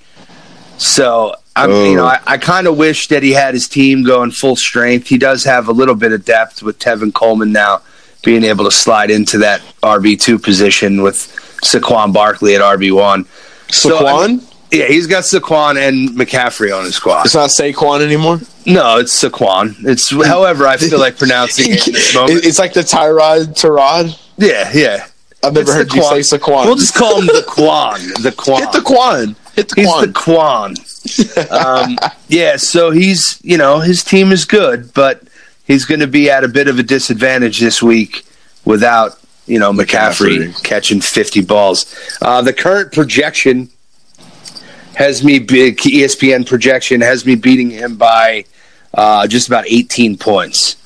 so 0.77 1.33
I'm. 1.55 1.71
Oh. 1.71 1.85
You 1.85 1.95
know, 1.95 2.05
I, 2.05 2.19
I 2.27 2.37
kind 2.37 2.67
of 2.67 2.77
wish 2.77 3.07
that 3.07 3.23
he 3.23 3.31
had 3.31 3.53
his 3.53 3.69
team 3.69 4.03
going 4.03 4.31
full 4.31 4.57
strength. 4.57 5.07
He 5.07 5.17
does 5.17 5.45
have 5.45 5.69
a 5.69 5.71
little 5.71 5.95
bit 5.95 6.11
of 6.11 6.25
depth 6.25 6.61
with 6.61 6.77
Tevin 6.77 7.13
Coleman 7.13 7.53
now 7.53 7.83
being 8.21 8.43
able 8.43 8.65
to 8.65 8.71
slide 8.71 9.11
into 9.11 9.37
that 9.37 9.61
RB 9.81 10.19
two 10.19 10.37
position 10.37 11.01
with 11.01 11.19
Saquon 11.63 12.11
Barkley 12.11 12.53
at 12.55 12.59
RB 12.59 12.93
one. 12.93 13.23
Saquon. 13.69 14.49
Yeah, 14.73 14.87
he's 14.87 15.05
got 15.07 15.23
Saquon 15.23 15.77
and 15.77 16.09
McCaffrey 16.09 16.75
on 16.77 16.85
his 16.85 16.95
squad. 16.95 17.25
it's 17.25 17.35
not 17.35 17.49
Saquon 17.51 18.01
anymore. 18.01 18.39
No, 18.65 18.97
it's 18.97 19.21
Saquon. 19.23 19.75
It's 19.85 20.09
however 20.25 20.65
I 20.67 20.77
feel 20.77 20.99
like 20.99 21.17
pronouncing 21.17 21.71
it 21.71 21.87
in 21.87 21.93
this 21.93 22.15
moment. 22.15 22.43
It's 22.45 22.57
like 22.59 22.73
the 22.73 22.81
Tyrod 22.81 23.53
Tyrod. 23.53 24.19
Yeah, 24.37 24.71
yeah. 24.73 25.07
I've 25.43 25.53
never 25.53 25.61
It's 25.71 25.73
heard 25.73 25.93
you 25.93 26.01
say 26.23 26.37
Saquon. 26.37 26.65
We'll 26.65 26.75
just 26.75 26.95
call 26.95 27.19
him 27.19 27.27
the 27.27 27.43
Quan. 27.47 27.99
The 28.23 28.33
Quan. 28.35 28.61
hit 28.63 28.71
the 28.71 28.81
Quan. 28.81 29.35
Hit 29.55 29.69
the 29.69 29.83
Quan. 30.13 30.75
He's 31.03 31.27
the 31.27 31.49
Quan. 31.51 31.87
um, 31.89 31.97
yeah, 32.29 32.55
so 32.55 32.89
he's 32.91 33.39
you 33.43 33.57
know 33.57 33.79
his 33.79 34.03
team 34.03 34.31
is 34.31 34.45
good, 34.45 34.91
but 34.93 35.21
he's 35.65 35.85
going 35.85 35.99
to 35.99 36.07
be 36.07 36.29
at 36.31 36.43
a 36.43 36.47
bit 36.47 36.67
of 36.67 36.79
a 36.79 36.83
disadvantage 36.83 37.59
this 37.59 37.83
week 37.83 38.25
without 38.65 39.19
you 39.45 39.59
know 39.59 39.71
McCaffrey, 39.71 40.37
McCaffrey. 40.47 40.63
catching 40.63 41.01
fifty 41.01 41.41
balls. 41.41 41.93
Uh, 42.21 42.41
the 42.41 42.53
current 42.53 42.91
projection 42.93 43.69
has 44.95 45.23
me 45.23 45.39
big 45.39 45.85
E 45.85 46.01
ESPN 46.01 46.47
projection 46.47 47.01
has 47.01 47.25
me 47.25 47.35
beating 47.35 47.69
him 47.69 47.95
by 47.95 48.45
uh, 48.93 49.27
just 49.27 49.47
about 49.47 49.65
eighteen 49.67 50.17
points. 50.17 50.77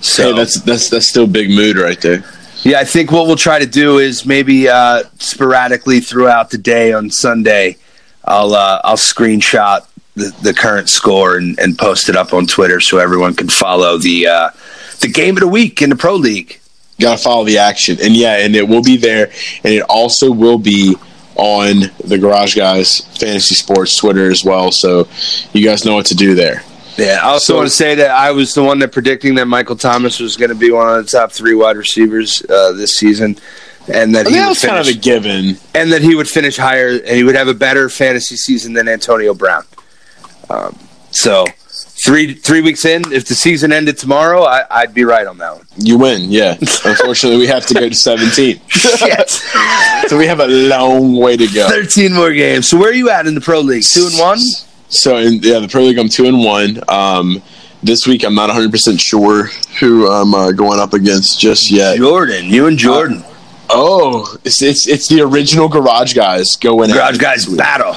So 0.00 0.30
Hey, 0.30 0.36
that's 0.36 0.60
that's 0.62 0.90
that's 0.90 1.06
still 1.06 1.26
big 1.26 1.50
mood 1.50 1.76
right 1.76 2.00
there. 2.00 2.24
yeah, 2.62 2.80
I 2.80 2.84
think 2.84 3.10
what 3.10 3.26
we'll 3.26 3.36
try 3.36 3.58
to 3.58 3.66
do 3.66 3.98
is 3.98 4.26
maybe 4.26 4.68
uh, 4.68 5.04
sporadically 5.18 6.00
throughout 6.00 6.50
the 6.50 6.58
day 6.58 6.92
on 6.92 7.10
Sunday, 7.10 7.76
I'll 8.24 8.54
uh, 8.54 8.80
I'll 8.84 8.96
screenshot 8.96 9.86
the, 10.14 10.34
the 10.42 10.54
current 10.54 10.88
score 10.88 11.36
and, 11.36 11.58
and 11.58 11.78
post 11.78 12.08
it 12.08 12.16
up 12.16 12.32
on 12.32 12.46
Twitter 12.46 12.80
so 12.80 12.98
everyone 12.98 13.34
can 13.34 13.48
follow 13.48 13.98
the 13.98 14.26
uh, 14.26 14.50
the 15.00 15.08
game 15.08 15.36
of 15.36 15.40
the 15.40 15.48
week 15.48 15.82
in 15.82 15.90
the 15.90 15.96
pro 15.96 16.14
league. 16.14 16.60
Got 17.00 17.18
to 17.18 17.24
follow 17.24 17.44
the 17.44 17.58
action, 17.58 17.98
and 18.00 18.14
yeah, 18.14 18.38
and 18.38 18.54
it 18.54 18.68
will 18.68 18.82
be 18.82 18.96
there, 18.96 19.26
and 19.64 19.74
it 19.74 19.82
also 19.82 20.30
will 20.30 20.58
be 20.58 20.94
on 21.36 21.90
the 22.04 22.18
Garage 22.18 22.54
Guys 22.56 23.00
Fantasy 23.18 23.54
Sports 23.54 23.96
Twitter 23.96 24.30
as 24.30 24.44
well. 24.44 24.70
So 24.70 25.08
you 25.52 25.64
guys 25.64 25.84
know 25.84 25.94
what 25.96 26.06
to 26.06 26.14
do 26.14 26.34
there. 26.34 26.62
Yeah, 26.96 27.18
I 27.22 27.30
also 27.30 27.52
So- 27.54 27.56
want 27.56 27.68
to 27.68 27.74
say 27.74 27.96
that 27.96 28.10
I 28.10 28.30
was 28.30 28.54
the 28.54 28.62
one 28.62 28.78
that 28.78 28.92
predicting 28.92 29.34
that 29.36 29.46
Michael 29.46 29.74
Thomas 29.76 30.20
was 30.20 30.36
going 30.36 30.50
to 30.50 30.54
be 30.54 30.70
one 30.70 30.88
of 30.96 31.04
the 31.04 31.10
top 31.10 31.32
three 31.32 31.54
wide 31.54 31.76
receivers 31.76 32.40
uh, 32.48 32.70
this 32.72 32.96
season, 32.96 33.36
and 33.92 34.14
that 34.14 34.26
I 34.26 34.28
he 34.30 34.34
mean, 34.36 34.42
that 34.42 34.46
would 34.46 34.48
was 34.50 34.60
kind 34.60 34.78
of 34.78 34.86
finish, 34.86 34.96
a 34.98 35.00
given. 35.00 35.58
and 35.74 35.92
that 35.92 36.02
he 36.02 36.14
would 36.14 36.28
finish 36.28 36.56
higher 36.56 36.90
and 36.90 37.16
he 37.16 37.24
would 37.24 37.34
have 37.34 37.48
a 37.48 37.54
better 37.54 37.88
fantasy 37.88 38.36
season 38.36 38.74
than 38.74 38.86
Antonio 38.88 39.34
Brown. 39.34 39.64
Um, 40.48 40.78
so 41.10 41.46
three 42.04 42.34
three 42.34 42.60
weeks 42.60 42.84
in, 42.84 43.10
if 43.12 43.26
the 43.26 43.34
season 43.34 43.72
ended 43.72 43.96
tomorrow, 43.96 44.44
I, 44.44 44.64
I'd 44.70 44.94
be 44.94 45.04
right 45.04 45.26
on 45.26 45.38
that 45.38 45.56
one. 45.56 45.66
You 45.76 45.98
win, 45.98 46.30
yeah. 46.30 46.56
Unfortunately, 46.60 47.38
we 47.38 47.46
have 47.46 47.66
to 47.66 47.74
go 47.74 47.88
to 47.88 47.94
17. 47.94 48.60
Shit. 48.68 49.30
so 50.08 50.18
we 50.18 50.26
have 50.26 50.40
a 50.40 50.46
long 50.46 51.16
way 51.16 51.36
to 51.36 51.46
go. 51.48 51.68
Thirteen 51.68 52.12
more 52.14 52.32
games. 52.32 52.68
So 52.68 52.78
where 52.78 52.90
are 52.90 52.94
you 52.94 53.10
at 53.10 53.26
in 53.26 53.34
the 53.34 53.40
pro 53.40 53.60
league? 53.60 53.82
Two 53.82 54.08
and 54.10 54.18
one. 54.18 54.38
So 54.88 55.16
in 55.16 55.40
yeah, 55.42 55.58
the 55.58 55.68
Pro 55.68 55.82
League, 55.82 55.98
I'm 55.98 56.08
two 56.08 56.26
and 56.26 56.38
one. 56.38 56.78
Um, 56.88 57.42
this 57.82 58.06
week, 58.06 58.24
I'm 58.24 58.34
not 58.34 58.48
100 58.48 58.70
percent 58.70 59.00
sure 59.00 59.44
who 59.80 60.08
I'm 60.08 60.34
uh, 60.34 60.52
going 60.52 60.78
up 60.78 60.92
against 60.92 61.40
just 61.40 61.70
yet. 61.70 61.96
Jordan, 61.96 62.46
you 62.46 62.66
and 62.66 62.78
Jordan. 62.78 63.24
Oh, 63.70 64.36
it's 64.44 64.62
it's, 64.62 64.86
it's 64.86 65.08
the 65.08 65.22
original 65.22 65.68
Garage 65.68 66.14
Guys 66.14 66.56
going 66.56 66.90
Garage 66.90 67.18
guys 67.18 67.46
battle. 67.46 67.96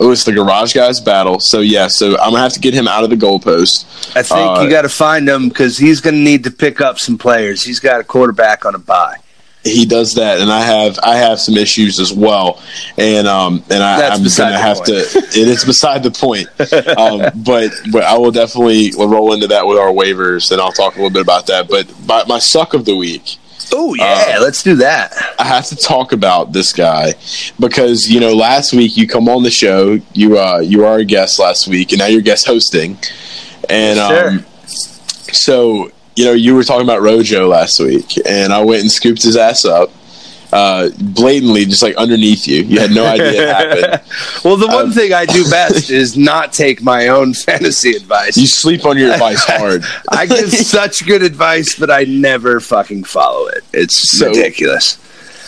Oh, 0.00 0.10
it's 0.10 0.24
the 0.24 0.32
Garage 0.32 0.74
Guys 0.74 1.00
battle. 1.00 1.40
So 1.40 1.60
yeah, 1.60 1.88
so 1.88 2.18
I'm 2.18 2.30
gonna 2.30 2.40
have 2.42 2.52
to 2.54 2.60
get 2.60 2.74
him 2.74 2.88
out 2.88 3.04
of 3.04 3.10
the 3.10 3.16
goalpost. 3.16 3.84
I 4.16 4.22
think 4.22 4.58
Uh, 4.58 4.62
you 4.62 4.70
got 4.70 4.82
to 4.82 4.88
find 4.88 5.28
him 5.28 5.48
because 5.48 5.78
he's 5.78 6.00
to 6.00 6.12
need 6.12 6.44
to 6.44 6.50
pick 6.50 6.80
up 6.80 6.98
some 6.98 7.18
players. 7.18 7.62
He's 7.62 7.80
got 7.80 8.00
a 8.00 8.04
quarterback 8.04 8.64
on 8.64 8.74
a 8.74 8.78
bye. 8.78 9.16
He 9.64 9.86
does 9.86 10.14
that, 10.14 10.40
and 10.40 10.52
I 10.52 10.60
have 10.60 10.98
I 11.02 11.16
have 11.16 11.40
some 11.40 11.56
issues 11.56 11.98
as 11.98 12.12
well, 12.12 12.62
and 12.98 13.26
um 13.26 13.64
and 13.70 13.82
I, 13.82 14.08
i'm 14.10 14.22
beside 14.22 14.50
gonna 14.50 14.58
have 14.58 14.76
point. 14.76 14.88
to. 14.88 15.18
It 15.18 15.48
is 15.48 15.64
beside 15.64 16.02
the 16.02 16.10
point, 16.10 16.48
um, 16.98 17.42
but 17.44 17.72
but 17.90 18.02
I 18.02 18.18
will 18.18 18.30
definitely 18.30 18.92
roll 18.98 19.32
into 19.32 19.46
that 19.46 19.66
with 19.66 19.78
our 19.78 19.88
waivers, 19.90 20.52
and 20.52 20.60
I'll 20.60 20.72
talk 20.72 20.94
a 20.94 20.98
little 20.98 21.08
bit 21.10 21.22
about 21.22 21.46
that. 21.46 21.68
But 21.68 21.86
my, 22.06 22.24
my 22.24 22.38
suck 22.38 22.74
of 22.74 22.84
the 22.84 22.94
week. 22.94 23.38
Oh 23.72 23.94
yeah, 23.94 24.38
let's 24.40 24.62
do 24.62 24.76
that. 24.76 25.12
I 25.38 25.44
have 25.44 25.66
to 25.66 25.76
talk 25.76 26.12
about 26.12 26.52
this 26.52 26.72
guy 26.72 27.14
because 27.58 28.08
you 28.08 28.20
know 28.20 28.34
last 28.34 28.72
week 28.72 28.96
you 28.96 29.06
come 29.08 29.28
on 29.28 29.42
the 29.42 29.50
show, 29.50 29.98
you 30.12 30.38
uh 30.38 30.58
you 30.58 30.84
are 30.84 30.98
a 30.98 31.04
guest 31.04 31.38
last 31.38 31.66
week, 31.68 31.92
and 31.92 31.98
now 31.98 32.06
you're 32.06 32.22
guest 32.22 32.46
hosting, 32.46 32.98
and 33.68 33.98
Sure. 33.98 34.28
um, 34.30 34.46
so 35.32 35.90
you 36.16 36.24
know 36.24 36.32
you 36.32 36.54
were 36.54 36.64
talking 36.64 36.84
about 36.84 37.02
Rojo 37.02 37.46
last 37.48 37.80
week, 37.80 38.14
and 38.26 38.52
I 38.52 38.62
went 38.62 38.82
and 38.82 38.90
scooped 38.90 39.22
his 39.22 39.36
ass 39.36 39.64
up. 39.64 39.90
Uh, 40.54 40.88
blatantly, 41.00 41.64
just 41.64 41.82
like 41.82 41.96
underneath 41.96 42.46
you, 42.46 42.62
you 42.62 42.78
had 42.78 42.92
no 42.92 43.04
idea 43.04 43.42
it 43.42 43.48
happened. 43.48 44.00
Well, 44.44 44.56
the 44.56 44.68
one 44.68 44.86
Um, 44.86 44.92
thing 44.92 45.12
I 45.12 45.26
do 45.26 45.42
best 45.50 45.90
is 45.90 46.16
not 46.16 46.52
take 46.52 46.80
my 46.80 47.08
own 47.08 47.34
fantasy 47.48 47.90
advice. 47.96 48.36
You 48.36 48.46
sleep 48.46 48.84
on 48.86 48.96
your 48.96 49.10
advice 49.12 49.42
hard. 49.44 49.82
I 50.12 50.26
give 50.26 50.52
such 50.52 51.04
good 51.06 51.22
advice, 51.22 51.74
but 51.76 51.90
I 51.90 52.04
never 52.04 52.60
fucking 52.60 53.02
follow 53.04 53.48
it. 53.48 53.64
It's 53.72 54.16
So- 54.16 54.28
ridiculous. 54.28 54.98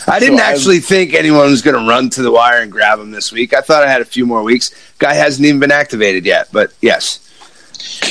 I 0.09 0.19
didn't 0.19 0.39
So 0.39 0.43
I've- 0.43 0.55
actually 0.55 0.79
think 0.79 1.13
anyone 1.13 1.49
was 1.51 1.61
going 1.61 1.75
to 1.81 1.87
run 1.89 2.09
to 2.11 2.21
the 2.21 2.31
wire 2.31 2.61
and 2.61 2.71
grab 2.71 2.99
him 2.99 3.11
this 3.11 3.31
week. 3.31 3.53
I 3.53 3.61
thought 3.61 3.83
I 3.83 3.89
had 3.89 4.01
a 4.01 4.05
few 4.05 4.25
more 4.25 4.43
weeks. 4.43 4.71
Guy 4.99 5.13
hasn't 5.13 5.45
even 5.45 5.59
been 5.61 5.71
activated 5.71 6.25
yet, 6.25 6.47
but 6.51 6.71
yes. 6.81 7.19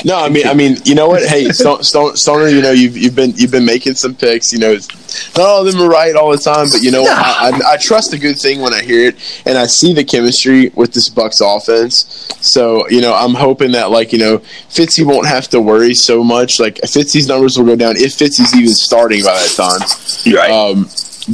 No, 0.04 0.18
I 0.18 0.28
mean, 0.28 0.46
I 0.46 0.54
mean, 0.54 0.76
you 0.84 0.94
know 0.94 1.08
what? 1.08 1.22
Hey, 1.22 1.50
Stone, 1.50 1.82
Stone, 1.82 2.16
Stoner, 2.16 2.48
you 2.48 2.62
know, 2.62 2.70
you've 2.70 2.96
you've 2.96 3.14
been 3.14 3.32
you've 3.36 3.50
been 3.50 3.64
making 3.64 3.94
some 3.94 4.14
picks. 4.14 4.52
You 4.52 4.58
know, 4.58 4.74
not 4.74 5.38
all 5.38 5.66
of 5.66 5.72
them 5.72 5.82
are 5.82 5.88
right 5.88 6.14
all 6.14 6.30
the 6.30 6.38
time, 6.38 6.68
but 6.70 6.82
you 6.82 6.90
know, 6.90 7.04
I, 7.04 7.50
I, 7.52 7.72
I 7.72 7.76
trust 7.76 8.12
a 8.12 8.18
good 8.18 8.38
thing 8.38 8.60
when 8.60 8.72
I 8.72 8.82
hear 8.82 9.08
it, 9.08 9.42
and 9.46 9.56
I 9.58 9.66
see 9.66 9.92
the 9.92 10.04
chemistry 10.04 10.70
with 10.74 10.92
this 10.92 11.08
Bucs 11.08 11.40
offense. 11.40 12.28
So, 12.40 12.88
you 12.88 13.00
know, 13.00 13.14
I'm 13.14 13.34
hoping 13.34 13.72
that 13.72 13.90
like 13.90 14.12
you 14.12 14.18
know, 14.18 14.38
Fitzy 14.68 15.04
won't 15.04 15.26
have 15.26 15.48
to 15.48 15.60
worry 15.60 15.94
so 15.94 16.22
much. 16.22 16.60
Like 16.60 16.76
Fitzy's 16.76 17.28
numbers 17.28 17.58
will 17.58 17.66
go 17.66 17.76
down 17.76 17.96
if 17.96 18.16
Fitzy's 18.16 18.54
even 18.54 18.70
starting 18.70 19.22
by 19.24 19.34
that 19.34 19.54
time. 19.56 20.34
Right. 20.34 20.50
Um, 20.50 20.88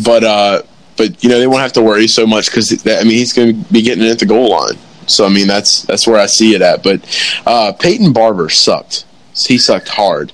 but 0.04 0.24
uh, 0.24 0.62
but 0.96 1.22
you 1.22 1.28
know, 1.28 1.38
they 1.38 1.46
won't 1.46 1.60
have 1.60 1.72
to 1.74 1.82
worry 1.82 2.06
so 2.06 2.26
much 2.26 2.46
because 2.46 2.72
I 2.86 3.02
mean, 3.02 3.12
he's 3.12 3.32
going 3.32 3.62
to 3.62 3.72
be 3.72 3.82
getting 3.82 4.04
it 4.04 4.10
at 4.10 4.18
the 4.18 4.26
goal 4.26 4.50
line. 4.50 4.78
So 5.06 5.26
I 5.26 5.28
mean, 5.28 5.46
that's 5.46 5.82
that's 5.82 6.06
where 6.06 6.20
I 6.20 6.26
see 6.26 6.54
it 6.54 6.62
at. 6.62 6.82
But 6.82 7.00
uh, 7.46 7.72
Peyton 7.78 8.12
Barber 8.12 8.48
sucked. 8.48 9.04
He 9.34 9.58
sucked 9.58 9.88
hard. 9.88 10.32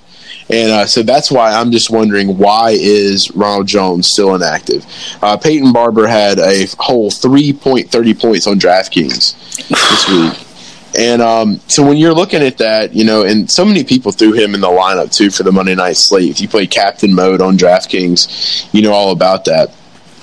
And 0.50 0.70
uh, 0.70 0.86
so 0.86 1.02
that's 1.02 1.30
why 1.30 1.52
I'm 1.52 1.70
just 1.70 1.90
wondering 1.90 2.38
why 2.38 2.70
is 2.70 3.30
Ronald 3.32 3.66
Jones 3.66 4.08
still 4.08 4.34
inactive? 4.34 4.86
Uh, 5.22 5.36
Peyton 5.36 5.72
Barber 5.72 6.06
had 6.06 6.38
a 6.38 6.66
whole 6.78 7.10
3.30 7.10 8.18
points 8.18 8.46
on 8.46 8.58
DraftKings 8.58 9.68
this 9.68 10.08
week. 10.08 10.48
And 10.98 11.20
um, 11.20 11.60
so 11.68 11.86
when 11.86 11.98
you're 11.98 12.14
looking 12.14 12.42
at 12.42 12.56
that, 12.58 12.94
you 12.94 13.04
know, 13.04 13.24
and 13.24 13.50
so 13.50 13.62
many 13.64 13.84
people 13.84 14.10
threw 14.10 14.32
him 14.32 14.54
in 14.54 14.62
the 14.62 14.68
lineup 14.68 15.14
too 15.14 15.30
for 15.30 15.42
the 15.42 15.52
Monday 15.52 15.74
night 15.74 15.96
slate. 15.96 16.30
If 16.30 16.40
you 16.40 16.48
play 16.48 16.66
captain 16.66 17.14
mode 17.14 17.42
on 17.42 17.58
DraftKings, 17.58 18.72
you 18.72 18.80
know 18.80 18.92
all 18.92 19.12
about 19.12 19.44
that. 19.44 19.74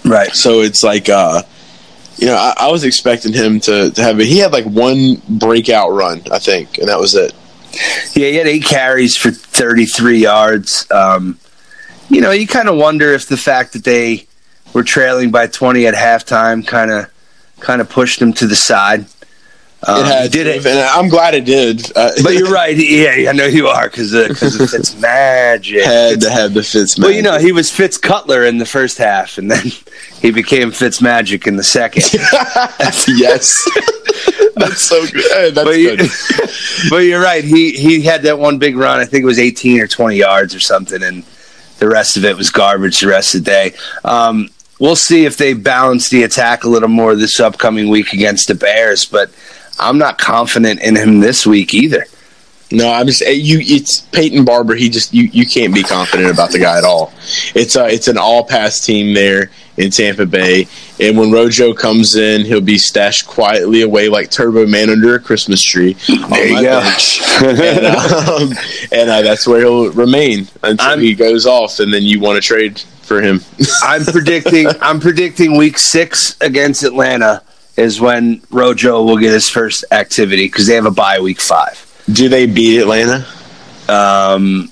Right. 0.03 0.31
So 0.31 0.61
it's 0.61 0.83
like, 0.83 1.07
uh, 1.07 1.43
you 2.17 2.27
know, 2.27 2.35
I, 2.35 2.53
I 2.57 2.71
was 2.71 2.83
expecting 2.83 3.33
him 3.33 3.59
to, 3.61 3.91
to 3.91 4.01
have 4.01 4.19
it. 4.19 4.27
He 4.27 4.39
had 4.39 4.51
like 4.51 4.65
one 4.65 5.21
breakout 5.27 5.91
run, 5.91 6.21
I 6.31 6.39
think, 6.39 6.77
and 6.77 6.87
that 6.89 6.99
was 6.99 7.15
it. 7.15 7.33
Yeah, 8.15 8.29
he 8.29 8.35
had 8.35 8.47
eight 8.47 8.63
carries 8.63 9.17
for 9.17 9.31
33 9.31 10.19
yards. 10.19 10.89
Um, 10.91 11.37
you 12.09 12.21
know, 12.21 12.31
you 12.31 12.47
kind 12.47 12.69
of 12.69 12.77
wonder 12.77 13.11
if 13.13 13.27
the 13.27 13.37
fact 13.37 13.73
that 13.73 13.83
they 13.83 14.27
were 14.73 14.83
trailing 14.83 15.31
by 15.31 15.47
20 15.47 15.87
at 15.87 15.93
halftime 15.93 16.65
kind 16.65 16.91
of 16.91 17.11
kind 17.59 17.81
of 17.81 17.89
pushed 17.89 18.19
them 18.19 18.33
to 18.33 18.47
the 18.47 18.55
side. 18.55 19.05
Um, 19.87 19.99
it 20.03 20.05
had 20.07 20.31
did 20.31 20.47
it, 20.47 20.65
and 20.65 20.79
I'm 20.79 21.09
glad 21.09 21.35
it 21.35 21.45
did. 21.45 21.91
Uh, 21.95 22.11
but 22.23 22.33
you're 22.33 22.51
right. 22.51 22.75
Yeah, 22.75 23.29
I 23.29 23.33
know 23.33 23.45
you 23.45 23.67
are 23.67 23.87
because 23.87 24.11
because 24.11 24.59
of 24.59 24.69
Fitz 24.69 24.95
magic. 24.99 25.83
had 25.83 26.21
to 26.21 26.29
have 26.31 26.53
the 26.53 26.63
Fitz. 26.63 26.97
Well, 26.97 27.11
you 27.11 27.21
know, 27.21 27.37
he 27.37 27.51
was 27.51 27.69
Fitz 27.71 27.97
Cutler 27.97 28.45
in 28.45 28.57
the 28.57 28.65
first 28.65 28.97
half, 28.97 29.37
and 29.37 29.51
then 29.51 29.63
he 30.21 30.31
became 30.31 30.71
Fitz 30.71 31.01
Magic 31.01 31.45
in 31.45 31.55
the 31.55 31.63
second. 31.63 32.03
yes, 33.19 33.55
that's 34.55 34.81
so 34.81 35.05
good. 35.05 35.31
Hey, 35.31 35.51
that's 35.51 35.65
but, 35.65 35.77
you, 35.77 35.97
good. 35.97 36.09
but 36.89 36.97
you're 36.97 37.21
right. 37.21 37.43
He 37.43 37.71
he 37.71 38.01
had 38.01 38.23
that 38.23 38.39
one 38.39 38.57
big 38.57 38.75
run. 38.77 38.99
I 38.99 39.05
think 39.05 39.21
it 39.23 39.27
was 39.27 39.39
18 39.39 39.81
or 39.81 39.87
20 39.87 40.15
yards 40.15 40.55
or 40.55 40.59
something, 40.59 41.03
and 41.03 41.23
the 41.77 41.87
rest 41.87 42.17
of 42.17 42.25
it 42.25 42.35
was 42.35 42.49
garbage. 42.49 43.01
The 43.01 43.07
rest 43.07 43.35
of 43.35 43.43
the 43.43 43.51
day. 43.51 43.73
Um, 44.03 44.49
we'll 44.79 44.95
see 44.95 45.25
if 45.25 45.37
they 45.37 45.53
balance 45.53 46.09
the 46.09 46.23
attack 46.23 46.63
a 46.63 46.69
little 46.69 46.89
more 46.89 47.15
this 47.15 47.39
upcoming 47.39 47.87
week 47.89 48.13
against 48.13 48.47
the 48.47 48.55
Bears, 48.55 49.05
but 49.05 49.29
I'm 49.79 49.97
not 49.97 50.17
confident 50.17 50.81
in 50.81 50.95
him 50.95 51.19
this 51.19 51.45
week 51.45 51.73
either. 51.73 52.05
No, 52.71 52.91
I'm 52.91 53.05
just 53.05 53.21
you. 53.21 53.59
It's 53.61 54.01
Peyton 54.01 54.43
Barber. 54.43 54.73
He 54.75 54.89
just 54.89 55.13
you. 55.13 55.23
You 55.23 55.45
can't 55.45 55.73
be 55.73 55.83
confident 55.83 56.31
about 56.31 56.51
the 56.51 56.57
guy 56.59 56.77
at 56.77 56.83
all. 56.83 57.13
It's 57.53 57.75
a 57.75 57.85
it's 57.87 58.07
an 58.07 58.17
all 58.17 58.43
pass 58.43 58.83
team 58.83 59.13
there 59.13 59.51
in 59.77 59.91
Tampa 59.91 60.25
Bay, 60.25 60.67
and 60.99 61.15
when 61.17 61.31
Rojo 61.31 61.73
comes 61.73 62.15
in, 62.15 62.43
he'll 62.43 62.61
be 62.61 62.77
stashed 62.79 63.27
quietly 63.27 63.81
away 63.83 64.09
like 64.09 64.31
Turbo 64.31 64.65
Man 64.65 64.89
under 64.89 65.13
a 65.15 65.19
Christmas 65.19 65.61
tree. 65.61 65.93
There 66.07 66.47
you 66.47 66.61
go. 66.63 66.79
and 67.43 67.85
um, 67.85 68.53
and 68.91 69.09
uh, 69.11 69.21
that's 69.21 69.47
where 69.47 69.59
he'll 69.59 69.91
remain 69.91 70.47
until 70.63 70.87
I'm- 70.87 70.99
he 71.01 71.13
goes 71.13 71.45
off, 71.45 71.79
and 71.79 71.93
then 71.93 72.01
you 72.03 72.19
want 72.19 72.41
to 72.41 72.47
trade 72.47 72.79
for 72.79 73.21
him. 73.21 73.41
I'm 73.83 74.03
predicting. 74.05 74.67
I'm 74.81 74.99
predicting 74.99 75.55
week 75.55 75.77
six 75.77 76.35
against 76.41 76.81
Atlanta 76.83 77.43
is 77.77 77.99
when 77.99 78.41
Rojo 78.49 79.03
will 79.03 79.17
get 79.17 79.33
his 79.33 79.49
first 79.49 79.85
activity 79.91 80.45
because 80.45 80.67
they 80.67 80.75
have 80.75 80.85
a 80.85 80.91
bye 80.91 81.19
week 81.19 81.41
five. 81.41 81.81
Do 82.11 82.29
they 82.29 82.45
beat 82.45 82.79
Atlanta? 82.79 83.25
Um, 83.89 84.71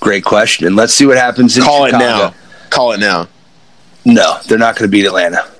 great 0.00 0.24
question. 0.24 0.76
Let's 0.76 0.94
see 0.94 1.06
what 1.06 1.16
happens. 1.16 1.56
In 1.56 1.62
Call 1.62 1.86
it 1.86 1.92
now. 1.92 2.34
Call 2.70 2.92
it 2.92 3.00
now. 3.00 3.28
No, 4.04 4.38
they're 4.46 4.58
not 4.58 4.76
going 4.76 4.90
to 4.90 4.92
beat 4.92 5.06
Atlanta. 5.06 5.44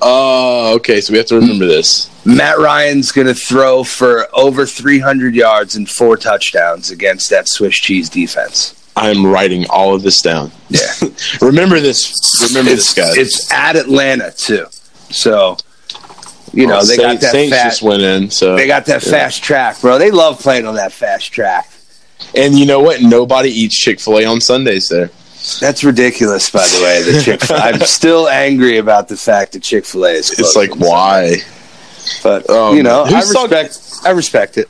Oh, 0.00 0.74
okay. 0.76 1.00
So 1.00 1.12
we 1.12 1.18
have 1.18 1.26
to 1.26 1.34
remember 1.34 1.66
this. 1.66 2.08
Matt 2.24 2.58
Ryan's 2.58 3.12
going 3.12 3.26
to 3.26 3.34
throw 3.34 3.84
for 3.84 4.28
over 4.32 4.64
300 4.64 5.34
yards 5.34 5.76
and 5.76 5.88
four 5.88 6.16
touchdowns 6.16 6.90
against 6.90 7.28
that 7.30 7.48
Swiss 7.48 7.76
cheese 7.76 8.08
defense. 8.08 8.80
I'm 8.96 9.26
writing 9.26 9.66
all 9.68 9.94
of 9.94 10.02
this 10.02 10.22
down. 10.22 10.52
Yeah. 10.70 10.86
remember 11.42 11.80
this. 11.80 12.14
Remember 12.48 12.70
it's, 12.70 12.94
this, 12.94 13.06
guys. 13.06 13.16
it's 13.16 13.52
at 13.52 13.76
Atlanta 13.76 14.30
too, 14.30 14.66
so 15.10 15.56
you 16.54 16.66
know 16.66 16.74
Well, 16.74 16.86
they 16.86 16.96
Saint- 16.96 17.02
got 17.12 17.20
that 17.20 17.32
Saints 17.32 17.56
fast. 17.56 17.64
just 17.64 17.82
went 17.82 18.02
in, 18.02 18.30
so 18.30 18.56
They 18.56 18.66
got 18.66 18.86
that 18.86 19.04
yeah. 19.04 19.10
fast 19.12 19.42
track, 19.42 19.80
bro. 19.80 19.98
They 19.98 20.10
love 20.10 20.38
playing 20.40 20.66
on 20.66 20.74
that 20.76 20.92
fast 20.92 21.32
track. 21.32 21.68
And 22.34 22.58
you 22.58 22.66
know 22.66 22.80
what? 22.80 23.02
Nobody 23.02 23.50
eats 23.50 23.76
Chick 23.76 24.00
Fil 24.00 24.18
A 24.18 24.24
on 24.24 24.40
Sundays 24.40 24.88
there. 24.88 25.10
That's 25.60 25.84
ridiculous, 25.84 26.48
by 26.50 26.66
the 26.66 26.80
way. 26.82 27.02
The 27.12 27.22
Chick. 27.22 27.40
I'm 27.50 27.80
still 27.80 28.28
angry 28.28 28.78
about 28.78 29.08
the 29.08 29.16
fact 29.16 29.52
that 29.52 29.62
Chick 29.62 29.84
Fil 29.84 30.06
A 30.06 30.10
is. 30.12 30.30
It's 30.38 30.56
like 30.56 30.74
why? 30.76 31.36
But 32.22 32.48
Um, 32.50 32.76
you 32.76 32.82
know, 32.82 33.02
I 33.04 33.20
sucked- 33.20 33.50
respect. 33.52 34.06
I 34.06 34.10
respect 34.10 34.58
it. 34.58 34.68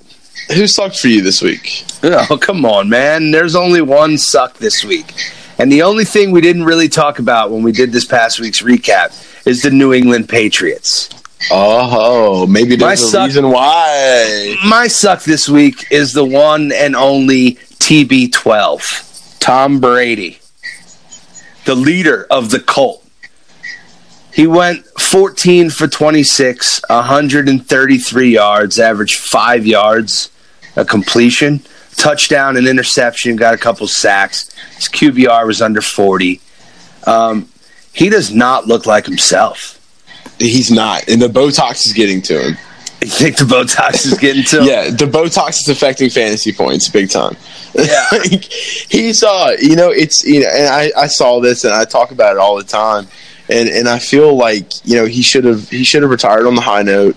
Who 0.55 0.67
sucked 0.67 0.99
for 0.99 1.09
you 1.09 1.23
this 1.23 1.41
week? 1.43 1.85
Oh, 2.03 2.37
come 2.39 2.65
on, 2.67 2.89
man. 2.89 3.31
There's 3.31 3.55
only 3.57 3.81
one 3.81 4.19
suck 4.19 4.59
this 4.59 4.85
week. 4.85 5.13
And 5.59 5.71
the 5.73 5.83
only 5.83 6.05
thing 6.05 6.33
we 6.33 6.41
didn't 6.41 6.65
really 6.65 6.89
talk 6.89 7.19
about 7.19 7.51
when 7.51 7.63
we 7.63 7.73
did 7.73 7.93
this 7.93 8.05
past 8.05 8.41
week's 8.41 8.61
recap 8.61 9.13
is 9.47 9.63
the 9.63 9.71
New 9.71 9.95
England 9.95 10.29
Patriots. 10.29 11.09
Oh, 11.51 12.47
maybe 12.47 12.77
My 12.77 12.89
there's 12.89 13.03
a 13.03 13.09
suck- 13.09 13.27
reason 13.27 13.51
why. 13.51 14.57
My 14.65 14.87
suck 14.87 15.23
this 15.25 15.49
week 15.49 15.91
is 15.91 16.13
the 16.13 16.25
one 16.25 16.73
and 16.73 16.97
only 16.97 17.53
TB12, 17.81 19.39
Tom 19.41 19.81
Brady, 19.81 20.39
the 21.65 21.75
leader 21.75 22.27
of 22.31 22.51
the 22.51 22.61
cult. 22.61 23.05
He 24.33 24.47
went 24.47 24.85
14 24.99 25.71
for 25.71 25.87
26, 25.87 26.81
133 26.89 28.31
yards, 28.31 28.79
averaged 28.79 29.19
five 29.21 29.67
yards 29.67 30.31
a 30.77 30.85
completion, 30.85 31.61
touchdown 31.97 32.57
and 32.57 32.67
interception, 32.67 33.37
got 33.37 33.55
a 33.55 33.59
couple 33.59 33.87
sacks. 33.87 34.51
His 34.75 34.89
QBR 34.89 35.47
was 35.47 35.63
under 35.63 35.81
40. 35.81 36.41
Um, 37.07 37.49
he 37.93 38.09
does 38.09 38.33
not 38.35 38.67
look 38.67 38.85
like 38.87 39.07
himself. 39.07 39.74
He's 40.39 40.71
not, 40.71 41.09
and 41.09 41.21
the 41.21 41.29
Botox 41.29 41.87
is 41.87 41.93
getting 41.93 42.21
to 42.23 42.49
him. 42.49 42.59
You 43.01 43.11
think 43.11 43.37
the 43.37 43.45
Botox 43.45 44.07
is 44.07 44.19
getting 44.19 44.45
to 44.45 44.61
him? 44.61 44.65
Yeah, 44.65 44.91
the 44.91 45.07
Botox 45.07 45.61
is 45.61 45.69
affecting 45.69 46.11
fantasy 46.11 46.53
points 46.53 46.89
big 46.89 47.11
time. 47.11 47.37
Yeah. 47.75 48.07
Like, 48.13 48.45
he's 48.45 49.23
uh, 49.23 49.57
you 49.61 49.77
know, 49.77 49.91
it's 49.91 50.25
you 50.25 50.41
know, 50.41 50.49
and 50.53 50.69
I, 50.69 50.91
I 50.97 51.07
saw 51.09 51.41
this 51.41 51.65
and 51.65 51.75
I 51.75 51.85
talk 51.85 52.13
about 52.13 52.37
it 52.37 52.39
all 52.39 52.57
the 52.57 52.65
time, 52.65 53.09
and 53.49 53.69
and 53.69 53.89
I 53.89 53.99
feel 53.99 54.37
like 54.37 54.71
you 54.87 54.97
know 54.97 55.05
he 55.05 55.23
should 55.23 55.45
have 55.45 55.69
he 55.69 55.85
should 55.85 56.03
have 56.03 56.11
retired 56.11 56.47
on 56.47 56.55
the 56.55 56.61
high 56.61 56.83
note. 56.83 57.17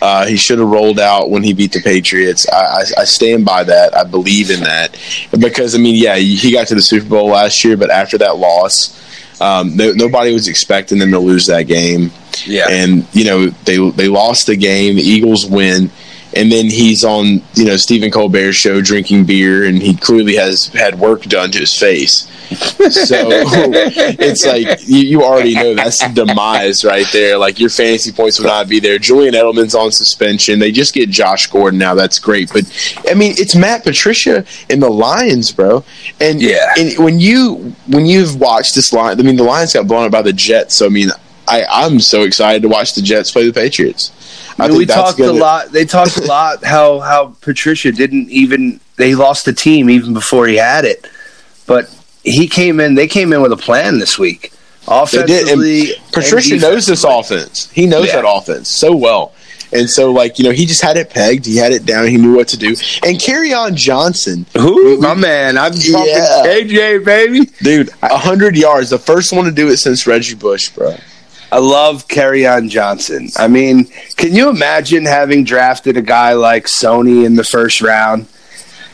Uh, 0.00 0.26
he 0.26 0.36
should 0.36 0.58
have 0.58 0.68
rolled 0.68 1.00
out 1.00 1.30
when 1.30 1.42
he 1.42 1.52
beat 1.52 1.72
the 1.72 1.80
Patriots. 1.80 2.46
I, 2.48 2.56
I, 2.56 2.80
I 2.98 3.04
stand 3.04 3.44
by 3.44 3.64
that. 3.64 3.96
I 3.96 4.04
believe 4.04 4.50
in 4.50 4.60
that 4.60 4.96
because 5.38 5.74
I 5.74 5.78
mean, 5.78 5.96
yeah, 5.96 6.16
he 6.16 6.52
got 6.52 6.68
to 6.68 6.74
the 6.74 6.82
Super 6.82 7.08
Bowl 7.08 7.28
last 7.28 7.64
year, 7.64 7.76
but 7.76 7.90
after 7.90 8.18
that 8.18 8.36
loss, 8.36 9.05
um, 9.40 9.76
no, 9.76 9.92
nobody 9.92 10.32
was 10.32 10.48
expecting 10.48 10.98
them 10.98 11.10
to 11.10 11.18
lose 11.18 11.46
that 11.46 11.64
game 11.64 12.10
Yeah. 12.46 12.66
and 12.70 13.06
you 13.12 13.24
know 13.24 13.46
they 13.64 13.78
they 13.90 14.08
lost 14.08 14.46
the 14.46 14.56
game. 14.56 14.96
The 14.96 15.02
Eagles 15.02 15.46
win, 15.46 15.90
and 16.36 16.52
then 16.52 16.66
he's 16.66 17.04
on 17.04 17.42
you 17.54 17.64
know 17.64 17.76
Stephen 17.76 18.10
Colbert's 18.10 18.56
show 18.56 18.80
drinking 18.80 19.24
beer, 19.24 19.64
and 19.64 19.82
he 19.82 19.96
clearly 19.96 20.36
has 20.36 20.66
had 20.68 20.98
work 20.98 21.22
done 21.22 21.50
to 21.52 21.58
his 21.58 21.76
face. 21.76 22.30
So 22.48 23.16
it's 24.20 24.46
like 24.46 24.86
you, 24.86 24.98
you 24.98 25.22
already 25.24 25.54
know 25.54 25.74
that's 25.74 25.98
the 25.98 26.24
demise 26.26 26.84
right 26.84 27.06
there. 27.12 27.36
Like 27.38 27.58
your 27.58 27.70
fantasy 27.70 28.12
points 28.12 28.38
will 28.38 28.46
not 28.46 28.68
be 28.68 28.78
there. 28.78 28.98
Julian 28.98 29.34
Edelman's 29.34 29.74
on 29.74 29.90
suspension. 29.90 30.58
They 30.60 30.70
just 30.70 30.94
get 30.94 31.10
Josh 31.10 31.48
Gordon 31.48 31.78
now. 31.78 31.94
That's 31.94 32.18
great, 32.20 32.52
but 32.52 32.64
I 33.08 33.14
mean 33.14 33.34
it's 33.36 33.56
Matt 33.56 33.82
Patricia 33.82 34.44
and 34.70 34.80
the 34.80 34.88
Lions, 34.90 35.50
bro. 35.50 35.84
And 36.20 36.40
Yeah. 36.40 36.72
and 36.78 36.96
when 37.04 37.18
you 37.18 37.74
when 37.88 38.06
you've 38.06 38.38
watched 38.38 38.74
this 38.76 38.92
line, 38.92 39.18
I 39.18 39.22
mean 39.24 39.36
the 39.36 39.42
Lions 39.42 39.72
got 39.72 39.88
blown 39.88 40.04
up 40.06 40.12
by 40.12 40.22
the 40.22 40.32
Jets. 40.32 40.76
So 40.76 40.86
I 40.86 40.90
mean 40.90 41.10
I, 41.48 41.64
I'm 41.70 41.98
so 42.00 42.22
excited 42.22 42.62
to 42.62 42.68
watch 42.68 42.94
the 42.94 43.02
Jets 43.02 43.30
play 43.30 43.46
the 43.46 43.52
Patriots. 43.52 44.12
I 44.58 44.68
mean, 44.68 44.78
we 44.78 44.86
talked 44.86 45.18
a 45.18 45.22
gonna- 45.22 45.32
lot. 45.38 45.72
They 45.72 45.84
talked 45.84 46.16
a 46.16 46.24
lot 46.24 46.64
how 46.74 47.00
how 47.00 47.34
Patricia 47.40 47.92
didn't 47.92 48.30
even 48.30 48.80
they 48.96 49.14
lost 49.14 49.44
the 49.44 49.52
team 49.52 49.90
even 49.90 50.14
before 50.14 50.46
he 50.46 50.56
had 50.56 50.84
it, 50.84 51.06
but 51.66 51.88
he 52.22 52.48
came 52.48 52.80
in. 52.80 52.94
They 52.94 53.06
came 53.08 53.32
in 53.32 53.42
with 53.42 53.52
a 53.52 53.56
plan 53.56 53.98
this 53.98 54.18
week. 54.18 54.52
Offensively, 54.88 55.90
Patricia 56.12 56.56
knows 56.58 56.86
this 56.86 57.04
offense. 57.04 57.70
He 57.72 57.86
knows 57.86 58.06
Yeah. 58.06 58.22
that 58.22 58.28
offense 58.28 58.68
so 58.70 58.94
well. 58.94 59.32
And 59.72 59.90
so, 59.90 60.12
like, 60.12 60.38
you 60.38 60.44
know, 60.44 60.52
he 60.52 60.64
just 60.64 60.80
had 60.80 60.96
it 60.96 61.10
pegged. 61.10 61.44
He 61.44 61.56
had 61.56 61.72
it 61.72 61.84
down. 61.84 62.06
He 62.06 62.16
knew 62.16 62.36
what 62.36 62.46
to 62.48 62.56
do. 62.56 62.68
And 63.02 63.18
Kerryon 63.18 63.74
Johnson, 63.74 64.46
Who, 64.56 64.98
my 65.00 65.12
man? 65.14 65.58
I'm 65.58 65.72
talking 65.72 66.06
Yeah. 66.06 66.42
KJ, 66.46 67.04
baby. 67.04 67.46
dude, 67.62 67.90
100 68.00 68.56
yards. 68.56 68.90
The 68.90 68.98
first 68.98 69.32
one 69.32 69.44
to 69.44 69.50
do 69.50 69.68
it 69.68 69.78
since 69.78 70.06
Reggie 70.06 70.36
Bush, 70.36 70.68
bro. 70.70 70.94
I 71.52 71.58
love 71.58 72.04
on 72.16 72.68
Johnson. 72.68 73.28
I 73.36 73.48
mean, 73.48 73.86
can 74.16 74.34
you 74.34 74.48
imagine 74.48 75.04
having 75.04 75.44
drafted 75.44 75.96
a 75.96 76.02
guy 76.02 76.32
like 76.32 76.64
Sony 76.66 77.24
in 77.24 77.36
the 77.36 77.44
first 77.44 77.80
round 77.80 78.26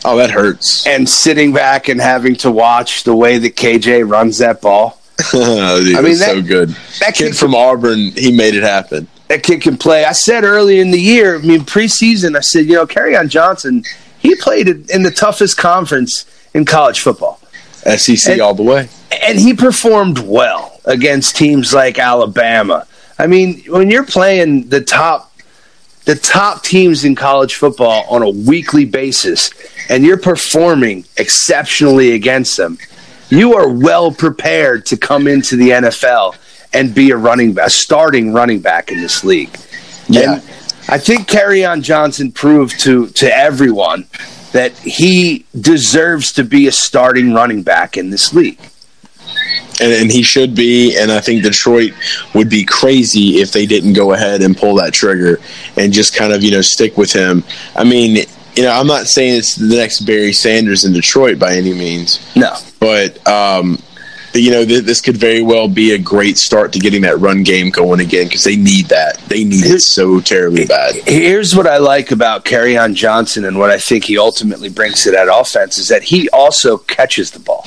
Oh, 0.04 0.16
that 0.16 0.30
hurts. 0.30 0.86
and 0.86 1.08
sitting 1.08 1.52
back 1.52 1.88
and 1.88 2.00
having 2.00 2.36
to 2.36 2.50
watch 2.50 3.04
the 3.04 3.14
way 3.16 3.38
that 3.38 3.56
KJ 3.56 4.08
runs 4.08 4.38
that 4.38 4.60
ball? 4.60 5.00
Dude, 5.32 5.96
I 5.96 6.00
mean, 6.02 6.18
that- 6.18 6.28
so 6.34 6.42
good. 6.42 6.70
That 7.00 7.14
Kid 7.14 7.28
kid 7.28 7.36
from 7.36 7.54
Auburn, 7.54 8.10
he 8.16 8.32
made 8.32 8.54
it 8.54 8.62
happen. 8.62 9.06
that 9.28 9.42
kid 9.42 9.62
can 9.62 9.76
play. 9.78 10.04
I 10.04 10.12
said 10.12 10.44
early 10.44 10.80
in 10.80 10.90
the 10.90 11.00
year, 11.00 11.36
I 11.36 11.38
mean 11.42 11.60
preseason, 11.60 12.36
I 12.36 12.40
said, 12.40 12.66
you 12.66 12.74
know, 12.74 12.86
on 13.16 13.28
Johnson, 13.28 13.84
he 14.18 14.34
played 14.34 14.68
in 14.68 15.02
the 15.02 15.10
toughest 15.10 15.56
conference 15.56 16.26
in 16.54 16.64
college 16.64 17.00
football. 17.00 17.40
SEC 17.84 18.32
and, 18.32 18.40
all 18.40 18.54
the 18.54 18.62
way. 18.62 18.88
And 19.22 19.38
he 19.38 19.54
performed 19.54 20.18
well 20.18 20.80
against 20.84 21.36
teams 21.36 21.72
like 21.72 21.98
Alabama. 21.98 22.86
I 23.18 23.26
mean, 23.26 23.62
when 23.68 23.90
you're 23.90 24.06
playing 24.06 24.68
the 24.68 24.80
top 24.80 25.32
the 26.04 26.16
top 26.16 26.64
teams 26.64 27.04
in 27.04 27.14
college 27.14 27.54
football 27.54 28.04
on 28.10 28.22
a 28.22 28.28
weekly 28.28 28.84
basis 28.84 29.50
and 29.88 30.04
you're 30.04 30.18
performing 30.18 31.04
exceptionally 31.16 32.12
against 32.12 32.56
them, 32.56 32.76
you 33.30 33.54
are 33.54 33.68
well 33.68 34.10
prepared 34.10 34.84
to 34.86 34.96
come 34.96 35.28
into 35.28 35.54
the 35.54 35.70
NFL 35.70 36.34
and 36.72 36.92
be 36.94 37.10
a 37.10 37.16
running 37.16 37.56
a 37.58 37.70
starting 37.70 38.32
running 38.32 38.60
back 38.60 38.90
in 38.90 39.00
this 39.00 39.24
league. 39.24 39.56
Yeah. 40.08 40.34
And 40.34 40.42
I 40.88 40.98
think 40.98 41.28
Kerryon 41.28 41.82
Johnson 41.82 42.32
proved 42.32 42.80
to 42.80 43.08
to 43.08 43.36
everyone 43.36 44.06
that 44.52 44.72
he 44.78 45.44
deserves 45.58 46.32
to 46.32 46.44
be 46.44 46.66
a 46.66 46.72
starting 46.72 47.32
running 47.32 47.62
back 47.62 47.96
in 47.96 48.10
this 48.10 48.32
league. 48.32 48.60
And, 49.80 49.92
and, 49.92 50.12
he 50.12 50.22
should 50.22 50.54
be. 50.54 50.96
And 50.98 51.10
I 51.10 51.20
think 51.20 51.42
Detroit 51.42 51.92
would 52.34 52.48
be 52.48 52.64
crazy 52.64 53.40
if 53.40 53.52
they 53.52 53.66
didn't 53.66 53.94
go 53.94 54.12
ahead 54.12 54.42
and 54.42 54.56
pull 54.56 54.74
that 54.76 54.92
trigger 54.92 55.40
and 55.76 55.92
just 55.92 56.14
kind 56.14 56.32
of 56.32 56.42
you 56.42 56.50
know 56.50 56.60
stick 56.60 56.96
with 56.96 57.10
him. 57.10 57.42
I 57.74 57.82
mean, 57.82 58.26
you 58.54 58.62
know, 58.62 58.70
I'm 58.70 58.86
not 58.86 59.06
saying 59.06 59.38
it's 59.38 59.56
the 59.56 59.76
next 59.76 60.00
Barry 60.00 60.32
Sanders 60.32 60.84
in 60.84 60.92
Detroit 60.92 61.38
by 61.38 61.54
any 61.54 61.72
means. 61.72 62.20
No, 62.36 62.54
but 62.80 63.26
um, 63.26 63.78
you 64.40 64.50
know, 64.50 64.64
th- 64.64 64.84
this 64.84 65.00
could 65.00 65.16
very 65.16 65.42
well 65.42 65.68
be 65.68 65.92
a 65.92 65.98
great 65.98 66.38
start 66.38 66.72
to 66.72 66.78
getting 66.78 67.02
that 67.02 67.18
run 67.18 67.42
game 67.42 67.70
going 67.70 68.00
again 68.00 68.26
because 68.26 68.44
they 68.44 68.56
need 68.56 68.86
that. 68.86 69.18
They 69.28 69.44
need 69.44 69.64
it 69.66 69.80
so 69.80 70.20
terribly 70.20 70.64
bad. 70.64 70.94
Here's 71.06 71.54
what 71.54 71.66
I 71.66 71.78
like 71.78 72.10
about 72.10 72.44
Kerryon 72.44 72.94
Johnson 72.94 73.44
and 73.44 73.58
what 73.58 73.70
I 73.70 73.78
think 73.78 74.04
he 74.04 74.16
ultimately 74.16 74.68
brings 74.68 75.02
to 75.02 75.10
that 75.10 75.28
offense 75.30 75.78
is 75.78 75.88
that 75.88 76.02
he 76.02 76.28
also 76.30 76.78
catches 76.78 77.30
the 77.30 77.40
ball. 77.40 77.66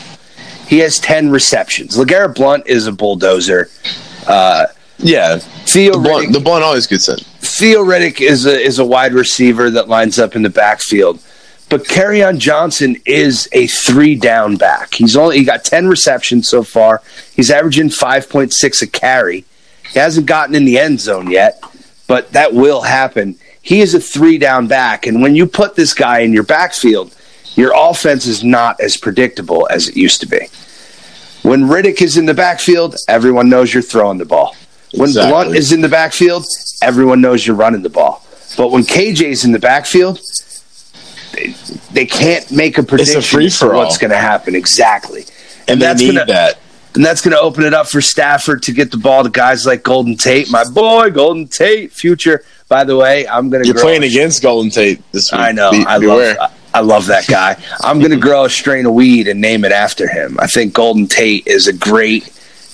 He 0.68 0.80
has 0.80 0.98
10 0.98 1.30
receptions. 1.30 1.98
LeGarrette 1.98 2.36
Blunt 2.36 2.66
is 2.66 2.88
a 2.88 2.92
bulldozer. 2.92 3.70
Uh, 4.28 4.68
yeah. 4.98 5.38
Theo 5.38 5.94
the 5.94 6.00
Blunt, 6.00 6.28
Riddick, 6.28 6.34
the 6.34 6.40
Blunt 6.40 6.64
always 6.64 6.88
gets 6.88 7.08
in. 7.10 7.18
Theo 7.40 7.84
Riddick 7.84 8.22
is 8.22 8.46
a, 8.48 8.60
is 8.60 8.80
a 8.80 8.86
wide 8.86 9.14
receiver 9.14 9.70
that 9.70 9.88
lines 9.88 10.18
up 10.18 10.36
in 10.36 10.42
the 10.42 10.50
backfield. 10.50 11.20
But 11.70 11.86
Kerryon 11.86 12.38
Johnson 12.38 12.98
is 13.06 13.50
a 13.52 13.68
three 13.68 14.16
down 14.16 14.56
back. 14.56 14.94
He's 14.94 15.18
only 15.18 15.40
he 15.40 15.44
got 15.44 15.64
ten 15.64 15.88
receptions 15.88 16.48
so 16.48 16.64
far. 16.64 17.02
He's 17.36 17.50
averaging 17.50 17.90
five 17.90 18.30
point 18.30 18.54
six 18.54 18.82
a 18.82 18.88
carry. 18.88 19.46
He 19.92 20.00
hasn't 20.00 20.28
gotten 20.28 20.56
in 20.56 20.66
the 20.66 20.78
end 20.78 21.00
zone 21.00 21.30
yet, 21.30 21.62
but 22.08 22.32
that 22.34 22.54
will 22.54 22.82
happen. 22.82 23.38
He 23.62 23.82
is 23.82 23.96
a 23.96 24.00
three 24.00 24.38
down 24.38 24.68
back, 24.68 25.08
and 25.08 25.22
when 25.22 25.36
you 25.36 25.48
put 25.48 25.76
this 25.76 25.94
guy 25.94 26.20
in 26.20 26.34
your 26.34 26.44
backfield, 26.44 27.16
your 27.56 27.74
offense 27.76 28.28
is 28.28 28.44
not 28.44 28.80
as 28.80 28.98
predictable 28.98 29.68
as 29.72 29.88
it 29.88 29.98
used 29.98 30.22
to 30.22 30.28
be. 30.28 30.48
When 31.42 31.64
Riddick 31.64 32.02
is 32.02 32.18
in 32.18 32.26
the 32.26 32.34
backfield, 32.34 32.96
everyone 33.08 33.50
knows 33.50 33.74
you're 33.74 33.84
throwing 33.84 34.18
the 34.18 34.26
ball. 34.26 34.56
When 34.94 35.10
exactly. 35.10 35.32
Blunt 35.32 35.56
is 35.56 35.72
in 35.72 35.82
the 35.82 35.90
backfield, 35.90 36.46
everyone 36.82 37.22
knows 37.22 37.46
you're 37.46 37.56
running 37.56 37.82
the 37.82 37.90
ball. 37.90 38.24
But 38.58 38.72
when 38.72 38.84
KJ's 38.84 39.46
in 39.46 39.52
the 39.52 39.60
backfield, 39.60 40.20
they, 41.92 42.06
can't 42.06 42.50
make 42.52 42.78
a 42.78 42.84
prediction 42.84 43.20
a 43.20 43.50
for 43.50 43.74
what's 43.74 43.98
going 43.98 44.12
to 44.12 44.18
happen 44.18 44.56
exactly, 44.56 45.22
and, 45.68 45.72
and 45.72 45.82
that's 45.82 46.02
gonna, 46.02 46.26
that. 46.26 46.60
And 46.96 47.04
that's 47.04 47.22
going 47.22 47.36
to 47.36 47.42
open 47.42 47.66
it 47.66 47.74
up 47.74 47.88
for 47.88 48.00
Stafford 48.00 48.64
to 48.64 48.72
get 48.72 48.90
the 48.90 48.98
ball 48.98 49.24
to 49.24 49.30
guys 49.30 49.66
like 49.66 49.84
Golden 49.84 50.16
Tate, 50.16 50.50
my 50.50 50.64
boy, 50.64 51.12
Golden 51.12 51.46
Tate, 51.46 51.92
future. 51.92 52.46
By 52.70 52.86
the 52.86 52.96
way, 52.96 53.28
I'm 53.28 53.50
going 53.50 53.64
to. 53.64 53.68
You're 53.68 53.80
playing 53.80 54.04
against 54.04 54.42
Golden 54.42 54.72
Tate 54.72 55.02
this 55.12 55.30
week. 55.32 55.42
I 55.42 55.52
know. 55.52 55.72
Be, 55.72 55.86
I 55.86 56.00
beware. 56.00 56.36
love. 56.36 56.54
I 56.76 56.82
love 56.82 57.06
that 57.06 57.26
guy. 57.28 57.56
I'm 57.82 58.00
going 58.00 58.12
to 58.12 58.18
grow 58.18 58.44
a 58.44 58.50
strain 58.50 58.86
of 58.86 58.94
weed 58.94 59.30
and 59.30 59.40
name 59.40 59.64
it 59.64 59.72
after 59.72 60.10
him. 60.10 60.38
I 60.42 60.48
think 60.48 60.74
Golden 60.74 61.08
Tate 61.08 61.48
is 61.48 61.68
a 61.68 61.74
great, 61.74 62.30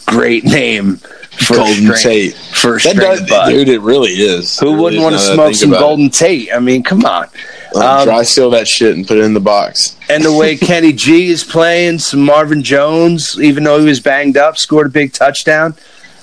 great 0.08 0.44
name 0.44 0.98
for 0.98 1.58
Golden 1.58 1.94
Tate. 1.96 2.34
For 2.34 2.80
that 2.80 2.96
does, 2.96 3.20
dude, 3.50 3.70
it 3.70 3.82
really 3.82 4.14
is. 4.14 4.58
Who 4.58 4.74
it 4.74 4.82
wouldn't 4.82 5.02
really 5.02 5.04
want 5.04 5.16
to 5.16 5.34
smoke 5.34 5.54
some 5.54 5.70
Golden 5.70 6.08
it. 6.08 6.14
Tate? 6.14 6.52
I 6.52 6.58
mean, 6.58 6.82
come 6.82 7.06
on. 7.06 7.28
Um, 7.76 8.06
dry 8.06 8.23
seal 8.23 8.49
that 8.52 8.68
shit 8.68 8.95
and 8.95 9.07
put 9.07 9.18
it 9.18 9.23
in 9.23 9.34
the 9.34 9.39
box. 9.39 9.98
And 10.10 10.23
the 10.23 10.34
way 10.34 10.57
Kenny 10.57 10.93
G 10.93 11.30
is 11.30 11.43
playing, 11.43 11.99
some 11.99 12.22
Marvin 12.22 12.64
Jones, 12.64 13.38
even 13.39 13.64
though 13.64 13.80
he 13.80 13.85
was 13.85 13.99
banged 13.99 14.38
up, 14.38 14.57
scored 14.57 14.88
a 14.88 14.89
big 14.89 15.14
touchdown. 15.14 15.76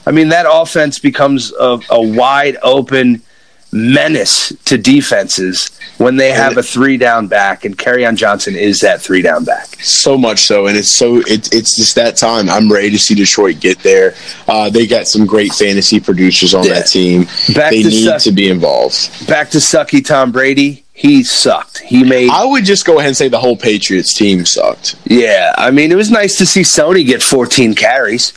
I 0.06 0.10
mean, 0.10 0.28
that 0.30 0.46
offense 0.50 0.98
becomes 0.98 1.52
a, 1.52 1.78
a 1.90 2.00
wide 2.00 2.56
open 2.62 3.22
menace 3.70 4.52
to 4.64 4.78
defenses 4.78 5.70
when 5.98 6.16
they 6.16 6.30
have 6.30 6.56
a 6.56 6.62
three 6.62 6.96
down 6.96 7.26
back, 7.26 7.64
and 7.64 7.76
Kerryon 7.76 8.16
Johnson 8.16 8.54
is 8.54 8.80
that 8.80 9.00
three 9.02 9.20
down 9.20 9.44
back. 9.44 9.66
So 9.80 10.16
much 10.16 10.40
so, 10.40 10.66
and 10.66 10.76
it's 10.76 10.90
so 10.90 11.16
it, 11.16 11.52
it's 11.52 11.76
just 11.76 11.94
that 11.96 12.16
time. 12.16 12.48
I'm 12.48 12.72
ready 12.72 12.90
to 12.90 12.98
see 12.98 13.14
Detroit 13.14 13.60
get 13.60 13.78
there. 13.80 14.14
Uh, 14.46 14.70
they 14.70 14.86
got 14.86 15.06
some 15.06 15.26
great 15.26 15.52
fantasy 15.52 16.00
producers 16.00 16.54
on 16.54 16.64
yeah. 16.64 16.74
that 16.74 16.86
team. 16.86 17.24
Back 17.54 17.72
they 17.72 17.82
need 17.82 18.04
suck, 18.04 18.22
to 18.22 18.32
be 18.32 18.48
involved. 18.48 19.26
Back 19.26 19.50
to 19.50 19.58
sucky 19.58 20.04
Tom 20.04 20.32
Brady. 20.32 20.84
He 20.98 21.22
sucked. 21.22 21.78
He 21.78 22.02
made. 22.02 22.28
I 22.28 22.44
would 22.44 22.64
just 22.64 22.84
go 22.84 22.98
ahead 22.98 23.06
and 23.06 23.16
say 23.16 23.28
the 23.28 23.38
whole 23.38 23.56
Patriots 23.56 24.12
team 24.12 24.44
sucked. 24.44 24.96
Yeah, 25.04 25.54
I 25.56 25.70
mean, 25.70 25.92
it 25.92 25.94
was 25.94 26.10
nice 26.10 26.36
to 26.38 26.46
see 26.46 26.62
Sony 26.62 27.06
get 27.06 27.22
14 27.22 27.76
carries. 27.76 28.32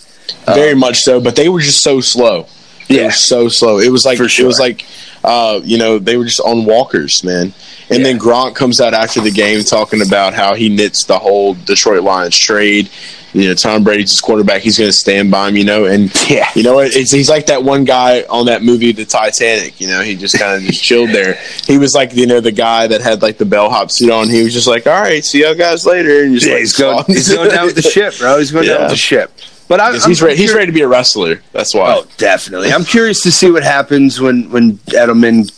Very 0.46 0.74
um, 0.74 0.80
much 0.80 1.00
so, 1.00 1.20
but 1.20 1.36
they 1.36 1.50
were 1.50 1.60
just 1.60 1.82
so 1.84 2.02
slow. 2.02 2.46
They 2.88 3.02
yeah, 3.02 3.10
so 3.10 3.50
slow. 3.50 3.80
It 3.80 3.92
was 3.92 4.06
like 4.06 4.18
sure. 4.18 4.46
it 4.46 4.48
was 4.48 4.60
like 4.60 4.86
uh, 5.24 5.62
you 5.64 5.78
know, 5.78 6.00
they 6.00 6.18
were 6.18 6.26
just 6.26 6.40
on 6.42 6.66
walkers, 6.66 7.24
man. 7.24 7.54
And 7.90 8.00
yeah. 8.00 8.04
then 8.04 8.20
Gronk 8.20 8.56
comes 8.56 8.80
out 8.80 8.94
after 8.94 9.22
the 9.22 9.32
game 9.32 9.64
talking 9.64 10.02
about 10.06 10.34
how 10.34 10.56
he 10.56 10.70
knits 10.70 11.06
the 11.06 11.20
whole 11.20 11.54
Detroit 11.54 12.04
Lions 12.04 12.38
trade. 12.38 12.90
You 13.34 13.48
know, 13.48 13.54
Tom 13.54 13.84
Brady's 13.84 14.12
his 14.12 14.22
quarterback. 14.22 14.62
He's 14.62 14.78
going 14.78 14.90
to 14.90 14.94
stand 14.94 15.32
by 15.32 15.48
him, 15.48 15.56
you 15.56 15.64
know. 15.64 15.86
And, 15.86 16.12
yeah. 16.30 16.50
you 16.54 16.64
know, 16.64 16.80
it's, 16.80 17.12
he's 17.12 17.30
like 17.30 17.46
that 17.46 17.64
one 17.64 17.86
guy 17.86 18.24
on 18.24 18.48
that 18.48 18.62
movie, 18.62 18.92
The 18.92 19.06
Titanic. 19.06 19.80
You 19.80 19.88
know, 19.88 20.02
he 20.02 20.16
just 20.16 20.38
kind 20.38 20.56
of 20.56 20.64
just 20.64 20.84
chilled 20.84 21.12
there. 21.12 21.36
He 21.66 21.78
was 21.78 21.96
like, 21.96 22.14
you 22.14 22.28
know, 22.28 22.42
the 22.42 22.52
guy 22.52 22.88
that 22.88 23.02
had 23.02 23.22
like 23.22 23.38
the 23.38 23.46
bellhop 23.46 23.92
suit 23.92 24.12
on. 24.12 24.30
He 24.30 24.44
was 24.44 24.54
just 24.54 24.68
like, 24.68 24.86
all 24.86 25.02
right, 25.02 25.24
see 25.24 25.44
y'all 25.44 25.56
guys 25.56 25.86
later. 25.86 26.24
And 26.24 26.34
just 26.34 26.46
yeah, 26.46 26.54
like, 26.54 26.60
he's, 26.60 26.74
going, 26.74 27.04
he's 27.08 27.34
going 27.34 27.50
down 27.50 27.66
with 27.66 27.76
the 27.76 27.82
ship, 27.82 28.18
bro. 28.18 28.38
He's 28.38 28.52
going 28.52 28.66
yeah. 28.66 28.74
down 28.74 28.82
with 28.84 28.92
the 28.92 28.98
ship. 28.98 29.32
But 29.72 29.80
I, 29.80 29.94
he's 30.06 30.22
ready. 30.22 30.36
He's 30.36 30.54
ready 30.54 30.66
to 30.66 30.74
be 30.74 30.82
a 30.82 30.88
wrestler. 30.88 31.42
That's 31.54 31.74
why. 31.74 31.96
Oh, 31.96 32.06
definitely. 32.18 32.74
I'm 32.74 32.84
curious 32.84 33.22
to 33.24 33.32
see 33.32 33.50
what 33.50 33.64
happens 33.64 34.20
when 34.20 34.50
when 34.52 34.74
Edelman, 34.90 35.50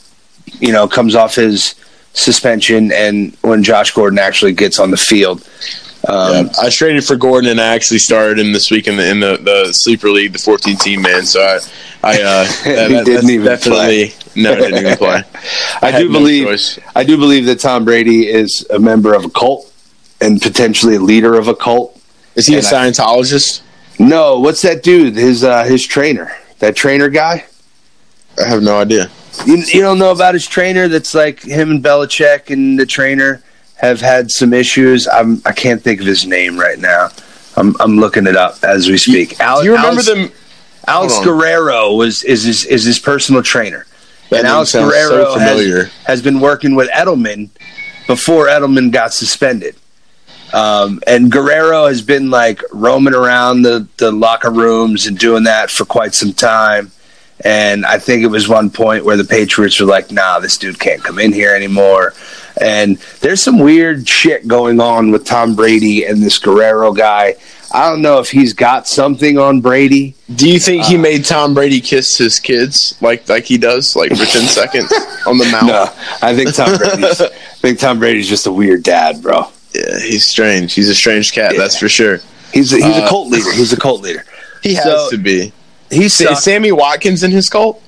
you 0.60 0.72
know, 0.72 0.88
comes 0.88 1.16
off 1.16 1.34
his 1.34 1.74
suspension 2.14 2.92
and 2.92 3.36
when 3.42 3.64
Josh 3.64 3.92
Gordon 3.92 4.20
actually 4.20 4.54
gets 4.54 4.80
on 4.80 4.92
the 4.92 4.98
field. 4.98 5.42
Um, 6.08 6.48
yeah, 6.48 6.52
I 6.62 6.70
traded 6.70 7.06
for 7.06 7.16
Gordon 7.16 7.50
and 7.50 7.62
I 7.62 7.74
actually 7.74 8.00
started 8.00 8.38
him 8.38 8.52
this 8.52 8.70
week 8.70 8.88
in 8.88 8.98
the 8.98 9.10
in 9.10 9.20
the, 9.22 9.38
the 9.38 9.72
sleeper 9.72 10.10
league, 10.10 10.34
the 10.34 10.40
14 10.40 10.76
team 10.76 11.02
man. 11.02 11.26
So 11.26 11.40
I, 11.42 11.60
I 12.04 12.22
uh, 12.22 12.44
that, 12.66 13.06
didn't 13.06 13.30
even 13.30 13.46
definitely 13.46 14.10
play. 14.10 14.14
no, 14.36 14.56
didn't 14.56 14.80
even 14.80 14.98
play. 14.98 15.24
I, 15.82 15.88
I 15.88 16.00
do 16.00 16.12
believe 16.12 16.80
I 16.96 17.04
do 17.04 17.18
believe 17.18 17.46
that 17.46 17.60
Tom 17.62 17.86
Brady 17.86 18.28
is 18.28 18.68
a 18.70 18.80
member 18.80 19.14
of 19.14 19.24
a 19.24 19.30
cult 19.30 19.74
and 20.20 20.42
potentially 20.42 20.96
a 20.96 21.00
leader 21.00 21.38
of 21.38 21.48
a 21.48 21.56
cult. 21.56 22.02
Is 22.36 22.48
he 22.48 22.56
and 22.56 22.66
a 22.66 22.68
Scientologist? 22.68 23.62
I, 24.00 24.04
no, 24.04 24.40
what's 24.40 24.62
that 24.64 24.84
dude? 24.84 25.16
His 25.16 25.44
uh, 25.44 25.64
his 25.64 25.86
trainer, 25.86 26.36
that 26.60 26.76
trainer 26.76 27.08
guy. 27.08 27.46
I 28.44 28.48
have 28.50 28.64
no 28.64 28.80
idea. 28.80 29.12
You, 29.46 29.58
you 29.58 29.82
don't 29.82 30.00
know 30.00 30.12
about 30.12 30.34
his 30.34 30.48
trainer? 30.48 30.88
That's 30.88 31.14
like 31.14 31.42
him 31.42 31.72
and 31.72 31.84
Belichick 31.84 32.50
and 32.50 32.80
the 32.80 32.86
trainer 32.86 33.43
have 33.84 34.02
had 34.02 34.32
some 34.32 34.54
issues. 34.54 35.08
I'm 35.08 35.42
I 35.46 35.52
can't 35.52 35.82
think 35.82 36.00
of 36.00 36.08
his 36.08 36.26
name 36.26 36.58
right 36.58 36.80
now. 36.80 37.10
I'm 37.56 37.76
I'm 37.80 37.98
looking 37.98 38.28
it 38.28 38.36
up 38.36 38.64
as 38.64 38.88
we 38.88 38.98
speak. 38.98 39.40
Al, 39.40 39.60
Do 39.60 39.66
you 39.66 39.76
remember 39.76 40.02
Alex, 40.02 40.08
them? 40.08 40.32
Alex 40.88 41.20
Guerrero 41.24 41.94
was 41.94 42.24
is 42.24 42.44
his 42.44 42.66
is 42.66 42.84
his 42.84 43.00
personal 43.00 43.44
trainer, 43.44 43.86
that 44.30 44.40
and 44.40 44.48
Alex 44.48 44.74
Guerrero 44.74 45.34
so 45.34 45.40
has, 45.40 45.92
has 46.06 46.22
been 46.22 46.40
working 46.40 46.76
with 46.76 46.90
Edelman 46.90 47.50
before 48.08 48.48
Edelman 48.48 48.92
got 48.92 49.14
suspended. 49.14 49.76
Um, 50.54 51.02
and 51.08 51.32
Guerrero 51.32 51.88
has 51.88 52.02
been 52.02 52.30
like 52.30 52.62
roaming 52.72 53.16
around 53.16 53.64
the, 53.64 53.88
the 53.98 54.12
locker 54.12 54.52
rooms 54.52 55.08
and 55.08 55.18
doing 55.18 55.46
that 55.46 55.72
for 55.72 55.84
quite 55.84 56.14
some 56.14 56.32
time. 56.32 56.92
And 57.44 57.86
I 57.86 57.98
think 57.98 58.24
it 58.24 58.28
was 58.28 58.48
one 58.48 58.70
point 58.70 59.04
where 59.04 59.18
the 59.18 59.24
Patriots 59.24 59.80
were 59.80 59.88
like, 59.88 60.12
nah, 60.12 60.40
this 60.40 60.58
dude 60.58 60.80
can't 60.80 61.04
come 61.04 61.18
in 61.18 61.34
here 61.34 61.56
anymore. 61.56 62.14
And 62.60 62.98
there's 63.22 63.42
some 63.42 63.60
weird 63.60 64.08
shit 64.08 64.48
going 64.48 64.80
on 64.80 65.12
with 65.12 65.26
Tom 65.26 65.56
Brady 65.56 66.06
and 66.06 66.22
this 66.22 66.38
Guerrero 66.38 66.94
guy. 66.94 67.36
I 67.74 67.90
don't 67.90 68.04
know 68.04 68.20
if 68.20 68.30
he's 68.30 68.54
got 68.54 68.88
something 68.88 69.40
on 69.40 69.60
Brady. 69.60 70.14
Do 70.36 70.48
you 70.48 70.60
think 70.60 70.86
he 70.86 70.96
uh, 70.96 71.00
made 71.00 71.26
Tom 71.26 71.56
Brady 71.56 71.82
kiss 71.82 72.16
his 72.18 72.40
kids 72.40 72.96
like 73.02 73.28
like 73.28 73.46
he 73.46 73.58
does, 73.58 73.96
like 73.96 74.12
for 74.12 74.26
ten 74.26 74.26
seconds 74.48 74.94
on 75.26 75.40
the 75.40 75.46
mouth? 75.52 75.66
No, 75.66 75.88
I 76.22 76.36
think 76.36 76.54
Tom 76.54 76.78
Brady's. 76.78 77.22
I 77.22 77.30
think 77.58 77.80
Tom 77.80 77.98
Brady's 77.98 78.30
just 78.30 78.46
a 78.46 78.52
weird 78.52 78.84
dad, 78.84 79.24
bro. 79.24 79.50
Yeah, 79.74 80.00
he's 80.00 80.28
strange. 80.28 80.76
He's 80.76 80.88
a 80.88 80.94
strange 80.94 81.32
cat, 81.32 81.54
yeah. 81.54 81.60
that's 81.60 81.78
for 81.78 81.90
sure. 81.90 82.20
He's 82.54 82.72
a, 82.74 82.76
he's 82.76 82.98
uh, 82.98 83.06
a 83.06 83.10
cult 83.10 83.30
leader. 83.30 83.52
He's 83.54 83.74
a 83.74 83.78
cult 83.78 84.02
leader. 84.02 84.24
He 84.62 84.76
has 84.76 84.86
so, 84.86 85.10
to 85.10 85.18
be. 85.18 85.52
He's 85.90 86.16
Sammy 86.42 86.72
Watkins 86.72 87.22
in 87.24 87.32
his 87.32 87.50
cult. 87.50 87.84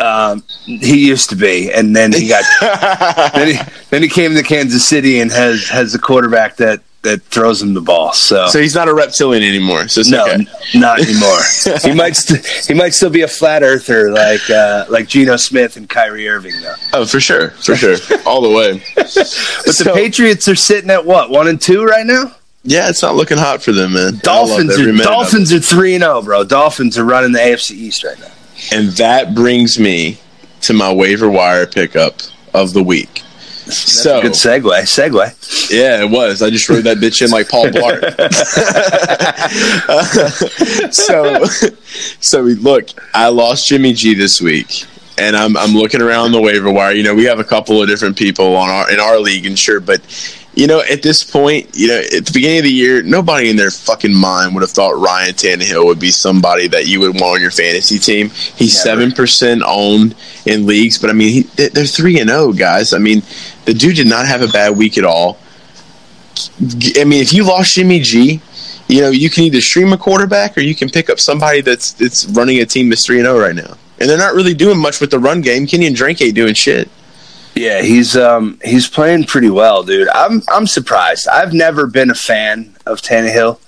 Um, 0.00 0.42
he 0.64 1.06
used 1.06 1.28
to 1.30 1.36
be, 1.36 1.70
and 1.72 1.94
then 1.94 2.12
he 2.12 2.28
got 2.28 2.44
then 3.34 3.54
he 3.54 3.60
then 3.90 4.02
he 4.02 4.08
came 4.08 4.34
to 4.34 4.42
Kansas 4.42 4.86
City 4.88 5.20
and 5.20 5.30
has 5.30 5.68
has 5.68 5.94
a 5.94 5.98
quarterback 5.98 6.56
that 6.56 6.80
that 7.02 7.22
throws 7.22 7.62
him 7.62 7.72
the 7.72 7.80
ball. 7.80 8.12
So, 8.12 8.46
So 8.48 8.60
he's 8.60 8.74
not 8.74 8.86
a 8.86 8.92
reptilian 8.92 9.42
anymore. 9.42 9.88
So 9.88 10.00
it's 10.00 10.10
no, 10.10 10.22
okay. 10.24 10.32
n- 10.34 10.48
not 10.74 11.00
anymore. 11.00 11.38
he 11.82 11.94
might 11.94 12.14
st- 12.14 12.44
he 12.66 12.74
might 12.74 12.90
still 12.92 13.08
be 13.08 13.22
a 13.22 13.28
flat 13.28 13.62
earther 13.62 14.10
like 14.10 14.48
uh, 14.50 14.84
like 14.90 15.08
Geno 15.08 15.36
Smith 15.36 15.76
and 15.78 15.88
Kyrie 15.88 16.28
Irving 16.28 16.60
though. 16.60 16.74
Oh, 16.92 17.06
for 17.06 17.18
sure, 17.20 17.50
for 17.52 17.74
sure, 17.76 17.96
all 18.26 18.40
the 18.42 18.50
way. 18.50 18.82
But 18.96 19.08
So- 19.08 19.84
the 19.84 19.92
Patriots 19.94 20.46
are 20.48 20.54
sitting 20.54 20.90
at 20.90 21.04
what 21.06 21.30
one 21.30 21.48
and 21.48 21.60
two 21.60 21.84
right 21.84 22.04
now. 22.06 22.34
Yeah, 22.62 22.90
it's 22.90 23.00
not 23.00 23.14
looking 23.16 23.38
hot 23.38 23.62
for 23.62 23.72
them, 23.72 23.94
man. 23.94 24.18
Dolphins 24.22 24.74
are 24.78 24.82
minute 24.82 24.94
of 24.96 25.00
it. 25.00 25.04
Dolphins 25.04 25.52
are 25.54 25.60
three 25.60 25.94
and 25.94 26.04
zero, 26.04 26.20
bro. 26.20 26.44
Dolphins 26.44 26.98
are 26.98 27.04
running 27.04 27.32
the 27.32 27.38
AFC 27.38 27.70
East 27.70 28.04
right 28.04 28.18
now. 28.18 28.26
And 28.72 28.88
that 28.92 29.34
brings 29.34 29.78
me 29.78 30.18
to 30.62 30.72
my 30.72 30.92
waiver 30.92 31.28
wire 31.28 31.66
pickup 31.66 32.14
of 32.54 32.72
the 32.72 32.82
week. 32.82 33.22
That's 33.70 34.02
so 34.02 34.18
a 34.18 34.22
good 34.22 34.32
segue. 34.32 34.82
Segue. 34.82 35.70
Yeah, 35.70 36.02
it 36.02 36.10
was. 36.10 36.42
I 36.42 36.50
just 36.50 36.68
wrote 36.68 36.84
that 36.84 36.98
bitch 36.98 37.22
in 37.22 37.30
like 37.30 37.48
Paul 37.48 37.66
Blart. 37.66 38.02
so, 40.92 41.44
so 42.20 42.40
look, 42.40 42.88
I 43.14 43.28
lost 43.28 43.68
Jimmy 43.68 43.92
G 43.92 44.14
this 44.14 44.40
week, 44.40 44.86
and 45.18 45.36
I'm 45.36 45.56
I'm 45.56 45.72
looking 45.72 46.02
around 46.02 46.32
the 46.32 46.40
waiver 46.40 46.70
wire. 46.70 46.92
You 46.92 47.04
know, 47.04 47.14
we 47.14 47.24
have 47.24 47.38
a 47.38 47.44
couple 47.44 47.80
of 47.80 47.88
different 47.88 48.18
people 48.18 48.56
on 48.56 48.68
our 48.68 48.90
in 48.90 48.98
our 48.98 49.20
league, 49.20 49.46
and 49.46 49.56
sure, 49.58 49.78
but 49.78 50.00
you 50.54 50.66
know, 50.66 50.80
at 50.90 51.02
this 51.02 51.22
point, 51.22 51.70
you 51.74 51.88
know, 51.88 51.98
at 52.00 52.26
the 52.26 52.30
beginning 52.34 52.58
of 52.58 52.64
the 52.64 52.72
year, 52.72 53.02
nobody 53.02 53.48
in 53.50 53.56
their 53.56 53.70
fucking 53.70 54.14
mind 54.14 54.52
would 54.54 54.62
have 54.62 54.70
thought 54.70 54.98
Ryan 55.00 55.32
Tannehill 55.34 55.84
would 55.86 56.00
be 56.00 56.10
somebody 56.10 56.66
that 56.68 56.86
you 56.88 57.00
would 57.00 57.14
want 57.14 57.36
on 57.36 57.40
your 57.40 57.52
fantasy 57.52 57.98
team. 57.98 58.30
He's 58.30 58.80
seven 58.80 59.12
percent 59.12 59.62
owned 59.64 60.14
in 60.46 60.66
leagues, 60.66 60.98
but 60.98 61.08
I 61.08 61.12
mean, 61.12 61.32
he, 61.32 61.42
they- 61.56 61.68
they're 61.68 61.84
three 61.86 62.18
and 62.20 62.28
zero 62.30 62.52
guys. 62.52 62.92
I 62.92 62.98
mean, 62.98 63.22
the 63.64 63.74
dude 63.74 63.96
did 63.96 64.08
not 64.08 64.26
have 64.26 64.42
a 64.42 64.48
bad 64.48 64.76
week 64.76 64.98
at 64.98 65.04
all. 65.04 65.38
I 66.98 67.04
mean, 67.04 67.22
if 67.22 67.32
you 67.32 67.44
lost 67.44 67.74
Jimmy 67.74 68.00
G, 68.00 68.40
you 68.88 69.00
know 69.02 69.10
you 69.10 69.30
can 69.30 69.44
either 69.44 69.60
stream 69.60 69.92
a 69.92 69.98
quarterback 69.98 70.56
or 70.58 70.62
you 70.62 70.74
can 70.74 70.88
pick 70.88 71.08
up 71.10 71.20
somebody 71.20 71.60
that's 71.60 71.92
that's 71.92 72.24
running 72.26 72.58
a 72.60 72.66
team 72.66 72.88
that's 72.88 73.06
three 73.06 73.18
and 73.18 73.26
zero 73.26 73.38
right 73.38 73.54
now, 73.54 73.76
and 74.00 74.08
they're 74.10 74.18
not 74.18 74.34
really 74.34 74.54
doing 74.54 74.78
much 74.78 75.00
with 75.00 75.10
the 75.10 75.18
run 75.18 75.42
game. 75.42 75.66
Kenyan 75.66 75.94
Drake 75.94 76.20
ain't 76.22 76.34
doing 76.34 76.54
shit. 76.54 76.88
Yeah, 77.60 77.82
he's 77.82 78.16
um 78.16 78.58
he's 78.64 78.88
playing 78.88 79.24
pretty 79.24 79.50
well, 79.50 79.82
dude. 79.82 80.08
I'm 80.08 80.42
I'm 80.48 80.66
surprised. 80.66 81.28
I've 81.28 81.52
never 81.52 81.86
been 81.86 82.10
a 82.10 82.14
fan 82.14 82.74
of 82.86 83.00
Tannehill. 83.02 83.58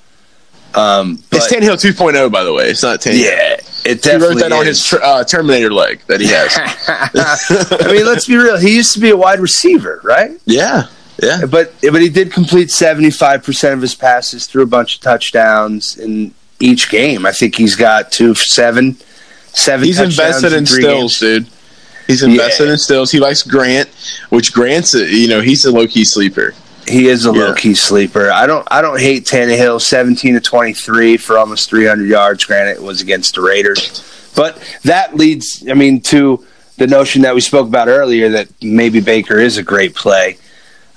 Um, 0.74 1.22
but 1.30 1.36
it's 1.42 1.52
Tannehill 1.52 1.76
2.0, 1.94 2.32
by 2.32 2.42
the 2.44 2.52
way. 2.54 2.64
It's 2.70 2.82
not 2.82 3.00
Tannehill. 3.00 3.24
yeah, 3.24 3.56
it 3.58 3.62
He 3.84 3.90
wrote 3.90 4.02
definitely 4.02 4.42
that 4.42 4.52
on 4.52 4.64
his 4.64 4.82
tr- 4.82 5.02
uh, 5.02 5.22
Terminator 5.22 5.70
leg 5.70 6.00
that 6.06 6.18
he 6.22 6.28
has. 6.28 6.50
I 7.86 7.92
mean, 7.92 8.06
let's 8.06 8.26
be 8.26 8.36
real. 8.36 8.56
He 8.56 8.74
used 8.74 8.94
to 8.94 9.00
be 9.00 9.10
a 9.10 9.16
wide 9.16 9.38
receiver, 9.40 10.00
right? 10.02 10.30
yeah, 10.46 10.86
yeah. 11.22 11.44
But 11.44 11.74
but 11.82 12.00
he 12.00 12.08
did 12.08 12.32
complete 12.32 12.70
seventy 12.70 13.10
five 13.10 13.44
percent 13.44 13.74
of 13.74 13.82
his 13.82 13.94
passes, 13.94 14.46
threw 14.46 14.62
a 14.62 14.66
bunch 14.66 14.94
of 14.94 15.02
touchdowns 15.02 15.98
in 15.98 16.32
each 16.58 16.88
game. 16.90 17.26
I 17.26 17.32
think 17.32 17.54
he's 17.56 17.76
got 17.76 18.10
two 18.10 18.34
seven, 18.34 18.96
seven. 19.52 19.84
He's 19.84 20.00
invested 20.00 20.54
in 20.54 20.64
three 20.64 20.82
Stills, 20.84 21.18
games. 21.20 21.44
dude. 21.44 21.46
He's 22.06 22.22
invested 22.22 22.66
Yeah. 22.66 22.72
in 22.72 22.78
Stills. 22.78 23.10
He 23.10 23.20
likes 23.20 23.42
Grant, 23.42 23.88
which 24.30 24.52
Grant's 24.52 24.94
a, 24.94 25.06
you 25.06 25.28
know 25.28 25.40
he's 25.40 25.64
a 25.64 25.72
low 25.72 25.86
key 25.86 26.04
sleeper. 26.04 26.54
He 26.86 27.08
is 27.08 27.26
a 27.26 27.32
Yeah. 27.32 27.44
low 27.46 27.54
key 27.54 27.74
sleeper. 27.74 28.30
I 28.32 28.46
don't 28.46 28.66
I 28.70 28.82
don't 28.82 28.98
hate 29.00 29.24
Tannehill. 29.24 29.80
Seventeen 29.80 30.34
to 30.34 30.40
twenty 30.40 30.72
three 30.74 31.16
for 31.16 31.38
almost 31.38 31.68
three 31.70 31.86
hundred 31.86 32.08
yards. 32.08 32.44
Granted, 32.44 32.72
it 32.72 32.82
was 32.82 33.00
against 33.00 33.34
the 33.36 33.40
Raiders, 33.40 34.02
but 34.34 34.58
that 34.84 35.16
leads. 35.16 35.64
I 35.70 35.74
mean, 35.74 36.00
to 36.02 36.44
the 36.78 36.86
notion 36.86 37.22
that 37.22 37.34
we 37.34 37.40
spoke 37.40 37.68
about 37.68 37.86
earlier 37.88 38.30
that 38.30 38.48
maybe 38.62 38.98
Baker 39.00 39.38
is 39.38 39.56
a 39.58 39.62
great 39.62 39.94
play 39.94 40.36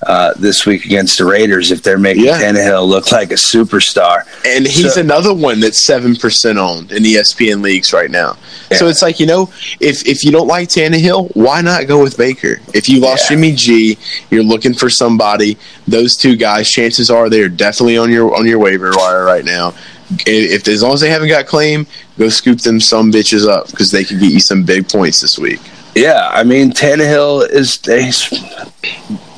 uh, 0.05 0.33
this 0.37 0.65
week 0.65 0.85
against 0.85 1.17
the 1.17 1.25
Raiders 1.25 1.71
if 1.71 1.81
they're 1.81 1.97
making 1.97 2.25
Yeah. 2.25 2.39
Tannehill 2.41 2.87
look 2.87 3.11
like 3.11 3.31
a 3.31 3.35
superstar. 3.35 4.21
And 4.45 4.67
he's 4.67 4.93
So- 4.93 5.01
another 5.01 5.33
one 5.33 5.59
that's 5.59 5.81
seven 5.81 6.15
percent 6.15 6.57
owned 6.59 6.91
in 6.91 7.03
ESPN 7.03 7.61
leagues 7.61 7.91
right 7.93 8.11
now. 8.11 8.37
So 8.77 8.87
it's 8.87 9.01
like 9.01 9.19
you 9.19 9.25
know, 9.25 9.49
if 9.79 10.05
if 10.07 10.23
you 10.23 10.31
don't 10.31 10.47
like 10.47 10.69
Tannehill, 10.69 11.31
why 11.35 11.61
not 11.61 11.87
go 11.87 12.01
with 12.01 12.17
Baker? 12.17 12.59
If 12.73 12.87
you 12.89 12.99
lost 12.99 13.23
Yeah. 13.23 13.35
Jimmy 13.35 13.51
G, 13.53 13.97
you're 14.31 14.43
looking 14.43 14.73
for 14.73 14.89
somebody. 14.89 15.57
Those 15.87 16.15
two 16.15 16.35
guys, 16.35 16.69
chances 16.69 17.09
are 17.09 17.29
they 17.29 17.41
are 17.41 17.49
definitely 17.49 17.97
on 17.97 18.11
your 18.11 18.35
on 18.35 18.45
your 18.47 18.59
waiver 18.59 18.91
wire 18.95 19.23
right 19.25 19.45
now. 19.45 19.73
If 20.27 20.67
as 20.67 20.83
long 20.83 20.93
as 20.93 21.01
they 21.01 21.09
haven't 21.09 21.29
got 21.29 21.47
claim, 21.47 21.87
go 22.19 22.29
scoop 22.29 22.59
them 22.61 22.79
some 22.79 23.11
bitches 23.11 23.47
up 23.47 23.71
because 23.71 23.89
they 23.91 24.03
can 24.03 24.19
get 24.19 24.31
you 24.31 24.39
some 24.39 24.61
big 24.63 24.87
points 24.87 25.21
this 25.21 25.39
week. 25.39 25.59
Yeah, 25.95 26.29
I 26.31 26.43
mean 26.43 26.71
Tannehill 26.73 27.49
is 27.49 27.79
he's, 27.85 28.27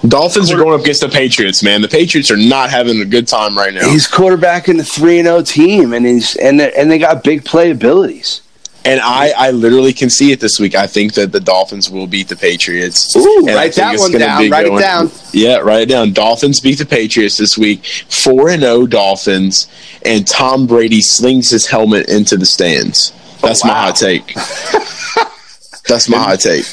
Dolphins 0.07 0.51
are 0.51 0.57
going 0.57 0.73
up 0.73 0.81
against 0.81 1.01
the 1.01 1.09
Patriots, 1.09 1.63
man. 1.63 1.81
The 1.81 1.87
Patriots 1.87 2.29
are 2.29 2.37
not 2.37 2.69
having 2.69 3.01
a 3.01 3.05
good 3.05 3.27
time 3.27 3.57
right 3.57 3.73
now. 3.73 3.89
he's 3.89 4.07
quarterbacking 4.07 4.77
the 4.77 4.83
three 4.83 5.19
and 5.19 5.27
zero 5.27 5.41
team, 5.41 5.93
and 5.93 6.05
he's 6.05 6.35
and 6.35 6.59
they, 6.59 6.71
and 6.73 6.89
they 6.91 6.99
got 6.99 7.23
big 7.23 7.45
play 7.45 7.71
abilities. 7.71 8.41
And 8.85 9.01
I, 9.01 9.33
I 9.35 9.51
literally 9.51 9.91
can 9.91 10.09
see 10.09 10.31
it 10.31 10.39
this 10.39 10.61
week. 10.61 10.73
I 10.73 10.87
think 10.87 11.13
that 11.15 11.33
the 11.33 11.41
Dolphins 11.41 11.89
will 11.89 12.07
beat 12.07 12.29
the 12.29 12.37
Patriots. 12.37 13.13
Ooh, 13.17 13.39
And 13.39 13.47
write 13.47 13.73
that 13.73 13.99
one 13.99 14.13
down, 14.13 14.43
be 14.43 14.49
write 14.49 14.65
it 14.65 14.79
down. 14.79 15.11
Yeah, 15.33 15.57
write 15.57 15.81
it 15.81 15.89
down. 15.89 16.13
Dolphins 16.13 16.61
beat 16.61 16.77
the 16.77 16.85
Patriots 16.85 17.35
this 17.35 17.57
week. 17.57 17.85
Four 17.85 18.49
and 18.49 18.61
zero 18.61 18.87
Dolphins, 18.87 19.67
and 20.05 20.25
Tom 20.25 20.67
Brady 20.67 21.01
slings 21.01 21.49
his 21.49 21.67
helmet 21.67 22.07
into 22.07 22.37
the 22.37 22.45
stands. 22.45 23.11
That's 23.41 23.65
oh, 23.65 23.67
my 23.67 23.73
wow. 23.73 23.81
hot 23.87 23.95
take. 23.97 24.33
That's 25.87 26.07
my 26.07 26.17
hot 26.17 26.39
take. 26.39 26.65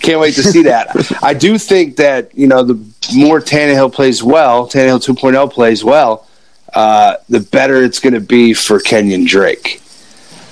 Can't 0.00 0.20
wait 0.20 0.34
to 0.34 0.42
see 0.42 0.62
that. 0.64 0.88
I 1.22 1.34
do 1.34 1.58
think 1.58 1.96
that 1.96 2.36
you 2.36 2.46
know 2.46 2.62
the 2.62 2.74
more 3.14 3.40
Tannehill 3.40 3.92
plays 3.92 4.22
well, 4.22 4.66
Tannehill 4.68 5.04
2.0 5.06 5.52
plays 5.52 5.84
well, 5.84 6.26
uh, 6.74 7.16
the 7.28 7.40
better 7.40 7.82
it's 7.82 7.98
going 8.00 8.14
to 8.14 8.20
be 8.20 8.54
for 8.54 8.78
Kenyan 8.78 9.26
Drake 9.26 9.80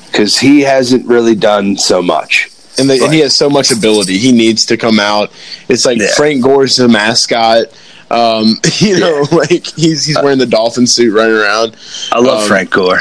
because 0.07 0.39
he 0.39 0.61
hasn't 0.61 1.07
really 1.07 1.35
done 1.35 1.77
so 1.77 2.01
much. 2.03 2.49
And, 2.79 2.91
the, 2.91 3.03
and 3.05 3.13
he 3.15 3.21
has 3.21 3.37
so 3.37 3.49
much 3.49 3.71
ability. 3.71 4.19
He 4.19 4.33
needs 4.33 4.65
to 4.67 4.77
come 4.77 4.99
out. 4.99 5.31
It's 5.69 5.85
like 5.87 5.99
Yeah. 5.99 6.09
Frank 6.17 6.43
Gore's 6.43 6.77
the 6.77 6.89
mascot. 6.89 7.67
Um, 8.11 8.57
you 8.79 8.99
know, 9.01 9.25
like 9.33 9.67
he's 9.67 10.05
he's 10.05 10.17
wearing 10.23 10.39
the 10.39 10.47
dolphin 10.47 10.87
suit 10.87 11.13
running 11.15 11.37
around. 11.37 11.77
I 12.13 12.19
love 12.21 12.43
Um, 12.43 12.49
Frank 12.49 12.71
Gore. 12.71 13.01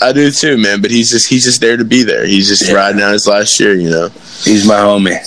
I 0.00 0.12
do 0.12 0.30
too, 0.32 0.58
man. 0.58 0.82
But 0.82 0.90
he's 0.90 1.10
just 1.10 1.28
he's 1.28 1.44
just 1.44 1.60
there 1.60 1.76
to 1.76 1.84
be 1.84 2.02
there. 2.02 2.26
He's 2.26 2.48
just 2.48 2.68
Yeah. 2.68 2.74
riding 2.74 3.00
out 3.00 3.12
his 3.12 3.26
last 3.26 3.58
year, 3.60 3.74
you 3.74 3.90
know. 3.90 4.08
He's 4.42 4.66
my 4.66 4.74
homie. 4.78 5.20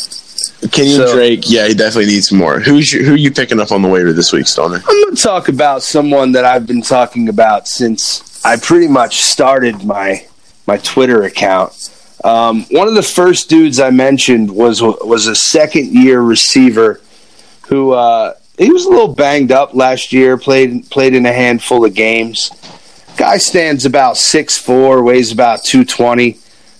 Kenyan 0.68 0.96
So- 1.08 1.14
Drake, 1.16 1.44
yeah, 1.46 1.68
he 1.68 1.74
definitely 1.74 2.08
needs 2.08 2.32
more. 2.32 2.60
Who's 2.60 2.92
you, 2.94 3.06
who 3.06 3.14
are 3.14 3.18
you 3.18 3.32
picking 3.32 3.60
up 3.60 3.72
on 3.72 3.82
the 3.82 3.88
waiver 3.88 4.14
this 4.14 4.32
week, 4.34 4.48
Stoner? 4.48 4.78
I'm 4.78 5.04
going 5.04 5.16
to 5.16 5.22
talk 5.22 5.48
about 5.50 5.84
someone 5.84 6.32
that 6.34 6.46
I've 6.46 6.66
been 6.68 6.82
talking 6.82 7.30
about 7.30 7.68
since 7.68 8.44
I 8.46 8.58
pretty 8.58 8.88
much 8.88 9.22
started 9.22 9.84
my 9.84 10.26
my 10.68 10.78
Twitter 10.78 11.24
account. 11.24 11.92
Um, 12.24 12.64
one 12.72 12.88
of 12.88 12.96
the 12.96 13.04
first 13.04 13.50
dudes 13.50 13.80
I 13.80 13.90
mentioned 13.92 14.50
was 14.50 14.82
was 14.82 15.28
a 15.28 15.36
second 15.36 15.94
year 15.94 16.22
receiver 16.22 17.02
who 17.68 17.92
uh, 17.92 18.34
he 18.58 18.72
was 18.72 18.86
a 18.86 18.90
little 18.90 19.14
banged 19.14 19.52
up 19.52 19.74
last 19.76 20.12
year. 20.14 20.38
played 20.38 20.90
played 20.90 21.14
in 21.14 21.26
a 21.26 21.34
handful 21.34 21.86
of 21.86 21.94
games. 21.94 22.52
Guy 23.18 23.38
stands 23.38 23.86
about 23.86 24.18
six 24.18 24.58
four, 24.58 25.04
weighs 25.04 25.32
about 25.32 25.64
two 25.64 25.86
twenty. 25.86 26.38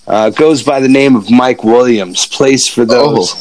Uh, 0.08 0.30
goes 0.30 0.62
by 0.62 0.80
the 0.80 0.88
name 0.88 1.16
of 1.16 1.32
Mike 1.32 1.64
Williams. 1.64 2.28
Plays 2.28 2.68
for 2.68 2.86
those. 2.86 3.34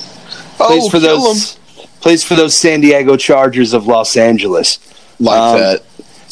Plays 0.57 0.85
for 0.91 0.99
kill 1.01 1.21
those. 1.21 1.57
Plays 2.01 2.23
for 2.23 2.35
those 2.35 2.57
San 2.59 2.81
Diego 2.81 3.17
Chargers 3.17 3.73
of 3.73 3.87
Los 3.87 4.17
Angeles. 4.17 4.79
like 5.21 5.39
um, 5.39 5.59
that. 5.59 5.83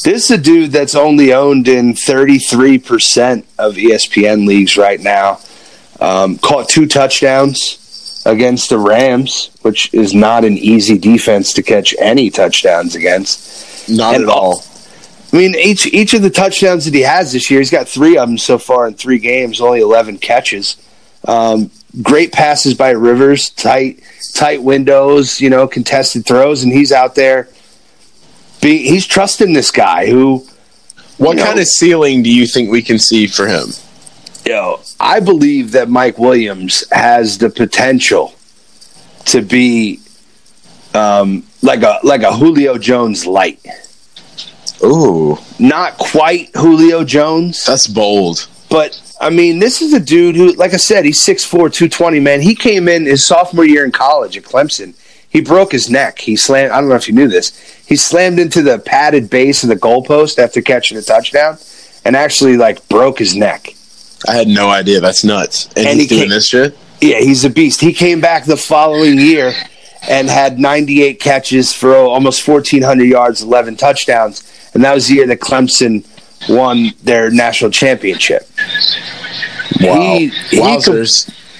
This 0.03 0.25
is 0.25 0.31
a 0.31 0.37
dude 0.37 0.71
that's 0.71 0.95
only 0.95 1.33
owned 1.33 1.67
in 1.67 1.93
33% 1.93 3.45
of 3.57 3.75
ESPN 3.75 4.45
leagues 4.45 4.75
right 4.75 4.99
now. 4.99 5.39
Um, 6.01 6.37
caught 6.37 6.67
two 6.67 6.87
touchdowns 6.87 8.21
against 8.25 8.69
the 8.69 8.77
Rams, 8.77 9.51
which 9.61 9.93
is 9.93 10.13
not 10.13 10.43
an 10.43 10.57
easy 10.57 10.97
defense 10.97 11.53
to 11.53 11.63
catch 11.63 11.95
any 11.99 12.29
touchdowns 12.29 12.95
against. 12.95 13.89
Not 13.89 14.15
and 14.15 14.23
at 14.23 14.29
all. 14.29 14.63
I 15.31 15.37
mean, 15.37 15.55
each 15.55 15.87
each 15.87 16.13
of 16.13 16.21
the 16.21 16.29
touchdowns 16.29 16.85
that 16.85 16.93
he 16.93 17.01
has 17.01 17.33
this 17.33 17.49
year, 17.49 17.59
he's 17.59 17.71
got 17.71 17.87
three 17.87 18.17
of 18.17 18.27
them 18.27 18.37
so 18.37 18.57
far 18.57 18.87
in 18.87 18.93
three 18.93 19.17
games, 19.17 19.61
only 19.61 19.79
11 19.79 20.19
catches. 20.19 20.77
Um, 21.27 21.71
great 22.01 22.31
passes 22.31 22.73
by 22.73 22.89
Rivers, 22.91 23.49
tight 23.51 24.01
tight 24.33 24.63
windows, 24.63 25.39
you 25.39 25.49
know, 25.49 25.67
contested 25.67 26.25
throws, 26.25 26.63
and 26.63 26.73
he's 26.73 26.91
out 26.91 27.15
there. 27.15 27.47
Be, 28.61 28.77
he's 28.87 29.05
trusting 29.05 29.53
this 29.53 29.71
guy 29.71 30.07
who 30.07 30.45
What 31.17 31.37
you 31.37 31.43
kind 31.43 31.55
know- 31.57 31.61
of 31.61 31.67
ceiling 31.67 32.23
do 32.23 32.31
you 32.33 32.47
think 32.47 32.71
we 32.71 32.81
can 32.81 32.97
see 32.99 33.27
for 33.27 33.47
him? 33.47 33.67
Yo, 34.45 34.81
I 34.99 35.19
believe 35.21 35.71
that 35.71 35.89
Mike 35.89 36.17
Williams 36.17 36.83
has 36.91 37.37
the 37.37 37.49
potential 37.49 38.33
to 39.25 39.41
be 39.41 39.99
um, 40.93 41.43
like 41.61 41.81
a 41.81 41.99
like 42.03 42.23
a 42.23 42.33
Julio 42.33 42.77
Jones 42.77 43.25
light. 43.25 43.59
Ooh, 44.83 45.37
Not 45.59 45.97
quite 45.97 46.49
Julio 46.57 47.05
Jones, 47.05 47.63
that's 47.63 47.87
bold. 47.87 48.49
But 48.73 48.99
I 49.21 49.29
mean, 49.29 49.59
this 49.59 49.83
is 49.83 49.93
a 49.93 49.99
dude 49.99 50.35
who, 50.35 50.53
like 50.53 50.73
I 50.73 50.77
said, 50.77 51.05
he's 51.05 51.19
6'4", 51.23 51.47
220, 51.71 52.19
man. 52.19 52.41
He 52.41 52.55
came 52.55 52.87
in 52.87 53.05
his 53.05 53.23
sophomore 53.23 53.65
year 53.65 53.85
in 53.85 53.91
college 53.91 54.35
at 54.35 54.43
Clemson. 54.45 54.95
He 55.29 55.41
broke 55.41 55.71
his 55.71 55.91
neck. 55.91 56.17
He 56.17 56.35
slammed. 56.35 56.71
I 56.71 56.79
don't 56.79 56.89
know 56.89 56.95
if 56.95 57.07
you 57.07 57.13
knew 57.13 57.27
this. 57.27 57.51
He 57.87 57.95
slammed 57.95 58.39
into 58.39 58.63
the 58.63 58.79
padded 58.79 59.29
base 59.29 59.61
of 59.61 59.69
the 59.69 59.75
goalpost 59.75 60.39
after 60.39 60.59
catching 60.59 60.97
a 60.97 61.03
touchdown, 61.03 61.59
and 62.03 62.15
actually 62.15 62.57
like 62.57 62.87
broke 62.89 63.19
his 63.19 63.35
neck. 63.35 63.67
I 64.27 64.33
had 64.33 64.47
no 64.47 64.69
idea. 64.71 64.99
That's 64.99 65.23
nuts. 65.23 65.67
And, 65.77 65.85
And 65.85 65.99
he's 65.99 66.09
he 66.09 66.15
doing 66.15 66.21
can't- 66.21 66.31
this 66.31 66.47
shit. 66.47 66.75
Yeah, 66.99 67.19
he's 67.19 67.45
a 67.45 67.51
beast. 67.51 67.79
He 67.79 67.93
came 67.93 68.21
back 68.21 68.45
the 68.45 68.57
following 68.57 69.19
year 69.19 69.53
and 70.09 70.27
had 70.29 70.57
98 70.57 71.19
catches 71.19 71.71
for 71.73 71.93
oh, 71.93 72.09
almost 72.09 72.47
1,400 72.47 73.03
yards, 73.03 73.43
11 73.43 73.75
touchdowns, 73.75 74.41
and 74.73 74.83
that 74.83 74.95
was 74.95 75.07
the 75.09 75.15
year 75.15 75.27
that 75.27 75.41
Clemson 75.41 76.05
won 76.49 76.91
their 77.03 77.29
national 77.29 77.71
championship. 77.71 78.49
Wow. 79.81 80.17
He, 80.17 80.27
he, 80.49 80.81
com- 80.81 81.05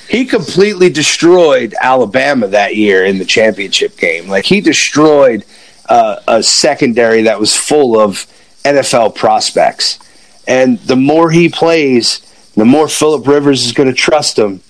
he 0.10 0.26
completely 0.26 0.89
destroyed 0.89 1.73
Alabama 1.80 2.47
that 2.47 2.76
year 2.76 3.05
in 3.05 3.18
the 3.18 3.26
championship 3.26 3.97
game. 3.97 4.27
Like 4.27 4.45
he 4.45 4.61
destroyed 4.61 5.45
uh, 5.88 6.19
a 6.27 6.43
secondary 6.43 7.23
that 7.23 7.39
was 7.39 7.55
full 7.55 7.99
of 7.99 8.27
NFL 8.64 9.15
prospects. 9.15 9.99
And 10.47 10.80
the 10.80 10.95
more 10.95 11.31
he 11.31 11.49
plays, 11.49 12.19
the 12.55 12.65
more 12.65 12.88
Philip 12.88 13.26
Rivers 13.27 13.65
is 13.65 13.72
going 13.72 13.89
to 13.89 13.95
trust 13.95 14.38
him, 14.38 14.61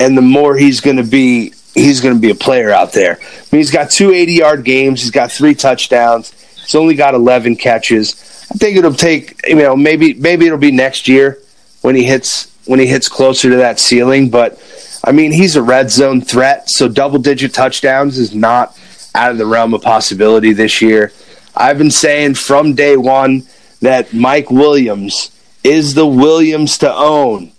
and 0.00 0.16
the 0.16 0.22
more 0.22 0.56
he's 0.56 0.80
going 0.80 0.96
to 0.96 1.04
be 1.04 1.52
he's 1.74 2.00
going 2.00 2.14
to 2.14 2.20
be 2.20 2.30
a 2.30 2.34
player 2.34 2.70
out 2.70 2.92
there. 2.92 3.18
I 3.20 3.46
mean, 3.52 3.60
he's 3.60 3.70
got 3.70 3.90
two 3.90 4.12
80 4.12 4.32
yard 4.32 4.64
games. 4.64 5.02
He's 5.02 5.10
got 5.10 5.30
three 5.30 5.54
touchdowns. 5.54 6.32
He's 6.56 6.74
only 6.74 6.94
got 6.94 7.14
11 7.14 7.56
catches. 7.56 8.14
I 8.50 8.54
think 8.56 8.76
it'll 8.76 8.94
take 8.94 9.40
you 9.46 9.56
know 9.56 9.76
maybe 9.76 10.14
maybe 10.14 10.46
it'll 10.46 10.58
be 10.58 10.70
next 10.72 11.08
year 11.08 11.38
when 11.82 11.94
he 11.94 12.04
hits 12.04 12.52
when 12.66 12.78
he 12.80 12.86
hits 12.86 13.08
closer 13.08 13.50
to 13.50 13.56
that 13.56 13.78
ceiling. 13.80 14.30
But 14.30 14.60
I 15.04 15.12
mean, 15.12 15.32
he's 15.32 15.56
a 15.56 15.62
red 15.62 15.90
zone 15.90 16.20
threat, 16.20 16.70
so 16.70 16.88
double 16.88 17.18
digit 17.18 17.52
touchdowns 17.52 18.18
is 18.18 18.34
not 18.34 18.78
out 19.14 19.30
of 19.32 19.38
the 19.38 19.46
realm 19.46 19.74
of 19.74 19.82
possibility 19.82 20.52
this 20.52 20.80
year. 20.80 21.12
I've 21.56 21.78
been 21.78 21.90
saying 21.90 22.34
from 22.34 22.74
day 22.74 22.96
one 22.96 23.44
that 23.80 24.12
Mike 24.14 24.50
Williams 24.50 25.30
is 25.62 25.94
the 25.94 26.06
Williams 26.06 26.78
to 26.78 26.92
own. 26.92 27.52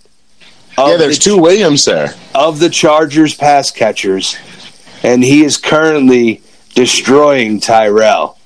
Yeah, 0.78 0.98
there's 0.98 1.18
the- 1.18 1.24
two 1.24 1.38
Williams 1.38 1.86
there. 1.86 2.14
of 2.34 2.60
the 2.60 2.70
Chargers 2.70 3.34
pass 3.36 3.72
catchers, 3.72 4.36
and 5.04 5.24
he 5.24 5.44
is 5.46 5.58
currently 5.58 6.42
destroying 6.74 7.60
Tyrell 7.62 8.38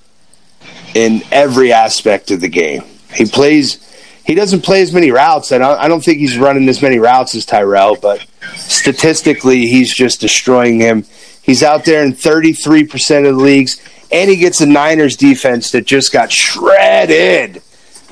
in 0.95 1.21
every 1.31 1.71
aspect 1.73 2.31
of 2.31 2.41
the 2.41 2.49
game. 2.49 2.83
He 3.13 3.25
plays. 3.25 3.85
He 4.25 4.35
doesn't 4.35 4.61
play 4.61 4.81
as 4.81 4.93
many 4.93 5.09
routes. 5.09 5.51
I 5.51 5.57
don't, 5.57 5.79
I 5.79 5.87
don't 5.87 6.03
think 6.03 6.19
he's 6.19 6.37
running 6.37 6.69
as 6.69 6.81
many 6.81 6.99
routes 6.99 7.33
as 7.33 7.45
Tyrell, 7.45 7.95
but 7.95 8.25
statistically, 8.55 9.67
he's 9.67 9.93
just 9.93 10.21
destroying 10.21 10.79
him. 10.79 11.05
He's 11.41 11.63
out 11.63 11.83
there 11.83 12.03
in 12.03 12.13
33% 12.13 13.27
of 13.27 13.35
the 13.35 13.41
leagues, 13.41 13.81
and 14.11 14.29
he 14.29 14.35
gets 14.35 14.61
a 14.61 14.67
Niners 14.67 15.15
defense 15.15 15.71
that 15.71 15.85
just 15.85 16.13
got 16.13 16.31
shredded 16.31 17.63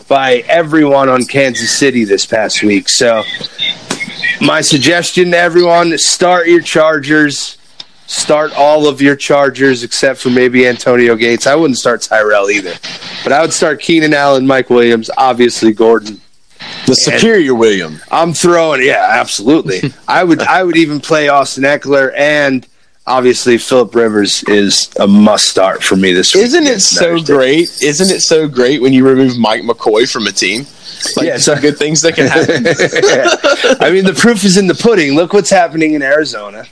by 0.07 0.37
everyone 0.47 1.09
on 1.09 1.23
Kansas 1.25 1.77
City 1.77 2.03
this 2.03 2.25
past 2.25 2.63
week. 2.63 2.89
So, 2.89 3.23
my 4.41 4.61
suggestion 4.61 5.31
to 5.31 5.37
everyone 5.37 5.97
start 5.97 6.47
your 6.47 6.61
Chargers. 6.61 7.57
Start 8.07 8.53
all 8.55 8.87
of 8.87 9.01
your 9.01 9.17
Chargers 9.17 9.83
except 9.83 10.19
for 10.19 10.29
maybe 10.29 10.65
Antonio 10.65 11.15
Gates. 11.17 11.45
I 11.45 11.55
wouldn't 11.55 11.77
start 11.77 12.01
Tyrell 12.01 12.49
either. 12.49 12.73
But 13.21 13.33
I 13.33 13.41
would 13.41 13.51
start 13.51 13.81
Keenan 13.81 14.13
Allen, 14.13 14.47
Mike 14.47 14.69
Williams, 14.69 15.09
obviously 15.17 15.73
Gordon. 15.73 16.21
The 16.87 16.95
superior 16.95 17.53
William. 17.53 17.99
I'm 18.09 18.33
throwing 18.33 18.81
yeah, 18.81 19.07
absolutely. 19.11 19.93
I 20.07 20.23
would 20.23 20.41
I 20.41 20.63
would 20.63 20.77
even 20.77 21.01
play 21.01 21.27
Austin 21.27 21.65
Ekeler 21.65 22.13
and 22.17 22.65
obviously 23.05 23.57
Philip 23.57 23.93
Rivers 23.93 24.41
is 24.43 24.89
a 24.97 25.05
must 25.05 25.49
start 25.49 25.83
for 25.83 25.97
me 25.97 26.13
this 26.13 26.33
week. 26.33 26.45
Isn't 26.45 26.65
it 26.65 26.79
so 26.79 27.19
great? 27.19 27.67
Isn't 27.81 28.09
it 28.09 28.21
so 28.21 28.47
great 28.47 28.81
when 28.81 28.93
you 28.93 29.05
remove 29.05 29.37
Mike 29.37 29.63
McCoy 29.63 30.09
from 30.09 30.27
a 30.27 30.31
team? 30.31 30.65
Like 31.17 31.25
Yeah, 31.25 31.33
yeah, 31.33 31.37
so- 31.37 31.59
good 31.59 31.77
things 31.77 32.01
that 32.03 32.15
can 32.15 32.27
happen. 32.27 32.65
I 33.85 33.91
mean, 33.91 34.05
the 34.05 34.13
proof 34.13 34.45
is 34.45 34.55
in 34.55 34.67
the 34.67 34.75
pudding. 34.75 35.13
Look 35.13 35.33
what's 35.33 35.49
happening 35.49 35.93
in 35.93 36.01
Arizona 36.01 36.65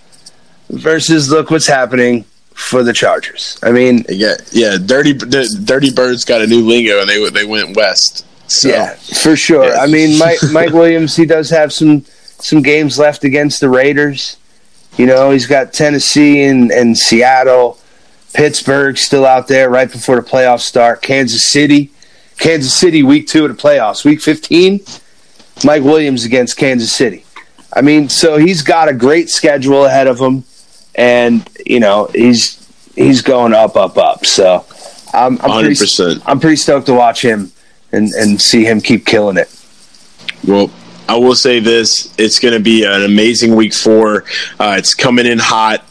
versus 0.69 1.29
look 1.29 1.51
what's 1.51 1.67
happening 1.67 2.25
for 2.53 2.83
the 2.83 2.93
Chargers. 2.93 3.59
I 3.61 3.71
mean, 3.71 4.05
yeah, 4.09 4.35
yeah. 4.51 4.77
Dirty, 4.83 5.13
the, 5.13 5.61
Dirty 5.63 5.91
Birds 5.91 6.25
got 6.25 6.41
a 6.41 6.47
new 6.47 6.65
lingo, 6.65 7.01
and 7.01 7.09
they 7.09 7.29
they 7.29 7.45
went 7.45 7.75
west. 7.75 8.25
So, 8.47 8.69
yeah, 8.69 8.93
for 8.93 9.35
sure. 9.35 9.65
Yeah. 9.65 9.79
I 9.79 9.87
mean, 9.87 10.17
Mike 10.17 10.39
Mike 10.51 10.73
Williams, 10.73 11.15
he 11.15 11.25
does 11.25 11.49
have 11.49 11.73
some 11.73 12.05
some 12.39 12.61
games 12.61 12.97
left 12.97 13.23
against 13.23 13.59
the 13.59 13.69
Raiders. 13.69 14.37
You 14.97 15.05
know, 15.05 15.31
he's 15.31 15.45
got 15.45 15.73
Tennessee 15.73 16.43
and, 16.43 16.71
and 16.71 16.97
Seattle, 16.97 17.77
Pittsburgh 18.33 18.97
still 18.97 19.25
out 19.25 19.49
there 19.49 19.69
right 19.69 19.91
before 19.91 20.15
the 20.15 20.21
playoffs 20.21 20.61
start. 20.61 21.01
Kansas 21.01 21.43
City, 21.43 21.91
Kansas 22.37 22.73
City, 22.73 23.03
week 23.03 23.27
two 23.27 23.45
of 23.45 23.55
the 23.55 23.61
playoffs, 23.61 24.05
week 24.05 24.21
fifteen. 24.21 24.79
Mike 25.63 25.83
Williams 25.83 26.25
against 26.25 26.57
Kansas 26.57 26.93
City. 26.93 27.25
I 27.73 27.81
mean, 27.81 28.09
so 28.09 28.37
he's 28.37 28.61
got 28.61 28.89
a 28.89 28.93
great 28.93 29.29
schedule 29.29 29.85
ahead 29.85 30.07
of 30.07 30.19
him, 30.19 30.43
and 30.95 31.47
you 31.65 31.79
know 31.79 32.09
he's 32.13 32.65
he's 32.95 33.21
going 33.21 33.53
up, 33.53 33.75
up, 33.75 33.97
up. 33.97 34.25
So 34.25 34.65
I'm, 35.13 35.39
I'm 35.41 35.61
pretty 35.61 35.75
100%. 35.75 36.21
I'm 36.25 36.39
pretty 36.39 36.55
stoked 36.55 36.87
to 36.87 36.93
watch 36.93 37.21
him 37.21 37.51
and 37.91 38.11
and 38.13 38.41
see 38.41 38.65
him 38.65 38.81
keep 38.81 39.05
killing 39.05 39.37
it. 39.37 39.49
Well, 40.47 40.71
I 41.07 41.17
will 41.17 41.35
say 41.35 41.59
this: 41.59 42.13
it's 42.17 42.39
going 42.39 42.53
to 42.53 42.59
be 42.59 42.83
an 42.83 43.03
amazing 43.03 43.55
week 43.55 43.73
four. 43.73 44.25
Uh, 44.59 44.75
it's 44.77 44.93
coming 44.93 45.25
in 45.25 45.39
hot. 45.39 45.85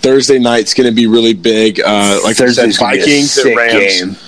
Thursday 0.00 0.38
night's 0.38 0.74
going 0.74 0.88
to 0.88 0.94
be 0.94 1.06
really 1.06 1.34
big. 1.34 1.80
Uh, 1.80 2.20
like 2.22 2.30
I 2.30 2.32
said, 2.32 2.46
Thursday's 2.46 2.78
be 2.78 2.84
a 2.84 2.88
Vikings 2.88 3.38
at 3.38 3.56
Rams. 3.56 4.00
game. 4.00 4.27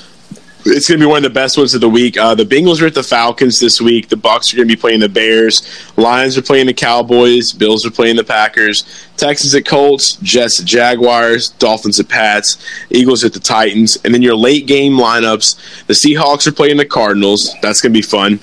It's 0.66 0.89
going 0.89 1.01
to 1.01 1.07
be 1.07 1.09
one 1.09 1.19
of 1.19 1.23
the 1.23 1.31
best 1.31 1.57
ones 1.57 1.74
of 1.74 1.81
the 1.81 1.89
week. 1.89 2.19
Uh, 2.19 2.35
the 2.35 2.45
Bengals 2.45 2.82
are 2.82 2.87
at 2.87 2.95
the 2.95 3.03
Falcons 3.03 3.59
this 3.59 3.81
week. 3.81 4.09
The 4.09 4.16
Bucs 4.16 4.53
are 4.53 4.57
going 4.57 4.69
to 4.69 4.74
be 4.74 4.78
playing 4.78 5.01
the 5.01 5.09
Bears. 5.09 5.66
Lions 5.97 6.37
are 6.37 6.43
playing 6.43 6.66
the 6.66 6.74
Cowboys. 6.74 7.53
Bills 7.53 7.87
are 7.87 7.91
playing 7.91 8.16
the 8.16 8.24
Packers. 8.24 9.09
Texans 9.16 9.55
at 9.55 9.65
Colts. 9.65 10.16
Jets 10.16 10.61
at 10.61 10.66
Jaguars. 10.66 11.49
Dolphins 11.51 11.99
at 11.99 12.09
Pats. 12.09 12.59
Eagles 12.91 13.24
at 13.24 13.32
the 13.32 13.41
Titans. 13.41 13.97
And 14.05 14.12
then 14.12 14.20
your 14.20 14.37
late 14.37 14.66
game 14.66 14.93
lineups: 14.93 15.87
the 15.87 15.95
Seahawks 15.95 16.47
are 16.47 16.53
playing 16.53 16.77
the 16.77 16.87
Cardinals. 16.87 17.55
That's 17.62 17.81
going 17.81 17.93
to 17.95 17.99
be 17.99 18.03
fun. 18.03 18.39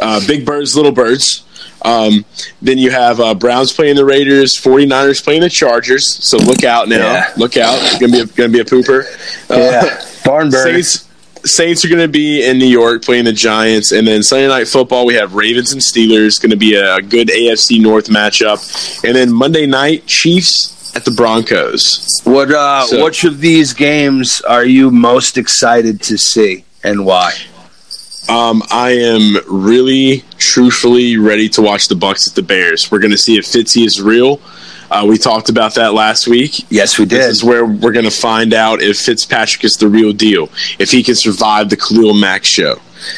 Uh, 0.00 0.26
big 0.26 0.46
birds, 0.46 0.74
little 0.74 0.92
birds. 0.92 1.44
Um, 1.84 2.24
then 2.62 2.78
you 2.78 2.90
have 2.90 3.20
uh, 3.20 3.34
Browns 3.34 3.72
playing 3.72 3.96
the 3.96 4.04
Raiders, 4.04 4.54
49ers 4.56 5.22
playing 5.22 5.42
the 5.42 5.50
Chargers. 5.50 6.24
So 6.26 6.38
look 6.38 6.64
out 6.64 6.88
now. 6.88 7.12
Yeah. 7.12 7.32
Look 7.36 7.56
out. 7.56 7.76
It's 7.82 7.98
gonna 7.98 8.12
be 8.12 8.20
a, 8.20 8.26
gonna 8.26 8.48
be 8.48 8.60
a 8.60 8.64
pooper. 8.64 9.04
Uh, 9.50 9.56
Yeah, 9.58 10.04
barn 10.24 10.48
burner. 10.48 10.82
Saints 10.82 11.11
Saints 11.44 11.84
are 11.84 11.88
going 11.88 12.00
to 12.02 12.08
be 12.08 12.46
in 12.46 12.58
New 12.58 12.66
York 12.66 13.02
playing 13.02 13.24
the 13.24 13.32
Giants, 13.32 13.92
and 13.92 14.06
then 14.06 14.22
Sunday 14.22 14.48
night 14.48 14.68
football 14.68 15.04
we 15.06 15.14
have 15.14 15.34
Ravens 15.34 15.72
and 15.72 15.80
Steelers. 15.80 16.40
Going 16.40 16.50
to 16.50 16.56
be 16.56 16.74
a 16.74 17.00
good 17.00 17.28
AFC 17.28 17.80
North 17.80 18.06
matchup, 18.08 19.04
and 19.04 19.14
then 19.16 19.32
Monday 19.32 19.66
night 19.66 20.06
Chiefs 20.06 20.94
at 20.96 21.04
the 21.04 21.10
Broncos. 21.10 22.20
What 22.24 22.50
uh, 22.50 22.84
So- 22.86 23.04
which 23.04 23.24
of 23.24 23.40
these 23.40 23.72
games 23.72 24.40
are 24.42 24.64
you 24.64 24.90
most 24.90 25.36
excited 25.38 26.00
to 26.02 26.16
see, 26.18 26.64
and 26.84 27.04
why? 27.04 27.32
Um, 28.28 28.62
I 28.70 28.90
am 28.90 29.36
really, 29.48 30.22
truthfully 30.38 31.16
ready 31.16 31.48
to 31.50 31.60
watch 31.62 31.88
the 31.88 31.96
Bucs 31.96 32.28
at 32.28 32.36
the 32.36 32.42
Bears. 32.42 32.88
We're 32.90 33.00
going 33.00 33.10
to 33.10 33.18
see 33.18 33.36
if 33.36 33.44
Fitzy 33.44 33.84
is 33.84 34.00
real. 34.00 34.40
Uh, 34.92 35.06
we 35.06 35.16
talked 35.16 35.48
about 35.48 35.74
that 35.74 35.94
last 35.94 36.28
week. 36.28 36.66
Yes, 36.70 36.98
we 36.98 37.06
did. 37.06 37.20
This 37.20 37.36
is 37.36 37.44
where 37.44 37.64
we're 37.64 37.92
going 37.92 38.04
to 38.04 38.10
find 38.10 38.52
out 38.52 38.82
if 38.82 38.98
Fitzpatrick 38.98 39.64
is 39.64 39.78
the 39.78 39.88
real 39.88 40.12
deal, 40.12 40.50
if 40.78 40.90
he 40.90 41.02
can 41.02 41.14
survive 41.14 41.70
the 41.70 41.78
Khalil 41.78 42.12
Mack 42.12 42.44
show. 42.44 42.76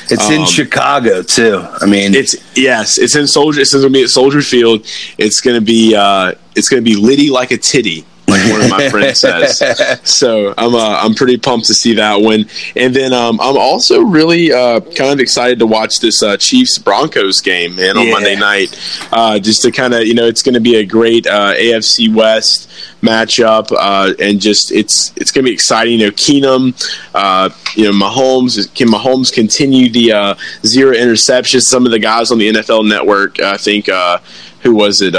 It's 0.09 0.31
in 0.31 0.43
um, 0.43 0.47
Chicago 0.47 1.23
too. 1.23 1.67
I 1.81 1.87
mean, 1.87 2.15
It's 2.15 2.37
yes, 2.57 2.97
it's 2.97 3.17
in 3.17 3.27
Soldier. 3.27 3.61
It's 3.61 3.73
going 3.73 3.85
to 3.85 3.91
be 3.91 4.05
at 4.05 4.09
Soldier 4.09 4.41
Field. 4.41 4.87
It's 5.19 5.41
going 5.41 5.57
to 5.57 5.65
be 5.65 5.95
uh, 5.97 6.35
it's 6.55 6.69
going 6.69 6.83
to 6.83 6.89
be 6.89 6.97
litty 6.97 7.29
like 7.29 7.51
a 7.51 7.59
titty, 7.59 8.07
like 8.29 8.51
one 8.51 8.63
of 8.63 8.71
my 8.71 8.89
friends 8.89 9.21
says. 9.21 9.63
So 10.05 10.55
I'm 10.57 10.75
uh, 10.75 10.99
I'm 11.03 11.15
pretty 11.15 11.37
pumped 11.37 11.67
to 11.67 11.75
see 11.75 11.95
that 11.95 12.21
one. 12.21 12.47
And 12.77 12.95
then 12.95 13.13
um, 13.13 13.41
I'm 13.41 13.57
also 13.57 14.01
really 14.01 14.53
uh, 14.53 14.81
kind 14.81 15.13
of 15.13 15.21
excited 15.21 15.59
to 15.59 15.67
watch 15.67 16.01
this 16.01 16.23
uh, 16.23 16.37
Chiefs 16.37 16.79
Broncos 16.79 17.41
game, 17.41 17.77
man, 17.77 17.97
on 17.97 18.07
Yeah. 18.07 18.13
Monday 18.13 18.37
night. 18.37 18.79
Uh, 19.13 19.39
just 19.39 19.63
to 19.63 19.71
kind 19.71 19.95
of 19.95 20.07
you 20.07 20.15
know, 20.15 20.27
it's 20.27 20.43
going 20.43 20.55
to 20.55 20.61
be 20.61 20.77
a 20.77 20.87
great 20.87 21.27
uh, 21.27 21.55
AFC 21.55 22.13
West 22.15 22.71
matchup, 23.03 23.71
uh, 23.73 24.15
and 24.19 24.41
just 24.41 24.73
it's 24.73 25.13
it's 25.17 25.31
going 25.31 25.45
to 25.45 25.51
be 25.51 25.55
exciting. 25.55 25.99
You 25.99 26.07
know, 26.07 26.13
Keenum, 26.13 26.75
uh, 27.15 27.51
you 27.75 27.85
know, 27.85 27.93
Mahomes. 27.93 28.73
Can 28.75 28.89
Mahomes 28.89 29.33
continue 29.33 29.91
the 29.91 30.13
uh, 30.13 30.35
zero 30.65 30.95
interceptions? 30.95 31.63
Some 31.63 31.85
of 31.85 31.93
the 31.93 31.99
guys 31.99 32.31
on 32.31 32.39
the 32.39 32.51
NFL 32.51 32.89
Network, 32.89 33.41
I 33.41 33.57
think, 33.57 33.89
uh, 33.89 34.19
who 34.63 34.75
was 34.75 35.03
it? 35.03 35.15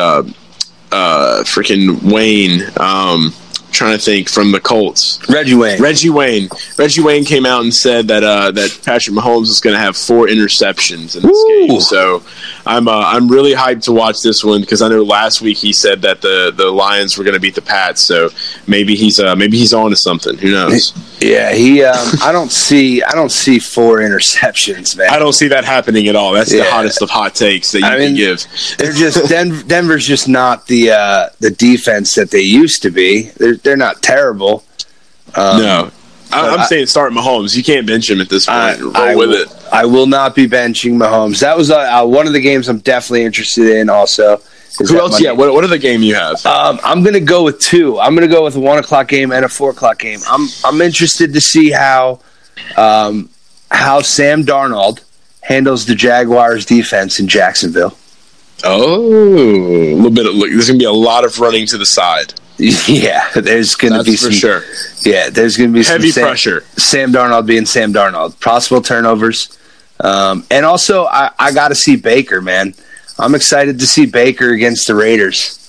Uh, 0.97 1.43
freaking 1.43 2.01
Wayne. 2.09 2.61
Um, 2.79 3.33
trying 3.71 3.97
to 3.97 4.01
think 4.01 4.29
from 4.29 4.53
the 4.53 4.61
Colts. 4.61 5.19
Reggie 5.27 5.53
Wayne. 5.53 5.81
Reggie 5.81 6.09
Wayne. 6.09 6.47
Reggie 6.77 7.01
Wayne 7.01 7.25
came 7.25 7.45
out 7.45 7.63
and 7.63 7.73
said 7.73 8.07
that 8.07 8.23
uh, 8.23 8.51
that 8.51 8.79
Patrick 8.85 9.15
Mahomes 9.15 9.49
is 9.49 9.59
going 9.59 9.73
to 9.73 9.79
have 9.79 9.97
four 9.97 10.27
interceptions 10.27 11.17
in 11.17 11.23
this 11.23 11.37
Ooh. 11.37 11.67
game. 11.67 11.81
So 11.81 12.23
I'm 12.65 12.87
uh, 12.87 13.03
I'm 13.05 13.27
really 13.27 13.53
hyped 13.53 13.83
to 13.83 13.91
watch 13.91 14.21
this 14.21 14.43
one 14.43 14.61
because 14.61 14.81
I 14.81 14.87
know 14.87 15.03
last 15.03 15.41
week 15.41 15.57
he 15.57 15.71
said 15.71 16.01
that 16.01 16.21
the, 16.21 16.51
the 16.55 16.65
Lions 16.69 17.17
were 17.17 17.23
going 17.23 17.35
to 17.35 17.39
beat 17.39 17.55
the 17.55 17.61
Pats, 17.61 18.01
so 18.01 18.29
maybe 18.67 18.95
he's 18.95 19.19
uh, 19.19 19.35
maybe 19.35 19.57
he's 19.57 19.73
on 19.73 19.91
to 19.91 19.95
something. 19.95 20.37
Who 20.37 20.51
knows? 20.51 20.93
Yeah, 21.21 21.53
he. 21.53 21.83
Um, 21.83 21.95
I 22.21 22.31
don't 22.31 22.51
see. 22.51 23.03
I 23.03 23.13
don't 23.13 23.31
see 23.31 23.59
four 23.59 23.99
interceptions, 23.99 24.97
man. 24.97 25.09
I 25.09 25.19
don't 25.19 25.33
see 25.33 25.47
that 25.49 25.63
happening 25.63 26.07
at 26.07 26.15
all. 26.15 26.33
That's 26.33 26.51
the 26.51 26.63
hottest 26.63 27.01
of 27.01 27.09
hot 27.09 27.35
takes 27.35 27.71
that 27.71 27.79
you 27.79 27.85
I 27.85 27.97
can 27.97 28.15
give. 28.15 28.45
They're 28.77 28.91
just 28.91 29.29
Den- 29.29 29.67
Denver's 29.67 30.05
just 30.05 30.27
not 30.27 30.67
the 30.67 30.91
uh, 30.91 31.29
the 31.39 31.51
defense 31.51 32.15
that 32.15 32.31
they 32.31 32.41
used 32.41 32.81
to 32.81 32.89
be. 32.89 33.29
They're 33.37 33.57
they're 33.57 33.77
not 33.77 34.01
terrible. 34.01 34.63
Um, 35.35 35.61
no, 35.61 35.91
I, 36.35 36.53
I'm 36.53 36.59
I- 36.61 36.65
saying 36.65 36.87
start 36.87 37.11
Mahomes. 37.13 37.55
You 37.55 37.63
can't 37.63 37.85
bench 37.87 38.09
him 38.09 38.21
at 38.21 38.29
this 38.29 38.45
point. 38.45 38.57
I, 38.57 38.79
Roll 38.79 38.95
I 38.97 39.15
with 39.15 39.29
will, 39.29 39.35
it. 39.41 39.65
I 39.71 39.85
will 39.85 40.05
not 40.07 40.35
be 40.35 40.47
benching 40.47 40.93
Mahomes. 40.93 41.39
That 41.39 41.57
was 41.57 41.71
uh, 41.71 41.77
uh, 41.77 42.05
one 42.05 42.27
of 42.27 42.33
the 42.33 42.39
games 42.41 42.67
I'm 42.69 42.79
definitely 42.79 43.23
interested 43.23 43.67
in. 43.77 43.89
Also, 43.89 44.37
Who 44.79 44.99
else? 44.99 45.11
Monday- 45.13 45.25
Yeah. 45.25 45.31
What, 45.31 45.53
what 45.53 45.63
other 45.63 45.77
game 45.77 46.01
you 46.03 46.15
have? 46.15 46.45
Um, 46.45 46.79
I'm 46.83 47.01
going 47.01 47.13
to 47.13 47.19
go 47.19 47.43
with 47.43 47.59
two. 47.59 47.99
I'm 47.99 48.15
going 48.15 48.27
to 48.27 48.33
go 48.33 48.43
with 48.43 48.55
a 48.55 48.59
one 48.59 48.77
o'clock 48.77 49.07
game 49.07 49.31
and 49.31 49.45
a 49.45 49.49
four 49.49 49.71
o'clock 49.71 49.99
game. 49.99 50.19
I'm 50.27 50.47
I'm 50.63 50.81
interested 50.81 51.33
to 51.33 51.41
see 51.41 51.71
how 51.71 52.19
um, 52.77 53.29
how 53.71 54.01
Sam 54.01 54.43
Darnold 54.43 55.01
handles 55.41 55.85
the 55.85 55.95
Jaguars' 55.95 56.65
defense 56.65 57.19
in 57.19 57.27
Jacksonville. 57.27 57.97
Oh, 58.63 58.95
a 59.01 59.93
little 59.95 60.09
bit. 60.11 60.25
Of, 60.25 60.33
look, 60.35 60.49
there's 60.49 60.67
gonna 60.67 60.79
be 60.79 60.85
a 60.85 60.91
lot 60.91 61.23
of 61.25 61.39
running 61.39 61.67
to 61.67 61.77
the 61.77 61.85
side. 61.85 62.33
yeah, 62.87 63.29
there's 63.35 63.75
going 63.75 63.93
to 63.93 64.03
be 64.03 64.11
for 64.11 64.31
some 64.31 64.31
sure. 64.31 64.61
Yeah, 65.03 65.29
there's 65.29 65.57
going 65.57 65.71
to 65.71 65.79
be 65.79 65.83
Heavy 65.83 66.11
some 66.11 66.23
pressure. 66.23 66.61
Sam 66.77 67.11
Darnold 67.11 67.45
being 67.45 67.65
Sam 67.65 67.93
Darnold. 67.93 68.39
Possible 68.39 68.81
turnovers. 68.81 69.57
Um, 69.99 70.45
and 70.51 70.65
also, 70.65 71.05
I, 71.05 71.31
I 71.37 71.51
got 71.51 71.69
to 71.69 71.75
see 71.75 71.95
Baker, 71.95 72.41
man. 72.41 72.73
I'm 73.17 73.35
excited 73.35 73.79
to 73.79 73.87
see 73.87 74.05
Baker 74.05 74.51
against 74.51 74.87
the 74.87 74.95
Raiders 74.95 75.59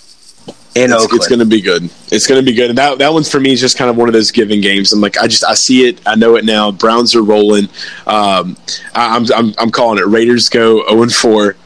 in 0.74 0.92
It's, 0.92 0.92
Oakland. 0.92 1.12
it's 1.20 1.28
going 1.28 1.38
to 1.38 1.46
be 1.46 1.60
good. 1.60 1.84
It's 2.12 2.26
going 2.26 2.40
to 2.40 2.44
be 2.44 2.54
good. 2.54 2.70
And 2.70 2.78
that 2.78 2.98
that 2.98 3.12
one's 3.12 3.30
for 3.30 3.40
me 3.40 3.52
is 3.52 3.60
just 3.60 3.78
kind 3.78 3.88
of 3.88 3.96
one 3.96 4.08
of 4.08 4.12
those 4.12 4.30
giving 4.30 4.60
games. 4.60 4.92
I'm 4.92 5.00
like, 5.00 5.16
I 5.18 5.26
just 5.26 5.44
I 5.44 5.54
see 5.54 5.88
it. 5.88 6.00
I 6.06 6.16
know 6.16 6.36
it 6.36 6.44
now. 6.44 6.70
Browns 6.72 7.14
are 7.14 7.22
rolling. 7.22 7.64
Um, 8.06 8.56
I, 8.94 9.16
I'm 9.16 9.26
I'm 9.34 9.54
I'm 9.58 9.70
calling 9.70 9.98
it. 9.98 10.06
Raiders 10.06 10.48
go 10.48 10.86
0 10.88 11.02
and 11.02 11.12
4. 11.12 11.56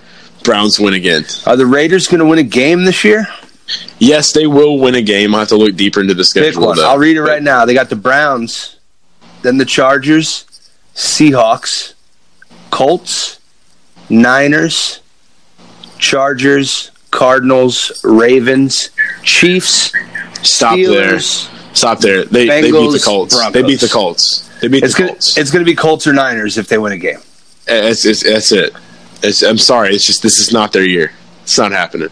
Browns 0.45 0.79
win 0.81 0.95
again. 0.95 1.25
Are 1.47 1.57
the 1.57 1.67
Raiders 1.67 2.07
going 2.07 2.21
to 2.21 2.27
win 2.27 2.39
a 2.39 2.43
game 2.43 2.85
this 2.85 3.05
year? 3.05 3.27
Yes, 4.01 4.33
they 4.33 4.47
will 4.47 4.79
win 4.79 4.95
a 4.97 5.03
game. 5.03 5.35
I 5.35 5.41
have 5.41 5.49
to 5.49 5.57
look 5.57 5.77
deeper 5.77 6.01
into 6.01 6.15
the 6.15 6.25
schedule. 6.25 6.69
I'll 6.81 6.99
read 6.99 7.17
it 7.17 7.23
right 7.23 7.43
now. 7.43 7.65
They 7.65 7.75
got 7.75 7.91
the 7.91 7.97
Browns, 7.97 8.79
then 9.43 9.59
the 9.59 9.65
Chargers, 9.65 10.47
Seahawks, 10.95 11.95
Colts, 12.71 13.39
Niners, 14.09 15.01
Chargers, 15.99 16.91
Cardinals, 17.11 18.01
Ravens, 18.05 18.91
Chiefs, 19.23 19.93
Stop 20.43 20.77
there. 20.77 21.21
Stop 21.21 22.01
there. 22.01 22.25
They, 22.25 22.47
they 22.49 22.63
beat 22.63 22.93
the 22.93 23.03
Colts. 23.05 23.35
Broncos. 23.35 23.53
They 23.53 23.63
beat 23.63 23.81
the 23.81 23.89
Colts. 23.89 24.49
They 24.61 24.69
beat 24.69 24.83
It's 24.83 24.95
the 24.95 25.01
gonna 25.01 25.11
Colts. 25.13 25.39
it's 25.39 25.51
gonna 25.51 25.65
be 25.65 25.75
Colts 25.75 26.07
or 26.07 26.13
Niners 26.13 26.59
if 26.59 26.69
they 26.69 26.79
win 26.79 26.93
a 26.93 26.99
game. 26.99 27.19
It's, 27.67 28.05
it's, 28.05 28.23
that's 28.23 28.53
it. 28.53 28.73
It's, 29.23 29.43
I'm 29.43 29.59
sorry. 29.59 29.95
It's 29.95 30.05
just 30.07 30.23
this 30.23 30.39
is 30.39 30.53
not 30.53 30.73
their 30.73 30.85
year. 30.85 31.13
It's 31.43 31.59
not 31.59 31.73
happening. 31.73 32.09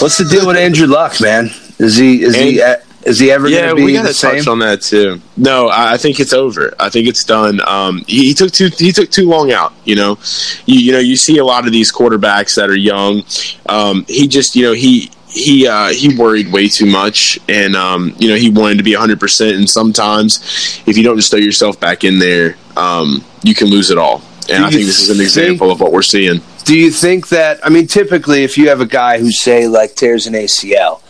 What's 0.00 0.18
the 0.18 0.26
deal 0.30 0.46
with 0.46 0.56
Andrew 0.56 0.86
Luck, 0.86 1.20
man? 1.20 1.50
Is 1.78 1.96
he 1.96 2.22
is 2.22 2.34
he 2.34 2.60
is 3.06 3.20
he 3.20 3.30
ever 3.30 3.48
Yeah, 3.48 3.62
gonna 3.68 3.76
be 3.76 3.84
we 3.84 3.92
got 3.92 4.02
the 4.02 4.08
to 4.08 4.14
same? 4.14 4.38
touch 4.38 4.48
on 4.48 4.58
that 4.60 4.82
too. 4.82 5.20
No, 5.36 5.68
I, 5.68 5.92
I 5.92 5.96
think 5.96 6.18
it's 6.18 6.32
over. 6.32 6.74
I 6.80 6.88
think 6.88 7.06
it's 7.06 7.24
done. 7.24 7.60
Um, 7.66 8.02
he, 8.06 8.28
he 8.28 8.34
took 8.34 8.50
too 8.52 8.68
he 8.76 8.92
took 8.92 9.10
too 9.10 9.28
long 9.28 9.52
out. 9.52 9.72
You 9.84 9.94
know, 9.96 10.18
you, 10.66 10.80
you 10.80 10.92
know 10.92 10.98
you 10.98 11.16
see 11.16 11.38
a 11.38 11.44
lot 11.44 11.66
of 11.66 11.72
these 11.72 11.92
quarterbacks 11.92 12.56
that 12.56 12.68
are 12.68 12.76
young. 12.76 13.22
Um, 13.68 14.04
he 14.08 14.26
just 14.26 14.56
you 14.56 14.64
know 14.64 14.72
he 14.72 15.10
he 15.28 15.68
uh, 15.68 15.88
he 15.88 16.16
worried 16.16 16.50
way 16.50 16.68
too 16.68 16.86
much, 16.86 17.38
and 17.48 17.76
um, 17.76 18.14
you 18.18 18.28
know 18.28 18.34
he 18.36 18.50
wanted 18.50 18.78
to 18.78 18.84
be 18.84 18.94
100. 18.94 19.20
percent 19.20 19.56
And 19.56 19.68
sometimes, 19.70 20.82
if 20.86 20.96
you 20.96 21.04
don't 21.04 21.16
just 21.16 21.30
throw 21.30 21.38
yourself 21.38 21.78
back 21.78 22.02
in 22.04 22.18
there, 22.18 22.56
um, 22.76 23.24
you 23.42 23.54
can 23.54 23.68
lose 23.68 23.90
it 23.90 23.98
all. 23.98 24.22
And 24.48 24.64
I 24.64 24.70
think 24.70 24.84
this 24.86 25.00
is 25.00 25.10
an 25.10 25.20
example 25.20 25.70
of 25.70 25.80
what 25.80 25.92
we're 25.92 26.02
seeing. 26.02 26.40
Do 26.66 26.76
you 26.76 26.90
think 26.90 27.28
that? 27.28 27.64
I 27.64 27.68
mean, 27.68 27.86
typically, 27.86 28.42
if 28.42 28.58
you 28.58 28.68
have 28.70 28.80
a 28.80 28.86
guy 28.86 29.20
who 29.20 29.30
say 29.30 29.68
like 29.68 29.94
tears 29.94 30.26
an 30.26 30.34
ACL, 30.34 31.00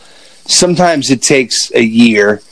sometimes 0.47 1.11
it 1.11 1.23
takes 1.23 1.73
a 1.74 1.83
year, 1.83 2.43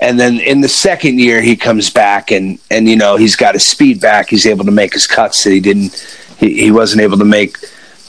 and 0.00 0.18
then 0.18 0.40
in 0.40 0.60
the 0.60 0.68
second 0.68 1.20
year 1.20 1.40
he 1.40 1.54
comes 1.54 1.88
back 1.88 2.32
and 2.32 2.58
and 2.68 2.88
you 2.88 2.96
know 2.96 3.14
he's 3.14 3.36
got 3.36 3.54
his 3.54 3.64
speed 3.64 4.00
back. 4.00 4.28
He's 4.28 4.44
able 4.44 4.64
to 4.64 4.72
make 4.72 4.92
his 4.92 5.06
cuts 5.06 5.44
that 5.44 5.52
he 5.52 5.60
didn't. 5.60 5.94
He, 6.38 6.62
he 6.64 6.70
wasn't 6.72 7.02
able 7.02 7.18
to 7.18 7.24
make 7.24 7.58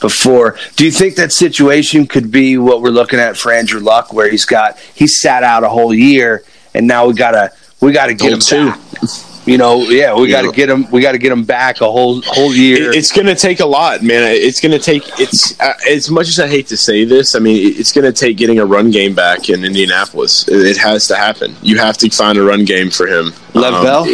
before. 0.00 0.58
Do 0.74 0.84
you 0.84 0.90
think 0.90 1.14
that 1.14 1.30
situation 1.30 2.08
could 2.08 2.32
be 2.32 2.58
what 2.58 2.82
we're 2.82 2.90
looking 2.90 3.20
at 3.20 3.36
for 3.36 3.52
Andrew 3.52 3.78
Luck, 3.78 4.12
where 4.12 4.28
he's 4.28 4.46
got 4.46 4.80
he 4.80 5.06
sat 5.06 5.44
out 5.44 5.62
a 5.62 5.68
whole 5.68 5.94
year, 5.94 6.42
and 6.74 6.88
now 6.88 7.06
we 7.06 7.14
gotta 7.14 7.52
we 7.80 7.92
gotta 7.92 8.14
get 8.14 8.32
him 8.32 8.40
Whole 8.40 8.40
two. 8.40 8.70
back. 8.70 9.10
You 9.46 9.56
know, 9.56 9.82
yeah, 9.84 10.14
we 10.14 10.28
got 10.28 10.42
to 10.42 10.52
get 10.52 10.66
them. 10.66 10.86
We 10.90 11.00
got 11.00 11.12
to 11.12 11.18
get 11.18 11.30
them 11.30 11.44
back 11.44 11.80
a 11.80 11.90
whole 11.90 12.20
whole 12.26 12.52
year. 12.54 12.90
It- 12.90 12.96
it's 12.96 13.10
going 13.10 13.26
to 13.26 13.34
take 13.34 13.60
a 13.60 13.66
lot, 13.66 14.02
man. 14.02 14.22
It's 14.34 14.60
going 14.60 14.72
to 14.72 14.78
take. 14.78 15.02
It's 15.18 15.58
uh, 15.60 15.72
as 15.88 16.10
much 16.10 16.28
as 16.28 16.38
I 16.38 16.46
hate 16.46 16.66
to 16.68 16.76
say 16.76 17.04
this. 17.04 17.34
I 17.34 17.38
mean, 17.38 17.56
it's 17.78 17.90
going 17.90 18.04
to 18.04 18.12
take 18.12 18.36
getting 18.36 18.58
a 18.58 18.66
run 18.66 18.90
game 18.90 19.14
back 19.14 19.48
in 19.48 19.64
Indianapolis. 19.64 20.46
It, 20.46 20.66
it 20.66 20.76
has 20.76 21.06
to 21.08 21.16
happen. 21.16 21.56
You 21.62 21.78
have 21.78 21.96
to 21.98 22.10
find 22.10 22.36
a 22.36 22.42
run 22.42 22.64
game 22.66 22.90
for 22.90 23.06
him. 23.06 23.32
Lev 23.54 23.72
Um, 23.74 23.84
Bell? 23.84 24.06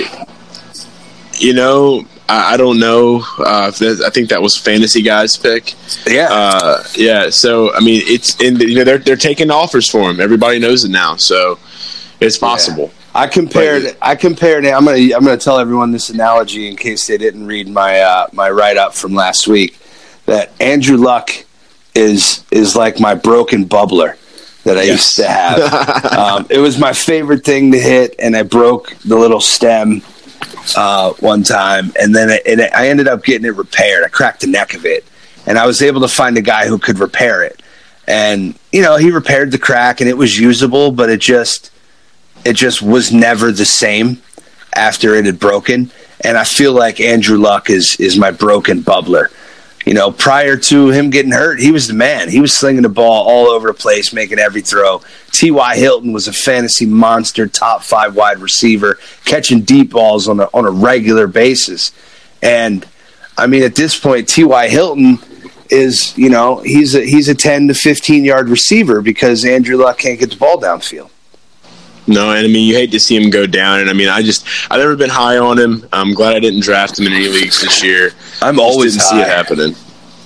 You 1.39 1.53
know, 1.55 2.07
I, 2.29 2.55
I 2.55 2.57
don't 2.57 2.79
know. 2.79 3.23
Uh, 3.39 3.67
if 3.73 3.79
that, 3.79 4.03
I 4.07 4.11
think 4.11 4.29
that 4.31 4.41
was 4.41 4.57
fantasy 4.57 5.03
guys 5.03 5.37
pick. 5.37 5.75
yeah, 6.07 6.29
Uh, 6.31 6.85
yeah. 6.95 7.31
So 7.31 7.75
I 7.75 7.81
mean, 7.81 8.01
it's 8.07 8.41
in. 8.41 8.55
The, 8.59 8.69
you 8.69 8.77
know, 8.77 8.85
they're 8.85 8.99
they're 8.99 9.17
taking 9.17 9.51
offers 9.51 9.91
for 9.91 10.09
him. 10.09 10.21
Everybody 10.21 10.59
knows 10.61 10.85
it 10.85 10.91
now. 10.91 11.17
So 11.17 11.59
it's 12.21 12.39
possible. 12.39 12.91
I 13.17 13.27
compared. 13.29 13.97
I 14.03 14.15
compared. 14.15 14.67
I'm 14.67 14.85
gonna. 14.85 14.99
I'm 14.99 15.25
gonna 15.25 15.39
tell 15.39 15.59
everyone 15.59 15.91
this 15.91 16.11
analogy 16.11 16.69
in 16.69 16.77
case 16.77 17.07
they 17.07 17.17
didn't 17.17 17.47
read 17.47 17.67
my 17.69 18.01
uh, 18.01 18.27
my 18.33 18.51
write 18.51 18.77
up 18.77 18.95
from 18.95 19.15
last 19.15 19.49
week. 19.49 19.79
That 20.27 20.53
Andrew 20.61 20.97
Luck 20.99 21.31
is 21.95 22.45
is 22.51 22.77
like 22.77 23.01
my 23.01 23.15
broken 23.15 23.65
bubbler 23.67 24.17
that 24.65 24.77
I 24.77 24.83
Yes. 24.83 24.93
used 24.93 25.17
to 25.17 25.29
have. 25.29 26.03
um, 26.13 26.47
it 26.51 26.59
was 26.59 26.79
my 26.79 26.93
favorite 26.93 27.43
thing 27.45 27.73
to 27.73 27.81
hit, 27.81 28.15
and 28.19 28.37
I 28.37 28.43
broke 28.43 28.95
the 29.05 29.17
little 29.17 29.41
stem 29.41 30.03
uh, 30.77 31.13
one 31.21 31.43
time, 31.43 31.93
and 31.99 32.15
then 32.15 32.29
it, 32.31 32.43
and 32.47 32.61
I 32.61 32.89
ended 32.89 33.09
up 33.09 33.25
getting 33.25 33.47
it 33.47 33.57
repaired. 33.57 34.05
I 34.05 34.09
cracked 34.09 34.43
the 34.43 34.49
neck 34.49 34.75
of 34.75 34.85
it, 34.85 35.05
and 35.47 35.59
I 35.59 35.67
was 35.67 35.81
able 35.81 36.03
to 36.03 36.09
find 36.09 36.37
a 36.37 36.43
guy 36.43 36.67
who 36.67 36.79
could 36.79 36.99
repair 36.99 37.43
it. 37.45 37.63
And 38.07 38.59
you 38.73 38.83
know, 38.83 38.97
he 38.99 39.11
repaired 39.11 39.53
the 39.53 39.59
crack, 39.59 40.01
and 40.03 40.11
it 40.11 40.19
was 40.19 40.39
usable, 40.39 40.91
but 40.91 41.09
it 41.09 41.21
just 41.21 41.71
it 42.47 42.55
just 42.55 42.81
was 42.81 43.13
never 43.13 43.51
the 43.51 43.65
same 43.65 44.23
after 44.73 45.15
it 45.17 45.27
had 45.27 45.41
broken. 45.41 45.91
And 46.21 46.39
I 46.39 46.45
feel 46.45 46.73
like 46.73 47.01
Andrew 47.01 47.39
Luck 47.39 47.69
is 47.69 47.97
is 47.99 48.17
my 48.17 48.31
broken 48.31 48.83
bubbler. 48.83 49.27
You 49.85 49.95
know, 49.95 50.11
prior 50.11 50.57
to 50.57 50.89
him 50.89 51.11
getting 51.11 51.31
hurt, 51.31 51.61
he 51.61 51.71
was 51.71 51.87
the 51.87 51.95
man. 51.95 52.29
He 52.29 52.41
was 52.41 52.57
slinging 52.57 52.83
the 52.83 52.89
ball 52.89 53.25
all 53.29 53.47
over 53.47 53.69
the 53.69 53.75
place, 53.75 54.13
making 54.13 54.41
every 54.41 54.61
throw. 54.61 55.01
T.Y. 55.31 55.77
Hilton 55.77 56.13
was 56.13 56.27
a 56.27 56.33
fantasy 56.33 56.87
monster, 56.87 57.47
top 57.47 57.85
five 57.85 58.17
wide 58.17 58.39
receiver, 58.39 58.99
catching 59.25 59.61
deep 59.61 59.91
balls 59.91 60.27
on 60.27 60.41
a, 60.41 60.49
on 60.53 60.67
a 60.67 60.73
regular 60.73 61.29
basis. 61.29 61.93
And 62.43 62.85
I 63.39 63.47
mean, 63.47 63.63
at 63.63 63.77
this 63.77 63.97
point, 63.97 64.29
T.Y. 64.29 64.69
Hilton 64.69 65.19
is, 65.71 66.19
you 66.19 66.31
know, 66.31 66.57
he's 66.57 66.97
a, 66.97 67.03
he's 67.03 67.29
a 67.29 67.35
10 67.35 67.69
to 67.69 67.75
15 67.75 68.25
yard 68.25 68.49
receiver 68.49 69.01
because 69.03 69.45
Andrew 69.45 69.77
Luck 69.77 69.99
can't 69.99 70.19
get 70.19 70.31
the 70.31 70.37
ball 70.37 70.61
downfield. 70.61 71.11
No, 72.07 72.31
and 72.31 72.47
I 72.47 72.49
mean, 72.49 72.69
you 72.69 72.75
hate 72.75 72.93
to 72.93 73.01
see 73.01 73.17
him 73.17 73.31
go 73.31 73.47
down. 73.47 73.81
And 73.81 73.91
I 73.91 73.93
mean, 73.93 74.09
I 74.09 74.23
just 74.23 74.47
I've 74.71 74.79
never 74.79 74.95
been 74.97 75.11
high 75.11 75.39
on 75.39 75.59
him. 75.59 75.87
I'm 75.93 76.13
glad 76.15 76.37
I 76.37 76.41
didn't 76.41 76.61
draft 76.61 76.99
him 76.99 77.07
in 77.07 77.13
any 77.13 77.29
leagues 77.29 77.61
this 77.61 77.83
year. 77.83 78.11
I'm 78.43 78.61
always 78.61 78.93
didn't 78.95 79.07
see 79.07 79.17
high. 79.17 79.23
it 79.23 79.29
happening. 79.29 79.75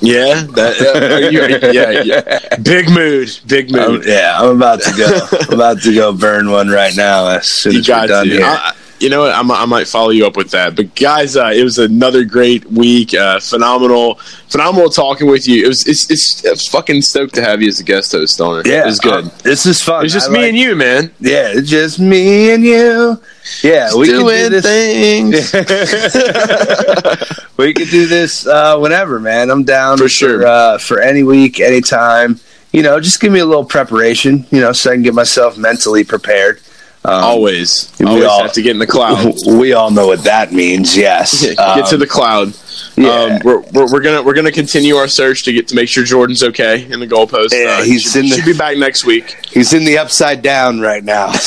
Yeah, 0.02 0.44
that, 0.55 1.31
you- 1.31 1.73
yeah, 1.73 1.90
yeah. 2.51 2.57
Big 2.62 2.89
mood, 2.90 3.39
big 3.47 3.70
mood. 3.70 4.05
yeah, 4.07 4.39
I'm 4.40 4.57
about 4.57 4.81
to 4.82 4.93
go. 4.97 5.27
I'm 5.48 5.55
about 5.55 5.82
to 5.82 5.94
go 5.94 6.12
burn 6.15 6.51
one 6.51 6.69
right 6.69 6.94
now 6.97 7.28
as 7.28 7.51
soon 7.52 7.73
you 7.74 7.81
as 7.81 7.89
we're 7.89 8.07
done 8.07 8.27
to. 8.27 8.32
here. 8.32 8.44
I, 8.44 8.73
you 9.01 9.09
know 9.09 9.22
what? 9.22 9.35
I'm, 9.35 9.51
I 9.51 9.64
might 9.66 9.89
follow 9.89 10.10
you 10.10 10.27
up 10.27 10.36
with 10.36 10.51
that. 10.51 10.77
But 10.77 10.94
guys, 10.94 11.36
uh, 11.36 11.51
it 11.55 11.64
was 11.64 11.78
another 11.78 12.24
great 12.24 12.64
week. 12.70 13.14
Uh, 13.14 13.40
phenomenal, 13.40 14.16
phenomenal 14.48 14.90
talking 14.90 15.27
with 15.28 15.48
you. 15.48 15.64
It 15.64 15.68
was. 15.68 15.86
It's, 15.86 16.10
it's, 16.10 16.44
it's 16.44 16.68
fucking 16.68 17.02
stoked 17.02 17.35
to 17.36 17.43
have 17.43 17.62
you 17.62 17.68
as 17.68 17.81
a 17.81 17.85
guest 17.85 18.12
host 18.12 18.40
on 18.40 18.60
it. 18.60 18.66
yeah, 18.66 18.82
it 18.82 18.86
was 18.86 19.01
good. 19.01 19.24
uh, 19.27 19.31
this 19.43 19.64
is 19.66 19.81
fun. 19.82 20.05
It's 20.05 20.12
just 20.12 20.28
I 20.28 20.32
me 20.32 20.39
like- 20.40 20.48
and 20.51 20.59
you, 20.59 20.77
man. 20.77 21.10
Yeah, 21.18 21.48
it's 21.55 21.70
just 21.70 21.98
me 21.98 22.52
and 22.52 22.62
you. 22.62 23.20
Yeah, 23.62 23.94
we 23.97 24.06
can 24.06 24.16
do 24.16 24.20
doing 24.22 24.51
this. 24.51 24.64
things. 24.64 25.52
we 27.56 27.72
could 27.74 27.89
do 27.89 28.06
this 28.06 28.47
uh, 28.47 28.78
whenever, 28.78 29.20
man. 29.20 29.51
I'm 29.51 29.64
down 29.64 29.98
For 29.98 30.09
sure. 30.09 30.47
uh, 30.47 30.78
for 30.78 31.01
any 31.01 31.22
week, 31.22 31.60
anytime. 31.60 32.39
You 32.72 32.82
know, 32.82 33.01
just 33.01 33.20
give 33.20 33.32
me 33.32 33.40
a 33.40 33.44
little 33.47 33.64
preparation. 33.64 34.47
You 34.51 34.60
know, 34.60 34.72
so 34.72 34.90
I 34.90 34.94
can 34.94 35.02
get 35.02 35.14
myself 35.14 35.59
mentally 35.59 36.05
prepared. 36.05 36.60
Um, 37.02 37.24
Always, 37.24 37.90
we 37.98 38.06
always 38.06 38.24
all- 38.24 38.43
have 38.43 38.52
to 38.52 38.62
get 38.62 38.72
in 38.72 38.78
the 38.78 38.86
cloud. 38.86 39.35
We 39.47 39.72
all 39.72 39.90
know 39.90 40.06
what 40.06 40.24
that 40.24 40.52
means. 40.52 40.94
Yes. 40.97 41.40
Get 41.47 41.59
Um, 41.59 41.82
to 41.86 41.97
the 41.97 42.06
cloud. 42.06 42.52
Yeah. 42.97 43.09
Um, 43.11 43.39
we're, 43.44 43.61
we're, 43.73 43.93
we're 43.93 44.01
gonna 44.01 44.23
we're 44.23 44.35
gonna 44.35 44.52
continue 44.52 44.97
our 44.97 45.09
search 45.09 45.44
to 45.44 45.52
get 45.52 45.69
to 45.69 45.74
make 45.74 45.89
sure 45.89 46.05
Jordan's 46.05 46.43
okay 46.43 46.85
in 46.90 47.01
the 47.01 47.07
goalpost. 47.07 47.52
Yeah, 47.52 47.78
Uh, 47.78 47.82
he's 47.82 48.02
should, 48.02 48.24
in 48.24 48.28
the- 48.31 48.36
should 48.36 48.44
be 48.44 48.57
back 48.57 48.77
next 48.77 49.05
week. 49.05 49.36
He's 49.47 49.73
in 49.73 49.85
the 49.85 49.98
upside 49.98 50.43
down 50.43 50.81
right 50.81 51.02
now. 51.05 51.32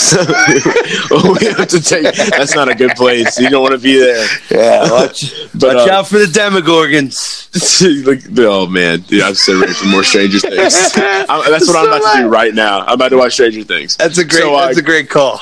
Oh, 1.16 1.38
we 1.40 1.48
have 1.48 1.68
to 1.68 1.82
take. 1.82 2.04
That's 2.16 2.56
not 2.56 2.70
a 2.70 2.76
good 2.76 2.92
place. 2.92 3.38
You 3.40 3.50
don't 3.50 3.62
want 3.62 3.74
to 3.74 3.80
be 3.80 3.98
there. 4.00 4.26
yeah, 4.50 4.90
watch, 4.90 5.34
But, 5.54 5.76
watch 5.76 5.90
uh, 5.90 5.94
out 5.94 6.08
for 6.08 6.18
the 6.18 6.26
Demogorgons. 6.26 8.06
Like, 8.06 8.24
oh 8.40 8.68
man, 8.68 9.02
dude, 9.02 9.22
I'm 9.22 9.36
so 9.36 9.60
ready 9.60 9.74
for 9.74 9.86
more 9.86 10.04
Stranger 10.04 10.40
Things. 10.40 10.76
I'm, 10.96 11.52
that's 11.52 11.68
what 11.68 11.76
I'm 11.78 11.88
about 11.88 12.16
to 12.16 12.22
do 12.24 12.28
right 12.30 12.54
now. 12.54 12.82
I'm 12.82 12.94
about 12.94 13.10
to 13.10 13.18
watch 13.18 13.34
Stranger 13.34 13.64
Things. 13.64 13.96
That's 13.98 14.18
a 14.18 14.26
great. 14.26 14.42
So, 14.42 14.56
uh, 14.56 14.66
that's 14.68 14.80
a 14.80 14.84
great 14.84 15.10
call. 15.10 15.40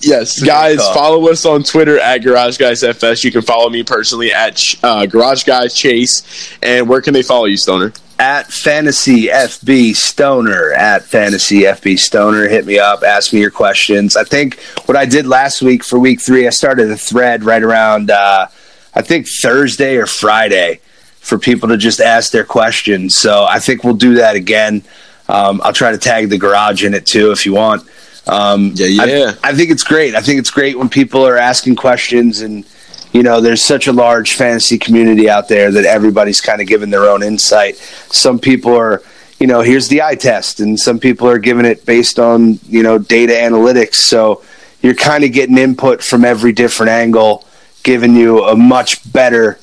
Yes, 0.00 0.42
guys, 0.42 0.76
follow 0.94 1.28
us 1.30 1.46
on 1.46 1.62
Twitter 1.62 1.98
at 1.98 2.18
Garage 2.18 2.58
Guys 2.58 2.82
FS. 2.82 3.24
You 3.24 3.32
can 3.32 3.42
follow 3.42 3.70
me 3.70 3.82
personally 3.82 4.32
at 4.32 4.60
uh, 4.82 5.06
Garage 5.06 5.44
Guys 5.44 5.74
Chase. 5.74 6.56
And 6.62 6.88
where 6.88 7.00
can 7.00 7.14
they 7.14 7.22
follow 7.22 7.46
you, 7.46 7.56
Stoner? 7.56 7.92
At 8.18 8.52
Fantasy 8.52 9.26
FB 9.26 9.96
Stoner 9.96 10.72
at 10.72 11.04
Fantasy 11.04 11.62
FB 11.62 11.98
Stoner. 11.98 12.48
Hit 12.48 12.64
me 12.66 12.78
up. 12.78 13.02
Ask 13.02 13.32
me 13.32 13.40
your 13.40 13.50
questions. 13.50 14.16
I 14.16 14.24
think 14.24 14.60
what 14.86 14.96
I 14.96 15.04
did 15.04 15.26
last 15.26 15.62
week 15.62 15.82
for 15.82 15.98
week 15.98 16.20
three, 16.20 16.46
I 16.46 16.50
started 16.50 16.90
a 16.90 16.96
thread 16.96 17.42
right 17.42 17.62
around. 17.62 18.10
Uh, 18.10 18.46
I 18.94 19.02
think 19.02 19.26
Thursday 19.26 19.96
or 19.96 20.06
Friday 20.06 20.80
for 21.18 21.38
people 21.38 21.70
to 21.70 21.76
just 21.76 22.00
ask 22.00 22.30
their 22.30 22.44
questions. 22.44 23.16
So 23.16 23.44
I 23.48 23.58
think 23.58 23.82
we'll 23.82 23.94
do 23.94 24.14
that 24.14 24.36
again. 24.36 24.84
Um, 25.28 25.60
I'll 25.64 25.72
try 25.72 25.90
to 25.90 25.98
tag 25.98 26.28
the 26.28 26.38
garage 26.38 26.84
in 26.84 26.94
it 26.94 27.06
too 27.06 27.32
if 27.32 27.46
you 27.46 27.54
want. 27.54 27.88
Um, 28.26 28.72
Yeah, 28.74 28.86
yeah. 28.86 29.32
I, 29.42 29.50
I 29.50 29.54
think 29.54 29.70
it's 29.70 29.82
great. 29.82 30.14
I 30.14 30.20
think 30.20 30.38
it's 30.38 30.50
great 30.50 30.78
when 30.78 30.88
people 30.88 31.26
are 31.26 31.36
asking 31.36 31.76
questions 31.76 32.40
and 32.40 32.64
you 33.12 33.22
know 33.22 33.40
there's 33.40 33.62
such 33.62 33.86
a 33.86 33.92
large 33.92 34.34
fantasy 34.34 34.78
community 34.78 35.28
out 35.30 35.48
there 35.48 35.70
that 35.70 35.84
everybody's 35.84 36.40
kind 36.40 36.60
of 36.60 36.66
giving 36.66 36.90
their 36.90 37.08
own 37.08 37.22
insight. 37.22 37.76
Some 38.10 38.38
people 38.38 38.74
are 38.76 39.02
you 39.38 39.46
know 39.46 39.60
here's 39.60 39.88
the 39.88 40.02
eye 40.02 40.14
test 40.14 40.60
and 40.60 40.78
some 40.78 40.98
people 40.98 41.28
are 41.28 41.38
giving 41.38 41.64
it 41.66 41.84
based 41.84 42.18
on 42.18 42.58
you 42.68 42.82
know 42.82 42.98
data 42.98 43.32
analytics 43.34 43.96
so 43.96 44.42
you're 44.80 44.94
kind 44.94 45.24
of 45.24 45.32
getting 45.32 45.58
input 45.58 46.02
from 46.02 46.24
every 46.24 46.52
different 46.52 46.90
angle 46.90 47.44
giving 47.82 48.14
you 48.14 48.44
a 48.44 48.54
much 48.56 49.10
better 49.12 49.58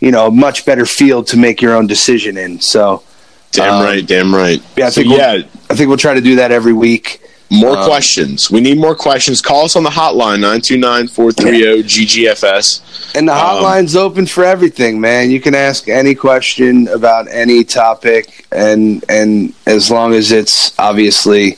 you 0.00 0.10
know 0.12 0.28
a 0.28 0.30
much 0.30 0.64
better 0.64 0.86
field 0.86 1.26
to 1.26 1.36
make 1.36 1.60
your 1.60 1.74
own 1.74 1.86
decision 1.88 2.38
in 2.38 2.60
so 2.60 3.02
Damn 3.50 3.74
Um, 3.74 3.84
right, 3.84 4.06
damn 4.06 4.34
right. 4.34 4.62
yeah, 4.76 4.86
I 4.86 4.90
so, 4.90 5.00
think 5.02 5.08
we'll- 5.12 5.18
yeah, 5.38 5.46
I 5.70 5.74
think 5.74 5.88
we'll 5.88 5.96
try 5.98 6.14
to 6.14 6.20
do 6.20 6.36
that 6.36 6.52
every 6.52 6.72
week 6.72 7.20
more 7.50 7.78
um, 7.78 7.86
questions. 7.86 8.50
We 8.50 8.60
need 8.60 8.78
more 8.78 8.94
questions. 8.96 9.40
Call 9.40 9.64
us 9.64 9.76
on 9.76 9.84
the 9.84 9.90
hotline, 9.90 10.40
929-430-GGFS. 10.40 13.14
And 13.16 13.28
the 13.28 13.32
Um, 13.32 13.38
hotline's 13.38 13.96
open 13.96 14.26
for 14.26 14.44
everything, 14.44 15.00
man. 15.00 15.30
You 15.30 15.40
can 15.40 15.54
ask 15.54 15.88
any 15.88 16.14
question 16.14 16.88
about 16.88 17.28
any 17.30 17.64
topic, 17.64 18.46
and 18.52 19.02
and 19.08 19.52
as 19.66 19.90
long 19.90 20.12
as 20.14 20.32
it's 20.32 20.72
obviously 20.78 21.56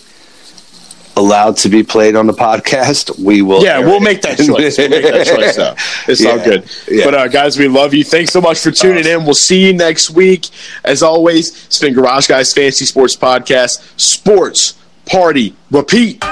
allowed 1.17 1.57
to 1.57 1.69
be 1.69 1.83
played 1.83 2.15
on 2.15 2.27
the 2.29 2.33
podcast, 2.35 3.19
we 3.19 3.43
will. 3.43 3.63
Yeah, 3.65 3.81
we'll 3.81 3.99
make 4.01 4.23
that 4.23 4.37
choice. 4.39 4.79
We'll 4.79 4.89
make 4.91 5.03
that 5.03 5.27
choice, 5.37 5.57
though. 5.57 5.75
It's 6.07 6.25
all 6.25 6.39
good. 6.39 6.65
yeah. 6.89 7.05
But, 7.05 7.15
uh, 7.15 7.27
guys, 7.29 7.59
we 7.59 7.67
love 7.67 7.93
you. 7.93 8.05
Thanks 8.05 8.33
so 8.33 8.41
much 8.41 8.61
for 8.61 8.71
tuning 8.71 9.05
in. 9.05 9.25
We'll 9.25 9.35
see 9.35 9.67
you 9.67 9.73
next 9.73 10.11
week. 10.11 10.47
As 10.85 11.03
always, 11.03 11.67
it's 11.67 11.81
been 11.81 11.93
Garage 11.95 12.29
Guys 12.29 12.53
Fantasy 12.53 12.85
Sports 12.85 13.17
Podcast. 13.17 13.81
Sports, 14.01 14.75
party, 15.09 15.55
repeat. 15.71 16.23